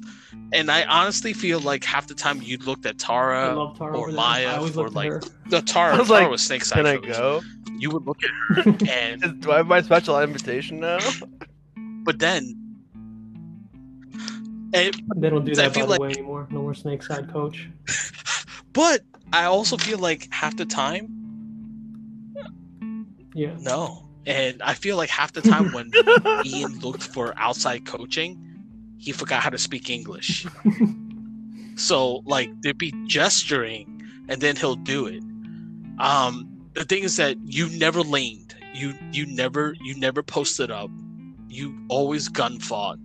and 0.52 0.70
I 0.70 0.85
honestly 0.85 1.32
feel 1.32 1.60
like 1.60 1.85
half 1.85 2.06
the 2.06 2.14
time 2.14 2.40
you 2.43 2.56
looked 2.59 2.86
at 2.86 2.94
I 2.94 3.06
Tara 3.06 3.55
love 3.55 3.78
Tara 3.78 3.97
or 3.97 4.09
over. 4.09 4.10
I 4.10 4.14
Maya 4.14 4.56
always 4.56 4.77
or 4.77 4.85
look 4.85 4.93
to 4.93 4.97
like 4.97 5.10
her. 5.10 5.22
the 5.48 5.60
Tara, 5.62 5.94
I 5.94 5.98
was 5.98 6.09
Tara 6.09 6.20
like, 6.22 6.31
was 6.31 6.43
snake 6.43 6.64
side 6.64 6.77
Can 6.77 6.86
I 6.86 6.97
go? 6.97 7.43
you 7.78 7.90
would 7.90 8.06
look 8.06 8.18
at 8.24 8.64
her 8.64 8.77
and 8.90 9.40
Do 9.43 9.52
I 9.52 9.59
have 9.59 9.66
my 9.66 9.82
special 9.82 10.18
invitation 10.20 10.81
now? 10.81 10.98
but 12.05 12.18
then 12.18 12.56
and 14.72 14.94
They 15.16 15.31
don't 15.31 15.44
do 15.44 15.52
I 15.52 15.55
that 15.56 15.68
by 15.68 15.74
feel 15.74 15.86
the 15.86 15.90
like- 15.90 16.01
way 16.01 16.10
anymore. 16.10 16.47
No 16.51 16.62
more 16.62 16.74
snake 16.74 17.02
side 17.02 17.31
coach. 17.32 17.68
But 18.72 19.01
I 19.32 19.44
also 19.44 19.76
feel 19.76 19.98
like 19.98 20.28
half 20.32 20.56
the 20.56 20.64
time, 20.66 21.09
Yeah. 23.34 23.55
no. 23.60 24.06
And 24.26 24.60
I 24.62 24.74
feel 24.74 24.97
like 24.97 25.09
half 25.10 25.32
the 25.32 25.40
time 25.42 25.72
when 25.72 25.90
Ian 26.44 26.78
looked 26.80 27.02
for 27.02 27.32
outside 27.38 27.86
coaching, 27.86 28.38
he 28.98 29.12
forgot 29.12 29.42
how 29.42 29.51
to 29.51 29.59
speak 29.59 29.90
English. 29.90 30.47
So 31.76 32.16
like 32.26 32.51
there'd 32.60 32.76
be 32.76 32.92
gesturing 33.06 34.02
and 34.28 34.42
then 34.42 34.55
he'll 34.56 34.74
do 34.76 35.06
it. 35.06 35.22
Um 35.98 36.47
the 36.74 36.84
thing 36.84 37.05
is 37.05 37.16
that 37.16 37.38
you 37.47 37.70
never 37.70 38.02
leaned. 38.02 38.55
You 38.74 38.92
you 39.12 39.24
never 39.24 39.74
you 39.80 39.98
never 39.98 40.22
posted 40.22 40.70
up. 40.70 40.90
You 41.48 41.74
always 41.88 42.28
gun 42.28 42.59
fought. 42.60 42.98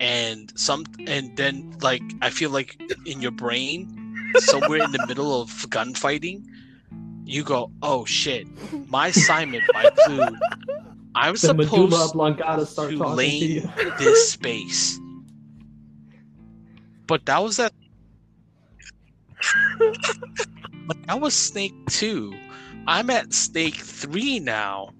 And 0.00 0.50
some 0.58 0.84
and 1.06 1.36
then 1.36 1.76
like 1.80 2.02
I 2.22 2.30
feel 2.30 2.50
like 2.50 2.76
in 3.04 3.22
your 3.22 3.30
brain, 3.30 3.86
somewhere 4.34 4.80
in 4.80 4.92
the 4.92 4.98
middle 4.98 5.40
of 5.42 5.66
gunfighting, 5.70 6.44
you 7.24 7.44
go, 7.44 7.70
Oh 7.82 8.04
shit, 8.04 8.46
my 8.88 9.08
assignment 9.08 9.64
my 9.72 9.88
Clue 10.04 10.36
I'm 11.14 11.36
The 11.36 11.38
supposed 11.38 12.72
start 12.72 12.90
to 12.90 12.98
talking 12.98 13.16
to 13.16 13.16
lane 13.16 13.46
you. 13.46 13.70
this 13.98 14.32
space. 14.32 14.98
But 17.06 17.26
that 17.26 17.42
was 17.42 17.56
that. 17.58 17.72
but 20.86 20.96
that 21.06 21.20
was 21.20 21.34
Snake 21.34 21.74
2. 21.90 22.34
I'm 22.86 23.10
at 23.10 23.32
Snake 23.34 23.76
3 23.76 24.40
now. 24.40 24.90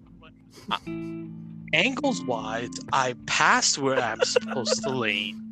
Uh, 0.71 0.79
Angles 1.73 2.23
wise, 2.25 2.71
I 2.93 3.15
passed 3.27 3.79
where 3.79 4.01
I'm 4.01 4.23
supposed 4.23 4.83
to 4.85 4.91
lane. 4.91 5.46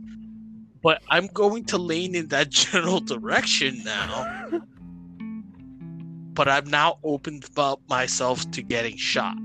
But 0.85 1.03
I'm 1.09 1.29
going 1.29 1.65
to 1.67 1.79
lane 1.79 2.15
in 2.15 2.29
that 2.29 2.51
general 2.51 3.01
direction 3.01 3.83
now. 3.85 4.61
But 6.35 6.47
I've 6.47 6.67
now 6.67 6.99
opened 7.03 7.47
up 7.57 7.81
myself 7.89 8.49
to 8.51 8.63
getting 8.63 8.99
shot. 8.99 9.37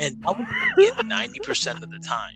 And 0.00 0.20
I 0.26 0.32
was 0.32 0.46
it 0.76 0.94
90% 0.96 1.82
of 1.82 1.90
the 1.90 2.00
time. 2.00 2.34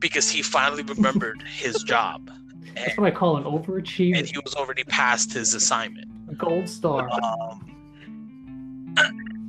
Because 0.00 0.28
he 0.28 0.42
finally 0.42 0.82
remembered 0.82 1.42
his 1.42 1.82
job. 1.86 2.28
That's 2.74 2.98
what 2.98 3.06
I 3.06 3.12
call 3.12 3.36
an 3.36 3.44
overachiever. 3.44 4.18
and 4.18 4.26
he 4.26 4.36
was 4.38 4.56
already 4.56 4.82
past 4.82 5.32
his 5.32 5.54
assignment. 5.54 6.10
A 6.28 6.34
gold 6.34 6.68
star. 6.68 7.08
Um, 7.12 7.70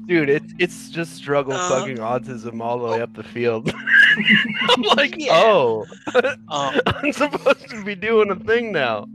Dude, 0.07 0.30
it's 0.30 0.53
it's 0.60 0.90
just 0.90 1.15
struggle 1.15 1.53
Uh, 1.53 1.69
fucking 1.69 1.98
autism 1.98 2.61
all 2.61 2.77
the 2.80 2.86
way 2.86 3.02
up 3.02 3.14
the 3.15 3.23
field. 3.23 3.73
I'm 4.69 4.82
like, 4.95 5.15
Yeah. 5.18 5.32
oh, 5.34 5.86
um, 6.49 6.80
I'm 6.86 7.11
supposed 7.11 7.69
to 7.69 7.84
be 7.84 7.95
doing 7.95 8.30
a 8.30 8.36
thing 8.36 8.72
now. 8.72 9.07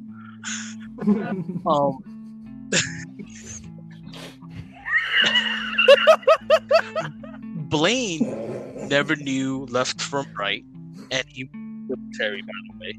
um, 1.67 1.99
Blaine 7.55 8.89
never 8.89 9.17
knew 9.17 9.67
left 9.71 10.01
from 10.01 10.27
right, 10.37 10.65
and 11.11 11.25
he 11.29 11.49
military, 11.89 12.43
by 12.43 12.53
the 12.69 12.79
way. 12.81 12.99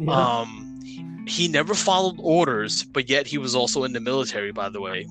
yeah. 0.00 0.38
Um, 0.40 0.80
he 1.26 1.48
never 1.48 1.74
followed 1.74 2.16
orders, 2.18 2.84
but 2.84 3.08
yet 3.08 3.26
he 3.26 3.38
was 3.38 3.54
also 3.54 3.84
in 3.84 3.92
the 3.92 4.00
military, 4.00 4.52
by 4.52 4.68
the 4.68 4.80
way. 4.80 5.06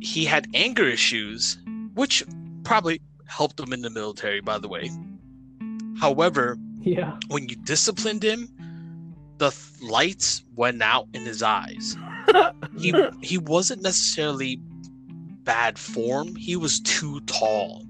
He 0.00 0.24
had 0.24 0.48
anger 0.54 0.84
issues, 0.86 1.58
which 1.94 2.24
probably 2.64 3.00
helped 3.26 3.58
him 3.60 3.72
in 3.72 3.82
the 3.82 3.90
military, 3.90 4.40
by 4.40 4.58
the 4.58 4.68
way. 4.68 4.90
However, 6.00 6.56
yeah. 6.82 7.18
when 7.28 7.48
you 7.48 7.56
disciplined 7.56 8.22
him, 8.22 8.48
the 9.38 9.50
th- 9.50 9.82
lights 9.90 10.42
went 10.54 10.82
out 10.82 11.06
in 11.14 11.22
his 11.24 11.42
eyes. 11.42 11.96
He 12.78 12.94
he 13.22 13.38
wasn't 13.38 13.82
necessarily 13.82 14.60
bad 15.42 15.78
form. 15.78 16.36
He 16.36 16.54
was 16.56 16.78
too 16.80 17.20
tall. 17.22 17.84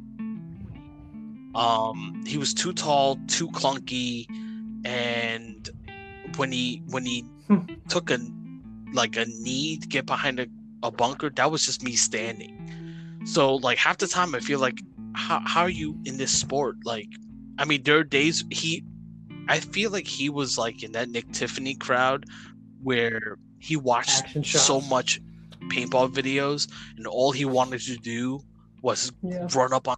Um, 1.55 2.23
he 2.27 2.39
was 2.39 2.55
too 2.55 2.73
tall, 2.73 3.19
too 3.27 3.49
clunky, 3.49 4.27
and 4.85 5.69
when 6.37 6.53
he 6.53 6.83
when 6.89 7.05
he 7.05 7.25
Hmm. 7.49 7.61
took 7.89 8.11
a 8.11 8.19
like 8.93 9.17
a 9.17 9.25
knee 9.27 9.79
to 9.79 9.89
get 9.89 10.07
behind 10.07 10.39
a, 10.41 10.47
a 10.83 10.91
bunker, 10.91 11.31
that 11.31 11.51
was 11.51 11.65
just 11.67 11.83
me 11.83 11.97
standing. 11.97 13.21
So 13.25 13.57
like 13.57 13.79
half 13.79 13.99
the 13.99 14.07
time, 14.07 14.35
I 14.35 14.41
feel 14.41 14.59
like 14.61 14.79
how 15.15 15.41
how 15.45 15.63
are 15.63 15.71
you 15.71 15.97
in 16.05 16.17
this 16.17 16.33
sport? 16.39 16.77
Like, 16.85 17.09
I 17.59 17.65
mean, 17.65 17.83
there 17.83 17.99
are 17.99 18.05
days 18.05 18.45
he, 18.51 18.85
I 19.49 19.61
feel 19.61 19.91
like 19.91 20.07
he 20.07 20.29
was 20.29 20.57
like 20.59 20.83
in 20.83 20.93
that 20.93 21.09
Nick 21.09 21.33
Tiffany 21.33 21.75
crowd 21.75 22.25
where 22.83 23.37
he 23.59 23.77
watched 23.77 24.47
so 24.47 24.81
much 24.83 25.21
paintball 25.69 26.13
videos 26.13 26.71
and 26.97 27.07
all 27.07 27.33
he 27.33 27.45
wanted 27.45 27.81
to 27.83 27.97
do 27.97 28.41
was 28.83 29.13
Yeah. 29.23 29.49
run 29.55 29.73
up 29.73 29.89
on 29.89 29.97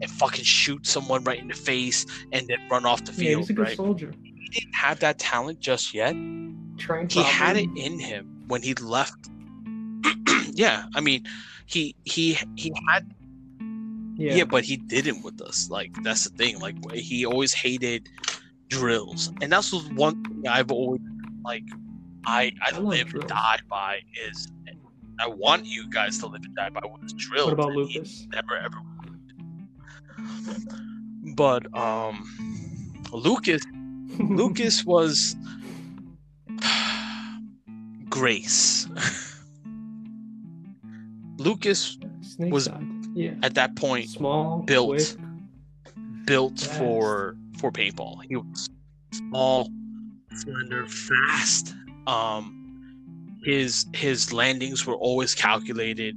and 0.00 0.10
fucking 0.10 0.44
shoot 0.44 0.86
someone 0.86 1.24
right 1.24 1.38
in 1.40 1.48
the 1.48 1.54
face 1.54 2.06
and 2.32 2.46
then 2.48 2.58
run 2.70 2.86
off 2.86 3.04
the 3.04 3.12
Yeah, 3.12 3.18
field 3.18 3.40
he's 3.42 3.50
a 3.50 3.52
good 3.54 3.62
right 3.62 3.76
soldier. 3.76 4.12
he 4.22 4.48
didn't 4.60 4.74
have 4.74 5.00
that 5.00 5.18
talent 5.18 5.60
just 5.60 5.92
yet 5.94 6.14
he 7.08 7.22
had 7.22 7.56
it 7.56 7.68
in 7.76 7.98
him 7.98 8.44
when 8.48 8.62
he 8.62 8.74
left 8.74 9.28
yeah 10.52 10.84
i 10.94 11.00
mean 11.00 11.22
he 11.66 11.94
he 12.04 12.36
he 12.56 12.72
had 12.88 13.04
Yeah. 14.16 14.34
yeah. 14.34 14.44
but 14.44 14.62
he 14.64 14.76
didn't 14.76 15.24
with 15.24 15.40
us. 15.40 15.70
Like 15.70 15.90
that's 16.04 16.28
the 16.28 16.36
thing. 16.36 16.60
Like 16.60 16.76
he 16.92 17.24
always 17.24 17.52
hated 17.54 18.08
drills, 18.68 19.32
and 19.40 19.50
that's 19.50 19.72
was 19.72 19.88
one 19.96 20.22
thing 20.24 20.44
I've 20.46 20.70
always 20.70 21.00
like. 21.44 21.64
I 22.26 22.52
I, 22.60 22.76
I 22.76 22.78
live 22.78 23.08
drills. 23.08 23.24
and 23.24 23.28
die 23.30 23.60
by 23.70 24.00
is. 24.28 24.48
I 25.18 25.26
want 25.28 25.64
you 25.64 25.88
guys 25.88 26.18
to 26.20 26.26
live 26.26 26.42
and 26.44 26.54
die 26.54 26.68
by 26.70 26.80
was 26.84 27.12
drills. 27.16 27.46
What 27.46 27.54
about 27.54 27.72
Lucas? 27.72 28.28
Never 28.32 28.54
ever. 28.66 28.78
would. 29.00 29.22
But 31.36 31.62
um, 31.74 32.14
Lucas 33.12 33.62
Lucas 34.20 34.84
was 34.84 35.34
Grace. 38.10 38.88
Lucas 41.42 41.98
Snake 42.20 42.52
was- 42.52 42.68
Yeah. 43.14 43.34
at 43.42 43.54
that 43.54 43.76
point 43.76 44.08
Small. 44.08 44.62
built 44.62 44.96
quick. 44.96 46.26
built 46.26 46.58
Fast. 46.60 46.78
for 46.78 47.36
for 47.58 47.70
paintball. 47.70 48.22
He 48.28 48.36
was 48.36 48.68
small, 49.12 49.68
slender, 50.34 50.86
fast. 50.86 51.74
Um, 52.06 53.38
his 53.44 53.86
his 53.94 54.32
landings 54.32 54.86
were 54.86 54.94
always 54.96 55.34
calculated. 55.34 56.16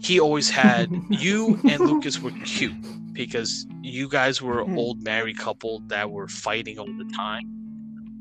He 0.00 0.18
always 0.20 0.50
had 0.50 0.90
you 1.10 1.58
and 1.68 1.78
Lucas 1.80 2.18
were 2.20 2.32
cute 2.44 3.12
because 3.12 3.66
you 3.82 4.08
guys 4.08 4.42
were 4.42 4.60
an 4.62 4.70
Hmm. 4.72 4.78
old 4.78 5.02
married 5.04 5.38
couple 5.38 5.80
that 5.86 6.10
were 6.10 6.28
fighting 6.28 6.78
all 6.78 6.86
the 7.02 7.10
time 7.14 7.44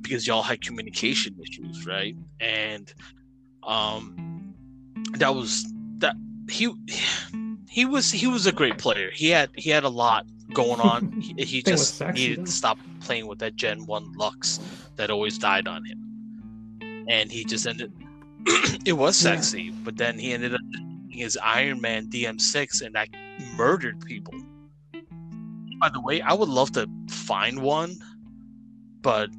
because 0.02 0.28
y'all 0.28 0.44
had 0.44 0.62
communication 0.62 1.36
issues, 1.42 1.86
right? 1.88 2.16
And 2.40 2.94
um, 3.64 4.54
that 5.18 5.34
was 5.34 5.66
he 6.50 6.74
he 7.70 7.86
was 7.86 8.12
he 8.12 8.28
was 8.28 8.46
a 8.46 8.52
great 8.52 8.78
player. 8.78 9.10
He 9.14 9.30
had 9.30 9.50
he 9.56 9.70
had 9.70 9.84
a 9.84 9.90
lot 9.90 10.26
going 10.54 10.80
on. 10.80 11.12
He, 11.22 11.34
he 11.46 11.64
just 11.64 11.96
sexy, 11.98 12.22
needed 12.22 12.40
though. 12.40 12.46
to 12.46 12.52
stop 12.52 12.78
playing 13.02 13.28
with 13.28 13.40
that 13.40 13.56
Gen 13.56 13.86
One 13.86 14.12
Luxe 14.18 14.60
that 14.96 15.10
always 15.10 15.38
died 15.38 15.68
on 15.68 15.84
him, 15.86 17.06
and 17.10 17.32
he 17.32 17.44
just 17.46 17.66
ended. 17.68 17.92
it 18.86 18.94
was 18.94 19.22
Yeah. 19.24 19.36
sexy, 19.36 19.72
but 19.72 19.98
then 19.98 20.20
he 20.20 20.34
ended 20.34 20.54
up 20.54 20.62
his 21.10 21.38
Iron 21.42 21.82
Man 21.82 22.08
DM6, 22.10 22.82
and 22.86 22.94
that 22.96 23.10
murdered 23.56 24.00
people. 24.06 24.34
By 25.80 25.90
the 25.90 26.02
way, 26.02 26.22
I 26.22 26.34
would 26.34 26.50
love 26.50 26.72
to 26.74 26.88
find 27.10 27.62
one, 27.62 27.96
but 29.02 29.30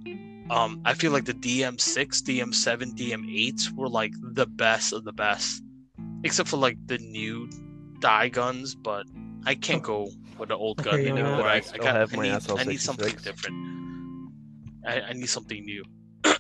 um, 0.51 0.81
I 0.85 0.95
feel 0.95 1.13
like 1.13 1.25
the 1.25 1.35
DM6, 1.35 2.23
DM7, 2.23 2.95
DM8s 2.97 3.73
were 3.73 3.89
like 3.89 4.13
the 4.35 4.47
best 4.47 4.93
of 4.93 5.05
the 5.05 5.13
best, 5.13 5.63
except 6.25 6.49
for 6.49 6.57
like 6.57 6.77
the 6.87 6.99
new 6.99 7.49
Dye 8.01 8.29
guns. 8.29 8.75
But 8.75 9.07
I 9.45 9.55
can't 9.55 9.83
go 9.83 10.09
with 10.39 10.49
the 10.51 10.57
old 10.57 10.83
gun 10.83 10.95
Okay, 10.95 11.05
yeah, 11.05 11.13
anymore. 11.13 11.41
yeah. 11.41 11.47
I, 11.47 11.55
I 11.55 11.63
I, 11.75 11.79
got, 11.79 11.95
have 11.97 12.19
I, 12.19 12.23
need, 12.23 12.51
I 12.59 12.65
need 12.65 12.81
something 12.81 13.15
different. 13.23 13.57
I, 14.87 15.01
I 15.01 15.13
need 15.13 15.29
something 15.29 15.65
new. 15.65 15.85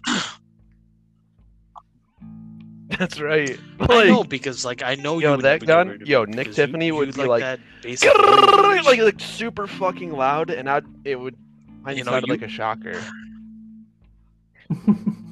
That's 2.98 3.20
right. 3.20 3.58
I 3.80 4.04
know 4.04 4.22
because 4.24 4.64
like 4.64 4.82
I 4.82 4.94
know 4.94 5.18
yo, 5.18 5.30
you 5.30 5.36
would 5.36 5.44
that 5.44 5.66
gun- 5.66 6.00
yo, 6.04 6.24
Nick 6.24 6.52
Tiffany 6.52 6.92
would 6.92 7.08
you'd 7.08 7.16
be 7.16 7.24
like, 7.24 7.42
that 7.42 7.58
like 8.86 9.00
like 9.00 9.20
super 9.20 9.66
fucking 9.66 10.12
loud, 10.12 10.50
and 10.50 10.70
I 10.70 10.82
it 11.04 11.16
would 11.18 11.36
mine 11.82 11.98
You 11.98 12.04
know, 12.04 12.12
sounded 12.12 12.28
you- 12.28 12.34
like 12.34 12.42
a 12.42 12.48
shocker. 12.48 13.00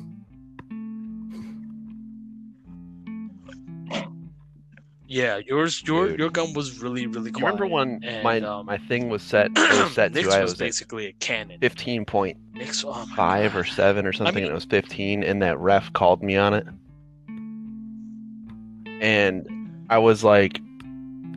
yeah, 5.15 5.41
yours 5.47 5.83
your 5.87 6.09
Dude. 6.09 6.19
your 6.19 6.31
gun 6.31 6.53
was 6.55 6.81
really 6.83 7.07
really 7.07 7.27
You 7.31 7.33
quiet. 7.33 7.55
remember 7.55 7.67
when 7.75 8.03
and, 8.05 8.23
my 8.25 8.41
um, 8.41 8.67
my 8.67 8.79
thing 8.79 9.09
was 9.09 9.23
set? 9.23 9.51
Was 9.57 9.93
set 9.93 10.13
to 10.15 10.31
I 10.31 10.43
was 10.43 10.55
basically 10.55 11.07
a 11.07 11.13
cannon. 11.15 11.59
fifteen 11.61 12.05
point 12.05 12.37
Nick's 12.55 12.85
oh 12.85 12.93
five 13.17 13.53
God. 13.53 13.61
or 13.61 13.65
seven 13.65 14.07
or 14.07 14.13
something, 14.13 14.35
mean- 14.35 14.45
and 14.45 14.51
it 14.53 14.55
was 14.55 14.65
fifteen, 14.65 15.23
and 15.23 15.41
that 15.43 15.59
ref 15.59 15.93
called 15.93 16.23
me 16.23 16.37
on 16.37 16.53
it, 16.55 16.67
and 19.01 19.47
I 19.91 19.99
was 19.99 20.25
like, 20.25 20.61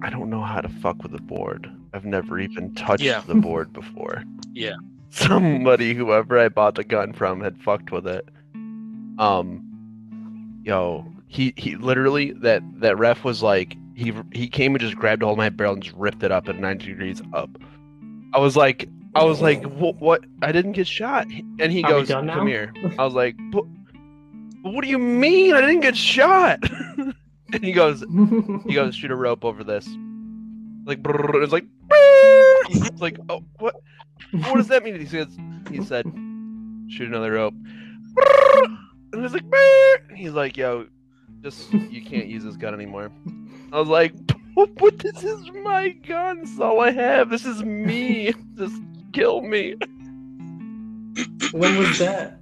I 0.02 0.10
don't 0.10 0.30
know 0.30 0.42
how 0.42 0.62
to 0.62 0.70
fuck 0.70 1.02
with 1.04 1.12
the 1.12 1.22
board. 1.22 1.70
I've 1.94 2.06
never 2.06 2.40
even 2.40 2.74
touched 2.76 3.04
Yeah. 3.04 3.22
the 3.26 3.36
board 3.36 3.74
before. 3.74 4.24
Yeah. 4.54 4.74
Somebody, 5.12 5.94
whoever 5.94 6.40
I 6.40 6.50
bought 6.50 6.74
the 6.76 6.84
gun 6.84 7.14
from, 7.14 7.42
had 7.42 7.62
fucked 7.62 7.92
with 7.92 8.08
it. 8.08 8.28
Um, 9.20 9.64
yo, 10.64 11.06
he 11.28 11.54
he 11.58 11.76
literally 11.76 12.32
that 12.32 12.62
that 12.80 12.98
ref 12.98 13.24
was 13.24 13.44
like 13.44 13.76
he 13.96 14.14
he 14.32 14.48
came 14.48 14.74
and 14.76 14.82
just 14.82 14.96
grabbed 14.96 15.24
all 15.24 15.36
my 15.36 15.50
barrel 15.50 15.74
and 15.74 15.84
just 15.84 15.96
ripped 15.96 16.24
it 16.24 16.32
up 16.32 16.48
at 16.50 16.58
90 16.58 16.86
degrees 16.86 17.22
up. 17.34 17.50
I 18.34 18.40
was 18.40 18.56
like, 18.56 18.88
I 19.16 19.24
was 19.24 19.42
like, 19.42 19.64
what? 19.64 19.96
what? 19.98 20.24
I 20.42 20.52
didn't 20.52 20.74
get 20.74 20.88
shot. 20.88 21.28
And 21.60 21.72
he 21.72 21.84
Are 21.84 21.90
goes, 21.90 22.08
come 22.10 22.26
now?" 22.28 22.46
here. 22.46 22.74
I 23.00 23.06
was 23.06 23.14
like, 23.14 23.36
"But- 23.52 23.66
but 24.64 24.74
what 24.74 24.84
do 24.84 24.90
you 24.90 24.98
mean? 25.00 25.54
I 25.54 25.62
didn't 25.62 25.80
get 25.82 25.96
shot. 25.96 26.60
and 27.54 27.64
he 27.64 27.72
goes, 27.72 28.04
he 28.66 28.74
goes, 28.74 28.96
shoot 28.96 29.12
a 29.12 29.16
rope 29.16 29.46
over 29.46 29.64
this. 29.64 29.88
Like, 30.84 31.00
it's 31.06 31.54
like, 31.54 31.66
it's 32.70 33.00
like, 33.02 33.18
oh, 33.30 33.44
what? 33.60 33.76
What 34.32 34.56
does 34.56 34.68
that 34.68 34.84
mean? 34.84 35.00
He 35.00 35.06
says, 35.06 35.28
he 35.72 35.84
said, 35.86 36.06
shoot 36.90 37.08
another 37.08 37.34
rope. 37.34 37.54
And 39.14 39.24
it's 39.24 39.34
like. 39.34 39.46
He's 40.16 40.32
like, 40.32 40.58
yo, 40.58 40.88
just 41.44 41.72
you 41.74 42.02
can't 42.04 42.28
use 42.28 42.44
this 42.44 42.56
gun 42.58 42.74
anymore. 42.74 43.12
I 43.72 43.80
was 43.80 43.88
like, 43.90 44.14
but 44.56 44.98
this 45.00 45.24
is 45.24 45.50
my 45.64 45.90
gun. 45.90 46.42
This 46.42 46.52
is 46.52 46.60
all 46.60 46.80
I 46.80 46.92
have. 46.92 47.30
This 47.30 47.46
is 47.46 47.64
me. 47.64 48.34
Just 48.58 48.82
kill 49.14 49.42
me. 49.42 49.76
when 51.52 51.78
was 51.78 52.00
that? 52.00 52.40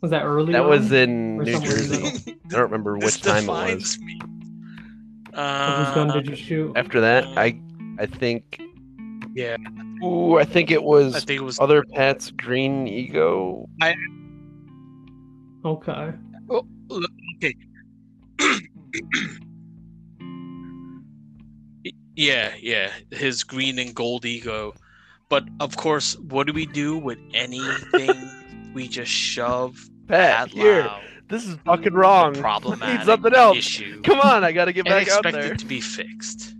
Was 0.00 0.10
that 0.10 0.22
early? 0.24 0.52
That 0.52 0.62
on? 0.62 0.68
was 0.70 0.92
in 0.92 1.40
Or 1.40 1.44
New 1.44 1.52
somewhere 1.52 1.70
in 1.78 1.88
the 1.88 1.96
Jersey. 1.98 2.36
I 2.46 2.48
don't 2.48 2.60
remember 2.62 2.98
This 2.98 3.16
which 3.16 3.22
time 3.22 3.44
it 3.44 3.48
was. 3.48 3.98
me. 4.00 4.20
Whose 4.22 5.34
Uh, 5.34 5.92
gun 5.94 6.08
did 6.08 6.26
you 6.28 6.36
shoot? 6.36 6.72
After 6.76 7.00
that, 7.00 7.24
I 7.36 7.60
I 7.98 8.06
think. 8.06 8.60
Yeah. 9.34 9.56
Ooh, 10.04 10.38
I 10.38 10.44
think 10.44 10.70
it 10.70 10.82
was 10.82 11.14
I 11.14 11.20
think 11.20 11.40
it 11.40 11.44
was 11.44 11.58
other 11.60 11.82
Pat's 11.84 12.30
Green 12.32 12.86
Ego. 12.88 13.68
I... 13.80 13.94
Okay. 15.64 16.12
Oh, 16.48 16.54
look, 16.54 16.66
okay. 17.42 17.54
Yeah, 22.16 22.52
yeah, 22.60 22.90
his 23.12 23.44
green 23.44 23.78
and 23.78 23.94
gold 23.94 24.26
ego. 24.26 24.74
But 25.30 25.44
of 25.60 25.76
course, 25.76 26.18
what 26.18 26.46
do 26.46 26.52
we 26.52 26.66
do 26.66 26.98
with 26.98 27.18
anything 27.32 28.30
we 28.74 28.88
just 28.88 29.10
shove 29.10 29.78
that 30.06 30.48
here. 30.50 30.82
loud? 30.82 31.02
This 31.28 31.46
is 31.46 31.56
fucking 31.64 31.94
wrong. 31.94 32.36
I 32.36 32.40
Problematic 32.40 32.98
need 32.98 33.06
something 33.06 33.34
else. 33.34 33.56
issue 33.56 34.02
Come 34.02 34.20
on, 34.20 34.44
I 34.44 34.52
gotta 34.52 34.72
get 34.72 34.84
back 34.84 35.08
out 35.08 35.24
expect 35.24 35.32
there. 35.32 35.52
it 35.54 35.60
to 35.60 35.66
be 35.66 35.80
fixed. 35.80 36.54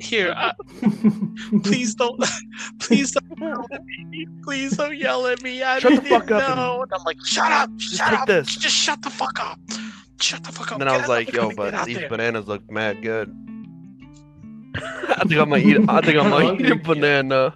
Here, 0.00 0.34
uh, 0.36 0.52
please 1.64 1.94
don't, 1.94 2.22
please 2.80 3.12
don't 3.12 3.38
yell 3.40 3.66
at 3.72 3.84
me. 3.84 4.26
Please 4.44 4.76
don't 4.76 4.96
yell 4.96 5.26
at 5.26 5.42
me. 5.42 5.62
I 5.62 5.78
shut 5.78 5.90
didn't 5.92 6.06
fuck 6.06 6.30
up 6.30 6.42
and- 6.48 6.56
know. 6.56 6.82
And 6.82 6.92
I'm 6.92 7.02
like, 7.04 7.16
shut 7.24 7.50
up, 7.50 7.74
Just 7.76 7.96
shut 7.96 8.10
take 8.10 8.18
up, 8.20 8.26
this. 8.26 8.56
just 8.56 8.76
shut 8.76 9.00
the 9.02 9.10
fuck 9.10 9.38
up, 9.40 9.58
shut 10.20 10.44
the 10.44 10.52
fuck 10.52 10.66
up. 10.72 10.72
And 10.72 10.82
then 10.82 10.88
I 10.88 10.98
was 10.98 11.08
like, 11.08 11.32
yo, 11.32 11.32
gun 11.32 11.42
and 11.50 11.56
get 11.56 11.72
but 11.72 11.84
these 11.86 11.96
there." 11.98 12.08
bananas 12.08 12.46
look 12.46 12.70
mad 12.70 13.00
good. 13.02 13.34
I 14.76 15.24
think 15.26 15.40
I'm 15.40 15.48
gonna 15.50 15.56
eat. 15.58 15.78
I 15.88 16.00
think 16.02 16.18
I'm 16.18 16.30
gonna 16.30 16.54
eat 16.62 16.70
a 16.70 16.76
banana. 16.76 17.54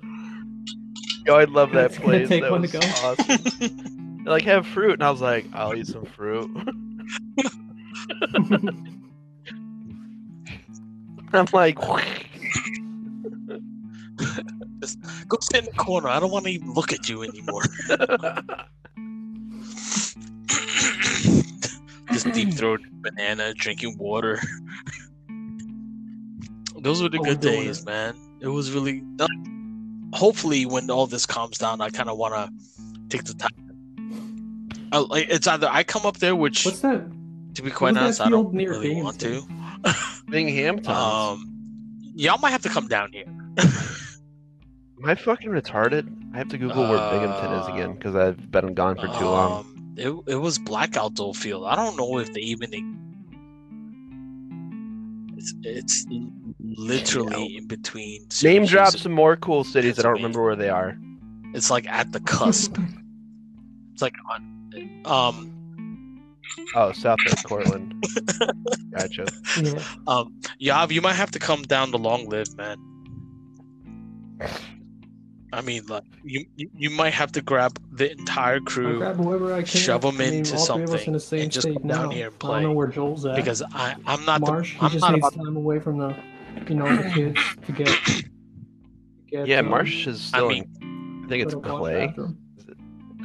Yo, 1.27 1.35
I 1.37 1.45
love 1.45 1.73
that 1.73 1.93
place. 1.93 2.29
take 2.31 2.43
That 2.43 2.51
one 2.51 2.63
to 2.63 2.69
go. 2.69 2.79
awesome. 2.81 4.25
Like, 4.25 4.45
have 4.45 4.67
fruit, 4.67 4.95
and 4.95 5.03
I 5.03 5.11
was 5.11 5.21
like, 5.21 5.45
I'll 5.53 5.75
eat 5.75 5.87
some 5.87 6.07
fruit. 6.07 6.51
I'm 11.33 11.47
like, 11.53 11.79
Just 14.81 14.99
go 15.29 15.37
sit 15.41 15.61
in 15.61 15.65
the 15.67 15.73
corner. 15.73 16.09
I 16.09 16.21
don't 16.21 16.31
want 16.31 16.45
to 16.47 16.51
even 16.53 16.73
look 16.73 16.93
at 16.93 17.09
you 17.09 17.23
anymore. 17.23 17.63
Just 22.13 22.33
deep 22.33 22.55
throat 22.55 22.81
banana, 22.93 23.55
drinking 23.55 23.97
water. 23.99 24.41
Those 26.79 27.03
were 27.03 27.09
the 27.09 27.19
Oh, 27.21 27.25
good 27.25 27.41
days, 27.41 27.81
it. 27.81 27.87
man. 27.87 28.15
It 28.41 28.49
was 28.49 28.73
really. 28.73 29.03
Hopefully, 30.13 30.67
when 30.67 30.91
all 30.91 31.07
this 31.07 31.25
calms 31.27 31.59
down, 31.59 31.81
I 31.81 31.89
kind 31.91 32.09
of 32.09 32.19
want 32.19 32.35
to 32.35 32.51
take 33.09 33.25
the 33.25 33.35
time. 33.35 33.51
I, 34.93 35.05
it's 35.29 35.47
either 35.47 35.69
I 35.71 35.85
come 35.85 36.05
up 36.05 36.17
there, 36.19 36.35
which 36.35 36.65
What's 36.65 36.81
that? 36.81 37.05
to 37.55 37.63
be 37.63 37.71
quite 37.71 37.97
honest, 37.97 38.21
I 38.21 38.29
don't 38.29 38.53
really 38.53 39.01
want 39.01 39.21
to. 39.21 39.43
Binghamton. 40.29 40.93
Um, 40.93 41.47
y'all 42.15 42.39
might 42.39 42.51
have 42.51 42.63
to 42.63 42.69
come 42.69 42.89
down 42.89 43.13
here. 43.13 43.25
Am 45.03 45.09
I 45.09 45.15
fucking 45.15 45.49
retarded? 45.51 46.07
I 46.35 46.39
have 46.39 46.49
to 46.49 46.59
Google 46.59 46.89
where 46.89 46.99
Binghamton 47.11 47.53
is 47.53 47.69
again 47.69 47.95
because 47.95 48.15
I've 48.15 48.51
been 48.51 48.75
gone 48.75 48.97
for 48.97 49.07
too 49.19 49.25
long. 49.25 49.61
Um, 49.61 49.95
It, 49.97 50.11
it 50.27 50.37
was 50.37 50.59
Blackout 50.59 51.15
Dole 51.15 51.35
Field. 51.35 51.65
I 51.67 51.75
don't 51.75 51.97
know 51.97 52.19
if 52.19 52.33
they 52.33 52.41
even. 52.41 52.99
It's 55.37 55.55
it's 55.63 56.07
literally 56.61 57.57
in 57.57 57.67
between. 57.67 58.27
Name 58.43 58.67
drop 58.67 58.93
some 58.97 59.13
more 59.13 59.37
cool 59.37 59.65
cities. 59.65 59.99
I 59.99 60.03
don't 60.03 60.13
remember 60.13 60.43
where 60.43 60.57
they 60.57 60.69
are. 60.69 60.99
It's 61.55 61.71
like 61.71 61.89
at 61.89 62.13
the 62.13 62.21
cusp. 62.21 62.77
it's 63.93 64.03
like 64.03 64.15
on, 64.31 65.03
um 65.07 65.47
Oh, 66.75 66.93
Southwest 66.93 67.47
Portland. 67.47 67.95
Gotcha. 68.91 69.27
Yeah. 69.63 69.83
um 70.07 70.35
Yav, 70.61 70.91
you 70.93 71.01
might 71.01 71.15
have 71.15 71.31
to 71.31 71.39
come 71.39 71.63
down 71.63 71.91
to 71.93 71.97
Long 71.97 72.29
Live, 72.29 72.55
man. 72.57 72.77
I 75.53 75.61
mean, 75.63 75.85
like 75.87 76.05
you 76.23 76.45
you 76.57 76.71
you 76.77 76.91
might 76.91 77.13
have 77.15 77.33
to 77.33 77.43
grab 77.43 77.77
the 77.93 78.13
entire 78.13 78.55
I'll 78.57 78.61
crew 78.61 78.99
grab 78.99 79.17
whoever 79.17 79.53
I 79.53 79.59
can. 79.63 79.67
shove 79.67 80.05
'em 80.05 80.15
I 80.15 80.19
mean, 80.19 80.35
into 80.35 80.57
all 80.57 80.65
three 80.67 80.83
of 80.85 80.89
something 80.91 81.07
in 81.09 81.13
the 81.15 81.21
same 81.21 81.43
and 81.43 81.53
just 81.53 81.67
state 81.67 81.79
come 81.79 81.89
down 81.89 82.09
now. 82.09 82.15
here 82.15 82.27
and 82.29 82.37
I 82.37 82.47
don't 82.47 82.63
know 82.63 82.69
play. 82.69 82.75
where 82.77 82.87
Joel's 82.87 83.27
at. 83.27 83.37
because 83.37 83.63
I 83.75 83.97
I'm 84.07 84.25
not 84.25 84.41
Marsh, 84.43 84.75
the 84.75 84.79
he 84.81 84.87
I'm 84.87 84.93
just 84.93 85.03
not 85.03 85.13
needs 85.15 85.27
about 85.27 85.45
time 85.45 85.57
away 85.57 85.81
from 85.81 85.99
the, 85.99 86.15
you 86.69 86.75
know, 86.77 86.87
the 86.97 87.11
kids 87.11 87.41
to 87.67 87.73
get. 87.73 87.87
to 88.07 88.25
get 89.29 89.47
Yeah, 89.49 89.59
um, 89.59 89.69
Marsh 89.71 90.07
is 90.07 90.31
I 90.33 90.39
still 90.39 90.49
mean, 90.51 90.65
in. 90.81 91.23
I 91.25 91.29
think 91.29 91.43
it's 91.45 91.55
go 91.55 91.61
to 91.61 91.69
wash 91.69 91.79
Clay. 91.81 92.07
bathroom. 92.07 92.39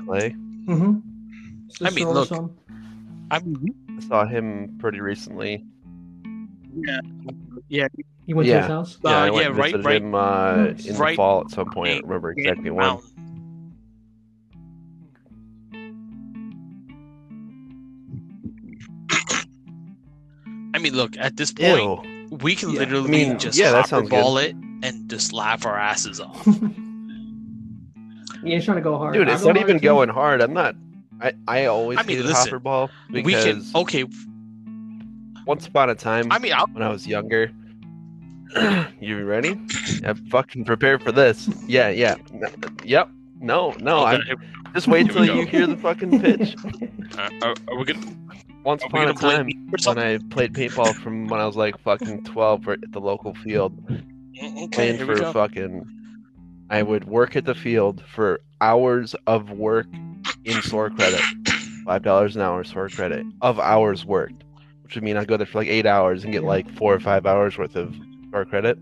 Clay. 0.06 0.30
Mm-hmm. 0.68 1.86
I 1.86 1.90
mean, 1.92 2.10
look, 2.10 2.32
I 3.32 3.40
mean, 3.40 3.76
I 3.98 4.00
saw 4.08 4.26
him 4.26 4.78
pretty 4.80 5.00
recently. 5.02 5.64
yeah, 6.76 7.00
yeah, 7.70 7.88
he 8.26 8.34
went 8.34 8.46
to 8.48 8.52
yeah. 8.52 8.62
his 8.62 8.68
house. 8.68 8.98
Yeah, 9.04 9.10
I 9.12 9.30
Uh, 9.30 9.34
went 9.34 9.36
yeah, 9.44 9.50
and 9.50 9.58
right- 9.58 9.66
visited 9.72 9.86
right- 9.86 10.02
him 10.02 10.16
uh, 10.16 10.56
in 10.66 10.78
the 10.78 10.94
right- 10.98 11.16
fall 11.16 11.42
at 11.42 11.52
some 11.52 11.70
point. 11.70 11.90
I 11.90 11.94
right- 11.94 12.02
don't 12.02 12.10
remember 12.10 12.28
right 12.30 12.38
exactly 12.38 12.70
when. 12.72 12.86
mountain. 12.86 13.10
I 20.74 20.78
mean, 20.80 20.94
look, 20.94 21.16
at 21.18 21.38
this 21.38 21.52
point, 21.52 21.80
Ew. 22.32 22.38
we 22.42 22.56
can 22.56 22.72
Yeah. 22.72 22.80
literally 22.80 23.08
I 23.08 23.12
mean, 23.12 23.40
just 23.40 23.58
yeah, 23.58 23.72
that 23.72 23.76
hopper 23.78 23.88
sounds 23.88 24.10
good. 24.10 24.22
ball 24.22 24.38
it 24.38 24.56
and 24.84 25.10
just 25.10 25.32
laugh 25.34 25.66
our 25.66 25.78
asses 25.78 26.20
off. 26.20 26.48
He 28.44 28.54
ain't 28.54 28.64
trying 28.64 28.78
to 28.78 28.82
go 28.84 28.96
hard. 29.00 29.16
Dude, 29.16 29.28
I 29.28 29.34
it's 29.34 29.42
go 29.42 29.48
not 29.48 29.58
hard 29.58 29.68
even 29.72 29.80
too. 29.82 29.86
going 29.86 30.08
hard. 30.10 30.40
I'm 30.40 30.54
not. 30.54 30.76
I, 31.20 31.34
I 31.48 31.66
always 31.66 31.98
I 31.98 32.04
mean, 32.04 32.18
hated 32.18 32.28
listen, 32.28 32.44
hopper 32.44 32.60
ball 32.60 32.92
we 33.10 33.24
because 33.24 33.72
can 33.72 33.82
okay. 33.82 34.06
once 35.48 35.66
upon 35.66 35.90
a 35.90 35.96
time 35.96 36.32
I 36.32 36.38
mean, 36.38 36.54
I'll, 36.54 36.68
when 36.68 36.84
I 36.84 36.90
was 36.90 37.08
younger. 37.08 37.52
you 39.00 39.24
ready? 39.26 39.60
Yeah, 40.02 40.14
fucking 40.30 40.66
prepare 40.66 41.00
for 41.00 41.12
this. 41.12 41.48
Yeah, 41.68 41.90
yeah. 41.90 42.16
Yep. 42.84 43.10
No, 43.40 43.74
no. 43.80 44.06
I'm, 44.06 44.22
okay, 44.22 44.34
just 44.74 44.88
wait 44.88 45.06
Here 45.12 45.26
till 45.26 45.36
you 45.38 45.46
hear 45.46 45.68
the 45.68 45.78
fucking 45.78 46.20
pitch. 46.22 46.56
uh, 47.18 47.30
are, 47.42 47.56
are 47.68 47.78
we 47.78 47.86
gonna? 47.86 48.16
Once 48.64 48.84
upon 48.84 49.10
a 49.10 49.14
time, 49.14 49.48
when? 49.70 50.00
I 50.00 50.18
played 50.32 50.54
paintball 50.54 50.96
from 50.96 51.28
when 51.28 51.40
I 51.40 51.46
was 51.46 51.56
like 51.56 51.78
fucking 51.80 52.24
12 52.24 52.68
at 52.68 52.92
the 52.92 53.00
local 53.00 53.36
field, 53.36 53.74
Mm, 54.42 54.66
Okay, 54.66 54.98
playing 54.98 54.98
for 55.06 55.32
fucking. 55.32 55.86
I 56.70 56.82
would 56.82 57.06
work 57.06 57.36
at 57.36 57.46
the 57.46 57.54
field 57.56 58.04
for 58.08 58.42
hours 58.60 59.16
of 59.28 59.52
work 59.52 59.88
in 60.44 60.62
store 60.64 60.90
credit, 60.90 61.22
five 61.86 62.02
dollars 62.02 62.36
an 62.36 62.42
hour 62.42 62.64
store 62.64 62.90
credit 62.90 63.26
of 63.42 63.60
hours 63.60 64.04
worked, 64.04 64.44
which 64.84 64.96
would 64.96 65.04
mean 65.04 65.16
I'd 65.16 65.28
go 65.28 65.38
there 65.38 65.46
for 65.46 65.60
like 65.60 65.68
eight 65.68 65.86
hours 65.86 66.24
and 66.24 66.34
get 66.34 66.44
like 66.44 66.70
four 66.76 66.94
or 66.94 67.00
five 67.00 67.26
hours 67.26 67.58
worth 67.58 67.76
of 67.76 67.96
store 68.36 68.46
credit. 68.46 68.78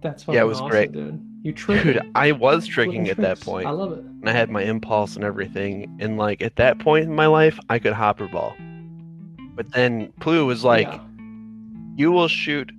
That's 0.00 0.24
Yeah, 0.28 0.42
it 0.42 0.44
was 0.44 0.58
awesome, 0.60 0.70
great. 0.70 0.92
dude. 0.92 1.20
You 1.42 1.52
tricked 1.52 1.84
Dude. 1.84 2.00
I 2.14 2.32
was 2.32 2.66
tricking 2.66 3.08
at 3.08 3.16
that 3.18 3.40
point, 3.40 3.66
I 3.66 3.70
love 3.70 3.92
it. 3.92 3.98
and 4.00 4.28
I 4.28 4.32
had 4.32 4.50
my 4.50 4.62
impulse 4.62 5.14
and 5.16 5.24
everything, 5.24 5.96
and 6.00 6.16
like 6.16 6.42
at 6.42 6.56
that 6.56 6.78
point 6.78 7.04
in 7.04 7.14
my 7.14 7.26
life, 7.26 7.58
I 7.68 7.78
could 7.78 7.92
hopper 7.92 8.26
ball. 8.28 8.54
But 9.54 9.72
then 9.72 10.12
Plu 10.20 10.44
was 10.46 10.64
like, 10.64 10.86
Yeah. 10.86 11.00
"You 11.96 12.12
will 12.12 12.28
shoot 12.28 12.70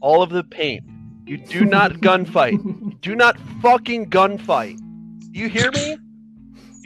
all 0.00 0.22
of 0.22 0.30
the 0.30 0.42
paint. 0.44 0.84
You 1.26 1.36
do 1.36 1.64
not 1.64 1.92
gunfight. 1.94 3.00
Do 3.02 3.14
not 3.16 3.36
fucking 3.60 4.10
gunfight. 4.10 4.78
Do 5.32 5.38
you 5.40 5.48
hear 5.48 5.70
me? 5.72 5.96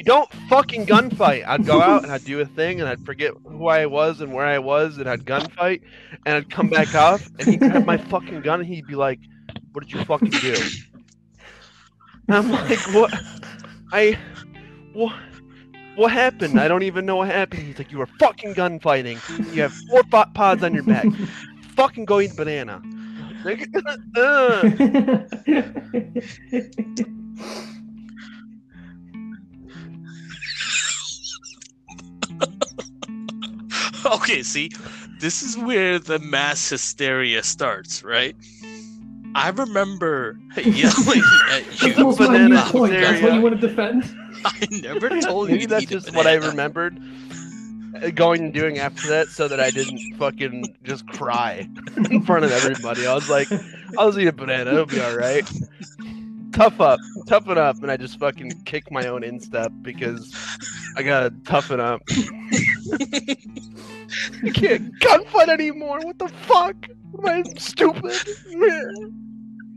Don't 0.07 0.33
fucking 0.49 0.87
gunfight. 0.87 1.45
I'd 1.47 1.67
go 1.67 1.83
out 1.83 2.05
and 2.05 2.13
I'd 2.13 2.25
do 2.25 2.41
a 2.41 2.47
thing 2.47 2.81
and 2.81 2.89
I'd 2.89 3.05
forget 3.05 3.33
who 3.45 3.67
I 3.67 3.87
was 3.87 4.21
and 4.21 4.33
where 4.33 4.47
I 4.47 4.61
was 4.61 4.99
and 4.99 5.09
I'd 5.09 5.25
gunfight 5.25 5.83
and 6.25 6.37
I'd 6.37 6.49
come 6.49 6.69
back 6.69 6.95
off 6.95 7.27
and 7.41 7.49
he'd 7.49 7.59
grab 7.59 7.85
my 7.85 7.97
fucking 7.97 8.43
gun 8.43 8.61
and 8.61 8.69
he'd 8.69 8.87
be 8.87 8.95
like, 8.95 9.19
What 9.73 9.83
did 9.83 9.93
you 9.93 10.05
fucking 10.05 10.31
do? 10.31 10.55
And 12.29 12.37
I'm 12.37 12.53
like, 12.53 12.79
What? 12.95 13.13
I. 13.93 14.17
What? 14.93 15.13
What 15.97 16.13
happened? 16.13 16.61
I 16.61 16.69
don't 16.69 16.85
even 16.85 17.05
know 17.05 17.17
what 17.17 17.27
happened. 17.29 17.63
He's 17.65 17.79
like, 17.79 17.91
You 17.91 17.99
were 17.99 18.09
fucking 18.21 18.53
gunfighting. 18.55 19.19
You 19.53 19.63
have 19.63 19.73
four 19.91 20.05
po- 20.05 20.31
pods 20.35 20.63
on 20.63 20.73
your 20.73 20.85
back. 20.85 21.07
fucking 21.75 22.05
go 22.05 22.21
eat 22.21 22.37
banana. 22.37 22.81
okay, 34.13 34.43
see, 34.43 34.71
this 35.19 35.43
is 35.43 35.57
where 35.57 35.99
the 35.99 36.19
mass 36.19 36.69
hysteria 36.69 37.43
starts, 37.43 38.03
right? 38.05 38.37
I 39.35 39.51
remember 39.51 40.39
yelling 40.57 41.23
at 41.51 41.83
you. 41.83 41.93
the 41.93 42.03
most 42.03 42.19
banana 42.19 42.49
minute 42.49 42.65
point. 42.67 42.93
That's 42.93 43.23
what 43.23 43.35
you 43.35 43.41
want 43.43 43.61
to 43.61 43.69
defend. 43.69 44.05
I 44.45 44.67
never 44.71 45.21
told 45.21 45.51
you. 45.51 45.67
that's 45.67 45.87
to 45.87 45.95
eat 45.95 45.97
a 45.97 46.01
just 46.01 46.15
what 46.15 46.27
I 46.27 46.35
remembered 46.35 46.99
uh, 48.03 48.11
going 48.11 48.45
and 48.45 48.55
doing 48.55 48.79
after 48.79 49.09
that 49.09 49.29
so 49.29 49.49
that 49.49 49.61
I 49.61 49.71
didn't 49.71 50.01
fucking 50.17 50.77
just 50.85 51.07
cry 51.09 51.69
in 52.11 52.23
front 52.23 52.45
of 52.45 52.53
everybody. 52.53 53.07
I 53.07 53.15
was 53.15 53.29
like, 53.29 53.49
I'll 53.99 54.09
just 54.09 54.19
eat 54.19 54.29
a 54.29 54.33
banana. 54.33 54.73
It'll 54.73 54.87
be 54.87 55.01
all 55.01 55.17
right. 55.17 55.51
Tough 56.53 56.81
up. 56.81 57.01
Toughen 57.27 57.59
up. 57.59 57.83
And 57.83 57.91
I 57.91 57.97
just 57.97 58.19
fucking 58.19 58.63
kick 58.65 58.91
my 58.91 59.07
own 59.07 59.23
instep 59.23 59.73
because 59.83 60.35
I 60.97 61.03
gotta 61.03 61.31
toughen 61.45 61.81
up. 61.81 62.03
I 64.45 64.51
can't 64.51 64.99
gunfight 65.01 65.49
anymore. 65.49 66.01
What 66.01 66.19
the 66.19 66.29
fuck? 66.29 66.77
Am 67.19 67.27
I 67.27 67.43
stupid? 67.59 68.13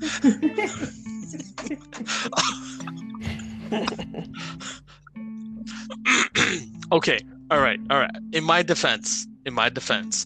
okay, 6.91 7.19
all 7.51 7.59
right, 7.59 7.79
all 7.89 7.99
right. 7.99 8.11
In 8.33 8.43
my 8.43 8.63
defense, 8.63 9.27
in 9.45 9.53
my 9.53 9.69
defense, 9.69 10.25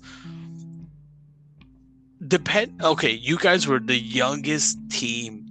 depend. 2.27 2.81
Okay, 2.83 3.11
you 3.11 3.37
guys 3.37 3.67
were 3.67 3.79
the 3.79 3.97
youngest 3.97 4.77
team 4.89 5.45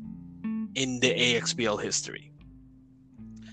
in 0.74 1.00
the 1.00 1.10
AXBL 1.10 1.82
history. 1.82 2.32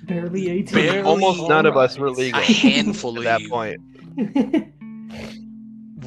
Barely 0.03 0.49
18. 0.49 0.73
Barely. 0.73 1.01
Almost 1.01 1.47
none 1.47 1.65
of 1.65 1.77
us 1.77 1.97
were 1.97 2.09
legal 2.09 2.39
A 2.39 2.43
handful 2.43 3.13
at 3.13 3.17
of 3.17 3.23
that 3.25 3.41
you 3.41 3.49
point. 3.49 3.81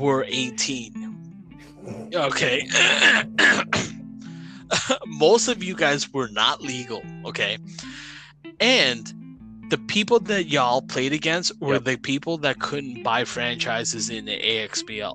were 0.02 0.24
18. 0.28 2.10
Okay. 2.14 2.68
Most 5.06 5.48
of 5.48 5.62
you 5.62 5.74
guys 5.74 6.12
were 6.12 6.28
not 6.28 6.62
legal, 6.62 7.02
okay? 7.24 7.58
And 8.60 9.12
the 9.68 9.78
people 9.78 10.20
that 10.20 10.48
y'all 10.48 10.82
played 10.82 11.12
against 11.12 11.58
were 11.60 11.74
Yep. 11.74 11.84
the 11.84 11.96
people 11.96 12.38
that 12.38 12.58
couldn't 12.58 13.02
buy 13.02 13.24
franchises 13.24 14.10
in 14.10 14.24
the 14.26 14.38
AXBL. 14.38 15.14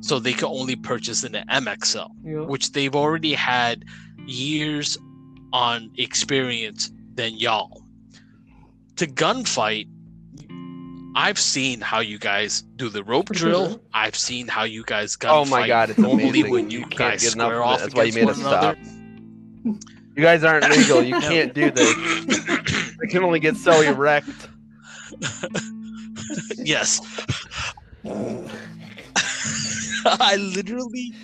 So 0.00 0.18
they 0.18 0.32
could 0.32 0.48
only 0.48 0.76
purchase 0.76 1.24
in 1.24 1.32
the 1.32 1.44
MXL, 1.50 2.10
Yeah. 2.24 2.40
which 2.46 2.72
they've 2.72 2.94
already 2.94 3.34
had 3.34 3.84
years 4.26 4.98
on 5.52 5.90
experience 5.96 6.90
than 7.14 7.38
y'all. 7.38 7.82
To 8.96 9.06
gunfight, 9.06 9.88
I've 11.16 11.38
seen 11.38 11.80
how 11.80 12.00
you 12.00 12.18
guys 12.18 12.62
do 12.62 12.88
the 12.88 13.04
rope 13.04 13.26
drill. 13.26 13.80
I've 13.92 14.16
seen 14.16 14.48
how 14.48 14.64
you 14.64 14.82
guys 14.84 15.16
gunfight. 15.16 15.30
Oh 15.30 15.44
my 15.44 15.66
god, 15.66 15.90
it's 15.90 15.98
normally 15.98 16.28
amazing. 16.28 16.50
when 16.50 16.70
you, 16.70 16.80
can't 16.80 16.96
guys 16.96 17.22
get 17.22 17.34
enough 17.34 17.46
square 17.46 17.62
of 17.62 17.68
it. 17.68 17.72
off 17.72 17.80
That's 17.80 17.94
why 17.94 18.02
you 18.04 18.12
made 18.12 18.28
us 18.28 18.38
stop. 18.38 18.76
You 20.16 20.22
guys 20.22 20.44
aren't 20.44 20.68
legal. 20.70 21.02
You 21.02 21.20
can't 21.20 21.54
do 21.54 21.70
this. 21.70 21.94
I 23.02 23.06
can 23.08 23.22
only 23.22 23.40
get 23.40 23.56
so 23.56 23.80
erect. 23.80 24.28
yes. 26.56 27.00
I 30.06 30.36
literally 30.36 31.14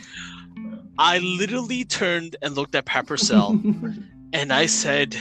I 0.99 1.19
literally 1.19 1.85
turned 1.85 2.37
and 2.43 2.55
looked 2.55 2.75
at 2.75 2.85
Pepper 2.85 3.17
Cell 3.17 3.61
and 4.33 4.53
I 4.53 4.67
said, 4.67 5.17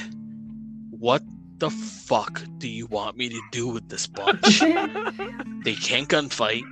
What 0.91 1.23
the 1.59 1.69
fuck 1.69 2.41
do 2.57 2.67
you 2.69 2.87
want 2.87 3.17
me 3.17 3.29
to 3.29 3.41
do 3.51 3.67
with 3.67 3.89
this 3.89 4.07
bunch? 4.07 4.59
they 5.63 5.75
can't 5.75 6.07
gunfight. 6.07 6.63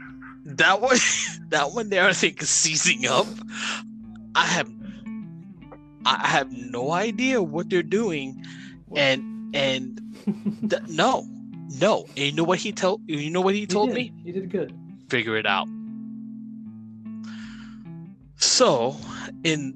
That 0.45 0.81
one 0.81 0.97
that 1.49 1.71
one 1.73 1.89
there 1.89 2.05
I 2.07 2.13
think 2.13 2.41
is 2.41 2.49
seizing 2.49 3.05
up. 3.07 3.27
I 4.35 4.45
have 4.45 4.69
I 6.05 6.27
have 6.27 6.51
no 6.51 6.91
idea 6.91 7.41
what 7.43 7.69
they're 7.69 7.83
doing 7.83 8.43
and 8.95 9.53
and 9.55 9.99
th- 10.69 10.83
no 10.87 11.25
no 11.79 12.05
and 12.15 12.17
you 12.17 12.31
know 12.31 12.43
what 12.45 12.59
he 12.59 12.71
told 12.71 13.01
you 13.07 13.29
know 13.29 13.41
what 13.41 13.55
he 13.55 13.65
told 13.67 13.89
did. 13.89 13.95
me 13.95 14.13
You 14.23 14.33
did 14.33 14.49
good. 14.49 14.73
figure 15.09 15.35
it 15.35 15.45
out 15.45 15.67
so 18.37 18.95
in 19.43 19.73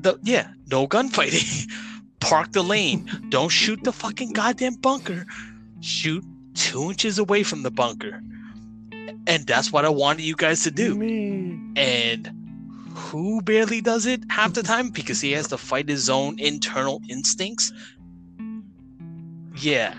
the 0.00 0.18
yeah 0.22 0.48
no 0.70 0.86
gunfighting 0.86 1.68
park 2.20 2.52
the 2.52 2.62
lane. 2.62 3.10
Don't 3.28 3.48
shoot 3.48 3.82
the 3.82 3.92
fucking 3.92 4.32
goddamn 4.32 4.74
bunker. 4.74 5.26
Shoot 5.80 6.24
two 6.54 6.90
inches 6.90 7.18
away 7.18 7.42
from 7.42 7.62
the 7.62 7.70
bunker. 7.70 8.22
And 9.26 9.46
that's 9.46 9.72
what 9.72 9.84
i 9.84 9.88
wanted 9.88 10.22
you 10.22 10.36
guys 10.36 10.62
to 10.64 10.70
do. 10.70 11.00
And 11.76 12.30
who 12.94 13.40
barely 13.42 13.80
does 13.80 14.06
it 14.06 14.22
half 14.30 14.54
the 14.54 14.62
time? 14.62 14.90
Because 14.90 15.20
he 15.20 15.32
has 15.32 15.48
to 15.48 15.58
fight 15.58 15.88
his 15.88 16.10
own 16.10 16.38
internal 16.38 17.00
instincts. 17.08 17.72
Yeah. 19.56 19.94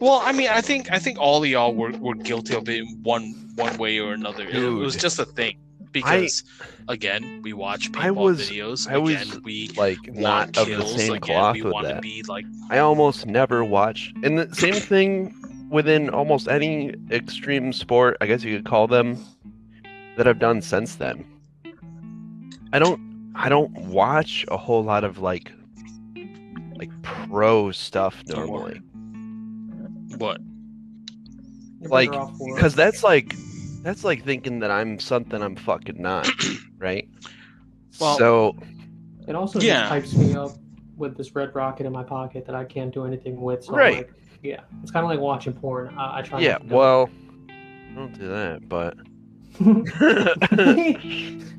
Well, 0.00 0.20
I 0.24 0.32
mean, 0.32 0.48
I 0.48 0.60
think 0.60 0.90
I 0.90 0.98
think 0.98 1.18
all 1.18 1.42
of 1.42 1.48
y'all 1.48 1.74
were, 1.74 1.92
were 1.92 2.14
guilty 2.14 2.54
of 2.54 2.68
it 2.68 2.80
in 2.80 3.02
one 3.02 3.52
one 3.54 3.76
way 3.78 3.98
or 3.98 4.12
another. 4.12 4.44
It, 4.48 4.68
was 4.68 4.96
just 4.96 5.18
a 5.18 5.24
thing 5.24 5.56
because 5.94 6.44
again, 6.88 7.40
we 7.42 7.54
watch 7.54 7.90
paintball 7.92 8.02
I 8.04 8.10
was- 8.10 8.50
videos. 8.50 8.86
I 8.90 8.98
was, 8.98 9.14
again, 9.22 9.42
we 9.44 9.68
Like 9.76 9.98
want 10.08 10.18
not 10.18 10.58
of 10.58 10.68
the 10.68 10.84
same 10.86 11.14
again, 11.14 11.20
cloth 11.20 11.54
we 11.54 11.62
with 11.62 11.82
that. 11.84 12.02
be 12.02 12.22
like 12.28 12.44
I 12.70 12.78
almost 12.80 13.24
never 13.26 13.64
watch, 13.64 14.12
and 14.22 14.38
the 14.38 14.54
same 14.54 14.74
thing 14.92 15.34
within 15.70 16.10
almost 16.10 16.46
any 16.48 16.94
extreme 17.10 17.72
sport, 17.72 18.16
I 18.20 18.26
guess 18.26 18.44
you 18.44 18.56
could 18.58 18.66
call 18.66 18.86
them, 18.86 19.18
that 20.16 20.28
I've 20.28 20.38
done 20.38 20.60
since 20.62 20.96
then. 20.96 21.24
I 22.72 22.78
don't, 22.78 23.00
I 23.34 23.48
don't 23.48 23.72
watch 23.86 24.44
a 24.48 24.56
whole 24.56 24.84
lot 24.84 25.02
of 25.04 25.18
like, 25.18 25.50
like 26.76 26.90
pro 27.02 27.70
stuff 27.72 28.22
normally, 28.28 28.80
what? 30.18 30.40
Like, 31.80 32.10
better 32.10 32.22
off 32.22 32.36
for 32.38 32.48
it. 32.50 32.54
because 32.54 32.74
that's 32.74 33.02
like, 33.02 33.34
that's 33.84 34.02
like 34.04 34.24
thinking 34.24 34.58
that 34.60 34.70
I'm 34.70 34.98
something 34.98 35.40
I'm 35.40 35.54
fucking 35.56 36.00
not, 36.02 36.28
right? 36.78 37.08
Well- 38.00 38.18
so 38.18 38.56
It 39.28 39.34
also 39.36 39.60
Yeah. 39.60 39.96
just 39.98 40.14
hypes 40.16 40.18
me 40.18 40.34
up 40.34 40.52
with 40.96 41.16
this 41.16 41.34
red 41.34 41.54
rocket 41.54 41.86
in 41.86 41.92
my 41.92 42.02
pocket 42.02 42.44
that 42.46 42.54
I 42.54 42.64
can't 42.64 42.92
do 42.92 43.04
anything 43.04 43.40
with. 43.40 43.64
So 43.64 43.72
I'm 43.72 43.78
Right. 43.78 43.96
like, 43.98 44.12
yeah, 44.42 44.60
it's 44.82 44.90
kind 44.90 45.04
of 45.04 45.10
like 45.10 45.20
watching 45.20 45.52
porn. 45.52 45.94
I, 45.96 46.18
I 46.18 46.22
try. 46.22 46.40
yeah, 46.40 46.52
not 46.52 46.60
to 46.62 46.66
do 46.68 46.74
it. 46.74 46.76
well, 46.76 47.10
don't 47.94 48.18
do 48.18 48.28
that, 48.28 48.68
but. 48.68 48.96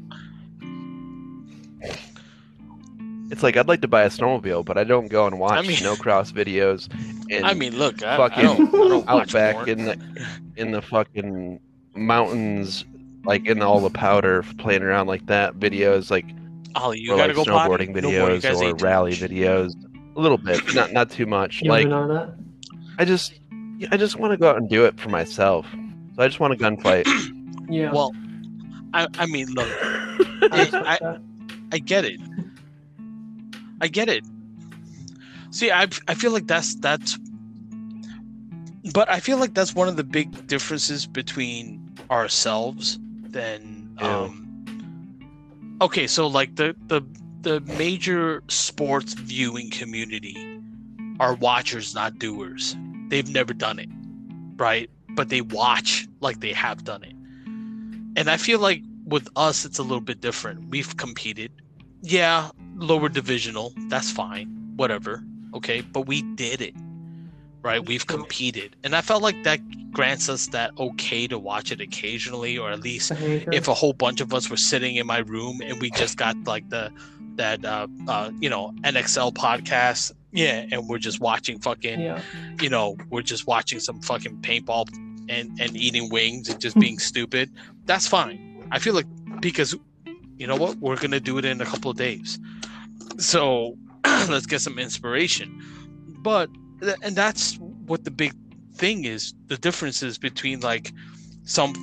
It's 3.31 3.41
like 3.41 3.57
I'd 3.57 3.67
like 3.67 3.81
to 3.81 3.87
buy 3.87 4.03
a 4.03 4.09
snowmobile, 4.09 4.63
but 4.65 4.77
I 4.77 4.83
don't 4.83 5.07
go 5.07 5.25
and 5.25 5.39
watch 5.39 5.65
mean- 5.67 5.77
snowcross 5.77 6.31
videos 6.31 6.87
and 7.31 7.43
I 7.51 7.53
mean, 7.55 7.75
look, 7.75 8.03
I, 8.03 8.13
I 8.13 8.17
fucking 8.17 8.43
don't, 8.43 8.67
I 8.75 8.87
don't 8.87 9.09
out 9.09 9.31
back 9.33 9.55
porn. 9.55 9.69
in 9.69 9.85
the 9.85 10.27
in 10.57 10.71
the 10.71 10.81
fucking 10.81 11.59
mountains, 11.95 12.85
like 13.25 13.45
in 13.45 13.61
all 13.61 13.79
the 13.79 13.89
powder, 13.89 14.43
playing 14.57 14.83
around 14.83 15.07
like 15.07 15.25
that. 15.27 15.55
Videos 15.55 16.09
like 16.11 16.25
Ollie, 16.75 16.99
you 16.99 17.13
or 17.13 17.17
gotta 17.17 17.33
like 17.33 17.45
go 17.45 17.51
potty? 17.51 17.87
snowboarding 17.87 18.01
No 18.01 18.11
more, 18.11 18.29
videos 18.29 18.73
or 18.73 18.75
rally 18.83 19.13
videos. 19.13 19.73
A 20.15 20.19
little 20.19 20.37
bit, 20.37 20.61
not 20.75 20.91
not 20.93 21.09
too 21.09 21.25
much. 21.25 21.61
you 21.61 21.69
like 21.69 21.83
like, 21.85 21.89
none 21.89 22.09
of 22.11 22.15
that? 22.15 22.35
I 22.97 23.05
just 23.05 23.39
I 23.91 23.97
just 23.97 24.17
want 24.17 24.31
to 24.31 24.37
go 24.37 24.49
out 24.49 24.57
and 24.57 24.69
do 24.69 24.85
it 24.85 24.99
for 24.99 25.09
myself. 25.09 25.65
So 26.15 26.21
I 26.23 26.27
just 26.27 26.39
want 26.39 26.53
a 26.53 26.57
gunfight. 26.57 27.05
Yeah. 27.67 27.91
Well, 27.91 28.13
I, 28.93 29.07
I 29.17 29.25
mean, 29.25 29.47
look, 29.55 29.67
I 29.81 30.47
I- 30.51 30.57
respect 30.59 30.85
I- 30.85 30.97
that. 31.01 31.21
I 31.71 31.79
get 31.79 32.05
it. 32.05 32.19
I 33.81 33.87
get 33.87 34.07
it. 34.07 34.23
See, 35.49 35.71
I 35.71 35.87
I 36.07 36.13
feel 36.13 36.31
like 36.31 36.45
that's 36.45 36.75
that's, 36.75 37.17
but 38.93 39.09
I 39.09 39.19
feel 39.19 39.37
like 39.37 39.55
that's 39.55 39.73
one 39.73 39.87
of 39.87 39.95
the 39.97 40.03
big 40.03 40.45
differences 40.47 41.07
between 41.07 41.81
ourselves 42.11 42.99
than 43.29 43.97
Yeah. 44.01 44.17
um. 44.17 44.41
Okay, 45.81 46.07
so 46.07 46.27
like 46.27 46.55
the 46.55 46.75
the 46.87 47.01
the 47.41 47.59
major 47.77 48.43
sports 48.47 49.13
viewing 49.13 49.69
community 49.69 50.59
are 51.19 51.33
watchers, 51.35 51.93
not 51.93 52.17
doers. 52.17 52.75
They've 53.09 53.29
never 53.29 53.53
done 53.53 53.77
it, 53.79 53.89
right? 54.57 54.89
But 55.11 55.29
they 55.29 55.41
watch 55.41 56.07
like 56.21 56.39
they 56.39 56.53
have 56.53 56.83
done 56.83 57.03
it. 57.03 57.13
And 58.17 58.29
I 58.29 58.37
feel 58.37 58.59
like 58.59 58.81
with 59.05 59.29
us, 59.35 59.65
it's 59.65 59.77
a 59.77 59.83
little 59.83 60.01
bit 60.01 60.21
different. 60.21 60.69
We've 60.69 60.95
competed. 60.97 61.51
Yeah, 62.01 62.49
lower 62.75 63.09
divisional. 63.09 63.73
That's 63.89 64.11
fine. 64.11 64.47
Whatever. 64.75 65.23
Okay. 65.53 65.81
But 65.81 66.07
we 66.07 66.21
did 66.35 66.61
it. 66.61 66.73
Right. 67.65 67.83
We've 67.83 68.05
competed. 68.05 68.75
And 68.83 68.95
I 68.95 69.01
felt 69.01 69.23
like 69.23 69.43
that 69.43 69.59
grants 69.91 70.29
us 70.29 70.45
that 70.49 70.71
okay 70.77 71.25
to 71.25 71.39
watch 71.39 71.71
it 71.71 71.81
occasionally, 71.81 72.59
or 72.59 72.69
at 72.69 72.81
least 72.81 73.11
if 73.15 73.67
a 73.67 73.73
whole 73.73 73.93
bunch 73.93 74.21
of 74.21 74.35
us 74.35 74.51
were 74.51 74.57
sitting 74.57 74.97
in 74.97 75.07
my 75.07 75.19
room 75.19 75.61
and 75.61 75.81
we 75.81 75.89
just 75.89 76.15
got 76.15 76.35
like 76.45 76.69
the 76.69 76.91
that 77.37 77.65
uh, 77.65 77.87
uh 78.07 78.29
you 78.39 78.51
know 78.51 78.71
NXL 78.83 79.33
podcast 79.33 80.11
yeah 80.31 80.65
and 80.71 80.87
we're 80.87 80.99
just 80.99 81.19
watching 81.19 81.59
fucking 81.59 81.99
yeah. 81.99 82.21
you 82.61 82.69
know 82.69 82.97
we're 83.09 83.23
just 83.23 83.47
watching 83.47 83.79
some 83.79 83.99
fucking 84.01 84.37
paintball 84.41 84.87
and 85.27 85.59
and 85.59 85.75
eating 85.75 86.09
wings 86.09 86.49
and 86.49 86.61
just 86.61 86.77
being 86.79 86.99
stupid 87.09 87.51
that's 87.85 88.07
fine 88.07 88.63
i 88.71 88.79
feel 88.79 88.93
like 88.93 89.07
because 89.41 89.75
you 90.37 90.45
know 90.45 90.55
what 90.55 90.77
we're 90.77 90.97
gonna 90.97 91.19
do 91.19 91.37
it 91.37 91.45
in 91.45 91.59
a 91.61 91.65
couple 91.65 91.89
of 91.89 91.97
days 91.97 92.39
so 93.17 93.77
let's 94.29 94.45
get 94.45 94.61
some 94.61 94.77
inspiration 94.77 95.61
but 96.21 96.49
and 97.01 97.15
that's 97.15 97.57
what 97.85 98.03
the 98.03 98.11
big 98.11 98.33
thing 98.75 99.05
is 99.05 99.33
the 99.47 99.57
differences 99.57 100.17
between 100.17 100.59
like 100.59 100.91
some 101.43 101.73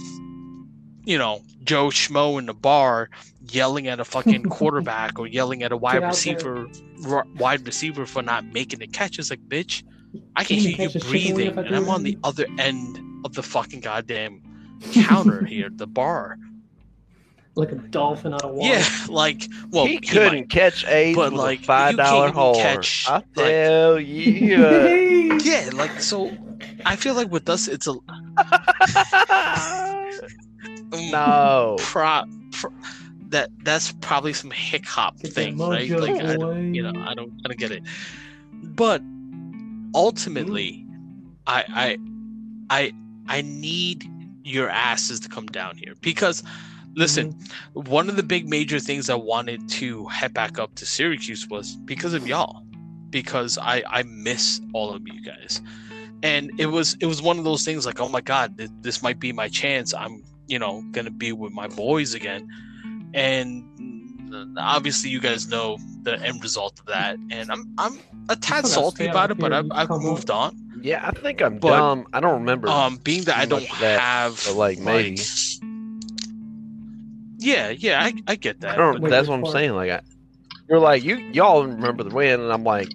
you 1.04 1.16
know 1.16 1.40
joe 1.64 1.86
schmo 1.88 2.38
in 2.38 2.46
the 2.46 2.54
bar 2.54 3.08
yelling 3.48 3.88
at 3.88 3.98
a 4.00 4.04
fucking 4.04 4.42
quarterback 4.50 5.18
or 5.18 5.26
yelling 5.26 5.62
at 5.62 5.72
a 5.72 5.76
wide 5.76 5.94
Get 6.00 6.04
out 6.04 6.14
there. 6.16 6.54
receiver 6.54 6.66
r- 7.08 7.26
wide 7.36 7.66
receiver 7.66 8.06
for 8.06 8.22
not 8.22 8.44
making 8.46 8.78
the 8.80 8.86
catch. 8.86 9.18
It's 9.18 9.30
like 9.30 9.40
bitch 9.48 9.82
i 10.36 10.44
can 10.44 10.56
hear 10.58 10.70
you 10.70 10.86
a 10.88 10.88
chicken 10.90 11.10
wing 11.36 11.54
breathing 11.54 11.58
and 11.58 11.74
i'm 11.74 11.88
on 11.88 12.02
the 12.02 12.18
other 12.22 12.46
end 12.58 12.98
of 13.24 13.32
the 13.34 13.42
fucking 13.42 13.80
goddamn 13.80 14.42
counter 14.92 15.44
here 15.46 15.70
the 15.72 15.86
bar 15.86 16.36
Like 17.54 17.70
a 17.72 17.74
dolphin 17.76 18.32
out 18.32 18.44
of 18.44 18.52
water. 18.52 18.74
yeah 18.74 18.86
like 19.10 19.46
well 19.70 19.84
he 19.84 19.92
he 19.96 20.00
couldn't 20.00 20.34
might- 20.34 20.48
catch 20.50 20.86
A's 20.86 21.14
but, 21.14 21.32
with 21.32 21.40
like, 21.40 21.60
a 21.60 21.64
five 21.64 21.96
dollar 21.96 22.30
hole. 22.30 22.54
catch, 22.54 23.06
I 23.08 23.22
like- 23.36 24.06
you. 24.06 25.38
yeah 25.44 25.68
like 25.74 26.00
so 26.00 26.30
i 26.86 26.96
feel 26.96 27.14
like 27.14 27.30
with 27.30 27.48
us 27.50 27.68
it's 27.68 27.86
a 27.86 27.92
mm, 30.90 31.10
no. 31.10 31.76
pro, 31.78 32.22
pro 32.52 32.70
that 33.28 33.50
that's 33.64 33.92
probably 34.00 34.32
some 34.32 34.50
hick 34.50 34.86
hop 34.86 35.18
thing, 35.18 35.56
right? 35.56 35.88
Like 35.90 36.22
I 36.22 36.36
don't, 36.36 36.74
you 36.74 36.82
know, 36.82 37.00
I 37.00 37.14
don't 37.14 37.32
I 37.44 37.48
don't 37.48 37.58
get 37.58 37.70
it. 37.72 37.82
But 38.52 39.02
ultimately, 39.94 40.86
I 41.46 41.64
I 41.68 41.98
I 42.70 42.92
I 43.28 43.40
need 43.42 44.08
your 44.44 44.68
asses 44.68 45.18
to 45.20 45.28
come 45.30 45.46
down 45.46 45.76
here 45.78 45.94
because 46.02 46.42
listen, 46.94 47.32
Mm-hmm. 47.32 47.90
one 47.90 48.08
of 48.08 48.16
the 48.16 48.22
big 48.22 48.48
major 48.48 48.78
things 48.80 49.08
I 49.10 49.14
wanted 49.14 49.68
to 49.80 50.06
head 50.06 50.32
back 50.34 50.58
up 50.58 50.74
to 50.76 50.86
Syracuse 50.86 51.48
was 51.48 51.76
because 51.84 52.14
of 52.14 52.26
y'all. 52.26 52.62
Because 53.10 53.58
I 53.58 53.82
I 53.86 54.02
miss 54.04 54.60
all 54.72 54.90
of 54.94 55.02
you 55.06 55.22
guys. 55.22 55.60
And 56.22 56.50
it 56.58 56.66
was 56.66 56.96
it 57.00 57.06
was 57.06 57.20
one 57.20 57.38
of 57.38 57.44
those 57.44 57.64
things 57.64 57.84
like, 57.84 58.00
oh 58.00 58.08
my 58.08 58.20
god, 58.22 58.56
th- 58.56 58.70
this 58.80 59.02
might 59.02 59.18
be 59.20 59.32
my 59.32 59.48
chance. 59.48 59.92
I'm, 59.92 60.22
you 60.46 60.58
know, 60.58 60.82
going 60.92 61.04
to 61.04 61.10
be 61.10 61.32
with 61.32 61.52
my 61.52 61.68
boys 61.68 62.14
again. 62.14 62.48
And 63.12 63.64
obviously 64.56 65.10
you 65.10 65.20
guys 65.20 65.46
know 65.46 65.76
the 66.04 66.18
end 66.20 66.42
result 66.42 66.80
of 66.80 66.86
that 66.86 67.16
and 67.30 67.50
I'm 67.50 67.70
I'm 67.76 67.98
a 68.30 68.36
tad 68.36 68.66
salty 68.66 69.06
about 69.06 69.30
it, 69.30 69.38
but 69.38 69.52
I've, 69.52 69.70
I've 69.72 69.90
moved 69.90 70.30
on. 70.30 70.56
Yeah, 70.80 71.06
I 71.06 71.10
think 71.12 71.42
I'm 71.42 71.58
But, 71.58 71.70
dumb. 71.76 72.06
I 72.14 72.20
don't 72.20 72.40
remember. 72.40 72.68
Um 72.68 72.96
being 73.04 73.24
that 73.24 73.36
I 73.36 73.44
don't 73.44 73.68
that, 73.80 74.00
have 74.00 74.42
but, 74.46 74.54
like, 74.56 74.78
maybe. 74.78 75.18
Yeah, 77.42 77.70
yeah, 77.70 78.02
I, 78.02 78.12
I 78.26 78.34
get 78.36 78.56
I 78.64 78.68
that. 78.68 78.76
don't. 78.76 79.00
but- 79.00 79.10
that's 79.10 79.28
what 79.28 79.34
I'm 79.36 79.42
part? 79.42 79.52
saying. 79.54 79.72
Like, 79.74 79.90
I, 79.90 80.00
you're 80.68 80.78
like 80.78 81.02
you. 81.02 81.16
Y'all 81.32 81.66
remember 81.66 82.04
the 82.04 82.14
win, 82.14 82.40
and 82.40 82.52
I'm 82.52 82.64
like, 82.64 82.92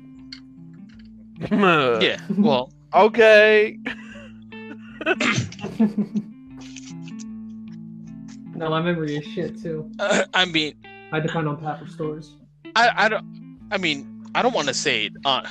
yeah, 1.52 2.18
well, 2.38 2.72
okay. 2.94 3.78
no, 8.56 8.70
my 8.70 8.82
memory 8.82 9.18
is 9.18 9.26
shit 9.26 9.62
too. 9.62 9.90
uh, 10.00 10.24
I 10.34 10.46
mean, 10.46 10.74
I 11.12 11.20
depend 11.20 11.48
on 11.48 11.58
Papa 11.58 11.88
stores. 11.90 12.34
I, 12.76 12.92
I 12.96 13.10
don't. 13.10 13.26
I 13.72 13.78
mean, 13.78 14.26
I 14.34 14.42
don't 14.42 14.54
want 14.54 14.68
to 14.70 14.74
say 14.74 15.06
it. 15.06 15.14
on. 15.26 15.46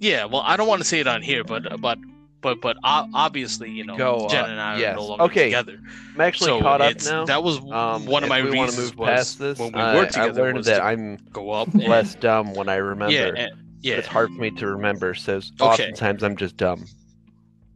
yeah, 0.00 0.24
well, 0.24 0.42
I 0.44 0.56
don't 0.56 0.68
want 0.68 0.80
to 0.82 0.88
say 0.88 1.00
it 1.00 1.06
on 1.06 1.22
here, 1.22 1.44
but 1.44 1.80
but 1.80 1.98
but 2.40 2.60
but 2.60 2.76
obviously, 2.84 3.70
you 3.70 3.84
know, 3.84 3.96
Go, 3.96 4.26
Jen 4.30 4.44
uh, 4.44 4.48
and 4.48 4.60
I 4.60 4.78
yes. 4.78 4.92
are 4.94 4.96
no 4.96 5.06
longer 5.06 5.24
Okay, 5.24 5.44
together. 5.44 5.78
I'm 6.14 6.20
actually 6.20 6.46
so 6.48 6.60
caught 6.60 6.80
up 6.80 6.92
it's, 6.92 7.06
now. 7.06 7.24
that 7.26 7.42
was 7.42 7.58
Um, 7.70 8.06
one 8.06 8.22
of 8.22 8.28
my 8.28 8.42
we 8.42 8.50
wanna 8.50 8.62
reasons 8.70 8.90
move 8.92 8.98
was 8.98 9.08
past 9.08 9.38
this. 9.38 9.58
when 9.58 9.72
we 9.72 9.80
I, 9.80 9.94
were 9.96 10.02
I 10.02 10.06
together 10.06 10.42
learned 10.42 10.56
was 10.58 10.66
that 10.66 10.78
to 10.78 10.84
I'm 10.84 11.16
go 11.32 11.50
up 11.50 11.68
and, 11.74 11.84
less 11.84 12.14
dumb 12.14 12.54
when 12.54 12.68
I 12.68 12.76
remember. 12.76 13.12
yeah 13.12 13.30
and, 13.36 13.52
yeah 13.82 13.96
It's 13.96 14.06
hard 14.08 14.30
for 14.32 14.40
me 14.40 14.50
to 14.52 14.66
remember, 14.66 15.14
so 15.14 15.36
Okay. 15.36 15.44
oftentimes 15.60 16.22
I'm 16.22 16.36
just 16.36 16.56
dumb. 16.56 16.84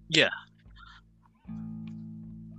Yeah. 0.08 0.28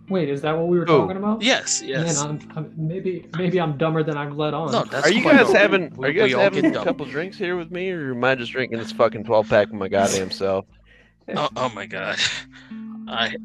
Wait, 0.08 0.30
is 0.30 0.42
that 0.44 0.56
what 0.56 0.68
we 0.68 0.78
were 0.78 0.86
Who? 0.86 1.00
talking 1.00 1.18
about? 1.18 1.42
yes 1.42 1.82
yes 1.84 2.24
Man, 2.24 2.40
I'm, 2.56 2.58
I'm, 2.58 2.74
maybe 2.78 3.26
maybe 3.36 3.60
I'm 3.60 3.76
dumber 3.76 4.04
than 4.04 4.18
I've 4.18 4.36
let 4.36 4.54
on. 4.54 4.72
no 4.72 4.84
that's 4.84 5.08
Are 5.08 5.12
you 5.12 5.24
guys 5.24 5.52
having? 5.52 5.92
we- 5.96 6.06
Are 6.08 6.12
you 6.12 6.20
guys 6.20 6.34
having 6.34 6.66
a 6.68 6.72
dumb. 6.74 6.84
couple 6.84 7.06
drinks 7.08 7.38
here 7.40 7.56
with 7.58 7.72
me, 7.72 7.90
or 7.90 8.12
am 8.12 8.24
I 8.24 8.36
just 8.36 8.52
drinking 8.52 8.78
this 8.78 8.92
fucking 8.92 9.24
12 9.24 9.50
pack 9.50 9.68
with 9.70 9.80
my 9.80 9.88
goddamn 9.88 10.30
self? 10.30 10.66
Oh, 11.36 11.50
oh 11.56 11.70
my 11.70 11.86
god 11.86 12.18
I 13.08 13.36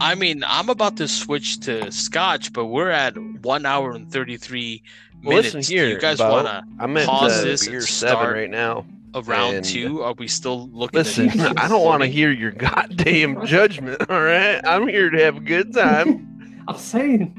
I 0.00 0.16
mean, 0.16 0.42
I'm 0.44 0.68
about 0.68 0.96
to 0.96 1.06
switch 1.06 1.60
to 1.60 1.92
Scotch, 1.92 2.52
but 2.52 2.66
we're 2.66 2.90
at 2.90 3.16
one 3.42 3.64
hour 3.64 3.92
and 3.92 4.10
thirty 4.10 4.36
three 4.36 4.82
Well, 5.22 5.36
minutes. 5.36 5.54
listen 5.54 5.72
Do 5.76 5.80
here, 5.80 5.88
you 5.90 6.00
guys 6.00 6.18
want 6.18 6.48
to 6.48 6.64
I'm 6.80 6.96
at 6.96 7.06
pause 7.06 7.38
uh, 7.40 7.44
this 7.44 7.62
and 7.62 7.70
beer 7.72 7.80
seven 7.82 8.16
start 8.16 8.34
right 8.34 8.50
now. 8.50 8.84
a 9.14 9.22
round 9.22 9.58
And- 9.58 9.64
two? 9.64 10.02
Are 10.02 10.14
we 10.14 10.26
still 10.26 10.68
looking? 10.72 10.98
Listen, 10.98 11.28
at 11.40 11.56
I 11.58 11.68
don't 11.68 11.84
want 11.84 12.02
to 12.02 12.08
hear 12.08 12.32
your 12.32 12.50
goddamn 12.50 13.46
judgment. 13.46 14.02
All 14.10 14.22
right, 14.22 14.60
I'm 14.64 14.88
here 14.88 15.08
to 15.10 15.22
have 15.22 15.36
a 15.36 15.40
good 15.40 15.72
time. 15.72 16.64
I'm 16.68 16.76
saying 16.78 17.32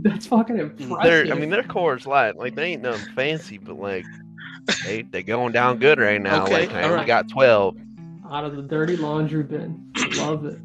that's 0.00 0.26
fucking 0.26 0.58
impressive. 0.58 0.98
They're, 1.04 1.32
I 1.32 1.38
mean, 1.38 1.50
they're 1.50 1.62
Coors 1.62 2.06
Light. 2.06 2.36
Like 2.36 2.56
they 2.56 2.72
ain't 2.72 2.82
nothing 2.82 3.06
fancy, 3.14 3.58
but 3.58 3.78
like 3.78 4.04
they 4.84 5.02
they 5.02 5.22
going 5.22 5.52
down 5.52 5.78
good 5.78 5.98
right 5.98 6.20
now. 6.20 6.44
Okay, 6.44 6.62
like 6.62 6.72
I 6.72 6.78
all 6.82 6.84
only 6.86 6.96
right. 6.98 7.06
got 7.06 7.28
twelve. 7.28 7.76
out 8.30 8.44
of 8.44 8.56
the 8.56 8.62
dirty 8.62 8.96
laundry 8.96 9.42
bin. 9.42 9.92
Love 10.16 10.44
it. 10.46 10.58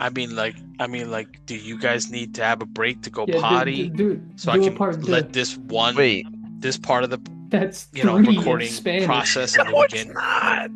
I 0.00 0.10
mean, 0.10 0.34
like, 0.34 0.56
I 0.80 0.86
mean, 0.86 1.10
like, 1.10 1.44
do 1.46 1.54
you 1.56 1.78
guys 1.78 2.10
need 2.10 2.34
to 2.34 2.44
have 2.44 2.60
a 2.60 2.66
break 2.66 3.02
to 3.02 3.10
go 3.10 3.24
Yeah, 3.28 3.40
potty 3.40 3.88
dude, 3.88 3.96
dude, 3.96 4.40
so 4.40 4.52
do 4.52 4.58
I 4.58 4.60
a 4.60 4.68
can 4.68 4.76
part. 4.76 5.02
let 5.04 5.26
dude, 5.26 5.32
this 5.32 5.56
one, 5.56 5.94
Wait, 5.96 6.26
this 6.60 6.76
part 6.76 7.04
of 7.04 7.10
the 7.10 7.20
that's 7.48 7.86
you 7.92 8.02
know 8.04 8.18
recording 8.18 8.72
process 9.04 9.56
no, 9.56 9.62
and 9.62 9.68
then 9.68 9.76
we 9.76 9.84
it's 9.84 10.06
not. 10.08 10.70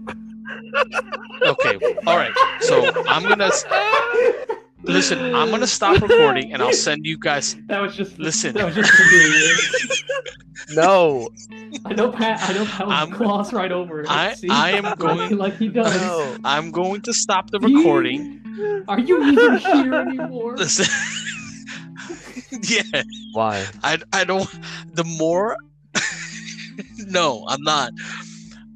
Okay, 1.43 1.79
all 2.07 2.17
right. 2.17 2.33
So 2.61 2.93
I'm 3.09 3.23
gonna 3.25 3.51
listen. 4.83 5.35
I'm 5.35 5.51
gonna 5.51 5.67
stop 5.67 6.01
recording 6.01 6.53
and 6.53 6.63
I'll 6.63 6.73
send 6.73 7.05
you 7.07 7.19
guys. 7.19 7.57
That 7.67 7.81
was 7.83 7.97
just 7.97 8.19
Listen. 8.19 8.55
That 8.55 8.67
was 8.67 8.75
just 8.75 8.93
No, 10.75 11.29
it. 11.51 11.81
I 11.87 11.95
know 11.95 12.11
Pat. 12.13 12.41
I 12.49 12.53
know 12.53 12.65
Pat 12.67 12.87
would 12.87 12.93
I'm- 12.95 13.11
gloss 13.11 13.53
right 13.53 13.73
over 13.73 14.01
it. 14.03 14.11
I- 14.11 14.35
See? 14.35 14.49
I 14.51 14.71
am 14.73 14.95
going- 14.99 15.37
like 15.39 15.57
he 15.57 15.69
does. 15.69 15.95
no. 16.01 16.37
I'm 16.45 16.71
going 16.71 17.01
to 17.03 17.13
stop 17.13 17.51
the 17.51 17.59
Do 17.59 17.71
you- 17.71 17.79
recording. 17.79 18.85
Are 18.89 18.99
you 18.99 19.23
even 19.25 19.57
here 19.59 19.95
anymore? 19.95 20.57
Listen. 20.57 20.87
yeah, 22.63 23.03
Why? 23.33 23.65
I 23.83 23.99
I 24.13 24.25
don't. 24.25 24.49
The 24.95 25.05
more. 25.05 25.57
no, 27.07 27.45
I'm 27.49 27.63
not. 27.63 27.93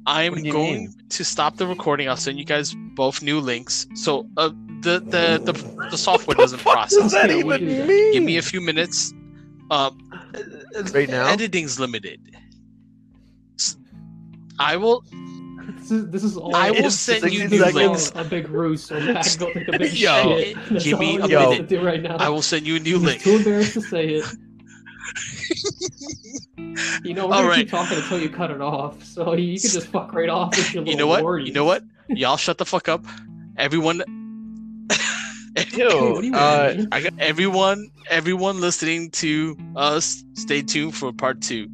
I'm 0.05 0.33
What 0.33 0.41
do 0.41 0.45
you 0.47 0.51
going 0.51 0.73
mean? 0.77 0.93
to 1.09 1.23
stop 1.23 1.57
the 1.57 1.67
recording. 1.67 2.09
I'll 2.09 2.17
send 2.17 2.37
you 2.39 2.45
guys 2.45 2.73
both 2.95 3.21
new 3.21 3.39
links. 3.39 3.87
So 3.95 4.27
uh, 4.37 4.51
the 4.83 4.99
the 4.99 5.51
the, 5.51 5.87
the 5.91 5.97
software 5.97 6.35
doesn't 6.35 6.63
What 6.65 6.73
process. 6.73 6.99
does 6.99 7.11
that 7.13 7.29
Yeah, 7.29 7.35
we 7.43 7.55
even 7.55 7.59
do 7.67 7.75
that. 7.77 7.87
mean? 7.87 8.13
Give 8.13 8.23
me 8.23 8.37
a 8.37 8.41
few 8.41 8.61
minutes. 8.61 9.13
Um, 9.71 9.97
Right 10.93 11.09
now? 11.09 11.27
editing's 11.27 11.79
limited. 11.79 12.19
S- 13.59 13.77
I 14.59 14.75
will. 14.77 15.03
This 15.79 15.91
is, 15.91 16.09
this 16.09 16.23
is 16.23 16.37
all. 16.37 16.55
I 16.55 16.71
will 16.71 16.91
send 16.91 17.23
you 17.31 17.39
60 17.41 17.55
new 17.55 17.63
seconds. 17.63 17.75
links. 17.75 18.11
A 18.15 18.23
big 18.23 18.49
ruse 18.49 18.83
so 18.83 18.99
Pat 18.99 19.25
can 19.25 19.37
go 19.39 19.53
take 19.53 19.67
a 19.69 19.77
big 19.77 19.93
Yo, 19.97 20.37
shit. 20.37 20.57
That's 20.69 20.83
give 20.83 20.99
me 20.99 21.17
a 21.17 21.21
he 21.27 21.27
minute. 21.35 21.57
to 21.69 21.77
do 21.77 21.81
right 21.83 22.01
now. 22.01 22.17
I 22.17 22.29
will 22.29 22.41
send 22.41 22.67
you 22.67 22.75
a 22.75 22.79
new 22.79 22.95
He's 22.99 23.03
link. 23.03 23.21
too 23.21 23.35
embarrassed 23.37 23.73
to 23.73 23.81
say 23.81 24.07
it. 24.09 24.25
You 27.03 27.13
know, 27.13 27.27
we're 27.27 27.33
All 27.33 27.39
gonna 27.41 27.49
right. 27.49 27.57
keep 27.59 27.69
talking 27.69 27.97
until 27.97 28.19
you 28.19 28.29
cut 28.29 28.49
it 28.49 28.61
off. 28.61 29.03
So 29.03 29.33
you 29.33 29.59
can 29.59 29.69
just 29.69 29.87
fuck 29.87 30.13
right 30.13 30.29
off 30.29 30.55
with 30.55 30.73
your 30.73 30.83
You 30.85 30.95
know 30.95 31.07
what? 31.07 31.23
worries. 31.23 31.47
You 31.47 31.53
know 31.53 31.65
what? 31.65 31.83
Y'all 32.09 32.37
shut 32.37 32.57
the 32.57 32.65
fuck 32.65 32.87
up. 32.87 33.03
Everyone. 33.57 34.01
Yo, 35.73 36.21
uh. 36.33 36.85
I 36.91 37.01
got 37.01 37.13
everyone, 37.19 37.91
everyone 38.09 38.59
listening 38.59 39.11
to 39.11 39.55
us, 39.75 40.23
stay 40.33 40.61
tuned 40.61 40.95
for 40.95 41.11
part 41.13 41.41
two. 41.41 41.67